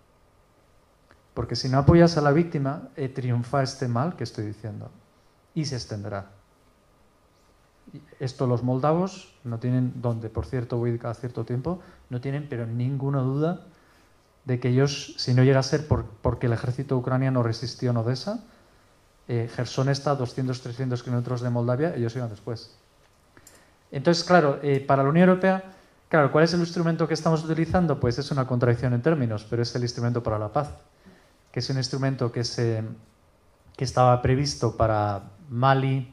Porque 1.33 1.55
si 1.55 1.69
no 1.69 1.79
apoyas 1.79 2.17
a 2.19 2.23
la 2.23 2.33
víctima, 2.33 2.89
eh, 2.97 3.09
triunfa 3.09 3.63
este 3.63 3.87
mal 3.87 4.17
que 4.17 4.25
estoy 4.25 4.47
diciendo 4.47 4.91
y 5.55 5.65
se 5.65 5.77
extenderá. 5.77 6.31
Esto 8.19 8.49
los 8.49 8.65
moldavos 8.65 9.33
no 9.45 9.61
tienen, 9.61 9.93
donde 10.03 10.29
por 10.29 10.45
cierto 10.45 10.77
voy 10.77 10.99
cada 10.99 11.15
cierto 11.15 11.45
tiempo, 11.45 11.81
no 12.11 12.21
tienen 12.21 12.49
pero 12.49 12.67
ninguna 12.67 13.21
duda 13.21 13.61
de 14.45 14.59
que 14.59 14.71
ellos, 14.71 15.15
si 15.19 15.35
no 15.35 15.45
llega 15.45 15.61
a 15.61 15.63
ser 15.63 15.87
porque 15.87 16.47
el 16.47 16.53
ejército 16.53 16.97
ucraniano 16.97 17.45
resistió 17.45 17.91
en 17.91 17.99
Odessa, 17.99 18.45
eh, 19.29 19.49
Gerson 19.55 19.89
está 19.89 20.13
a 20.13 20.19
200-300 20.19 21.03
kilómetros 21.03 21.43
de 21.43 21.51
Moldavia, 21.51 21.95
ellos 21.95 22.15
iban 22.17 22.31
después. 22.31 22.77
Entonces, 23.93 24.25
claro, 24.25 24.59
eh, 24.63 24.81
para 24.81 25.05
la 25.05 25.11
Unión 25.11 25.29
Europea, 25.29 25.76
claro, 26.09 26.33
¿cuál 26.33 26.45
es 26.45 26.55
el 26.55 26.61
instrumento 26.61 27.07
que 27.09 27.15
estamos 27.15 27.45
utilizando? 27.45 27.99
Pues 28.01 28.19
es 28.19 28.31
una 28.31 28.47
contradicción 28.47 28.95
en 28.95 29.03
términos, 29.03 29.47
pero 29.49 29.63
es 29.63 29.75
el 29.75 29.83
instrumento 29.83 30.23
para 30.23 30.39
la 30.39 30.53
paz, 30.53 30.71
que 31.53 31.61
es 31.61 31.71
un 31.71 31.77
instrumento 31.77 32.33
que, 32.33 32.45
se, 32.45 32.83
que 33.77 33.85
estaba 33.85 34.21
previsto 34.23 34.77
para 34.77 35.23
Mali, 35.51 36.13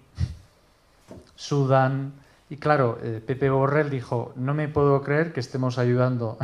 Sudán. 1.36 2.14
Y 2.50 2.58
claro, 2.58 3.00
eh, 3.02 3.22
Pepe 3.26 3.50
Borrell 3.50 3.90
dijo, 3.90 4.34
no 4.36 4.54
me 4.54 4.68
puedo 4.68 5.02
creer 5.02 5.34
que 5.34 5.40
estemos 5.40 5.78
ayudando 5.78 6.38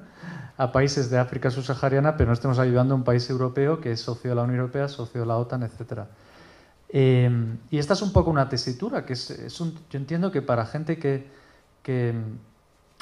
a 0.56 0.72
países 0.72 1.10
de 1.10 1.18
África 1.18 1.50
subsahariana, 1.50 2.16
pero 2.16 2.28
no 2.28 2.34
estemos 2.34 2.58
ayudando 2.58 2.94
a 2.94 2.96
un 2.96 3.04
país 3.04 3.28
europeo 3.30 3.80
que 3.80 3.92
es 3.92 4.00
socio 4.00 4.30
de 4.30 4.36
la 4.36 4.42
Unión 4.42 4.60
Europea, 4.60 4.88
socio 4.88 5.20
de 5.20 5.26
la 5.26 5.36
OTAN, 5.36 5.62
etc. 5.62 6.02
Em, 6.88 7.58
y 7.70 7.78
esta 7.78 7.94
es 7.94 8.02
un 8.02 8.12
poco 8.12 8.30
una 8.30 8.48
tesitura, 8.48 9.06
que 9.06 9.14
es, 9.14 9.56
yo 9.58 9.98
entiendo 9.98 10.30
que 10.30 10.42
para 10.42 10.66
gente 10.66 10.98
que, 10.98 11.26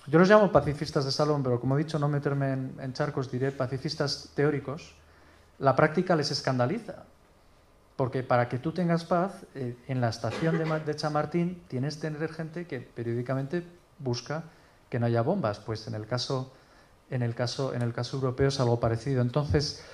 Yo 0.07 0.18
los 0.18 0.28
llamo 0.28 0.51
pacifistas 0.51 1.05
de 1.05 1.12
salón, 1.12 1.42
pero 1.42 1.61
como 1.61 1.76
he 1.76 1.84
dicho, 1.84 1.98
no 1.98 2.09
meterme 2.09 2.53
en 2.53 2.92
charcos, 2.92 3.30
diré 3.30 3.53
pacifistas 3.53 4.30
teóricos, 4.34 4.94
la 5.59 5.76
práctica 5.76 6.16
les 6.16 6.30
escandaliza. 6.30 7.05
Porque 8.01 8.22
para 8.22 8.48
que 8.48 8.59
tú 8.59 8.72
tengas 8.72 9.05
paz, 9.05 9.44
eh, 9.55 9.76
en 9.86 10.01
la 10.01 10.09
estación 10.09 10.57
de, 10.57 10.96
Chamartín 10.96 11.62
tienes 11.68 11.96
que 11.96 12.01
tener 12.09 12.32
gente 12.32 12.66
que 12.66 12.80
periódicamente 12.80 13.62
busca 13.98 14.44
que 14.88 14.98
no 14.98 15.05
haya 15.05 15.20
bombas. 15.20 15.59
Pues 15.59 15.86
en 15.86 15.94
el 15.94 16.07
caso, 16.07 16.51
en 17.11 17.20
el 17.20 17.34
caso, 17.34 17.74
en 17.74 17.82
el 17.82 17.92
caso 17.92 18.16
europeo 18.16 18.48
es 18.48 18.59
algo 18.59 18.80
parecido. 18.80 19.20
Entonces, 19.20 19.84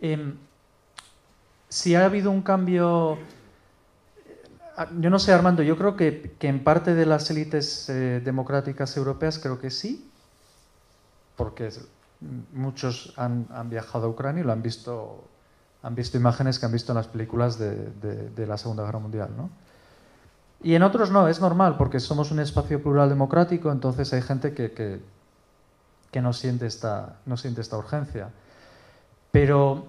em, 0.00 0.38
si 1.68 1.94
ha 1.94 2.06
habido 2.06 2.30
un 2.30 2.40
cambio... 2.40 3.18
Eh, 4.82 4.94
yo 5.00 5.10
no 5.10 5.18
sé, 5.18 5.32
Armando, 5.32 5.62
yo 5.62 5.76
creo 5.76 5.96
que, 5.96 6.36
en 6.40 6.64
parte 6.64 6.94
de 6.94 7.06
las 7.06 7.30
élites 7.30 7.88
eh, 7.88 8.20
democráticas 8.24 8.96
europeas 8.96 9.38
creo 9.38 9.60
que 9.60 9.70
sí, 9.70 10.10
porque 11.36 11.70
muchos 12.52 13.14
han, 13.16 13.46
han 13.50 13.68
viajado 13.70 14.06
a 14.06 14.10
Ucrania 14.10 14.42
y 14.42 14.44
lo 14.44 14.52
han 14.52 14.62
visto 14.62 15.24
han 15.82 15.94
visto 15.94 16.16
imágenes 16.16 16.58
que 16.58 16.66
han 16.66 16.72
visto 16.72 16.92
en 16.92 16.96
las 16.96 17.08
películas 17.08 17.58
de, 17.58 18.46
la 18.46 18.56
Segunda 18.56 18.84
Guerra 18.84 19.00
Mundial. 19.00 19.30
¿no? 19.36 19.50
Y 20.62 20.74
en 20.74 20.82
otros 20.82 21.10
no, 21.10 21.28
es 21.28 21.40
normal, 21.40 21.76
porque 21.76 22.00
somos 22.00 22.30
un 22.30 22.40
espacio 22.40 22.82
plural 22.82 23.08
democrático, 23.08 23.72
entonces 23.72 24.12
hay 24.12 24.22
gente 24.22 24.54
que, 24.54 25.00
que, 26.10 26.22
no, 26.22 26.32
siente 26.32 26.66
esta, 26.66 27.16
no 27.26 27.36
siente 27.36 27.60
esta 27.60 27.76
urgencia. 27.76 28.30
Pero 29.32 29.86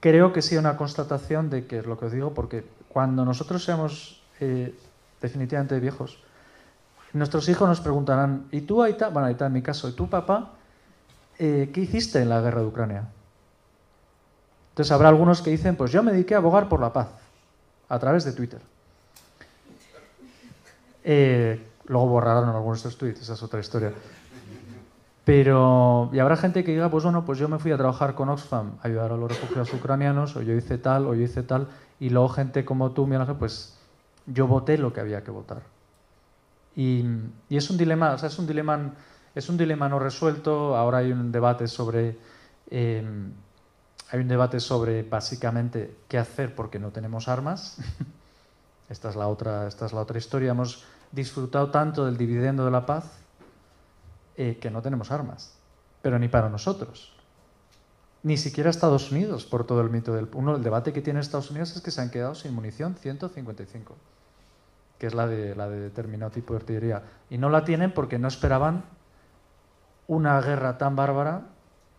creo 0.00 0.32
que 0.32 0.42
sí 0.42 0.56
una 0.56 0.76
constatación 0.76 1.50
de 1.50 1.66
que 1.66 1.78
es 1.78 1.86
lo 1.86 1.98
que 1.98 2.06
os 2.06 2.12
digo, 2.12 2.34
porque 2.34 2.64
cuando 2.94 3.24
nosotros 3.24 3.64
seamos 3.64 4.22
eh, 4.38 4.72
definitivamente 5.20 5.80
viejos, 5.80 6.20
nuestros 7.12 7.48
hijos 7.48 7.68
nos 7.68 7.80
preguntarán, 7.80 8.46
¿y 8.52 8.60
tú, 8.60 8.84
Aita? 8.84 9.08
Bueno, 9.08 9.26
Aita 9.26 9.46
en 9.46 9.52
mi 9.52 9.62
caso, 9.62 9.88
¿y 9.88 9.92
tú, 9.92 10.08
papá? 10.08 10.52
Eh, 11.40 11.72
¿Qué 11.74 11.80
hiciste 11.80 12.22
en 12.22 12.28
la 12.28 12.40
guerra 12.40 12.60
de 12.60 12.66
Ucrania? 12.68 13.04
Entonces 14.70 14.92
habrá 14.92 15.08
algunos 15.08 15.42
que 15.42 15.50
dicen, 15.50 15.74
pues 15.74 15.90
yo 15.90 16.04
me 16.04 16.12
dediqué 16.12 16.36
a 16.36 16.38
abogar 16.38 16.68
por 16.68 16.80
la 16.80 16.92
paz, 16.92 17.08
a 17.88 17.98
través 17.98 18.22
de 18.22 18.32
Twitter. 18.32 18.60
Eh, 21.02 21.66
luego 21.86 22.06
borraron 22.06 22.48
algunos 22.48 22.80
de 22.80 22.88
estos 22.88 22.96
tweets, 22.96 23.22
esa 23.22 23.32
es 23.32 23.42
otra 23.42 23.58
historia. 23.58 23.92
Pero, 25.24 26.10
y 26.12 26.18
habrá 26.18 26.36
gente 26.36 26.64
que 26.64 26.72
diga, 26.72 26.90
pues 26.90 27.04
bueno, 27.04 27.24
pues 27.24 27.38
yo 27.38 27.48
me 27.48 27.58
fui 27.58 27.72
a 27.72 27.78
trabajar 27.78 28.14
con 28.14 28.28
Oxfam, 28.28 28.72
a 28.82 28.86
ayudar 28.86 29.12
a 29.12 29.16
los 29.16 29.30
refugiados 29.30 29.72
ucranianos, 29.72 30.36
o 30.36 30.42
yo 30.42 30.52
hice 30.54 30.76
tal, 30.76 31.06
o 31.06 31.14
yo 31.14 31.22
hice 31.22 31.42
tal, 31.42 31.68
y 31.98 32.10
luego 32.10 32.28
gente 32.28 32.64
como 32.64 32.90
tú, 32.92 33.06
Miguel 33.06 33.22
Ángel, 33.22 33.36
pues 33.36 33.78
yo 34.26 34.46
voté 34.46 34.76
lo 34.76 34.92
que 34.92 35.00
había 35.00 35.24
que 35.24 35.30
votar. 35.30 35.62
Y, 36.76 37.06
es 37.48 37.70
un 37.70 37.78
dilema, 37.78 38.12
o 38.12 38.18
sea, 38.18 38.28
es 38.28 38.38
un 38.38 38.46
dilema, 38.46 38.92
es 39.34 39.48
un 39.48 39.56
dilema 39.56 39.88
no 39.88 39.98
resuelto, 39.98 40.76
ahora 40.76 40.98
hay 40.98 41.12
un 41.12 41.32
debate 41.32 41.68
sobre... 41.68 42.18
Eh, 42.70 43.02
hay 44.10 44.20
un 44.20 44.28
debate 44.28 44.60
sobre 44.60 45.02
básicamente 45.02 45.96
qué 46.06 46.18
hacer 46.18 46.54
porque 46.54 46.78
no 46.78 46.90
tenemos 46.90 47.26
armas. 47.26 47.78
esta, 48.88 49.08
es 49.08 49.16
la 49.16 49.26
otra, 49.26 49.66
esta 49.66 49.86
es 49.86 49.92
la 49.92 50.02
otra 50.02 50.18
historia. 50.18 50.52
Hemos 50.52 50.84
disfrutado 51.10 51.70
tanto 51.70 52.04
del 52.04 52.16
dividendo 52.16 52.64
de 52.64 52.70
la 52.70 52.86
paz 52.86 53.23
eh, 54.36 54.58
que 54.60 54.70
no 54.70 54.82
tenemos 54.82 55.10
armas, 55.10 55.58
pero 56.02 56.18
ni 56.18 56.28
para 56.28 56.48
nosotros. 56.48 57.12
Ni 58.22 58.36
siquiera 58.36 58.70
Estados 58.70 59.12
Unidos, 59.12 59.44
por 59.44 59.66
todo 59.66 59.80
el 59.82 59.90
mito 59.90 60.14
del... 60.14 60.28
Uno, 60.32 60.56
el 60.56 60.62
debate 60.62 60.92
que 60.92 61.02
tiene 61.02 61.20
Estados 61.20 61.50
Unidos 61.50 61.76
es 61.76 61.82
que 61.82 61.90
se 61.90 62.00
han 62.00 62.10
quedado 62.10 62.34
sin 62.34 62.54
munición 62.54 62.94
155, 62.94 63.96
que 64.98 65.06
es 65.06 65.14
la 65.14 65.26
de, 65.26 65.54
la 65.54 65.68
de 65.68 65.78
determinado 65.78 66.30
tipo 66.30 66.54
de 66.54 66.60
artillería. 66.60 67.02
Y 67.28 67.36
no 67.36 67.50
la 67.50 67.64
tienen 67.64 67.92
porque 67.92 68.18
no 68.18 68.28
esperaban 68.28 68.84
una 70.06 70.40
guerra 70.40 70.78
tan 70.78 70.96
bárbara 70.96 71.48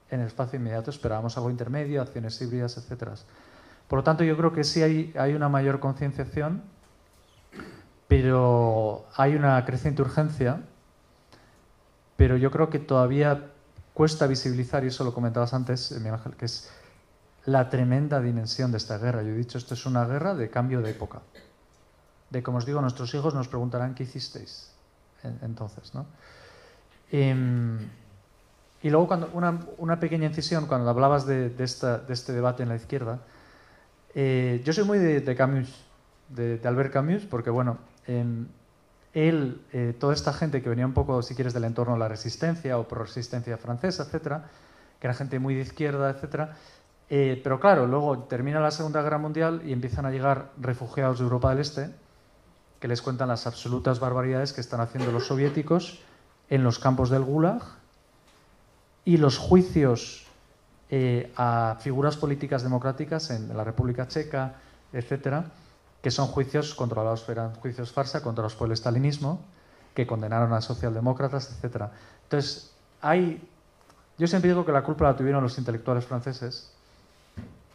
en 0.10 0.22
el 0.22 0.28
espacio 0.28 0.60
inmediato 0.60 0.90
esperábamos 0.90 1.38
algo 1.38 1.50
intermedio, 1.50 2.02
acciones 2.02 2.40
híbridas, 2.42 2.78
etc. 2.78 3.10
Por 3.88 4.00
lo 4.00 4.04
tanto, 4.04 4.24
yo 4.24 4.38
creo 4.38 4.54
que 4.54 4.64
sí 4.64 4.82
hay, 4.82 5.14
hay 5.18 5.34
una 5.34 5.50
mayor 5.50 5.80
concienciación, 5.80 6.64
pero 8.08 9.06
hay 9.16 9.36
una 9.36 9.64
creciente 9.66 10.02
urgencia, 10.02 10.62
pero 12.18 12.38
yo 12.38 12.52
creo 12.52 12.70
que 12.70 12.80
todavía 12.80 13.52
cuesta 13.94 14.28
visibilizar, 14.28 14.84
y 14.84 14.88
eso 14.88 15.04
lo 15.04 15.14
comentabas 15.14 15.54
antes, 15.54 15.92
Miguel 15.94 16.14
Ángel, 16.16 16.36
que 16.36 16.46
es 16.46 16.70
la 17.46 17.70
tremenda 17.70 18.20
dimensión 18.22 18.72
de 18.72 18.78
esta 18.78 18.98
guerra. 18.98 19.22
Yo 19.22 19.30
he 19.30 19.38
dicho, 19.38 19.58
esto 19.58 19.74
es 19.74 19.86
una 19.86 20.06
guerra 20.06 20.34
de 20.34 20.50
cambio 20.50 20.82
de 20.82 20.92
época. 20.92 21.22
De 22.30 22.42
como 22.42 22.58
os 22.58 22.66
digo, 22.66 22.82
nuestros 22.82 23.14
hijos 23.14 23.34
nos 23.34 23.48
preguntarán 23.48 23.96
qué 23.96 24.04
hicisteis 24.04 24.76
entonces, 25.42 25.94
¿no? 25.94 26.06
Em, 27.12 27.80
y 28.82 28.90
luego 28.90 29.08
cuando, 29.08 29.32
una, 29.78 30.00
pequeña 30.00 30.28
incisión, 30.28 30.68
cuando 30.68 30.90
hablabas 30.90 31.26
de, 31.26 31.50
de, 31.50 31.64
este 31.64 32.34
debate 32.34 32.64
en 32.64 32.70
la 32.70 32.76
izquierda, 32.76 33.20
eh, 34.14 34.62
yo 34.64 34.74
soy 34.74 34.84
muy 34.84 35.00
de, 35.00 35.36
Camus, 35.36 35.86
de, 36.30 36.60
Albert 36.64 36.94
Camus, 36.94 37.26
porque 37.26 37.50
bueno, 37.50 37.78
em, 38.06 38.48
él, 39.16 39.62
eh, 39.72 39.96
toda 39.98 40.14
esta 40.14 40.34
gente 40.34 40.62
que 40.62 40.70
venía 40.70 40.86
un 40.86 40.94
poco, 40.94 41.24
si 41.24 41.34
quieres, 41.34 41.54
del 41.54 41.64
entorno 41.64 41.94
de 41.94 42.00
la 42.00 42.10
resistencia 42.10 42.78
o 42.78 42.88
por 42.88 43.00
resistencia 43.00 43.58
francesa, 43.58 44.04
etcétera, 44.04 44.46
que 45.00 45.08
era 45.08 45.14
gente 45.14 45.40
muy 45.40 45.56
de 45.56 45.62
izquierda, 45.62 46.10
etcétera, 46.10 46.56
eh, 47.10 47.40
pero 47.42 47.60
claro, 47.60 47.88
luego 47.88 48.20
termina 48.24 48.60
la 48.60 48.72
Segunda 48.72 49.02
Guerra 49.02 49.18
Mundial 49.18 49.62
y 49.66 49.72
empiezan 49.72 50.06
a 50.06 50.12
llegar 50.12 50.52
refugiados 50.58 51.20
de 51.20 51.24
Europa 51.24 51.50
del 51.50 51.60
Este, 51.60 51.90
que 52.80 52.90
les 52.90 53.02
cuentan 53.02 53.30
las 53.30 53.48
absolutas 53.48 54.00
barbaridades 54.00 54.52
que 54.52 54.62
están 54.62 54.82
haciendo 54.82 55.12
los 55.12 55.28
soviéticos 55.28 56.02
en 56.50 56.64
los 56.64 56.78
campos 56.78 57.10
del 57.10 57.24
Gulag 57.24 57.62
y 59.06 59.18
los 59.18 59.38
juicios 59.38 60.28
eh, 60.90 61.32
a 61.38 61.78
figuras 61.80 62.18
políticas 62.18 62.64
democráticas 62.64 63.30
en 63.30 63.56
la 63.56 63.64
República 63.64 64.08
Checa, 64.08 64.56
etcétera, 64.92 65.46
que 66.06 66.12
son 66.12 66.28
juicios 66.28 66.76
controlados, 66.76 67.28
eran 67.30 67.56
juicios 67.56 67.92
farsa 67.92 68.22
contra 68.22 68.44
los 68.44 68.54
por 68.54 68.68
el 68.68 68.74
estalinismo, 68.74 69.42
que 69.96 70.06
condenaron 70.06 70.54
a 70.54 70.62
socialdemócratas, 70.62 71.50
etc. 71.50 71.86
Entonces, 72.22 72.76
hay, 73.02 73.42
yo 74.16 74.28
siempre 74.28 74.52
digo 74.52 74.64
que 74.64 74.72
la 74.72 74.84
culpa 74.84 75.06
la 75.06 75.16
tuvieron 75.16 75.42
los 75.42 75.58
intelectuales 75.58 76.06
franceses, 76.06 76.72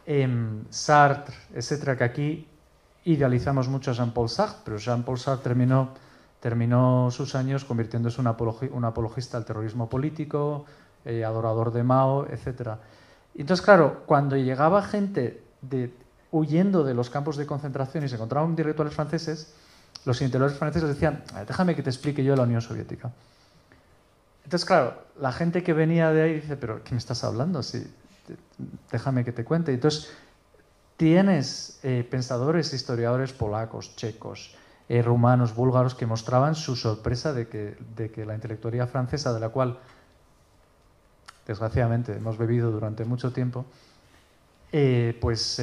eh, 0.05 0.29
Sartre, 0.69 1.35
etcétera, 1.53 1.97
que 1.97 2.05
aquí 2.05 2.47
idealizamos 3.03 3.67
mucho 3.67 3.91
a 3.91 3.95
Jean-Paul 3.95 4.29
Sartre, 4.29 4.61
pero 4.63 4.77
Jean-Paul 4.77 5.19
Sartre 5.19 5.43
terminó, 5.43 5.89
terminó 6.39 7.11
sus 7.11 7.35
años 7.35 7.65
convirtiéndose 7.65 8.21
en 8.21 8.27
un, 8.71 8.85
apologista 8.85 9.35
al 9.35 9.43
terrorismo 9.43 9.89
político, 9.89 10.63
eh, 11.03 11.25
adorador 11.25 11.73
de 11.73 11.83
Mao, 11.83 12.25
etc. 12.27 12.77
Entonces, 13.35 13.61
claro, 13.61 14.03
cuando 14.05 14.37
llegaba 14.37 14.81
gente 14.83 15.43
de 15.61 15.93
huyendo 16.31 16.83
de 16.83 16.93
los 16.93 17.09
campos 17.09 17.37
de 17.37 17.45
concentración 17.45 18.05
y 18.05 18.09
se 18.09 18.15
encontraban 18.15 18.49
intelectuales 18.49 18.93
franceses, 18.93 19.53
los 20.05 20.21
intelectuales 20.21 20.57
franceses 20.57 20.89
decían, 20.89 21.23
déjame 21.47 21.75
que 21.75 21.83
te 21.83 21.89
explique 21.89 22.23
yo 22.23 22.35
la 22.35 22.43
Unión 22.43 22.61
Soviética. 22.61 23.11
Entonces, 24.43 24.65
claro, 24.65 25.03
la 25.19 25.31
gente 25.31 25.63
que 25.63 25.73
venía 25.73 26.11
de 26.11 26.21
ahí 26.21 26.33
dice, 26.35 26.57
pero 26.57 26.83
¿qué 26.83 26.91
me 26.91 26.97
estás 26.97 27.23
hablando? 27.23 27.61
Sí, 27.61 27.85
déjame 28.91 29.23
que 29.23 29.31
te 29.31 29.43
cuente. 29.43 29.73
Entonces, 29.73 30.11
tienes 30.97 31.79
eh, 31.83 32.07
pensadores, 32.09 32.73
historiadores 32.73 33.33
polacos, 33.33 33.95
checos, 33.95 34.55
eh, 34.89 35.01
rumanos, 35.01 35.55
búlgaros, 35.55 35.95
que 35.95 36.05
mostraban 36.05 36.55
su 36.55 36.75
sorpresa 36.75 37.33
de 37.33 37.47
que, 37.47 37.77
de 37.95 38.11
que 38.11 38.25
la 38.25 38.33
intelectualidad 38.33 38.89
francesa, 38.89 39.33
de 39.33 39.39
la 39.39 39.49
cual, 39.49 39.79
desgraciadamente, 41.45 42.13
hemos 42.13 42.37
bebido 42.37 42.71
durante 42.71 43.05
mucho 43.05 43.31
tiempo, 43.31 43.65
eh, 44.71 45.17
pues 45.21 45.59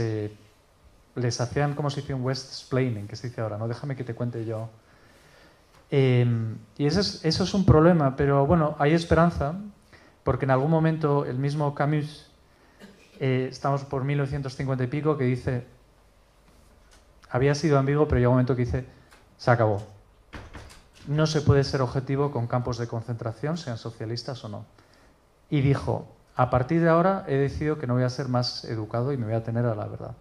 les 1.19 1.41
hacían 1.41 1.75
como 1.75 1.91
si 1.91 2.01
dice 2.01 2.15
un 2.15 2.25
west 2.25 2.49
explaining, 2.49 3.07
que 3.07 3.17
se 3.17 3.29
dice 3.29 3.41
ahora, 3.41 3.59
¿no? 3.59 3.69
Déjame 3.69 3.97
que 3.97 4.05
te 4.05 4.15
cuente 4.15 4.45
yo. 4.45 4.69
Em, 5.91 6.59
y 6.77 6.87
eso 6.87 7.01
es, 7.01 7.55
un 7.55 7.65
problema, 7.65 8.17
pero 8.17 8.47
bueno, 8.47 8.77
hay 8.79 8.93
esperanza, 8.93 9.55
porque 10.23 10.45
en 10.45 10.51
algún 10.51 10.71
momento 10.71 11.25
el 11.25 11.39
mismo 11.39 11.75
Camus, 11.75 12.31
eh, 13.21 13.49
estamos 13.51 13.85
por 13.85 14.05
1950 14.05 14.85
y 14.85 14.87
pico, 14.87 15.17
que 15.17 15.25
dice, 15.25 15.67
había 17.31 17.55
sido 17.55 17.79
ambiguo, 17.79 18.07
pero 18.07 18.19
llega 18.19 18.29
un 18.29 18.35
momento 18.35 18.55
que 18.55 18.65
dice, 18.65 18.85
se 19.39 19.51
acabó. 19.51 19.83
No 21.07 21.27
se 21.27 21.41
puede 21.41 21.65
ser 21.65 21.81
objetivo 21.81 22.31
con 22.31 22.47
campos 22.47 22.77
de 22.77 22.87
concentración, 22.87 23.57
sean 23.57 23.79
socialistas 23.79 24.45
o 24.45 24.49
no. 24.49 24.67
Y 25.49 25.63
dijo, 25.63 26.07
a 26.37 26.51
partir 26.51 26.83
de 26.83 26.89
ahora 26.89 27.25
he 27.27 27.35
decidido 27.35 27.79
que 27.79 27.87
no 27.87 27.95
voy 27.95 28.03
a 28.03 28.11
ser 28.11 28.29
más 28.29 28.65
educado 28.65 29.13
y 29.13 29.17
me 29.17 29.25
voy 29.25 29.35
a 29.35 29.43
tener 29.43 29.65
a 29.65 29.75
la 29.75 29.87
verdad. 29.87 30.15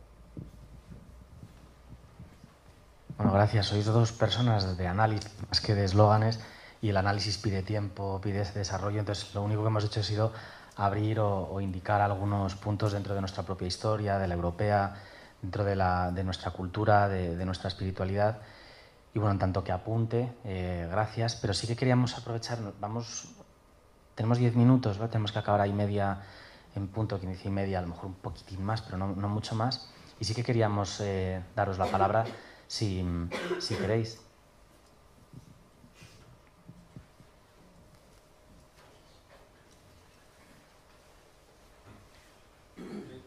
Bueno, 3.18 3.34
gracias. 3.34 3.66
Sois 3.66 3.86
dos 3.86 4.12
personas 4.12 4.78
de 4.78 4.86
análisis 4.88 5.32
más 5.50 5.60
que 5.60 5.74
de 5.74 5.86
eslóganes 5.86 6.40
y 6.84 6.90
el 6.90 6.98
análisis 6.98 7.40
pide 7.40 7.64
tiempo, 7.64 8.22
pide 8.22 8.46
desarrollo. 8.46 9.00
Entonces, 9.00 9.34
lo 9.34 9.42
único 9.42 9.64
que 9.64 9.70
hemos 9.70 9.84
hecho 9.84 10.02
ha 10.02 10.04
sido 10.04 10.32
abrir 10.76 11.20
o, 11.20 11.60
indicar 11.60 12.00
algunos 12.02 12.54
puntos 12.54 12.94
dentro 12.94 13.16
de 13.16 13.22
nuestra 13.22 13.42
propia 13.42 13.68
historia, 13.68 14.20
de 14.20 14.28
la 14.28 14.36
europea, 14.36 14.94
dentro 15.42 15.64
de, 15.64 15.76
la, 15.76 16.12
de 16.12 16.24
nuestra 16.24 16.52
cultura, 16.52 17.10
de, 17.10 17.44
nuestra 17.44 17.70
espiritualidad. 17.70 18.38
Y 19.16 19.18
bueno, 19.18 19.32
en 19.32 19.40
tanto 19.40 19.64
que 19.64 19.72
apunte, 19.72 20.32
eh, 20.44 20.88
gracias. 20.92 21.38
Pero 21.38 21.56
sí 21.56 21.66
que 21.66 21.76
queríamos 21.76 22.16
aprovechar, 22.20 22.60
vamos, 22.80 23.30
tenemos 24.14 24.38
diez 24.38 24.56
minutos, 24.56 25.00
tenemos 25.10 25.32
que 25.32 25.40
acabar 25.40 25.62
ahí 25.62 25.74
media 25.74 26.22
en 26.76 26.88
punto, 26.88 27.20
quince 27.20 27.48
y 27.48 27.52
media, 27.52 27.80
a 27.80 27.82
lo 27.82 27.88
mejor 27.88 28.06
un 28.06 28.14
poquitín 28.14 28.64
más, 28.64 28.84
pero 28.84 29.00
no, 29.00 29.16
no 29.16 29.28
mucho 29.28 29.56
más. 29.56 29.90
Y 30.20 30.26
sí 30.26 30.36
que 30.36 30.44
queríamos 30.44 31.00
eh, 31.02 31.42
daros 31.56 31.80
la 31.80 31.86
palabra 31.88 32.24
si, 32.68 33.04
si 33.60 33.76
queréis. 33.76 34.20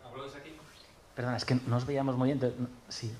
¿Hablo 0.04 0.24
desde 0.24 0.38
aquí? 0.38 0.56
Perdona, 1.14 1.36
es 1.36 1.44
que 1.44 1.54
no 1.54 1.76
os 1.76 1.86
veíamos 1.86 2.16
muy 2.16 2.32
bien. 2.32 2.68
Sí. 2.88 3.12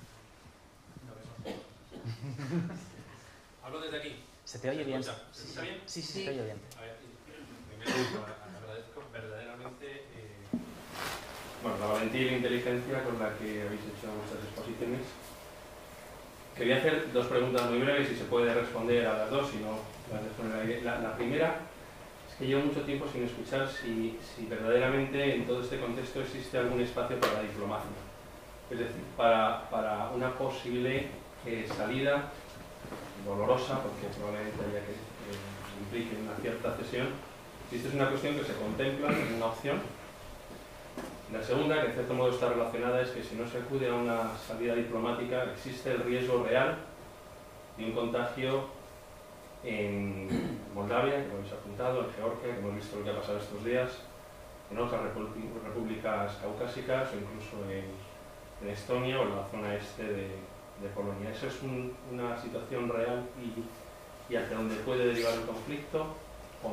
¿Hablo 3.64 3.80
desde 3.80 3.98
aquí? 3.98 4.24
¿Se 4.44 4.58
te 4.58 4.70
oye 4.70 4.84
bien? 4.84 5.02
¿Se 5.02 5.10
escucha 5.10 5.62
bien? 5.62 5.80
Sí, 5.86 6.02
sí, 6.02 6.12
se 6.12 6.24
te 6.24 6.30
oye 6.30 6.44
bien. 6.44 6.58
A 6.76 6.80
ver, 6.82 6.96
primero 7.68 8.26
agradezco 8.26 9.02
verdaderamente 9.12 9.86
eh, 9.86 10.46
bueno, 11.62 11.78
la 11.78 11.86
valentía 11.86 12.22
y 12.22 12.30
la 12.30 12.36
inteligencia 12.38 13.04
con 13.04 13.18
la 13.18 13.36
que 13.38 13.62
habéis 13.62 13.82
hecho 13.82 14.10
vuestras 14.16 14.44
exposiciones 14.44 15.00
Quería 16.60 16.76
hacer 16.76 17.10
dos 17.14 17.26
preguntas 17.26 17.70
muy 17.70 17.78
breves 17.78 18.12
y 18.12 18.14
se 18.14 18.24
puede 18.24 18.52
responder 18.52 19.06
a 19.06 19.16
las 19.16 19.30
dos, 19.30 19.48
si 19.48 19.56
no 19.64 19.78
la, 20.84 21.00
la, 21.00 21.16
primera 21.16 21.56
es 22.28 22.34
que 22.36 22.48
llevo 22.48 22.66
mucho 22.66 22.82
tiempo 22.82 23.06
sin 23.10 23.24
escuchar 23.24 23.66
si, 23.66 24.18
si, 24.20 24.44
verdaderamente 24.44 25.36
en 25.36 25.46
todo 25.46 25.62
este 25.62 25.80
contexto 25.80 26.20
existe 26.20 26.58
algún 26.58 26.82
espacio 26.82 27.18
para 27.18 27.32
la 27.32 27.42
diplomacia. 27.44 27.88
Es 28.70 28.78
decir, 28.78 29.02
para, 29.16 29.70
para 29.70 30.10
una 30.10 30.34
posible 30.36 31.06
eh, 31.46 31.66
salida 31.66 32.28
dolorosa, 33.24 33.80
porque 33.80 34.14
probablemente 34.14 34.60
haya 34.60 34.84
que 34.84 34.92
eh, 34.92 35.80
implique 35.80 36.14
una 36.20 36.36
cierta 36.42 36.76
cesión. 36.76 37.06
Si 37.70 37.76
esta 37.76 37.88
es 37.88 37.94
una 37.94 38.10
cuestión 38.10 38.36
que 38.36 38.44
se 38.44 38.52
contempla, 38.52 39.08
es 39.08 39.34
una 39.34 39.46
opción, 39.46 39.80
la 41.32 41.42
segunda, 41.42 41.80
que 41.80 41.88
en 41.88 41.92
cierto 41.94 42.14
modo 42.14 42.30
está 42.30 42.48
relacionada, 42.48 43.00
es 43.00 43.10
que 43.10 43.22
si 43.22 43.36
no 43.36 43.46
se 43.46 43.58
acude 43.58 43.88
a 43.88 43.94
una 43.94 44.36
salida 44.36 44.74
diplomática, 44.74 45.44
existe 45.52 45.92
el 45.92 46.02
riesgo 46.02 46.42
real 46.42 46.76
de 47.76 47.84
un 47.84 47.92
contagio 47.92 48.64
en 49.62 50.58
Moldavia, 50.74 51.24
que 51.26 51.32
habéis 51.32 51.52
apuntado, 51.52 52.00
en 52.00 52.12
Georgia, 52.14 52.54
que 52.54 52.58
hemos 52.58 52.74
visto 52.74 52.98
lo 52.98 53.04
que 53.04 53.10
ha 53.10 53.20
pasado 53.20 53.38
estos 53.38 53.64
días, 53.64 53.90
en 54.70 54.78
otras 54.78 55.02
repúblicas 55.02 56.36
caucásicas 56.40 57.08
o 57.12 57.16
incluso 57.16 57.70
en, 57.70 58.10
Estonia 58.68 59.18
o 59.18 59.22
en 59.22 59.36
la 59.36 59.44
zona 59.50 59.74
este 59.74 60.04
de, 60.04 60.88
Polonia. 60.94 61.30
Eso 61.30 61.46
es 61.46 61.54
una 62.10 62.36
situación 62.40 62.88
real 62.88 63.24
y, 63.38 64.32
y 64.32 64.36
hacia 64.36 64.56
dónde 64.56 64.74
puede 64.76 65.06
derivar 65.06 65.34
el 65.34 65.46
conflicto 65.46 66.06
o 66.62 66.72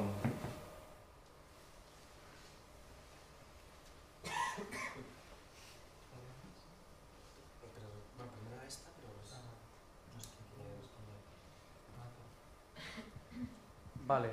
Vale. 14.07 14.29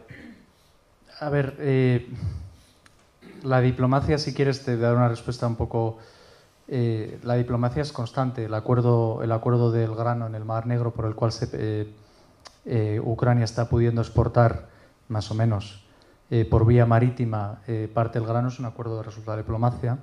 A 1.18 1.28
ver, 1.30 1.56
eh, 1.58 2.08
la 3.42 3.60
diplomacia, 3.60 4.18
si 4.18 4.32
quieres, 4.32 4.64
te 4.64 4.76
dar 4.76 4.94
una 4.94 5.08
respuesta 5.08 5.48
un 5.48 5.56
poco. 5.56 5.98
Eh, 6.68 7.18
la 7.24 7.34
diplomacia 7.34 7.82
es 7.82 7.90
constante. 7.90 8.44
El 8.44 8.54
acuerdo, 8.54 9.22
el 9.24 9.32
acuerdo 9.32 9.72
del 9.72 9.94
grano 9.96 10.28
en 10.28 10.36
el 10.36 10.44
Mar 10.44 10.66
Negro, 10.66 10.92
por 10.92 11.06
el 11.06 11.16
cual 11.16 11.32
eh, 12.64 13.00
Ucrania 13.04 13.44
está 13.44 13.68
pudiendo 13.68 14.00
exportar, 14.00 14.68
más 15.08 15.30
o 15.30 15.34
menos, 15.34 15.84
por 16.50 16.66
vía 16.66 16.86
marítima 16.86 17.60
parte 17.92 18.18
del 18.18 18.26
grano, 18.26 18.48
es 18.48 18.58
un 18.58 18.64
acuerdo 18.64 18.96
de 18.96 19.02
resultado 19.02 19.36
de 19.36 19.42
diplomacia. 19.42 19.98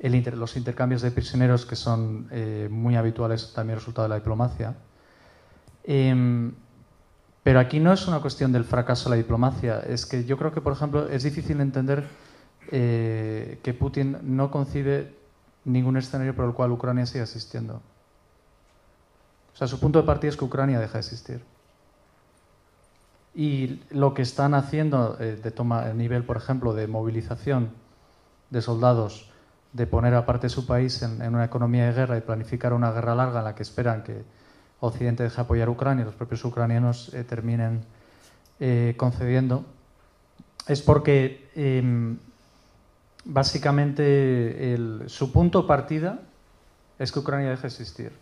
los 0.00 0.56
intercambios 0.56 1.02
de 1.02 1.10
prisioneros, 1.10 1.66
que 1.66 1.76
son 1.76 2.28
muy 2.70 2.96
habituales, 2.96 3.52
también 3.52 3.78
resultado 3.78 4.08
de 4.08 4.08
la 4.08 4.16
diplomacia. 4.16 4.74
Pero 7.46 7.60
aquí 7.60 7.78
no 7.78 7.92
es 7.92 8.08
una 8.08 8.18
cuestión 8.18 8.50
del 8.50 8.64
fracaso 8.64 9.04
de 9.04 9.10
la 9.10 9.22
diplomacia, 9.22 9.78
es 9.78 10.04
que 10.04 10.24
yo 10.24 10.36
creo 10.36 10.50
que, 10.50 10.60
por 10.60 10.72
ejemplo, 10.72 11.08
es 11.08 11.22
difícil 11.22 11.60
entender 11.60 12.08
eh, 12.72 13.60
que 13.62 13.72
Putin 13.72 14.18
no 14.20 14.50
concibe 14.50 15.14
ningún 15.64 15.96
escenario 15.96 16.34
por 16.34 16.46
el 16.46 16.54
cual 16.54 16.72
Ucrania 16.72 17.06
siga 17.06 17.22
existiendo. 17.22 17.74
O 19.54 19.56
sea, 19.56 19.68
su 19.68 19.78
punto 19.78 20.00
de 20.00 20.06
partida 20.06 20.30
es 20.30 20.36
que 20.36 20.44
Ucrania 20.44 20.80
deja 20.80 20.94
de 20.94 20.98
existir. 20.98 21.44
Y 23.32 23.80
lo 23.90 24.12
que 24.12 24.22
están 24.22 24.52
haciendo 24.52 25.16
eh, 25.20 25.38
de 25.40 25.50
toma 25.52 25.84
a 25.84 25.92
nivel, 25.92 26.24
por 26.24 26.38
ejemplo, 26.38 26.74
de 26.74 26.88
movilización 26.88 27.70
de 28.50 28.60
soldados, 28.60 29.30
de 29.72 29.86
poner 29.86 30.14
aparte 30.14 30.48
su 30.48 30.66
país 30.66 31.00
en, 31.00 31.22
una 31.32 31.44
economía 31.44 31.86
de 31.86 31.92
guerra 31.92 32.18
y 32.18 32.22
planificar 32.22 32.72
una 32.72 32.90
guerra 32.90 33.14
larga 33.14 33.38
en 33.38 33.44
la 33.44 33.54
que 33.54 33.62
esperan 33.62 34.02
que 34.02 34.24
Occidente 34.80 35.22
deje 35.22 35.40
apoyar 35.40 35.68
a 35.68 35.70
Ucrania 35.70 36.02
y 36.02 36.06
los 36.06 36.14
propios 36.14 36.44
ucranianos 36.44 37.12
eh, 37.14 37.24
terminen 37.24 37.84
eh, 38.60 38.94
concediendo, 38.96 39.64
es 40.66 40.82
porque 40.82 41.50
em, 41.54 42.18
básicamente 43.24 44.76
su 45.06 45.32
punto 45.32 45.66
partida 45.66 46.20
es 46.98 47.12
que 47.12 47.18
Ucrania 47.18 47.50
deje 47.50 47.62
de 47.62 47.68
existir. 47.68 48.12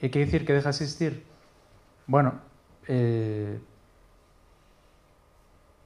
¿Y 0.00 0.10
qué 0.10 0.20
decir 0.20 0.44
que 0.46 0.52
deja 0.52 0.70
de 0.70 0.70
existir? 0.70 1.24
Bueno, 2.06 2.34
eh, 2.86 3.58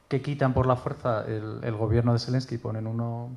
que 0.09 0.23
quitan 0.23 0.55
por 0.55 0.67
la 0.67 0.77
fuerza 0.77 1.25
el, 1.27 1.73
gobierno 1.77 2.13
de 2.15 2.19
Zelensky 2.19 2.57
y 2.57 2.59
ponen 2.59 2.87
uno, 2.87 3.31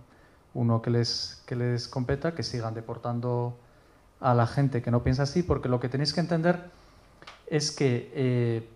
uno 0.53 0.81
que, 0.81 0.89
les, 0.89 1.43
que 1.45 1.55
les 1.55 1.87
competa, 1.87 2.33
que 2.33 2.43
sigan 2.43 2.73
deportando 2.73 3.57
a 4.22 4.34
la 4.34 4.48
gente 4.48 4.81
que 4.81 4.91
no 4.91 5.03
piensa 5.03 5.23
así, 5.23 5.43
porque 5.43 5.68
lo 5.68 5.80
que 5.80 5.89
tenéis 5.89 6.14
que 6.14 6.22
entender 6.22 6.69
es 7.48 7.72
que 7.72 8.11
eh, 8.14 8.69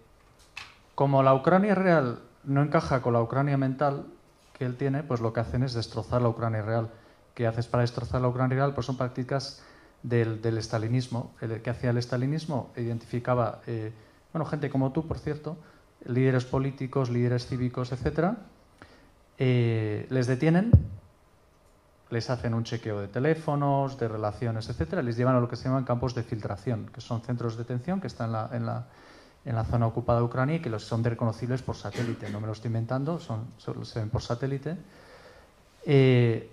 como 0.95 1.23
la 1.23 1.33
Ucrania 1.33 1.75
real 1.75 2.19
no 2.43 2.61
encaja 2.61 3.01
con 3.01 3.13
la 3.13 3.21
Ucrania 3.21 3.57
mental 3.57 4.05
que 4.53 4.65
él 4.65 4.75
tiene, 4.75 5.03
pues 5.03 5.21
lo 5.21 5.33
que 5.33 5.39
hacen 5.39 5.63
es 5.63 5.73
destrozar 5.73 6.21
la 6.21 6.29
Ucrania 6.29 6.61
real. 6.61 6.89
¿Qué 7.33 7.47
haces 7.47 7.67
para 7.67 7.81
destrozar 7.81 8.21
la 8.21 8.27
Ucrania 8.27 8.55
real? 8.57 8.73
Pues 8.73 8.87
son 8.87 8.97
prácticas 8.97 9.61
del, 10.03 10.41
del 10.41 10.57
estalinismo. 10.57 11.33
El 11.41 11.61
que 11.61 11.69
hacía 11.69 11.89
el 11.89 11.97
estalinismo 11.97 12.71
identificaba, 12.77 13.61
eh, 13.67 13.91
bueno, 14.33 14.45
gente 14.45 14.69
como 14.69 14.91
tú, 14.91 15.07
por 15.07 15.19
cierto, 15.19 15.57
líderes 16.05 16.45
políticos, 16.45 17.09
líderes 17.09 17.47
cívicos, 17.47 17.91
etcétera, 17.91 18.37
eh, 19.37 20.07
les 20.09 20.27
detienen 20.27 20.71
les 22.09 22.29
hacen 22.29 22.53
un 22.53 22.63
chequeo 22.63 23.01
de 23.01 23.07
teléfonos, 23.07 23.97
de 23.97 24.07
relaciones, 24.07 24.69
etcétera, 24.69 25.01
les 25.01 25.17
llevan 25.17 25.35
a 25.35 25.39
lo 25.39 25.49
que 25.49 25.55
se 25.55 25.65
llaman 25.65 25.83
campos 25.83 26.13
de 26.13 26.23
filtración, 26.23 26.87
que 26.93 27.01
son 27.01 27.21
centros 27.21 27.57
de 27.57 27.63
detención 27.63 27.99
que 27.99 28.07
están 28.07 28.29
en 28.53 28.65
la, 28.65 29.63
zona 29.65 29.87
ocupada 29.87 30.19
de 30.19 30.25
Ucrania 30.25 30.55
y 30.57 30.59
que 30.59 30.79
son 30.79 31.03
reconocibles 31.03 31.61
por 31.61 31.75
satélite. 31.75 32.29
No 32.29 32.39
me 32.39 32.47
lo 32.47 32.53
estoy 32.53 32.69
inventando, 32.69 33.19
son, 33.19 33.47
se 33.57 33.99
ven 33.99 34.09
por 34.09 34.21
satélite. 34.21 34.77
Eh, 35.85 36.51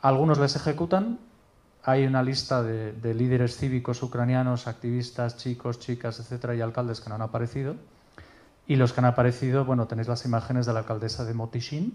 algunos 0.00 0.38
les 0.38 0.56
ejecutan. 0.56 1.18
Hay 1.86 2.06
una 2.06 2.22
lista 2.22 2.62
de, 2.62 2.92
de, 2.92 3.12
líderes 3.12 3.58
cívicos 3.58 4.02
ucranianos, 4.02 4.66
activistas, 4.66 5.36
chicos, 5.36 5.78
chicas, 5.80 6.18
etcétera, 6.18 6.54
y 6.54 6.62
alcaldes 6.62 7.02
que 7.02 7.10
no 7.10 7.16
han 7.16 7.22
aparecido. 7.22 7.76
Y 8.66 8.76
los 8.76 8.94
que 8.94 9.00
han 9.00 9.06
aparecido, 9.06 9.66
bueno, 9.66 9.86
tenéis 9.86 10.08
las 10.08 10.24
imágenes 10.24 10.64
de 10.64 10.72
la 10.72 10.78
alcaldesa 10.78 11.26
de 11.26 11.34
Motishin, 11.34 11.92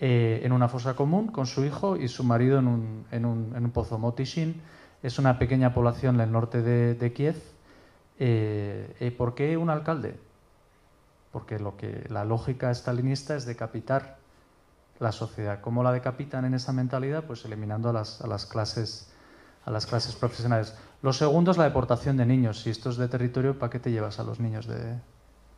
eh, 0.00 0.40
en 0.42 0.52
una 0.52 0.68
fosa 0.68 0.96
común 0.96 1.28
con 1.28 1.46
su 1.46 1.64
hijo 1.64 1.96
y 1.96 2.08
su 2.08 2.24
marido 2.24 2.58
en 2.58 2.66
un, 2.66 3.06
en 3.10 3.26
un, 3.26 3.54
en 3.54 3.64
un 3.64 3.70
pozo. 3.70 3.98
Motishin 3.98 4.62
es 5.02 5.18
una 5.18 5.38
pequeña 5.38 5.74
población 5.74 6.14
en 6.14 6.22
el 6.22 6.32
norte 6.32 6.62
de, 6.62 6.94
de 6.94 7.12
Kiev. 7.12 7.36
Eh, 8.18 8.96
eh, 8.98 9.10
¿Por 9.10 9.34
qué 9.34 9.56
un 9.56 9.68
alcalde? 9.68 10.18
Porque 11.32 11.58
lo 11.58 11.76
que 11.76 12.06
la 12.08 12.24
lógica 12.24 12.70
estalinista 12.70 13.36
es 13.36 13.44
decapitar 13.44 14.16
la 14.98 15.12
sociedad. 15.12 15.60
¿Cómo 15.60 15.82
la 15.82 15.92
decapitan 15.92 16.44
en 16.44 16.54
esa 16.54 16.72
mentalidad? 16.72 17.24
Pues 17.24 17.44
eliminando 17.44 17.90
a 17.90 17.92
las, 17.92 18.22
a 18.22 18.26
las, 18.26 18.46
clases, 18.46 19.12
a 19.64 19.70
las 19.70 19.86
clases 19.86 20.14
profesionales. 20.16 20.74
Lo 21.02 21.12
segundo 21.12 21.50
es 21.50 21.58
la 21.58 21.64
deportación 21.64 22.16
de 22.16 22.26
niños. 22.26 22.60
Si 22.60 22.70
esto 22.70 22.90
es 22.90 22.96
de 22.96 23.08
territorio, 23.08 23.58
¿para 23.58 23.70
qué 23.70 23.78
te 23.78 23.90
llevas 23.90 24.18
a 24.18 24.24
los 24.24 24.40
niños 24.40 24.66
de, 24.66 24.98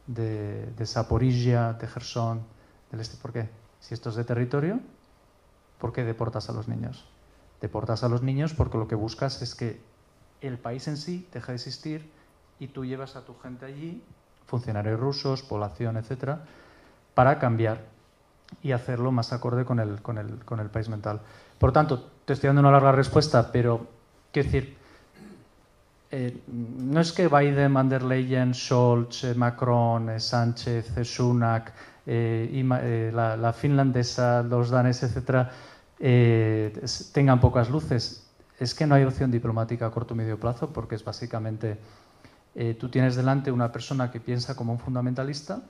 de, 0.07 0.67
de 0.67 0.87
Zaporizhia, 0.87 1.73
de 1.75 1.87
Gerson, 1.87 2.43
del 2.91 3.01
este? 3.01 3.17
¿Por 3.17 3.33
qué? 3.33 3.62
Si 3.83 3.95
esto 3.95 4.11
es 4.11 4.15
de 4.15 4.23
territorio, 4.23 4.79
¿por 5.79 5.93
qué 5.93 6.05
deportas 6.05 6.49
a 6.49 6.53
los 6.53 6.69
niños? 6.69 7.05
Deportas 7.61 8.05
a 8.05 8.09
los 8.09 8.23
niños 8.23 8.55
porque 8.55 8.79
lo 8.79 8.87
que 8.87 8.95
buscas 8.95 9.43
es 9.43 9.57
que 9.57 9.81
el 10.41 10.57
país 10.57 10.87
en 10.87 10.97
sí 10.97 11.27
deje 11.33 11.51
de 11.51 11.57
existir 11.57 12.11
y 12.61 12.69
tú 12.69 12.85
llevas 12.85 13.17
a 13.17 13.25
tu 13.25 13.35
gente 13.35 13.67
allí, 13.67 14.01
funcionarios 14.47 15.01
rusos, 15.01 15.43
población, 15.43 15.97
etcétera, 15.97 16.45
para 17.15 17.41
cambiar 17.41 17.85
y 18.63 18.71
hacerlo 18.71 19.11
más 19.11 19.33
acorde 19.33 19.65
con 19.65 19.81
el, 19.81 20.01
con 20.01 20.17
el, 20.17 20.45
con 20.45 20.61
el 20.61 20.71
país 20.71 20.89
mental. 20.89 21.21
Por 21.59 21.73
tanto, 21.73 22.09
te 22.25 22.35
estoy 22.35 22.49
dando 22.49 22.61
una 22.61 22.71
larga 22.71 22.93
respuesta, 22.93 23.51
pero 23.51 23.89
quiero 24.31 24.47
decir, 24.47 24.77
eh, 26.13 26.41
no 26.47 27.01
es 27.01 27.11
que 27.11 27.27
Biden, 27.27 27.75
van 27.75 27.89
der 27.89 28.03
Leyen, 28.03 28.55
Scholz, 28.55 29.25
eh, 29.25 29.35
Macron, 29.35 30.11
eh, 30.11 30.21
Sánchez, 30.21 30.95
Sunak, 31.03 31.73
y, 32.07 32.67
eh, 32.81 33.11
la, 33.13 33.53
finlandesa, 33.53 34.43
los 34.43 34.71
daneses, 34.71 35.11
etcétera, 35.11 35.51
eh, 36.01 36.73
tengan 37.13 37.41
pocas 37.41 37.71
luces. 37.71 38.27
Es 38.59 38.75
que 38.75 38.87
no 38.87 38.95
hay 38.95 39.05
opción 39.05 39.31
diplomática 39.31 39.87
a 39.87 39.91
corto 39.91 40.15
o 40.15 40.17
medio 40.17 40.39
plazo 40.39 40.73
porque 40.73 40.95
es 40.95 41.05
básicamente 41.05 41.79
tú 42.79 42.91
tienes 42.91 43.17
delante 43.17 43.51
una 43.51 43.73
persona 43.73 44.11
que 44.11 44.21
piensa 44.21 44.55
como 44.55 44.75
un 44.75 44.79
fundamentalista. 44.79 45.63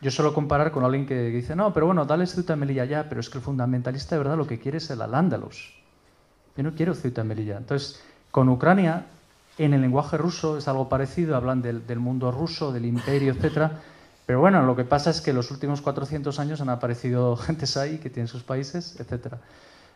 Yo 0.00 0.10
suelo 0.10 0.32
comparar 0.32 0.72
con 0.72 0.82
alguien 0.82 1.04
que 1.04 1.28
dice, 1.28 1.54
no, 1.54 1.74
pero 1.74 1.84
bueno, 1.84 2.06
dale 2.06 2.26
Ceuta 2.26 2.54
y 2.54 2.56
Melilla 2.56 2.86
ya, 2.86 3.06
pero 3.06 3.20
es 3.20 3.28
que 3.28 3.36
el 3.36 3.44
fundamentalista 3.44 4.14
de 4.14 4.20
verdad 4.20 4.38
lo 4.38 4.46
que 4.46 4.58
quiere 4.58 4.78
es 4.78 4.88
el 4.88 5.02
Al-Ándalus. 5.02 5.74
Yo 6.56 6.62
no 6.62 6.74
quiero 6.74 6.94
Ceuta 6.94 7.20
y 7.20 7.24
Melilla. 7.24 7.58
Entonces, 7.58 8.00
con 8.30 8.48
Ucrania, 8.48 9.04
en 9.58 9.74
el 9.74 9.82
lenguaje 9.82 10.16
ruso 10.16 10.56
es 10.56 10.68
algo 10.68 10.88
parecido, 10.88 11.36
hablan 11.36 11.60
del, 11.60 11.86
del 11.86 11.98
mundo 11.98 12.32
ruso, 12.32 12.72
del 12.72 12.86
imperio, 12.86 13.34
etcétera 13.34 13.82
pero 14.26 14.40
bueno, 14.40 14.62
lo 14.62 14.74
que 14.74 14.84
pasa 14.84 15.10
es 15.10 15.20
que 15.20 15.32
los 15.32 15.52
últimos 15.52 15.80
400 15.80 16.38
años 16.40 16.60
han 16.60 16.68
aparecido 16.68 17.36
gentes 17.36 17.76
ahí 17.76 17.98
que 17.98 18.10
tienen 18.10 18.28
sus 18.28 18.42
países, 18.42 18.98
etc. 18.98 19.34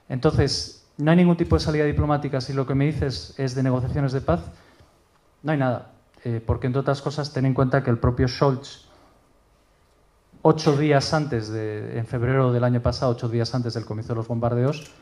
Entonces, 0.08 0.86
no 0.98 1.10
hay 1.10 1.16
ningún 1.16 1.36
tipo 1.36 1.56
de 1.56 1.60
salida 1.60 1.84
diplomática. 1.84 2.40
Si 2.40 2.52
lo 2.52 2.66
que 2.66 2.74
me 2.74 2.86
dices 2.86 3.34
es 3.36 3.54
de 3.56 3.62
negociaciones 3.62 4.12
de 4.12 4.20
paz, 4.20 4.40
no 5.42 5.52
hay 5.52 5.58
nada. 5.58 5.90
Eh, 6.24 6.42
porque, 6.44 6.68
entre 6.68 6.80
otras 6.80 7.02
cosas, 7.02 7.32
ten 7.32 7.44
en 7.44 7.54
cuenta 7.54 7.82
que 7.82 7.90
el 7.90 7.98
propio 7.98 8.28
Scholz, 8.28 8.86
ocho 10.42 10.76
días 10.76 11.12
antes, 11.12 11.48
de, 11.48 11.98
en 11.98 12.06
febrero 12.06 12.52
del 12.52 12.62
año 12.62 12.80
pasado, 12.80 13.12
ocho 13.12 13.28
días 13.28 13.54
antes 13.54 13.74
del 13.74 13.84
comienzo 13.84 14.12
de 14.12 14.18
los 14.18 14.28
bombardeos, 14.28 14.92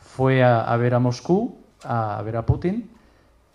fue 0.00 0.44
a, 0.44 0.76
ver 0.76 0.94
a 0.94 0.98
Moscú, 0.98 1.56
a, 1.84 2.20
ver 2.22 2.36
a 2.36 2.44
Putin, 2.44 2.90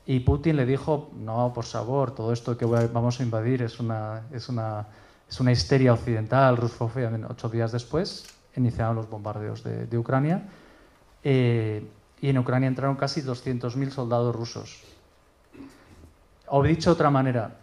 y 0.05 0.21
Putin 0.21 0.55
le 0.55 0.65
dijo, 0.65 1.11
no, 1.13 1.51
por 1.53 1.65
favor, 1.65 2.15
todo 2.15 2.33
esto 2.33 2.57
que 2.57 2.65
vamos 2.65 3.19
a 3.19 3.23
invadir 3.23 3.61
es 3.61 3.79
una, 3.79 4.23
es 4.31 4.49
una 4.49 4.87
es 5.29 5.39
una 5.39 5.51
histeria 5.51 5.93
occidental, 5.93 6.57
rusofobia. 6.57 7.11
Ocho 7.29 7.49
días 7.49 7.71
después 7.71 8.25
iniciaron 8.55 8.95
los 8.95 9.09
bombardeos 9.09 9.63
de, 9.63 9.97
Ucrania 9.97 10.49
eh, 11.23 11.87
y 12.19 12.29
en 12.29 12.37
Ucrania 12.37 12.67
entraron 12.67 12.95
casi 12.95 13.21
200.000 13.21 13.91
soldados 13.91 14.35
rusos. 14.35 14.83
O 16.47 16.63
dicho 16.63 16.89
de 16.89 16.93
otra 16.93 17.11
manera, 17.11 17.57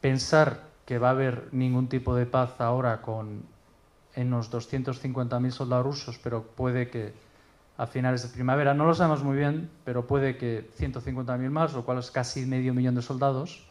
pensar 0.00 0.64
que 0.84 0.98
va 0.98 1.08
a 1.08 1.12
haber 1.12 1.48
ningún 1.52 1.88
tipo 1.88 2.14
de 2.16 2.26
paz 2.26 2.60
ahora 2.60 3.00
con 3.00 3.42
unos 4.16 4.50
250.000 4.50 5.50
soldados 5.50 5.86
rusos, 5.86 6.18
pero 6.22 6.42
puede 6.42 6.88
que 6.88 7.12
a 7.78 7.86
finales 7.86 8.22
de 8.22 8.30
primavera, 8.30 8.72
no 8.72 8.86
lo 8.86 8.94
sabemos 8.94 9.22
muy 9.22 9.36
bien, 9.36 9.70
pero 9.84 10.06
puede 10.06 10.38
que 10.38 10.70
150.000 10.78 11.50
más, 11.50 11.74
lo 11.74 11.84
cual 11.84 11.98
es 11.98 12.10
casi 12.10 12.46
medio 12.46 12.72
millón 12.72 12.94
de 12.94 13.02
soldados, 13.02 13.66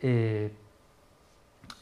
eh, 0.00 0.54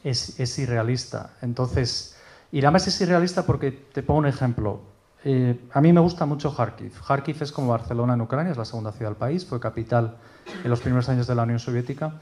es, 0.03 0.59
irrealista. 0.59 1.31
Entonces, 1.41 2.17
y 2.51 2.59
además 2.59 2.87
es 2.87 2.99
irrealista 3.01 3.45
porque 3.45 3.71
te 3.71 4.03
pongo 4.03 4.19
un 4.19 4.27
ejemplo. 4.27 4.81
Eh, 5.23 5.67
a 5.73 5.81
mí 5.81 5.91
me 5.91 5.99
gusta 5.99 6.25
mucho 6.25 6.55
Kharkiv. 6.55 6.93
Kharkiv 7.01 7.41
es 7.41 7.51
como 7.51 7.69
Barcelona 7.69 8.13
en 8.13 8.21
Ucrania, 8.21 8.51
es 8.51 8.57
la 8.57 8.65
segunda 8.65 8.91
ciudad 8.91 9.11
del 9.11 9.17
país, 9.17 9.45
fue 9.45 9.59
capital 9.59 10.17
en 10.63 10.69
los 10.69 10.81
primeros 10.81 11.09
años 11.09 11.25
de 11.27 11.35
la 11.35 11.43
Unión 11.43 11.59
Soviética. 11.59 12.13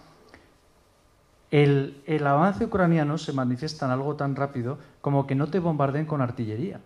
El, 1.52 2.02
el, 2.08 2.26
avance 2.26 2.66
ucraniano 2.66 3.18
se 3.18 3.34
manifiesta 3.34 3.86
en 3.86 3.92
algo 3.92 4.16
tan 4.16 4.36
rápido 4.36 4.80
como 5.02 5.28
que 5.28 5.36
no 5.36 5.48
te 5.48 5.60
bombardeen 5.60 6.06
con 6.06 6.22
artillería. 6.22 6.80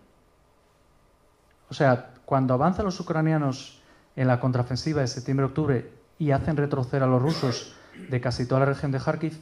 O 1.70 1.74
sea, 1.74 2.10
cuando 2.24 2.54
avanzan 2.54 2.84
los 2.84 3.00
ucranianos 3.00 3.80
en 4.16 4.26
la 4.26 4.40
contraofensiva 4.40 5.00
de 5.00 5.06
septiembre-octubre 5.06 5.90
y 6.18 6.32
hacen 6.32 6.56
retroceder 6.56 7.04
a 7.04 7.06
los 7.06 7.22
rusos 7.22 7.74
de 8.10 8.20
casi 8.20 8.46
toda 8.46 8.60
la 8.60 8.66
región 8.66 8.90
de 8.90 8.98
Kharkiv, 8.98 9.40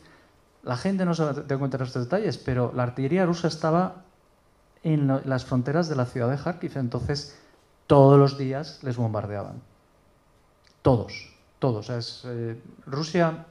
la 0.67 0.77
gente 0.77 1.05
no 1.05 1.15
se 1.15 1.25
da 1.25 1.59
cuenta 1.59 1.79
de 1.79 1.85
estos 1.85 2.05
detalles, 2.05 2.39
pero 2.39 2.73
la 2.75 2.83
artillería 2.83 3.25
rusa 3.25 3.47
estaba 3.47 4.03
en 4.83 5.07
las 5.25 5.45
fronteras 5.45 5.89
de 5.89 5.95
la 5.95 6.07
ciudad 6.07 6.29
de 6.29 6.37
Kharkiv, 6.37 6.77
entonces 6.77 7.39
todos 7.87 8.19
los 8.19 8.37
días 8.37 8.83
les 8.83 8.97
bombardeaban. 8.97 9.63
Todos, 10.83 11.33
todos. 11.61 11.89
Eh, 12.27 12.61
Rusia 12.85 13.47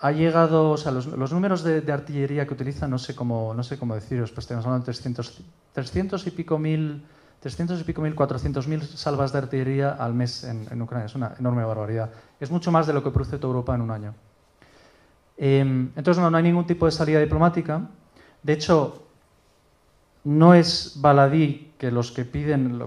ha 0.00 0.12
llegado, 0.12 0.70
o 0.70 0.76
sea, 0.78 0.90
los, 0.90 1.32
números 1.32 1.62
de, 1.62 1.92
artillería 1.92 2.46
que 2.46 2.54
utiliza, 2.54 2.88
no 2.88 2.98
sé 2.98 3.14
cómo, 3.14 3.52
no 3.54 3.62
sé 3.62 3.78
cómo 3.78 3.94
deciros, 3.94 4.32
pues 4.32 4.46
tenemos 4.46 4.64
hablando 4.64 4.86
de 4.86 4.92
300, 4.92 5.42
300 5.74 6.26
y 6.26 6.30
pico 6.30 6.58
mil, 6.58 7.04
300 7.40 7.78
y 7.78 7.84
pico 7.84 8.00
mil, 8.00 8.14
400 8.14 8.66
mil 8.68 8.82
salvas 8.82 9.32
de 9.32 9.38
artillería 9.38 9.90
al 9.90 10.14
mes 10.14 10.44
en, 10.44 10.80
Ucrania. 10.80 11.06
Es 11.06 11.14
una 11.14 11.34
enorme 11.38 11.62
barbaridad. 11.62 12.10
Es 12.40 12.50
mucho 12.50 12.72
más 12.72 12.86
de 12.86 12.94
lo 12.94 13.04
que 13.04 13.10
produce 13.10 13.36
toda 13.36 13.52
Europa 13.52 13.74
en 13.74 13.82
un 13.82 13.90
año. 13.90 14.14
Em, 15.42 15.90
entonces, 15.96 16.22
no, 16.22 16.30
no 16.30 16.36
hay 16.36 16.42
ningún 16.42 16.66
tipo 16.66 16.84
de 16.84 16.92
salida 16.92 17.18
diplomática. 17.18 17.88
De 18.42 18.52
hecho, 18.52 19.06
no 20.24 20.52
es 20.52 20.98
baladí 21.00 21.72
que 21.78 21.90
los 21.90 22.12
que 22.12 22.26
piden 22.26 22.78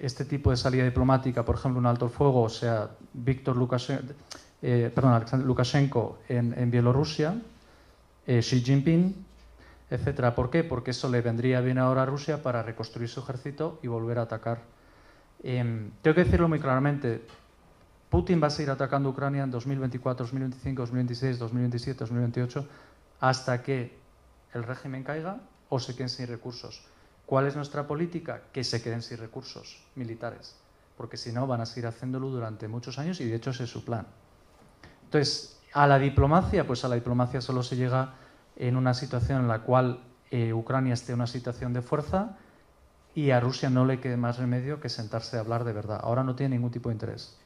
este 0.00 0.24
tipo 0.24 0.50
de 0.50 0.56
salida 0.56 0.84
diplomática, 0.84 1.44
por 1.44 1.56
ejemplo, 1.56 1.78
un 1.78 1.84
alto 1.84 2.08
fuego, 2.08 2.48
sea 2.48 2.88
Víctor 3.12 3.54
Lukashenko, 3.54 4.14
eh, 4.62 4.90
Lukashenko 5.44 6.20
en, 6.26 6.70
Bielorrusia, 6.70 7.34
eh, 8.26 8.40
Xi 8.40 8.62
Jinping, 8.62 9.14
etc. 9.90 10.34
¿Por 10.34 10.48
qué? 10.48 10.64
Porque 10.64 10.92
eso 10.92 11.10
le 11.10 11.20
vendría 11.20 11.60
bien 11.60 11.76
ahora 11.76 12.04
a 12.04 12.06
Rusia 12.06 12.42
para 12.42 12.62
reconstruir 12.62 13.10
su 13.10 13.20
ejército 13.20 13.78
y 13.82 13.88
volver 13.88 14.18
a 14.18 14.22
atacar. 14.22 14.62
Em, 15.42 15.90
tengo 16.00 16.14
que 16.14 16.24
decirlo 16.24 16.48
muy 16.48 16.60
claramente. 16.60 17.26
Putin 18.10 18.42
va 18.42 18.48
a 18.48 18.50
seguir 18.50 18.70
atacando 18.70 19.08
Ucrania 19.08 19.44
en 19.44 19.52
2024, 19.52 20.24
2025, 20.24 20.82
2026, 20.82 21.38
2027, 21.38 21.98
2028, 22.00 22.66
hasta 23.20 23.62
que 23.62 23.96
el 24.52 24.64
régimen 24.64 25.04
caiga 25.04 25.38
o 25.68 25.78
se 25.78 25.94
queden 25.94 26.08
sin 26.08 26.26
recursos. 26.26 26.82
¿Cuál 27.24 27.46
es 27.46 27.54
nuestra 27.54 27.86
política? 27.86 28.42
Que 28.52 28.64
se 28.64 28.82
queden 28.82 29.02
sin 29.02 29.18
recursos 29.18 29.80
militares, 29.94 30.56
porque 30.96 31.16
si 31.16 31.30
no 31.30 31.46
van 31.46 31.60
a 31.60 31.66
seguir 31.66 31.86
haciéndolo 31.86 32.28
durante 32.30 32.66
muchos 32.66 32.98
años 32.98 33.20
y 33.20 33.26
de 33.26 33.36
hecho 33.36 33.50
ese 33.50 33.64
es 33.64 33.70
su 33.70 33.84
plan. 33.84 34.04
Entonces, 35.04 35.60
a 35.72 35.86
la 35.86 36.00
diplomacia, 36.00 36.66
pues 36.66 36.84
a 36.84 36.88
la 36.88 36.96
diplomacia 36.96 37.40
solo 37.40 37.62
se 37.62 37.76
llega 37.76 38.14
en 38.56 38.76
una 38.76 38.92
situación 38.92 39.42
en 39.42 39.48
la 39.48 39.60
cual 39.60 40.00
eh, 40.32 40.52
Ucrania 40.52 40.94
esté 40.94 41.12
en 41.12 41.18
una 41.18 41.28
situación 41.28 41.72
de 41.72 41.82
fuerza 41.82 42.36
y 43.14 43.30
a 43.30 43.38
Rusia 43.38 43.70
no 43.70 43.84
le 43.84 44.00
quede 44.00 44.16
más 44.16 44.38
remedio 44.38 44.80
que 44.80 44.88
sentarse 44.88 45.36
a 45.36 45.40
hablar 45.40 45.62
de 45.62 45.72
verdad. 45.72 46.00
Ahora 46.02 46.24
no 46.24 46.34
tiene 46.34 46.56
ningún 46.56 46.72
tipo 46.72 46.88
de 46.88 46.94
interés. 46.94 47.38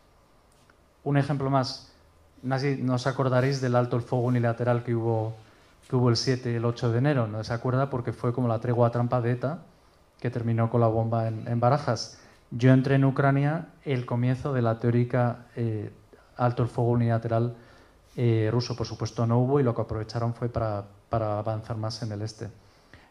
Un 1.04 1.16
ejemplo 1.16 1.50
más, 1.50 1.92
no 2.42 2.94
os 2.94 3.06
acordaréis 3.06 3.60
del 3.60 3.76
alto 3.76 3.96
el 3.96 4.02
fuego 4.02 4.24
unilateral 4.24 4.82
que 4.82 4.94
hubo 4.94 5.34
que 5.88 5.96
hubo 5.96 6.08
el 6.08 6.16
7 6.16 6.52
y 6.52 6.54
el 6.56 6.64
8 6.64 6.92
de 6.92 6.98
enero. 6.98 7.26
No 7.26 7.42
se 7.44 7.52
acuerda 7.52 7.90
porque 7.90 8.12
fue 8.12 8.32
como 8.32 8.48
la 8.48 8.58
tregua 8.58 8.90
trampa 8.90 9.20
de 9.20 9.32
ETA 9.32 9.58
que 10.20 10.30
terminó 10.30 10.70
con 10.70 10.80
la 10.80 10.86
bomba 10.86 11.28
en, 11.28 11.60
Barajas. 11.60 12.18
Yo 12.50 12.72
entré 12.72 12.94
en 12.94 13.04
Ucrania 13.04 13.66
el 13.84 14.06
comienzo 14.06 14.52
de 14.52 14.62
la 14.62 14.78
teórica 14.78 15.46
eh, 15.56 15.90
alto 16.36 16.62
el 16.62 16.68
fuego 16.68 16.92
unilateral 16.92 17.54
eh, 18.16 18.48
ruso. 18.50 18.76
Por 18.76 18.86
supuesto 18.86 19.26
no 19.26 19.38
hubo 19.38 19.60
y 19.60 19.62
lo 19.62 19.74
que 19.74 19.82
aprovecharon 19.82 20.34
fue 20.34 20.48
para, 20.48 20.84
avanzar 21.10 21.76
más 21.76 22.02
en 22.02 22.12
el 22.12 22.22
este. 22.22 22.48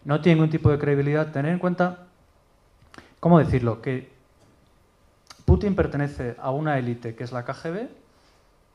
No 0.06 0.22
tiene 0.22 0.36
ningún 0.36 0.50
tipo 0.50 0.72
de 0.72 0.80
credibilidad. 0.80 1.32
Tener 1.32 1.52
en 1.52 1.60
cuenta, 1.60 2.08
¿cómo 3.20 3.38
decirlo? 3.40 3.82
Que 3.82 4.12
Putin 5.46 5.76
pertenece 5.76 6.36
a 6.40 6.52
una 6.52 6.78
élite 6.78 7.16
que 7.16 7.24
es 7.24 7.32
la 7.32 7.46
KGB 7.46 7.90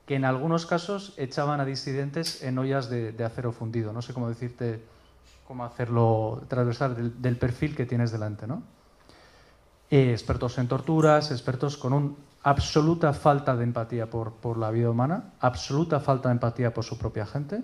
que 0.09 0.15
en 0.15 0.25
algunos 0.25 0.65
casos 0.65 1.13
echaban 1.19 1.61
a 1.61 1.67
disidentes 1.67 2.43
en 2.43 2.59
ollas 2.59 2.89
de, 2.89 3.15
acero 3.23 3.53
fundido. 3.53 3.93
No 3.93 4.01
sé 4.01 4.15
cómo 4.15 4.31
decirte, 4.31 4.83
cómo 5.47 5.67
hacerlo 5.67 6.43
transversal 6.49 7.21
del, 7.21 7.37
perfil 7.37 7.77
que 7.77 7.85
tienes 7.85 8.11
delante. 8.11 8.47
¿no? 8.47 8.63
Eh, 9.91 10.13
expertos 10.13 10.57
en 10.57 10.67
torturas, 10.67 11.31
expertos 11.31 11.77
con 11.77 11.93
una 11.93 12.15
absoluta 12.43 13.13
falta 13.13 13.55
de 13.55 13.65
empatía 13.65 14.09
por, 14.09 14.33
por, 14.33 14.57
la 14.57 14.71
vida 14.71 14.89
humana, 14.89 15.35
absoluta 15.41 16.01
falta 16.01 16.31
de 16.31 16.35
empatía 16.35 16.73
por 16.73 16.85
su 16.85 16.97
propia 16.97 17.27
gente. 17.27 17.63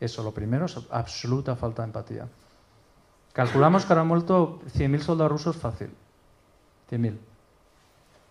Eso 0.00 0.22
lo 0.22 0.32
primero, 0.32 0.64
absoluta 0.90 1.56
falta 1.56 1.82
de 1.82 1.88
empatía. 1.88 2.26
Calculamos 3.34 3.84
que 3.84 3.92
han 3.92 4.06
muerto 4.06 4.60
100.000 4.74 5.00
soldados 5.00 5.32
rusos 5.32 5.56
fácil. 5.56 5.90
100.000. 6.90 7.18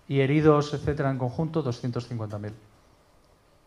Y 0.08 0.20
heridos, 0.20 0.74
etcétera, 0.74 1.10
en 1.10 1.18
conjunto, 1.18 1.64
250.000. 1.64 2.52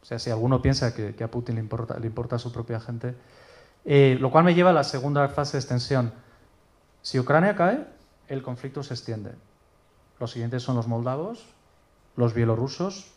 O 0.02 0.04
sea, 0.04 0.18
si 0.18 0.30
alguno 0.30 0.62
piensa 0.62 0.94
que, 0.94 1.22
a 1.22 1.30
Putin 1.30 1.56
le 1.56 1.60
importa, 1.60 1.98
le 1.98 2.06
importa 2.06 2.36
a 2.36 2.38
su 2.38 2.52
propia 2.52 2.80
gente. 2.80 3.14
Eh, 3.84 4.16
lo 4.20 4.30
cual 4.30 4.44
me 4.44 4.54
lleva 4.54 4.70
a 4.70 4.72
la 4.72 4.84
segunda 4.84 5.28
fase 5.28 5.56
de 5.56 5.60
extensión. 5.60 6.12
Si 7.02 7.18
Ucrania 7.18 7.56
cae, 7.56 7.86
el 8.28 8.42
conflicto 8.42 8.82
se 8.82 8.94
extiende. 8.94 9.32
Los 10.20 10.32
siguientes 10.32 10.62
son 10.62 10.76
los 10.76 10.86
moldavos, 10.86 11.46
los 12.16 12.34
bielorrusos, 12.34 13.12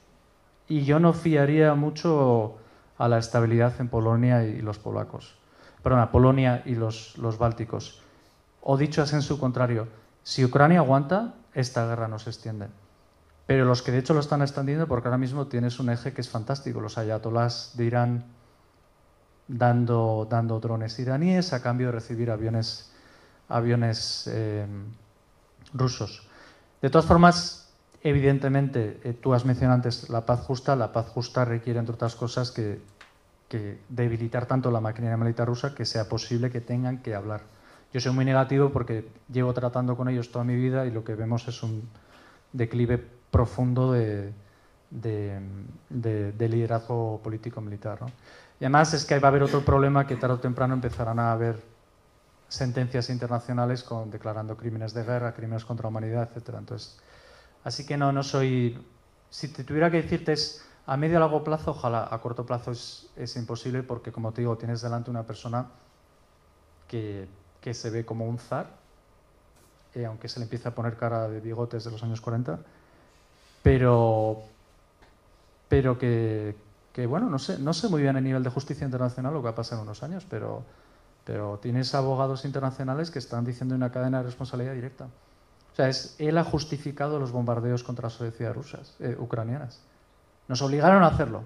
y 0.68 0.84
yo 0.84 1.00
no 1.00 1.14
fiaría 1.14 1.74
mucho 1.76 2.58
a 2.98 3.08
la 3.08 3.18
estabilidad 3.18 3.74
en 3.80 3.90
Polonia 3.90 4.44
y 4.46 4.62
los 4.62 4.80
polacos. 4.80 5.36
Perdón, 5.84 6.00
a 6.00 6.12
Polonia 6.12 6.62
y 6.66 6.76
los, 6.76 7.18
los 7.18 7.38
bálticos. 7.38 8.02
O 8.62 8.78
dicho 8.78 9.02
así 9.02 9.16
en 9.16 9.24
su 9.24 9.40
contrario, 9.40 9.88
si 10.24 10.46
Ucrania 10.46 10.80
aguanta, 10.80 11.34
esta 11.54 11.88
guerra 11.88 12.08
no 12.08 12.20
se 12.20 12.30
extiende. 12.30 12.68
Pero 13.52 13.66
los 13.66 13.82
que 13.82 13.92
de 13.92 13.98
hecho 13.98 14.14
lo 14.14 14.22
están 14.22 14.42
extendiendo, 14.42 14.88
porque 14.88 15.10
ahora 15.10 15.18
mismo 15.18 15.48
tienes 15.48 15.78
un 15.82 15.90
eje 15.90 16.14
que 16.14 16.22
es 16.22 16.30
fantástico, 16.30 16.80
los 16.80 16.98
ayatolás 16.98 17.74
de 17.76 17.84
Irán 17.84 18.24
dando, 19.50 20.26
drones 20.62 20.98
iraníes 21.00 21.52
a 21.52 21.62
cambio 21.62 21.88
de 21.88 21.92
recibir 21.92 22.32
aviones, 22.32 22.94
eh, 24.28 24.66
rusos. 25.74 26.26
De 26.82 26.90
todas 26.90 27.06
formas, 27.06 27.74
evidentemente, 28.02 29.02
eh, 29.04 29.12
tú 29.22 29.34
has 29.34 29.44
mencionado 29.44 29.76
antes 29.76 30.10
la 30.10 30.26
paz 30.26 30.40
justa. 30.40 30.78
La 30.78 30.94
paz 30.94 31.08
justa 31.08 31.44
requiere, 31.44 31.78
entre 31.78 31.96
otras 31.96 32.16
cosas, 32.16 32.52
que, 32.52 32.80
que 33.50 33.82
debilitar 33.90 34.46
tanto 34.46 34.72
la 34.72 34.80
maquinaria 34.80 35.18
militar 35.18 35.50
rusa 35.50 35.76
que 35.76 35.84
sea 35.84 36.08
posible 36.08 36.50
que 36.50 36.62
tengan 36.62 37.00
que 37.00 37.16
hablar. 37.16 37.42
Yo 37.92 38.00
soy 38.00 38.14
muy 38.14 38.24
negativo 38.24 38.70
porque 38.70 39.10
llevo 39.30 39.54
tratando 39.54 39.98
con 39.98 40.08
ellos 40.08 40.32
toda 40.32 40.46
mi 40.46 40.56
vida 40.56 40.86
y 40.86 40.92
lo 40.92 41.04
que 41.04 41.16
vemos 41.16 41.50
es 41.50 41.62
un 41.64 41.90
declive 42.54 43.20
profundo 43.32 43.94
de, 43.94 44.34
de, 44.92 46.50
liderazgo 46.50 47.20
político-militar. 47.24 48.00
Y 48.60 48.66
además 48.66 48.94
es 48.94 49.06
que 49.06 49.18
va 49.18 49.30
a 49.30 49.32
haber 49.32 49.44
otro 49.44 49.64
problema 49.66 50.06
que 50.06 50.18
tarde 50.18 50.36
o 50.36 50.40
temprano 50.40 50.74
empezarán 50.74 51.18
a 51.20 51.32
haber 51.32 51.64
sentencias 52.48 53.10
internacionales 53.10 53.84
con, 53.84 54.12
declarando 54.12 54.58
crímenes 54.58 54.94
de 54.94 55.04
guerra, 55.04 55.34
crímenes 55.34 55.66
contra 55.66 55.84
la 55.84 55.90
humanidad, 55.90 56.30
etc. 56.36 56.56
Entonces, 56.60 57.00
así 57.64 57.86
que 57.86 57.98
no, 57.98 58.12
no 58.12 58.24
soy... 58.24 58.86
Si 59.30 59.48
te 59.48 59.64
tuviera 59.64 59.90
que 59.90 60.02
decirte 60.02 60.34
es 60.34 60.66
a 60.86 60.98
medio 60.98 61.18
o 61.18 61.20
largo 61.22 61.44
plazo, 61.44 61.72
ojalá, 61.72 62.08
a 62.12 62.20
corto 62.20 62.46
plazo 62.46 62.72
es, 62.72 63.36
imposible 63.38 63.84
porque, 63.84 64.12
como 64.12 64.34
te 64.34 64.42
digo, 64.42 64.58
tienes 64.58 64.82
delante 64.82 65.10
una 65.10 65.24
persona 65.24 65.68
que, 66.90 67.30
que 67.62 67.74
se 67.74 67.90
ve 67.90 68.04
como 68.04 68.28
un 68.28 68.38
zar, 68.38 68.68
eh, 69.94 70.06
aunque 70.06 70.28
se 70.28 70.40
le 70.40 70.44
empieza 70.44 70.70
a 70.70 70.76
poner 70.76 70.98
cara 70.98 71.30
de 71.30 71.40
bigotes 71.40 71.86
de 71.86 71.92
los 71.92 72.04
años 72.04 72.20
40, 72.20 72.60
pero, 73.64 74.44
pero 75.70 75.98
que, 75.98 76.56
que, 76.94 77.06
bueno, 77.06 77.30
no 77.30 77.40
sé, 77.40 77.60
no 77.60 77.74
sé 77.74 77.90
muy 77.90 78.02
bien 78.02 78.16
a 78.16 78.22
nivel 78.22 78.44
de 78.44 78.50
justicia 78.50 78.86
internacional 78.86 79.34
lo 79.34 79.40
que 79.40 79.46
va 79.46 79.52
a 79.52 79.56
pasar 79.56 79.78
en 79.78 79.84
unos 79.84 80.04
años, 80.04 80.26
pero, 80.30 80.64
pero 81.24 81.60
tienes 81.62 81.94
abogados 81.94 82.46
internacionales 82.46 83.12
que 83.12 83.20
están 83.20 83.46
diciendo 83.46 83.76
una 83.76 83.92
cadena 83.92 84.20
de 84.20 84.24
responsabilidad 84.26 84.74
directa. 84.74 85.06
O 85.06 85.76
sea, 85.76 85.88
es, 85.88 86.16
él 86.20 86.38
ha 86.38 86.44
justificado 86.44 87.20
los 87.20 87.32
bombardeos 87.32 87.84
contra 87.84 88.04
las 88.04 88.14
sociedades 88.14 88.56
rusas, 88.56 88.96
eh, 89.00 89.16
ucranianas. 89.18 89.80
Nos 90.48 90.62
obligaron 90.62 91.04
a 91.04 91.08
hacerlo. 91.08 91.44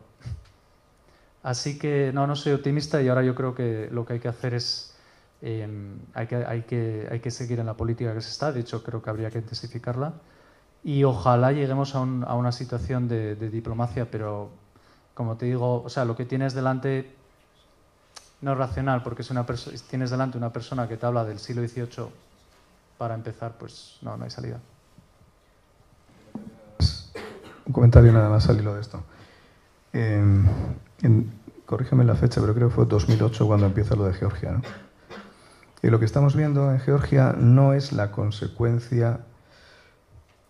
Así 1.44 1.78
que 1.78 2.12
no, 2.12 2.26
no 2.26 2.36
soy 2.36 2.54
optimista 2.54 3.02
y 3.04 3.08
ahora 3.08 3.22
yo 3.22 3.36
creo 3.36 3.54
que 3.54 3.88
lo 3.92 4.04
que 4.04 4.14
hay 4.14 4.20
que 4.20 4.28
hacer 4.28 4.56
es, 4.56 4.96
em, 5.44 6.00
hay, 6.16 6.26
que, 6.26 6.38
hay, 6.38 6.64
que, 6.64 7.08
hay 7.12 7.20
que 7.20 7.30
seguir 7.30 7.60
en 7.60 7.68
la 7.68 7.76
política 7.76 8.16
que 8.16 8.22
se 8.22 8.32
está, 8.32 8.52
de 8.52 8.62
hecho 8.62 8.82
creo 8.82 9.04
que 9.04 9.12
habría 9.12 9.30
que 9.30 9.38
intensificarla 9.38 10.14
y 10.86 11.04
ojalá 11.04 11.52
lleguemos 11.52 11.96
a, 11.96 12.02
una 12.02 12.52
situación 12.52 13.08
de, 13.08 13.36
diplomacia, 13.36 14.12
pero 14.12 14.52
como 15.16 15.36
te 15.36 15.48
digo, 15.48 15.82
o 15.82 15.90
sea, 15.90 16.06
lo 16.06 16.16
que 16.16 16.26
tienes 16.26 16.54
delante 16.54 17.12
no 18.42 18.52
es 18.52 18.58
racional, 18.60 19.02
porque 19.02 19.24
es 19.24 19.32
una 19.32 19.48
tienes 19.90 20.12
delante 20.12 20.38
una 20.38 20.54
persona 20.54 20.88
que 20.88 20.96
te 20.96 21.08
habla 21.08 21.26
del 21.26 21.40
siglo 21.40 21.68
XVIII, 21.68 22.06
para 23.00 23.16
empezar, 23.16 23.54
pues 23.58 23.98
no, 24.04 24.16
no 24.16 24.26
hay 24.26 24.30
salida. 24.30 24.60
Un 27.66 27.74
comentario 27.74 28.14
nada 28.14 28.30
más 28.30 28.48
al 28.48 28.60
hilo 28.60 28.76
de 28.76 28.82
esto. 28.82 29.04
corrígeme 31.66 32.04
la 32.04 32.14
fecha, 32.14 32.40
pero 32.42 32.54
creo 32.54 32.70
que 32.70 32.76
fue 32.76 32.86
2008 32.86 33.48
cuando 33.48 33.66
empieza 33.66 33.96
lo 33.96 34.06
de 34.06 34.14
Georgia. 34.14 34.62
Y 35.82 35.90
lo 35.90 35.98
que 35.98 36.06
estamos 36.06 36.36
viendo 36.36 36.72
en 36.72 36.80
Georgia 36.80 37.34
no 37.36 37.74
es 37.74 37.92
la 37.92 38.12
consecuencia 38.12 39.22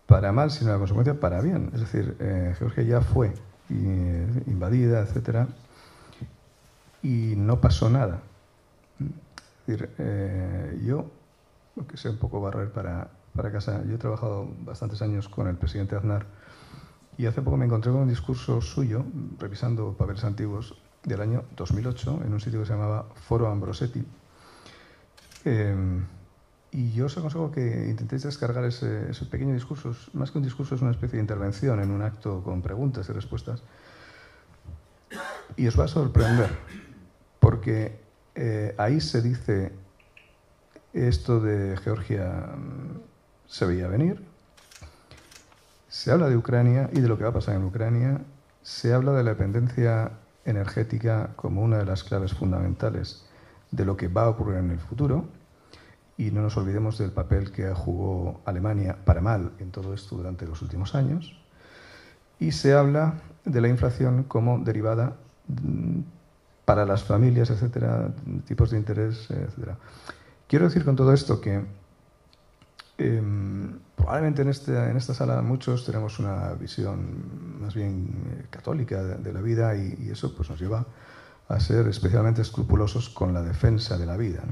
para 0.06 0.32
mal, 0.32 0.50
sino 0.50 0.72
la 0.72 0.78
consecuencia 0.78 1.18
para 1.18 1.40
bien. 1.40 1.70
Es 1.74 1.80
decir, 1.80 2.16
eh, 2.20 2.54
Georgia 2.58 2.82
ya 2.82 3.00
fue 3.00 3.32
eh, 3.70 4.42
invadida, 4.46 5.00
etcétera, 5.00 5.48
y 7.02 7.34
no 7.36 7.60
pasó 7.60 7.90
nada. 7.90 8.20
Es 9.00 9.66
decir, 9.66 9.90
eh, 9.98 10.80
yo, 10.84 11.10
que 11.88 11.96
sé 11.96 12.08
un 12.10 12.18
poco 12.18 12.40
barrer 12.40 12.70
para, 12.70 13.08
para 13.34 13.50
casa, 13.50 13.82
yo 13.84 13.96
he 13.96 13.98
trabajado 13.98 14.48
bastantes 14.64 15.02
años 15.02 15.28
con 15.28 15.48
el 15.48 15.56
presidente 15.56 15.96
Aznar 15.96 16.26
y 17.18 17.26
hace 17.26 17.42
poco 17.42 17.56
me 17.56 17.64
encontré 17.64 17.90
con 17.90 18.02
un 18.02 18.08
discurso 18.08 18.60
suyo, 18.60 19.04
revisando 19.38 19.92
papeles 19.94 20.24
antiguos, 20.24 20.76
del 21.06 21.20
año 21.20 21.44
2008 21.56 22.22
en 22.26 22.32
un 22.32 22.40
sitio 22.40 22.60
que 22.60 22.66
se 22.66 22.72
llamaba 22.72 23.06
Foro 23.14 23.48
Ambrosetti. 23.48 24.04
Em, 25.44 26.04
y 26.70 26.92
yo 26.92 27.06
os 27.06 27.16
aconsejo 27.16 27.50
que 27.52 27.88
intentéis 27.88 28.24
descargar 28.24 28.64
ese, 28.64 29.08
pequeño 29.30 29.54
discurso. 29.54 29.94
Más 30.12 30.30
que 30.30 30.38
un 30.38 30.44
discurso, 30.44 30.74
es 30.74 30.82
una 30.82 30.90
especie 30.90 31.16
de 31.16 31.22
intervención 31.22 31.80
en 31.80 31.90
un 31.90 32.02
acto 32.02 32.42
con 32.42 32.62
preguntas 32.62 33.08
y 33.08 33.12
respuestas. 33.12 33.62
Y 35.56 35.66
os 35.66 35.78
va 35.78 35.84
a 35.84 35.88
sorprender, 35.88 36.50
porque 37.40 38.00
eh, 38.34 38.74
ahí 38.78 39.00
se 39.00 39.22
dice 39.22 39.72
esto 40.92 41.40
de 41.40 41.76
Georgia 41.78 42.54
mm, 42.56 43.00
se 43.46 43.64
veía 43.64 43.88
venir, 43.88 44.24
se 45.88 46.10
habla 46.10 46.28
de 46.28 46.36
Ucrania 46.36 46.90
y 46.92 47.00
de 47.00 47.08
lo 47.08 47.16
que 47.16 47.24
va 47.24 47.30
a 47.30 47.34
pasar 47.34 47.54
en 47.54 47.64
Ucrania, 47.64 48.20
se 48.62 48.92
habla 48.92 49.12
de 49.12 49.22
la 49.22 49.30
dependencia 49.30 50.12
energética 50.44 51.30
como 51.36 51.62
una 51.62 51.78
de 51.78 51.86
las 51.86 52.02
claves 52.02 52.34
fundamentales 52.34 53.24
de 53.70 53.84
lo 53.84 53.96
que 53.96 54.08
va 54.08 54.24
a 54.24 54.28
ocurrir 54.28 54.58
en 54.58 54.70
el 54.70 54.78
futuro 54.78 55.28
y 56.18 56.30
no 56.30 56.42
nos 56.42 56.56
olvidemos 56.56 56.98
del 56.98 57.12
papel 57.12 57.52
que 57.52 57.72
jugó 57.74 58.40
Alemania 58.46 58.96
para 59.04 59.20
mal 59.20 59.52
en 59.58 59.70
todo 59.70 59.92
esto 59.92 60.16
durante 60.16 60.46
los 60.46 60.62
últimos 60.62 60.94
años. 60.94 61.38
Y 62.38 62.52
se 62.52 62.72
habla 62.72 63.14
de 63.44 63.60
la 63.60 63.68
inflación 63.68 64.24
como 64.24 64.58
derivada 64.58 65.16
mm, 65.48 66.00
para 66.64 66.84
las 66.84 67.04
familias, 67.04 67.50
etcétera, 67.50 68.10
tipos 68.46 68.70
de 68.70 68.78
interés, 68.78 69.30
etcétera. 69.30 69.78
Quiero 70.48 70.66
decir 70.66 70.84
con 70.84 70.96
todo 70.96 71.12
esto 71.12 71.40
que 71.40 71.64
em, 72.98 73.78
probablemente 73.94 74.42
en, 74.42 74.48
este, 74.48 74.72
en, 74.72 74.96
esta 74.96 75.12
sala 75.12 75.42
muchos 75.42 75.84
tenemos 75.84 76.18
una 76.18 76.52
visión 76.54 77.60
más 77.60 77.74
bien 77.74 78.08
eh, 78.30 78.46
católica 78.50 79.02
de, 79.02 79.32
la 79.32 79.40
vida 79.40 79.76
y, 79.76 80.08
eso 80.10 80.34
pues, 80.34 80.48
nos 80.48 80.60
lleva 80.60 80.86
a 81.48 81.60
ser 81.60 81.86
especialmente 81.88 82.42
escrupulosos 82.42 83.08
con 83.10 83.34
la 83.34 83.42
defensa 83.42 83.98
de 83.98 84.06
la 84.06 84.16
vida. 84.16 84.42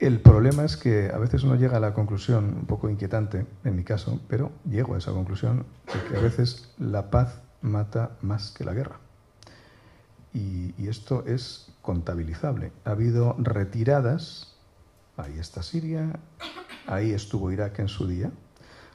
El 0.00 0.20
problema 0.20 0.64
es 0.64 0.76
que 0.76 1.10
a 1.12 1.18
veces 1.18 1.42
uno 1.42 1.56
llega 1.56 1.78
a 1.78 1.80
la 1.80 1.92
conclusión, 1.92 2.44
un 2.60 2.66
poco 2.66 2.88
inquietante 2.88 3.46
en 3.64 3.74
mi 3.74 3.82
caso, 3.82 4.20
pero 4.28 4.52
llego 4.64 4.94
a 4.94 4.98
esa 4.98 5.10
conclusión 5.10 5.66
de 5.92 6.08
que 6.08 6.16
a 6.16 6.20
veces 6.20 6.72
la 6.78 7.10
paz 7.10 7.40
mata 7.62 8.12
más 8.22 8.52
que 8.52 8.64
la 8.64 8.74
guerra. 8.74 9.00
Y, 10.32 10.86
esto 10.86 11.24
es 11.26 11.72
contabilizable. 11.82 12.72
Ha 12.84 12.92
habido 12.92 13.34
retiradas, 13.38 14.54
ahí 15.18 15.36
está 15.38 15.62
Siria, 15.62 16.18
ahí 16.86 17.10
estuvo 17.10 17.50
Irak 17.50 17.80
en 17.80 17.88
su 17.88 18.06
día. 18.06 18.30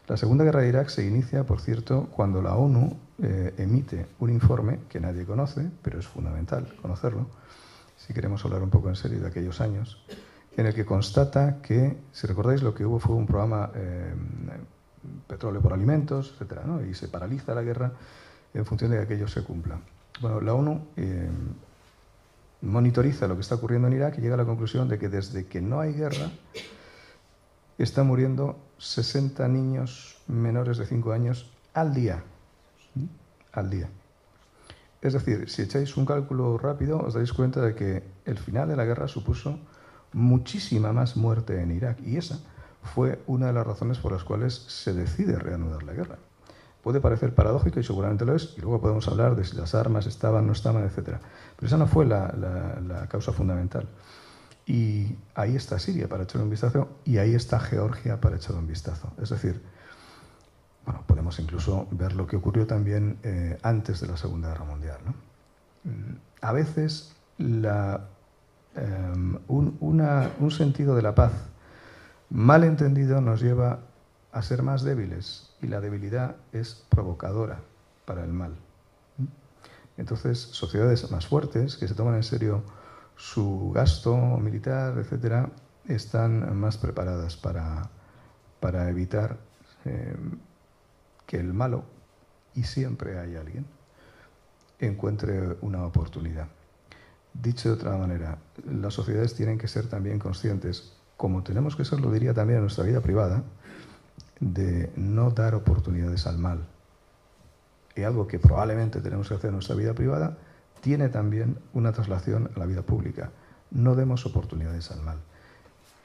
La 0.07 0.17
Segunda 0.17 0.43
Guerra 0.43 0.61
de 0.61 0.69
Irak 0.69 0.88
se 0.88 1.05
inicia, 1.05 1.43
por 1.45 1.59
cierto, 1.61 2.07
cuando 2.15 2.41
la 2.41 2.55
ONU 2.55 2.97
eh, 3.21 3.53
emite 3.57 4.07
un 4.19 4.31
informe 4.31 4.80
que 4.89 4.99
nadie 4.99 5.25
conoce, 5.25 5.69
pero 5.84 5.99
es 5.99 6.07
fundamental 6.07 6.73
conocerlo, 6.81 7.27
si 7.97 8.13
queremos 8.13 8.43
hablar 8.43 8.63
un 8.63 8.71
poco 8.71 8.89
en 8.89 8.95
serio 8.95 9.19
de 9.19 9.27
aquellos 9.27 9.61
años 9.61 10.03
en 10.55 10.65
el 10.65 10.73
que 10.73 10.85
constata 10.85 11.61
que, 11.61 11.97
si 12.11 12.27
recordáis, 12.27 12.61
lo 12.61 12.73
que 12.73 12.85
hubo 12.85 12.99
fue 12.99 13.15
un 13.15 13.25
programa 13.25 13.71
eh, 13.73 14.13
petróleo 15.27 15.61
por 15.61 15.73
alimentos, 15.73 16.35
etc. 16.39 16.59
y 16.89 16.93
se 16.93 17.07
paraliza 17.07 17.53
la 17.53 17.63
guerra 17.63 17.91
en 18.53 18.65
función 18.65 18.91
de 18.91 18.97
que 18.97 19.03
aquello 19.03 19.27
se 19.27 19.43
cumpla. 19.43 19.80
Bueno, 20.21 20.41
la 20.41 20.53
ONU 20.53 20.88
eh, 20.95 21.30
monitoriza 22.61 23.27
lo 23.27 23.35
que 23.35 23.41
está 23.41 23.55
ocurriendo 23.55 23.88
en 23.88 23.95
Irak 23.95 24.17
y 24.17 24.21
llega 24.21 24.35
a 24.35 24.38
la 24.38 24.45
conclusión 24.45 24.88
de 24.88 24.99
que 24.99 25.09
desde 25.09 25.45
que 25.45 25.59
no 25.61 25.80
hay 25.80 25.93
guerra 25.93 26.31
están 27.77 28.07
muriendo 28.07 28.59
60 28.77 29.47
niños 29.47 30.21
menores 30.27 30.77
de 30.77 30.85
5 30.85 31.11
años 31.11 31.51
al 31.73 31.93
día. 31.93 32.23
Al 33.51 33.69
día. 33.69 33.89
Es 35.01 35.13
decir, 35.13 35.49
si 35.49 35.63
echáis 35.63 35.97
un 35.97 36.05
cálculo 36.05 36.57
rápido, 36.57 36.99
os 36.99 37.13
dais 37.13 37.34
cuenta 37.34 37.59
de 37.59 37.75
que 37.75 38.03
el 38.23 38.38
final 38.38 38.69
de 38.69 38.77
la 38.77 38.85
guerra 38.85 39.07
supuso 39.09 39.59
muchísima 40.14 40.94
más 40.94 41.18
muerte 41.18 41.61
en 41.61 41.72
Irak. 41.72 41.99
Y 42.06 42.18
esa 42.18 42.40
fue 42.84 43.22
una 43.27 43.48
de 43.48 43.53
las 43.53 43.65
razones 43.65 43.98
por 43.98 44.11
las 44.11 44.23
cuales 44.23 44.53
se 44.53 44.94
decide 44.94 45.38
reanudar 45.38 45.84
la 45.84 45.94
guerra. 45.94 46.18
Puede 46.84 46.99
parecer 46.99 47.34
paradójico 47.34 47.80
y 47.80 47.84
seguramente 47.84 48.26
lo 48.26 48.35
es, 48.35 48.56
y 48.57 48.61
luego 48.61 48.81
podemos 48.81 49.07
hablar 49.07 49.38
de 49.38 49.45
si 49.45 49.56
las 49.56 49.73
armas 49.73 50.06
estaban, 50.06 50.45
no 50.45 50.52
estaban, 50.52 50.84
etc. 50.84 51.18
Pero 51.56 51.68
esa 51.68 51.77
no 51.77 51.88
fue 51.88 52.06
la, 52.06 53.07
causa 53.10 53.31
fundamental. 53.31 53.88
Y 54.65 55.15
ahí 55.35 55.56
está 55.56 55.80
Siria 55.80 56.07
para 56.07 56.23
echar 56.23 56.41
un 56.41 56.49
vistazo 56.49 56.90
y 57.03 57.18
ahí 57.18 57.35
está 57.35 57.60
Georgia 57.60 58.19
para 58.19 58.35
echar 58.35 58.56
un 58.56 58.68
vistazo. 58.68 59.11
Es 59.22 59.30
decir, 59.30 59.61
bueno, 60.85 61.03
podemos 61.07 61.40
incluso 61.40 61.88
ver 61.91 62.14
lo 62.15 62.27
que 62.27 62.35
ocurrió 62.35 62.68
también 62.68 63.18
eh, 63.23 63.57
antes 63.61 64.02
de 64.02 64.07
la 64.07 64.18
Segunda 64.18 64.49
Guerra 64.49 64.65
Mundial. 64.65 64.99
Mm, 65.84 66.15
a 66.41 66.52
veces 66.52 67.14
la 67.38 68.07
Em, 68.75 69.37
un, 69.47 70.51
sentido 70.51 70.95
de 70.95 71.03
la 71.03 71.13
paz 71.13 71.31
mal 72.29 72.63
entendido 72.63 73.21
nos 73.21 73.39
lleva 73.39 73.81
a 74.31 74.41
ser 74.41 74.63
más 74.63 74.81
débiles 74.81 75.55
y 75.61 75.67
la 75.67 75.79
debilidad 75.79 76.37
es 76.51 76.83
provocadora 76.89 77.59
para 78.05 78.23
el 78.23 78.33
mal. 78.33 78.55
Entonces, 79.97 80.39
sociedades 80.39 81.11
más 81.11 81.27
fuertes, 81.27 81.77
que 81.77 81.87
se 81.87 81.93
toman 81.93 82.15
en 82.15 82.23
serio 82.23 82.63
su 83.15 83.71
gasto 83.75 84.17
militar, 84.37 84.97
etcétera, 84.97 85.51
están 85.87 86.57
más 86.57 86.77
preparadas 86.77 87.37
para, 87.37 87.91
para 88.59 88.89
evitar 88.89 89.37
em, 89.85 90.39
que 91.27 91.37
el 91.39 91.53
malo, 91.53 91.83
y 92.55 92.63
siempre 92.63 93.19
hay 93.19 93.35
alguien, 93.35 93.67
encuentre 94.79 95.57
una 95.61 95.85
oportunidad. 95.85 96.47
Dicho 97.34 97.69
de 97.69 97.76
otra 97.76 97.97
manera, 97.97 98.38
las 98.69 98.93
sociedades 98.93 99.34
tienen 99.34 99.57
que 99.57 99.68
ser 99.68 99.88
también 99.88 100.19
conscientes, 100.19 100.93
como 101.18 101.43
tenemos 101.43 101.76
que 101.76 101.85
ser, 101.85 101.99
lo 101.99 102.11
diría 102.11 102.34
también 102.34 102.57
en 102.57 102.64
nuestra 102.64 102.84
vida 102.84 103.01
privada, 103.01 103.43
de 104.39 104.91
no 104.95 105.31
dar 105.31 105.55
oportunidades 105.55 106.27
al 106.27 106.38
mal. 106.38 106.65
Y 107.95 108.03
algo 108.03 108.27
que 108.27 108.39
probablemente 108.39 109.01
tenemos 109.01 109.30
que 109.30 109.35
hacer 109.35 109.49
en 109.49 109.55
nuestra 109.55 109.76
vida 109.76 109.93
privada 109.93 110.38
tiene 110.81 111.10
también 111.10 111.57
una 111.73 111.91
traslación 111.91 112.49
a 112.55 112.60
la 112.60 112.65
vida 112.65 112.81
pública. 112.81 113.31
No 113.72 113.95
demos 113.95 114.26
oportunidades 114.26 114.91
al 114.91 115.01
mal. 115.01 115.18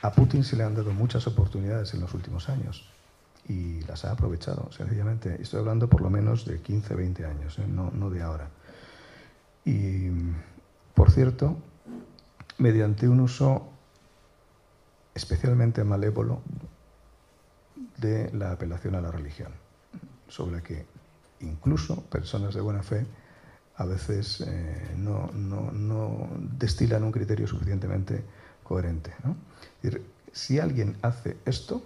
A 0.01 0.13
Putin 0.13 0.45
se 0.45 0.57
le 0.57 0.65
han 0.65 0.75
dado 0.75 0.93
muchas 0.93 1.27
oportunidades 1.27 1.93
en 1.95 2.01
los 2.01 2.15
últimos 2.15 2.49
años 2.49 2.89
y 3.49 3.81
las 3.83 4.05
ha 4.05 4.13
aprovechado, 4.13 4.71
sencillamente. 4.71 5.41
Estoy 5.43 5.61
hablando 5.61 5.89
por 5.89 6.03
lo 6.03 6.11
menos 6.11 6.45
de 6.45 6.61
15, 6.61 6.95
20 6.95 7.25
años, 7.25 7.59
¿eh? 7.59 7.65
no, 7.67 7.91
no 7.91 8.09
de 8.11 8.23
ahora. 8.23 8.49
Y 9.65 10.11
por 10.99 11.13
cierto, 11.13 11.57
mediante 12.59 13.09
un 13.09 13.21
uso 13.21 13.69
especialmente 15.15 15.85
malévolo 15.85 16.43
de 17.99 18.33
la 18.33 18.51
apelación 18.51 18.97
a 18.97 19.01
la 19.01 19.13
religión, 19.13 19.53
sobre 20.27 20.57
la 20.57 20.61
que 20.61 20.87
incluso 21.39 22.03
personas 22.07 22.53
de 22.53 22.63
buena 22.63 22.83
fe 22.83 23.07
a 23.77 23.85
veces 23.85 24.41
eh, 24.41 24.95
no, 24.97 25.31
destilan 26.59 27.05
un 27.05 27.13
criterio 27.13 27.47
suficientemente 27.47 28.25
coherente. 28.65 29.15
si 30.33 30.59
alguien 30.59 30.97
hace 31.03 31.37
esto, 31.45 31.81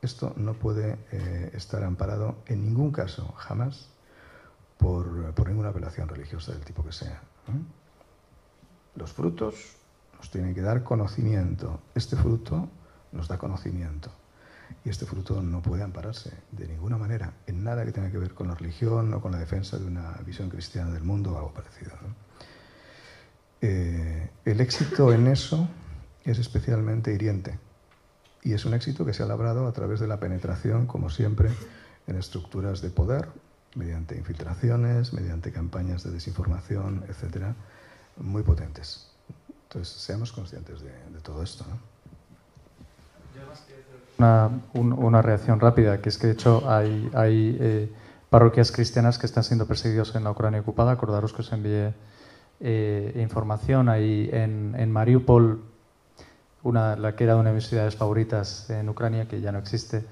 esto 0.00 0.32
no 0.36 0.54
puede 0.54 0.96
eh, 1.12 1.50
estar 1.52 1.84
amparado 1.84 2.38
en 2.46 2.64
ningún 2.64 2.92
caso, 2.92 3.30
jamás, 3.36 3.90
por, 4.78 5.46
ninguna 5.46 5.68
apelación 5.68 6.08
religiosa 6.08 6.52
del 6.52 6.64
tipo 6.64 6.82
que 6.82 6.92
sea. 6.92 7.20
Los 8.94 9.12
frutos 9.12 9.54
nos 10.16 10.30
tienen 10.30 10.54
que 10.54 10.62
dar 10.62 10.82
conocimiento. 10.82 11.80
Este 11.94 12.16
fruto 12.16 12.68
nos 13.12 13.28
da 13.28 13.38
conocimiento. 13.38 14.10
Y 14.84 14.88
este 14.88 15.04
fruto 15.04 15.42
no 15.42 15.62
puede 15.62 15.82
ampararse 15.82 16.32
de 16.52 16.68
ninguna 16.68 16.96
manera 16.96 17.32
en 17.46 17.64
nada 17.64 17.84
que 17.84 17.92
tenga 17.92 18.10
que 18.10 18.18
ver 18.18 18.34
con 18.34 18.48
la 18.48 18.54
religión 18.54 19.12
o 19.14 19.20
con 19.20 19.32
la 19.32 19.38
defensa 19.38 19.78
de 19.78 19.86
una 19.86 20.12
visión 20.24 20.48
cristiana 20.48 20.90
del 20.90 21.02
mundo 21.02 21.32
o 21.32 21.36
algo 21.36 21.52
parecido. 21.52 21.92
Eh, 23.60 24.30
el 24.44 24.60
éxito 24.60 25.12
en 25.12 25.26
eso 25.26 25.68
es 26.24 26.38
especialmente 26.38 27.12
hiriente. 27.12 27.58
Y 28.42 28.54
es 28.54 28.64
un 28.64 28.74
éxito 28.74 29.04
que 29.04 29.12
se 29.12 29.22
ha 29.22 29.26
labrado 29.26 29.66
a 29.66 29.72
través 29.72 30.00
de 30.00 30.06
la 30.06 30.18
penetración, 30.18 30.86
como 30.86 31.10
siempre, 31.10 31.50
en 32.06 32.16
estructuras 32.16 32.80
de 32.80 32.90
poder, 32.90 33.28
mediante 33.74 34.16
infiltraciones, 34.16 35.12
mediante 35.12 35.52
campañas 35.52 36.02
de 36.02 36.10
desinformación, 36.10 37.04
etcétera, 37.08 37.54
muy 38.20 38.42
potentes. 38.42 39.10
Entonces, 39.64 39.94
seamos 39.94 40.32
conscientes 40.32 40.80
de, 40.82 40.90
todo 41.22 41.42
esto. 41.42 41.64
Una, 44.18 44.50
una, 44.74 45.22
reacción 45.22 45.60
rápida, 45.60 46.00
que 46.00 46.08
es 46.08 46.18
que 46.18 46.26
de 46.26 46.32
hecho 46.34 46.68
hay, 46.68 47.10
hay 47.14 47.56
eh, 47.60 47.92
parroquias 48.28 48.70
cristianas 48.70 49.18
que 49.18 49.26
están 49.26 49.44
siendo 49.44 49.66
perseguidas 49.66 50.14
en 50.14 50.24
la 50.24 50.32
Ucrania 50.32 50.60
ocupada. 50.60 50.92
Acordaros 50.92 51.32
que 51.32 51.42
os 51.42 51.52
envié 51.52 51.94
eh, 52.60 53.18
información 53.22 53.88
ahí 53.88 54.28
en, 54.32 54.74
en 54.76 54.90
Mariupol, 54.90 55.62
una, 56.62 56.96
la 56.96 57.16
que 57.16 57.24
era 57.24 57.36
una 57.36 57.50
de 57.50 57.54
mis 57.54 57.68
ciudades 57.68 57.96
favoritas 57.96 58.68
en 58.68 58.88
Ucrania, 58.88 59.26
que 59.26 59.40
ya 59.40 59.52
no 59.52 59.58
existe. 59.58 60.04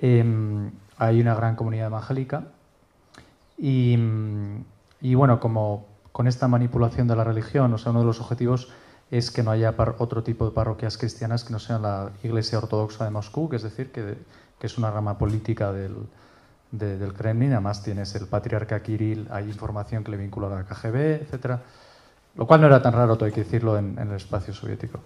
Em, 0.00 0.70
hay 0.96 1.20
una 1.20 1.34
gran 1.34 1.56
comunidad 1.56 1.88
evangélica 1.88 2.44
y, 3.58 3.98
y 5.00 5.14
bueno, 5.14 5.40
como 5.40 5.95
con 6.16 6.28
esta 6.28 6.48
manipulación 6.48 7.06
de 7.08 7.14
la 7.14 7.24
religión, 7.24 7.74
o 7.74 7.76
sea, 7.76 7.90
uno 7.90 8.00
de 8.00 8.06
los 8.06 8.22
objetivos 8.22 8.68
es 9.10 9.30
que 9.30 9.42
no 9.42 9.50
haya 9.50 9.74
otro 9.98 10.22
tipo 10.22 10.46
de 10.46 10.50
parroquias 10.50 10.96
cristianas 10.96 11.44
que 11.44 11.52
no 11.52 11.58
sean 11.58 11.82
la 11.82 12.10
Iglesia 12.22 12.56
Ortodoxa 12.56 13.04
de 13.04 13.10
Moscú, 13.10 13.50
que 13.50 13.56
es 13.56 13.62
decir, 13.62 13.92
que, 13.92 14.16
es 14.62 14.78
una 14.78 14.90
rama 14.90 15.18
política 15.18 15.74
del, 15.74 17.12
Kremlin. 17.12 17.52
Además, 17.52 17.82
tienes 17.82 18.14
el 18.14 18.28
patriarca 18.28 18.80
Kirill, 18.82 19.28
hay 19.30 19.44
información 19.44 20.02
que 20.04 20.12
le 20.12 20.16
vincula 20.16 20.46
a 20.46 20.50
la 20.52 20.64
KGB, 20.64 20.96
etc. 21.20 21.60
Lo 22.34 22.46
cual 22.46 22.62
no 22.62 22.68
era 22.68 22.80
tan 22.80 22.94
raro, 22.94 23.18
hay 23.20 23.32
que 23.32 23.44
decirlo, 23.44 23.76
en, 23.76 23.98
el 23.98 24.12
espacio 24.12 24.54
soviético. 24.54 25.00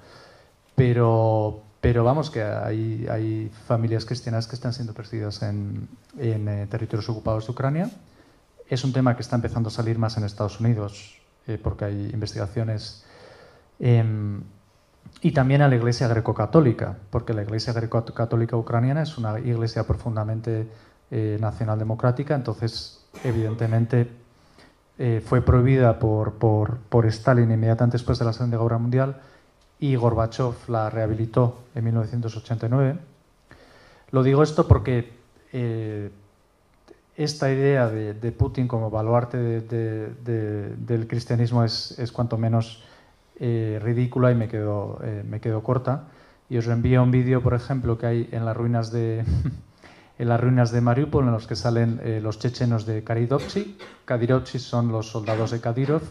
Pero, 0.76 1.60
pero 1.80 2.04
vamos, 2.04 2.30
que 2.30 2.44
hay, 2.44 3.50
familias 3.66 4.04
cristianas 4.04 4.46
que 4.46 4.54
están 4.54 4.72
siendo 4.72 4.94
perseguidas 4.94 5.42
en, 5.42 5.88
en 6.16 6.46
eh, 6.46 6.68
territorios 6.70 7.08
ocupados 7.08 7.46
de 7.46 7.50
Ucrania. 7.50 7.90
Es 8.70 8.84
un 8.84 8.94
tema 8.94 9.14
que 9.16 9.20
está 9.20 9.36
empezando 9.36 9.68
a 9.68 9.72
salir 9.72 9.98
más 9.98 10.16
en 10.16 10.24
Estados 10.24 10.60
Unidos, 10.60 11.20
eh, 11.46 11.58
porque 11.62 11.84
hay 11.84 12.10
investigaciones 12.14 13.04
Em, 13.80 14.42
y 15.22 15.32
también 15.32 15.62
a 15.62 15.68
la 15.68 15.74
Iglesia 15.74 16.06
greco-católica, 16.06 16.98
porque 17.10 17.32
la 17.32 17.42
Iglesia 17.42 17.72
greco-católica 17.72 18.56
ucraniana 18.56 19.02
es 19.02 19.18
una 19.18 19.40
iglesia 19.40 19.84
profundamente 19.84 20.68
eh, 21.10 21.38
nacional 21.40 21.78
democrática, 21.78 22.34
entonces 22.34 23.04
evidentemente 23.24 24.08
eh, 24.98 25.22
fue 25.24 25.40
prohibida 25.40 25.98
por, 25.98 26.34
por, 26.34 26.76
por, 26.76 27.06
Stalin 27.06 27.50
inmediatamente 27.50 27.96
después 27.96 28.18
de 28.18 28.26
la 28.26 28.34
Segunda 28.34 28.58
Guerra 28.58 28.78
Mundial 28.78 29.16
y 29.78 29.96
Gorbachev 29.96 30.54
la 30.68 30.90
rehabilitó 30.90 31.62
en 31.74 31.84
1989. 31.84 32.98
Lo 34.10 34.22
digo 34.22 34.42
esto 34.42 34.68
porque 34.68 35.12
esta 37.24 37.52
idea 37.52 37.88
de, 37.88 38.32
Putin 38.32 38.66
como 38.66 38.90
baluarte 38.90 39.36
del 39.36 41.06
cristianismo 41.06 41.62
es, 41.64 42.10
cuanto 42.14 42.38
menos 42.38 42.82
eh, 43.38 43.78
ridícula 43.82 44.32
y 44.32 44.34
me 44.34 44.48
quedo, 44.48 44.98
eh, 45.04 45.22
me 45.28 45.38
quedo 45.38 45.62
corta. 45.62 46.04
Y 46.48 46.56
os 46.56 46.66
envío 46.66 47.02
un 47.02 47.10
vídeo, 47.10 47.42
por 47.42 47.52
ejemplo, 47.52 47.98
que 47.98 48.06
hay 48.06 48.28
en 48.32 48.46
las 48.46 48.56
ruinas 48.56 48.90
de, 48.90 49.22
en 50.18 50.28
las 50.30 50.40
ruinas 50.40 50.72
de 50.72 50.80
Mariupol, 50.80 51.26
en 51.26 51.32
los 51.32 51.46
que 51.46 51.56
salen 51.56 52.00
eh, 52.02 52.20
los 52.22 52.38
chechenos 52.38 52.86
de 52.86 53.04
Kadirovchi. 53.04 53.76
Kadirovchi 54.06 54.58
son 54.58 54.90
los 54.90 55.10
soldados 55.10 55.50
de 55.50 55.60
Kadyrov. 55.60 56.02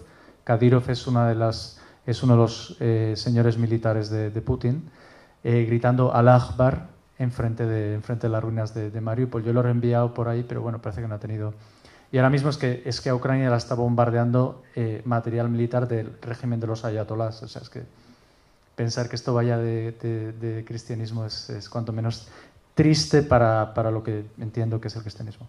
Kadyrov 0.43 0.91
es, 0.91 1.07
una 1.07 1.27
de 1.27 1.33
las, 1.33 1.81
es 2.05 2.21
uno 2.21 2.33
de 2.33 2.39
los 2.39 2.77
señores 3.19 3.57
militares 3.57 4.09
de, 4.09 4.41
Putin, 4.41 4.89
gritando 5.43 6.13
al 6.13 6.27
Akbar 6.27 6.98
enfrente 7.19 7.65
de, 7.65 7.93
enfrente 7.93 8.27
de 8.27 8.31
las 8.31 8.43
ruinas 8.43 8.73
de, 8.73 8.89
de 8.89 9.01
Mariupol. 9.01 9.43
Yo 9.43 9.53
lo 9.53 9.59
he 9.59 9.63
reenviado 9.63 10.13
por 10.13 10.27
ahí, 10.27 10.43
pero 10.43 10.61
bueno, 10.61 10.81
parece 10.81 11.01
que 11.01 11.07
no 11.07 11.15
ha 11.15 11.19
tenido 11.19 11.53
y 12.11 12.17
ahora 12.17 12.29
mismo 12.29 12.49
es 12.49 12.57
que, 12.57 12.81
es 12.85 13.01
que 13.01 13.09
a 13.09 13.15
Ucrania 13.15 13.49
la 13.49 13.57
está 13.57 13.75
bombardeando 13.75 14.63
eh, 14.75 15.01
material 15.05 15.49
militar 15.49 15.87
del 15.87 16.17
régimen 16.21 16.59
de 16.59 16.67
los 16.67 16.83
ayatolás. 16.83 17.43
O 17.43 17.47
sea, 17.47 17.61
es 17.61 17.69
que 17.69 17.83
pensar 18.75 19.09
que 19.09 19.15
esto 19.15 19.33
vaya 19.33 19.57
de, 19.57 20.63
cristianismo 20.67 21.25
es, 21.25 21.49
es, 21.51 21.69
cuanto 21.69 21.93
menos 21.93 22.27
triste 22.73 23.21
para, 23.21 23.73
para, 23.73 23.91
lo 23.91 24.03
que 24.03 24.25
entiendo 24.39 24.81
que 24.81 24.87
es 24.87 24.95
el 24.95 25.03
cristianismo. 25.03 25.47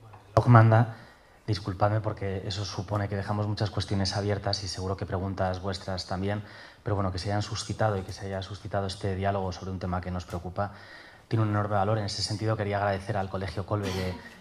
Bueno, 0.00 0.48
manda, 0.48 0.96
disculpadme 1.46 2.00
porque 2.00 2.42
eso 2.46 2.64
supone 2.64 3.06
que 3.08 3.16
dejamos 3.16 3.46
muchas 3.46 3.70
cuestiones 3.70 4.16
abiertas 4.16 4.64
y 4.64 4.68
seguro 4.68 4.96
que 4.96 5.04
preguntas 5.04 5.60
vuestras 5.60 6.06
también, 6.06 6.42
pero 6.82 6.96
bueno, 6.96 7.12
que 7.12 7.18
se 7.18 7.30
hayan 7.30 7.42
suscitado 7.42 7.96
y 7.96 8.02
que 8.02 8.12
se 8.12 8.26
haya 8.26 8.42
suscitado 8.42 8.86
este 8.86 9.14
diálogo 9.14 9.52
sobre 9.52 9.70
un 9.70 9.78
tema 9.78 10.00
que 10.00 10.10
nos 10.10 10.24
preocupa 10.24 10.72
tiene 11.32 11.44
un 11.44 11.50
enorme 11.50 11.76
valor. 11.76 11.96
En 11.96 12.04
ese 12.04 12.22
sentido, 12.22 12.58
quería 12.58 12.76
agradecer 12.76 13.16
al 13.16 13.30
Colegio 13.30 13.64
Colbe 13.64 13.90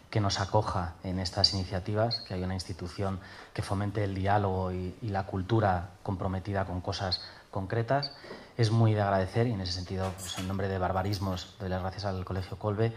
que 0.09 0.19
nos 0.19 0.41
acoja 0.41 0.95
en 1.05 1.19
estas 1.19 1.53
iniciativas, 1.53 2.19
que 2.19 2.34
hay 2.34 2.43
una 2.43 2.53
institución 2.53 3.22
que 3.53 3.61
fomente 3.61 4.03
el 4.03 4.13
diálogo 4.13 4.73
y, 4.73 4.93
la 5.03 5.26
cultura 5.26 5.91
comprometida 6.03 6.65
con 6.65 6.81
cosas 6.81 7.22
concretas. 7.49 8.11
Es 8.57 8.72
muy 8.72 8.93
de 8.93 9.01
agradecer 9.01 9.47
y 9.47 9.53
en 9.53 9.61
ese 9.61 9.72
sentido, 9.72 10.11
pues, 10.19 10.38
en 10.38 10.49
nombre 10.49 10.68
de 10.68 10.77
Barbarismos, 10.77 11.55
doy 11.61 11.69
las 11.69 11.81
gracias 11.81 12.03
al 12.03 12.26
Colegio 12.26 12.59
Colbe. 12.59 12.93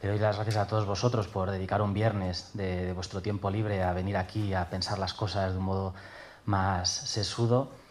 Le 0.00 0.08
doy 0.08 0.20
las 0.20 0.36
gracias 0.36 0.56
a 0.56 0.68
todos 0.68 0.86
vosotros 0.86 1.26
por 1.26 1.50
dedicar 1.50 1.82
un 1.82 1.94
viernes 1.94 2.50
de, 2.54 2.86
de 2.86 2.92
vuestro 2.92 3.22
tiempo 3.22 3.50
libre 3.50 3.82
a 3.82 3.92
venir 3.92 4.16
aquí 4.16 4.54
a 4.54 4.70
pensar 4.70 5.00
las 5.00 5.14
cosas 5.14 5.52
de 5.52 5.58
un 5.58 5.64
modo 5.64 5.94
más 6.44 6.88
sesudo. 6.88 7.81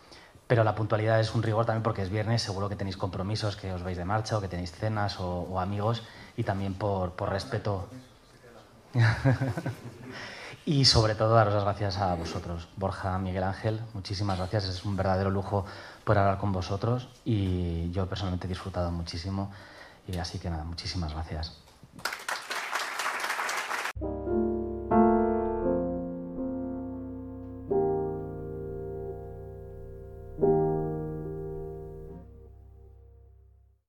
Pero 0.51 0.65
la 0.65 0.75
puntualidad 0.75 1.17
es 1.21 1.33
un 1.33 1.43
rigor 1.43 1.65
también 1.65 1.81
porque 1.81 2.01
es 2.01 2.09
viernes, 2.09 2.41
seguro 2.41 2.67
que 2.67 2.75
tenéis 2.75 2.97
compromisos, 2.97 3.55
que 3.55 3.71
os 3.71 3.83
vais 3.83 3.95
de 3.95 4.03
marcha 4.03 4.35
o 4.35 4.41
que 4.41 4.49
tenéis 4.49 4.73
cenas 4.73 5.15
o, 5.17 5.61
amigos 5.61 6.03
y 6.35 6.43
también 6.43 6.73
por, 6.73 7.13
por 7.13 7.29
respeto. 7.29 7.87
Y 10.65 10.83
sobre 10.85 11.15
todo 11.15 11.33
daros 11.35 11.53
las 11.53 11.63
gracias 11.63 11.97
a 11.97 12.13
vosotros, 12.15 12.67
Borja, 12.75 13.17
Miguel 13.17 13.43
Ángel, 13.43 13.81
muchísimas 13.93 14.37
gracias, 14.37 14.65
es 14.65 14.85
un 14.85 14.95
verdadero 14.95 15.31
lujo 15.31 15.65
poder 16.03 16.19
hablar 16.19 16.37
con 16.37 16.51
vosotros 16.51 17.07
y 17.25 17.89
yo 17.91 18.07
personalmente 18.07 18.45
he 18.45 18.49
disfrutado 18.49 18.91
muchísimo. 18.91 19.51
Y 20.05 20.17
así 20.17 20.37
que 20.37 20.49
nada, 20.49 20.65
muchísimas 20.65 21.13
gracias. 21.13 21.60